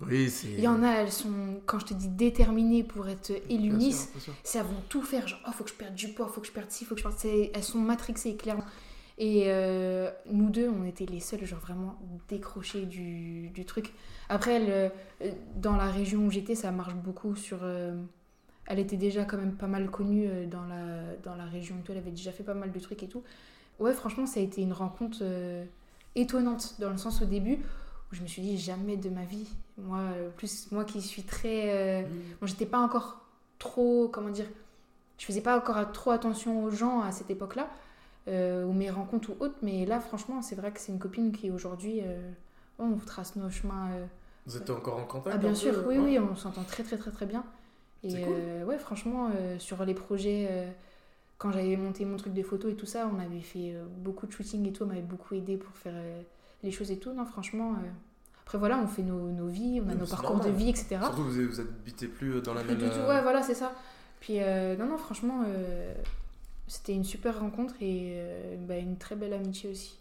Oui, 0.03 0.28
c'est. 0.28 0.49
Il 0.49 0.61
y 0.61 0.68
en 0.68 0.82
a, 0.82 0.91
elles 0.91 1.11
sont, 1.12 1.62
quand 1.64 1.78
je 1.78 1.87
te 1.87 1.95
dis 1.95 2.09
déterminées 2.09 2.85
pour 2.85 3.09
être 3.09 3.32
Miss, 3.49 4.11
sûr. 4.18 4.35
c'est 4.43 4.59
elles 4.59 4.66
vont 4.66 4.82
tout 4.91 5.01
faire 5.01 5.26
genre 5.26 5.39
oh 5.49 5.53
faut 5.53 5.64
que 5.64 5.70
je 5.70 5.74
perde 5.74 5.95
du 5.95 6.09
poids 6.09 6.28
faut 6.28 6.43
que 6.43 6.47
je 6.47 6.53
perde 6.53 6.70
ci 6.70 6.85
faut 6.85 6.95
que 6.95 7.01
je 7.01 7.07
perde 7.09 7.16
elles 7.55 7.62
sont 7.62 7.78
matrixées 7.78 8.37
clairement 8.37 8.64
et 9.19 9.45
euh, 9.47 10.11
nous 10.31 10.51
deux 10.51 10.69
on 10.69 10.85
était 10.85 11.07
les 11.07 11.21
seuls 11.21 11.45
genre 11.45 11.61
vraiment 11.61 11.99
décrochés 12.29 12.85
du, 12.85 13.49
du 13.51 13.65
truc 13.65 13.93
après 14.29 14.61
euh, 14.69 14.89
dans 15.57 15.77
la 15.77 15.91
région 15.91 16.27
où 16.27 16.31
j'étais 16.31 16.57
ça 16.57 16.73
marche 16.73 16.95
beaucoup 16.95 17.37
sur 17.37 17.59
euh, 17.62 17.95
elle 18.67 18.79
était 18.79 18.97
déjà 18.97 19.25
quand 19.25 19.37
même 19.37 19.55
pas 19.55 19.67
mal 19.67 19.91
connue 19.91 20.47
dans 20.47 20.65
la, 20.65 21.17
dans 21.23 21.37
la 21.37 21.45
région 21.45 21.77
et 21.79 21.83
tout. 21.83 21.93
Elle 21.93 21.99
avait 21.99 22.11
déjà 22.11 22.33
fait 22.33 22.43
pas 22.45 22.55
mal 22.55 22.73
de 22.73 22.81
trucs 22.81 23.03
et 23.03 23.09
tout. 23.09 23.23
Ouais, 23.79 23.93
franchement, 23.93 24.27
ça 24.27 24.41
a 24.41 24.43
été 24.43 24.62
une 24.62 24.73
rencontre 24.73 25.19
euh, 25.23 25.65
étonnante 26.15 26.77
dans 26.81 26.91
le 26.91 26.97
sens 26.97 27.21
au 27.23 27.27
début 27.27 27.57
où 28.11 28.15
je 28.15 28.23
me 28.23 28.27
suis 28.27 28.41
dit 28.41 28.57
jamais 28.57 28.97
de 28.97 29.11
ma 29.11 29.25
vie. 29.25 29.49
Moi, 29.77 30.01
plus 30.37 30.71
moi 30.73 30.85
qui 30.85 31.03
suis 31.03 31.25
très. 31.25 32.03
euh, 32.03 32.03
Mm. 32.03 32.07
Moi, 32.41 32.49
j'étais 32.49 32.67
pas 32.67 32.79
encore 32.79 33.21
trop. 33.59 34.09
Comment 34.09 34.31
dire 34.31 34.47
Je 35.19 35.27
faisais 35.27 35.43
pas 35.43 35.59
encore 35.59 35.93
trop 35.93 36.11
attention 36.12 36.65
aux 36.65 36.71
gens 36.71 37.03
à 37.03 37.12
cette 37.12 37.31
époque-là, 37.31 37.69
euh, 38.29 38.64
ou 38.64 38.72
mes 38.72 38.91
rencontres 38.91 39.31
ou 39.31 39.37
autres. 39.41 39.57
Mais 39.62 39.85
là, 39.87 40.01
franchement, 40.01 40.43
c'est 40.43 40.55
vrai 40.55 40.72
que 40.72 40.81
c'est 40.81 40.93
une 40.93 40.99
copine 40.99 41.33
qui 41.33 41.51
aujourd'hui. 41.51 42.01
euh, 42.03 42.31
on 42.79 42.97
trace 42.97 43.37
nos 43.37 43.51
chemins. 43.51 43.91
euh, 43.93 44.05
Vous 44.47 44.57
êtes 44.57 44.68
encore 44.70 44.99
en 44.99 45.05
contact 45.05 45.37
ah 45.37 45.39
bien 45.39 45.55
sûr, 45.55 45.72
peu 45.85 45.89
oui, 45.91 45.99
Ouais. 45.99 46.05
oui, 46.05 46.18
on 46.18 46.35
s'entend 46.35 46.64
très 46.64 46.83
très 46.83 46.97
très 46.99 47.11
très 47.11 47.27
bien. 47.27 47.45
Et 48.03 48.09
cool. 48.22 48.35
euh, 48.37 48.64
ouais, 48.64 48.79
franchement, 48.79 49.31
sur 49.59 49.85
les 49.85 49.95
projets, 49.95 50.49
quand 51.39 51.53
j'avais 51.53 51.77
monté 51.77 52.05
mon 52.05 52.16
truc 52.16 52.35
de 52.35 52.43
photo 52.43 52.68
et 52.68 52.75
tout 52.75 52.85
ça, 52.87 53.09
on 53.14 53.18
avait 53.18 53.41
fait 53.41 53.75
beaucoup 53.99 54.27
de 54.27 54.33
shooting 54.33 54.66
et 54.68 54.72
tout, 54.72 54.83
on 54.85 54.87
m'avait 54.87 55.01
beaucoup 55.01 55.35
aidé 55.35 55.57
pour 55.57 55.75
faire 55.77 55.95
les 56.62 56.70
choses 56.70 56.91
et 56.91 56.99
tout. 56.99 57.12
Non, 57.12 57.25
franchement, 57.25 57.75
après 58.45 58.59
voilà, 58.59 58.79
on 58.79 58.87
fait 58.87 59.03
nos, 59.03 59.31
nos 59.31 59.47
vies, 59.47 59.81
on 59.85 59.89
a 59.89 59.95
nos 59.95 60.05
parcours 60.07 60.37
normal. 60.37 60.53
de 60.53 60.59
vie, 60.59 60.68
etc. 60.68 60.97
Surtout 61.01 61.22
vous 61.25 61.47
vous 61.49 61.61
habitez 61.61 62.09
plus 62.09 62.43
dans 62.43 62.53
la 62.55 62.61
Plus 62.62 62.77
même. 62.77 62.79
du 62.85 62.91
tout, 62.91 63.01
ouais, 63.09 63.22
voilà, 63.22 63.43
c'est 63.43 63.55
ça. 63.55 63.72
Puis 64.20 64.39
non, 64.79 64.87
non, 64.87 64.99
franchement, 64.99 65.45
c'était 66.67 66.95
une 66.95 67.05
super 67.05 67.41
rencontre 67.41 67.75
et 67.81 68.15
euh, 68.17 68.57
bah, 68.67 68.77
une 68.79 68.97
très 68.99 69.17
belle 69.17 69.33
amitié 69.35 69.71
aussi. 69.71 69.99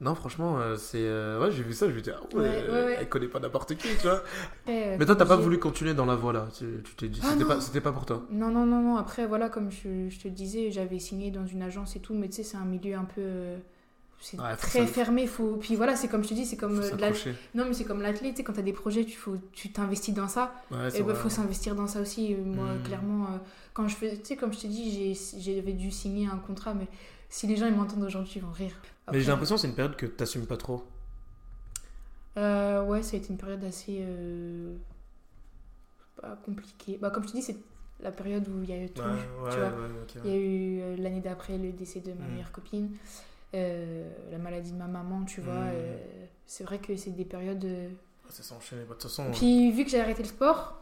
Non, 0.00 0.14
franchement, 0.14 0.58
euh, 0.58 0.76
c'est. 0.76 0.98
euh, 0.98 1.40
Ouais, 1.40 1.50
j'ai 1.52 1.62
vu 1.62 1.72
ça, 1.72 1.88
je 1.88 1.94
me 1.94 2.00
dis, 2.00 2.10
ah 2.10 2.20
ouais, 2.36 2.42
Ouais, 2.68 2.96
elle 3.00 3.08
connaît 3.08 3.28
pas 3.28 3.38
n'importe 3.40 3.76
qui, 3.76 3.88
tu 3.96 4.02
vois. 4.02 4.22
Après, 4.62 4.88
euh, 4.92 4.96
Mais 4.98 5.06
toi, 5.06 5.16
t'as 5.16 5.24
pas 5.24 5.36
voulu 5.36 5.58
continuer 5.58 5.94
dans 5.94 6.04
la 6.04 6.16
voie 6.16 6.32
là. 6.32 6.48
Tu 6.58 6.82
t'es 6.96 7.08
dit, 7.08 7.20
Ah, 7.22 7.28
c'était 7.32 7.44
pas, 7.44 7.60
c'était 7.60 7.80
pas 7.80 7.92
pour 7.92 8.04
toi. 8.04 8.26
Non, 8.30 8.50
non, 8.50 8.66
non, 8.66 8.80
non. 8.82 8.96
Après, 8.96 9.26
voilà, 9.26 9.48
comme 9.48 9.70
je, 9.70 10.08
je 10.10 10.18
te 10.18 10.28
disais, 10.28 10.70
j'avais 10.72 10.98
signé 10.98 11.30
dans 11.30 11.46
une 11.46 11.62
agence 11.62 11.94
et 11.96 12.00
tout, 12.00 12.12
mais 12.14 12.28
tu 12.28 12.34
sais, 12.36 12.42
c'est 12.42 12.56
un 12.56 12.64
milieu 12.64 12.96
un 12.96 13.04
peu. 13.04 13.54
C'est 14.20 14.40
Ouais, 14.40 14.56
très 14.56 14.86
fermé. 14.86 15.26
Faut... 15.26 15.56
Puis 15.56 15.76
voilà, 15.76 15.96
c'est 15.96 16.08
comme 16.08 16.24
je 16.24 16.30
te 16.30 16.34
dis, 16.34 16.44
c'est 16.44 16.56
comme. 16.56 16.80
La-. 16.98 17.10
Non, 17.54 17.64
mais 17.66 17.72
c'est 17.74 17.84
comme 17.84 18.02
l'athlète, 18.02 18.38
quand 18.44 18.54
t'as 18.54 18.62
des 18.62 18.72
projets, 18.72 19.04
tu 19.04 19.16
faut... 19.16 19.36
tu 19.52 19.70
t'investis 19.70 20.14
dans 20.14 20.28
ça. 20.28 20.54
Et 20.70 20.74
bah, 20.74 20.88
vrai. 21.04 21.14
faut 21.14 21.28
s'investir 21.28 21.74
dans 21.76 21.86
ça 21.86 22.00
aussi. 22.00 22.34
Moi, 22.34 22.66
Mm. 22.74 22.82
clairement, 22.84 23.26
quand 23.74 23.86
je 23.88 23.94
fais. 23.96 24.16
Tu 24.18 24.24
sais, 24.24 24.36
comme 24.36 24.52
je 24.54 24.60
te 24.60 24.66
dis, 24.66 24.90
j'ai- 25.14 25.40
j'avais 25.54 25.72
dû 25.74 25.90
signer 25.90 26.26
un 26.26 26.38
contrat, 26.38 26.72
mais 26.74 26.86
si 27.28 27.46
les 27.46 27.56
gens 27.56 27.66
ils 27.66 27.74
m'entendent 27.74 28.04
aujourd'hui, 28.04 28.32
ils 28.36 28.42
vont 28.42 28.52
rire. 28.52 28.74
Mais 29.12 29.20
j'ai 29.20 29.30
l'impression 29.30 29.56
que 29.56 29.60
c'est 29.60 29.68
une 29.68 29.74
période 29.74 29.96
que 29.96 30.06
t'assumes 30.06 30.46
pas 30.46 30.56
trop. 30.56 30.84
euh, 32.36 32.82
ouais, 32.84 33.02
ça 33.02 33.16
a 33.16 33.18
été 33.18 33.28
une 33.30 33.36
période 33.38 33.62
assez. 33.64 33.98
euh, 34.00 34.74
Pas 36.20 36.36
compliquée. 36.44 36.98
Bah, 37.00 37.10
comme 37.10 37.24
je 37.24 37.28
te 37.28 37.32
dis, 37.36 37.42
c'est 37.42 37.56
la 38.00 38.12
période 38.12 38.46
où 38.48 38.62
il 38.62 38.70
y 38.70 38.72
a 38.72 38.82
eu 38.84 38.88
tout. 38.88 39.02
tu 39.02 39.58
vois. 39.58 39.72
Il 40.24 40.30
y 40.30 40.32
a 40.32 40.36
eu 40.36 40.80
euh, 40.80 40.96
l'année 40.96 41.20
d'après 41.20 41.58
le 41.58 41.72
décès 41.72 42.00
de 42.00 42.12
ma 42.12 42.24
Mm. 42.24 42.30
meilleure 42.32 42.52
copine, 42.52 42.90
la 43.52 44.38
maladie 44.38 44.72
de 44.72 44.76
ma 44.76 44.86
maman, 44.86 45.24
tu 45.24 45.40
vois. 45.40 45.54
Mm. 45.66 45.98
c'est 46.46 46.64
vrai 46.64 46.78
que 46.78 46.96
c'est 46.96 47.10
des 47.10 47.24
périodes. 47.24 47.64
euh, 47.64 47.90
Ça 48.30 48.42
s'enchaîne. 48.42 48.80
De 48.80 48.84
toute 48.84 49.02
façon, 49.02 49.30
Puis 49.32 49.70
vu 49.72 49.84
que 49.84 49.90
j'ai 49.90 50.00
arrêté 50.00 50.22
le 50.22 50.28
sport, 50.28 50.78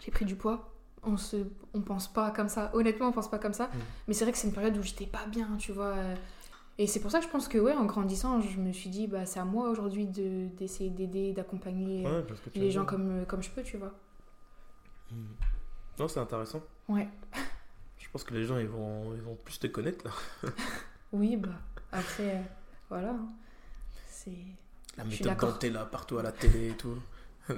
j'ai 0.00 0.10
pris 0.10 0.24
du 0.24 0.36
poids. 0.36 0.71
On 1.04 1.16
se, 1.16 1.36
on 1.74 1.80
pense 1.80 2.12
pas 2.12 2.30
comme 2.30 2.48
ça. 2.48 2.70
Honnêtement, 2.74 3.08
on 3.08 3.12
pense 3.12 3.28
pas 3.30 3.38
comme 3.38 3.52
ça. 3.54 3.66
Mm. 3.66 3.78
Mais 4.08 4.14
c'est 4.14 4.24
vrai 4.24 4.32
que 4.32 4.38
c'est 4.38 4.46
une 4.46 4.54
période 4.54 4.76
où 4.76 4.82
j'étais 4.82 5.06
pas 5.06 5.26
bien, 5.26 5.48
tu 5.58 5.72
vois. 5.72 5.94
Et 6.78 6.86
c'est 6.86 7.00
pour 7.00 7.10
ça 7.10 7.18
que 7.18 7.24
je 7.24 7.30
pense 7.30 7.48
que 7.48 7.58
ouais, 7.58 7.74
en 7.74 7.84
grandissant, 7.84 8.40
je 8.40 8.58
me 8.58 8.72
suis 8.72 8.88
dit 8.88 9.06
bah 9.06 9.26
c'est 9.26 9.40
à 9.40 9.44
moi 9.44 9.68
aujourd'hui 9.68 10.06
de 10.06 10.46
d'essayer 10.56 10.90
d'aider, 10.90 11.32
d'accompagner 11.32 12.06
Ouais, 12.06 12.24
les 12.54 12.70
gens 12.70 12.84
comme 12.84 13.26
comme 13.26 13.42
je 13.42 13.50
peux, 13.50 13.62
tu 13.62 13.76
vois. 13.76 13.92
Mm. 15.10 15.24
Non, 15.98 16.08
c'est 16.08 16.20
intéressant. 16.20 16.62
Ouais. 16.88 17.08
Je 17.98 18.08
pense 18.10 18.24
que 18.24 18.34
les 18.34 18.44
gens 18.44 18.58
ils 18.58 18.66
vont, 18.66 19.14
ils 19.14 19.22
vont 19.22 19.36
plus 19.36 19.58
te 19.58 19.66
connaître 19.66 20.04
là. 20.04 20.12
Oui, 21.12 21.36
bah 21.36 21.50
après, 21.92 22.36
euh, 22.36 22.42
voilà. 22.88 23.10
hein. 23.10 23.28
C'est. 24.08 24.32
La 24.96 25.04
méthode 25.04 25.36
dentée 25.36 25.70
là, 25.70 25.84
partout 25.84 26.18
à 26.18 26.22
la 26.22 26.32
télé 26.32 26.70
et 26.70 26.76
tout. 26.76 26.96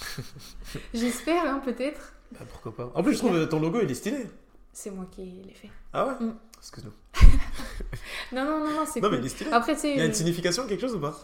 J'espère, 0.94 1.44
hein, 1.44 1.60
peut-être. 1.64 2.14
Bah, 2.32 2.40
pourquoi 2.50 2.74
pas. 2.74 2.92
En 2.94 3.02
plus, 3.02 3.12
je 3.14 3.18
trouve 3.18 3.36
euh, 3.36 3.46
ton 3.46 3.60
logo 3.60 3.80
il 3.82 3.90
est 3.90 3.94
stylé. 3.94 4.26
C'est 4.72 4.90
moi 4.90 5.06
qui 5.10 5.22
l'ai 5.46 5.54
fait. 5.54 5.70
Ah 5.92 6.06
ouais 6.06 6.26
Mm. 6.26 6.34
Excuse-nous. 6.58 6.92
Non, 8.32 8.44
non, 8.44 8.58
non, 8.60 8.70
non, 8.70 8.86
c'est 8.86 9.00
Non, 9.00 9.08
cool. 9.08 9.18
mais 9.18 9.22
il 9.22 9.26
est 9.26 9.30
stylé. 9.30 9.50
Après. 9.52 9.74
Il 9.84 9.98
y 9.98 10.00
a 10.00 10.04
une 10.06 10.14
signification, 10.14 10.66
quelque 10.66 10.80
chose 10.80 10.94
ou 10.94 11.00
pas? 11.00 11.14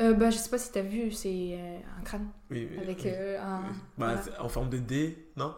Euh, 0.00 0.12
bah, 0.14 0.30
je 0.30 0.36
sais 0.38 0.50
pas 0.50 0.58
si 0.58 0.72
t'as 0.72 0.82
vu, 0.82 1.12
c'est 1.12 1.28
euh, 1.52 1.78
un 1.98 2.02
crâne 2.02 2.26
Oui, 2.50 2.68
oui. 2.70 2.78
avec 2.82 2.98
oui. 3.04 3.10
euh, 3.12 3.40
un. 3.40 3.60
Bah, 3.96 4.14
voilà. 4.16 4.42
en 4.42 4.48
forme 4.48 4.68
de 4.70 4.78
D, 4.78 5.16
non? 5.36 5.54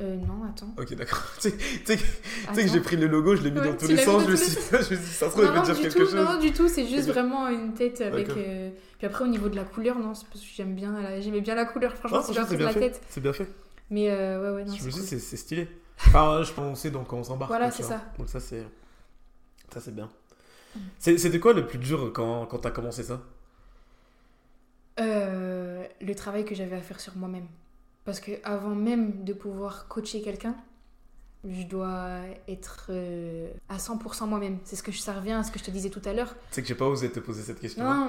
Euh, 0.00 0.16
non, 0.16 0.44
attends. 0.44 0.74
Ok, 0.78 0.94
d'accord. 0.94 1.22
tu 1.40 1.50
sais 1.50 1.96
que 1.96 2.68
j'ai 2.68 2.80
pris 2.80 2.96
le 2.96 3.06
logo, 3.06 3.36
je 3.36 3.42
l'ai 3.42 3.50
mis 3.50 3.60
Ouais, 3.60 3.68
dans 3.72 3.76
tous 3.76 3.86
les 3.88 3.96
sens, 3.96 4.22
je 4.26 4.30
me 4.30 4.36
suis 4.36 4.50
suis 4.50 4.96
dit, 4.96 5.06
ça 5.06 5.26
se 5.26 5.30
trouve, 5.32 5.44
il 5.44 5.50
veut 5.58 5.62
dire 5.64 5.80
quelque 5.80 5.98
tout, 5.98 6.04
chose. 6.06 6.14
non, 6.14 6.38
du 6.38 6.52
tout, 6.52 6.68
c'est 6.68 6.86
juste 6.86 7.08
vraiment 7.08 7.48
une 7.48 7.74
tête 7.74 8.00
avec. 8.00 8.28
Puis 8.28 9.06
après, 9.06 9.24
au 9.24 9.28
niveau 9.28 9.48
de 9.48 9.56
la 9.56 9.64
couleur, 9.64 9.98
non, 9.98 10.14
c'est 10.14 10.26
parce 10.28 10.40
que 10.40 10.46
j'aime 10.54 10.74
bien, 10.74 10.92
la- 11.00 11.20
j'aimais 11.20 11.40
bien 11.40 11.54
la 11.54 11.64
couleur, 11.64 11.94
franchement, 11.94 12.22
c'est 12.22 12.56
bien 12.56 12.66
la 12.66 12.72
fait. 12.72 12.80
tête. 12.80 13.00
C'est 13.08 13.20
bien 13.22 13.32
fait. 13.32 13.48
Mais 13.90 14.08
ouais, 14.10 14.50
ouais, 14.50 14.64
non, 14.64 14.74
je 14.74 14.84
me 14.84 14.90
dis, 14.90 14.98
cool. 14.98 15.18
c'est 15.20 15.36
stylé. 15.36 15.68
Enfin, 16.08 16.42
je 16.42 16.52
pense 16.52 16.80
c'est 16.80 16.90
donc 16.90 17.10
on 17.12 17.22
s'embarque. 17.24 17.50
Voilà, 17.50 17.70
c'est 17.70 17.82
ça. 17.82 18.02
Donc 18.18 18.28
ça, 18.28 18.40
c'est 18.40 18.64
ça 19.72 19.80
c'est 19.80 19.94
bien. 19.94 20.10
Mm. 20.74 20.78
C'était 20.98 21.40
quoi 21.40 21.52
le 21.54 21.66
plus 21.66 21.78
dur 21.78 22.10
quand, 22.12 22.46
quand 22.46 22.58
t'as 22.58 22.70
commencé 22.70 23.02
ça? 23.02 23.22
Euh, 25.00 25.84
le 26.00 26.14
travail 26.14 26.44
que 26.44 26.54
j'avais 26.54 26.76
à 26.76 26.80
faire 26.80 27.00
sur 27.00 27.16
moi-même. 27.16 27.46
Parce 28.04 28.20
que 28.20 28.32
avant 28.44 28.74
même 28.74 29.24
de 29.24 29.32
pouvoir 29.32 29.88
coacher 29.88 30.22
quelqu'un, 30.22 30.54
je 31.48 31.62
dois 31.64 32.20
être 32.48 32.86
euh, 32.90 33.48
à 33.68 33.76
100% 33.78 34.26
moi-même. 34.26 34.58
C'est 34.64 34.74
ce 34.76 34.82
que 34.82 34.90
je- 34.92 34.98
ça 35.00 35.12
revient 35.12 35.32
à 35.32 35.42
ce 35.44 35.52
que 35.52 35.58
je 35.58 35.64
te 35.64 35.70
disais 35.70 35.90
tout 35.90 36.02
à 36.04 36.12
l'heure. 36.12 36.34
C'est 36.50 36.62
que 36.62 36.68
j'ai 36.68 36.74
pas 36.74 36.86
osé 36.86 37.10
te 37.10 37.20
poser 37.20 37.42
cette 37.42 37.60
question. 37.60 37.84
Non, 37.84 38.04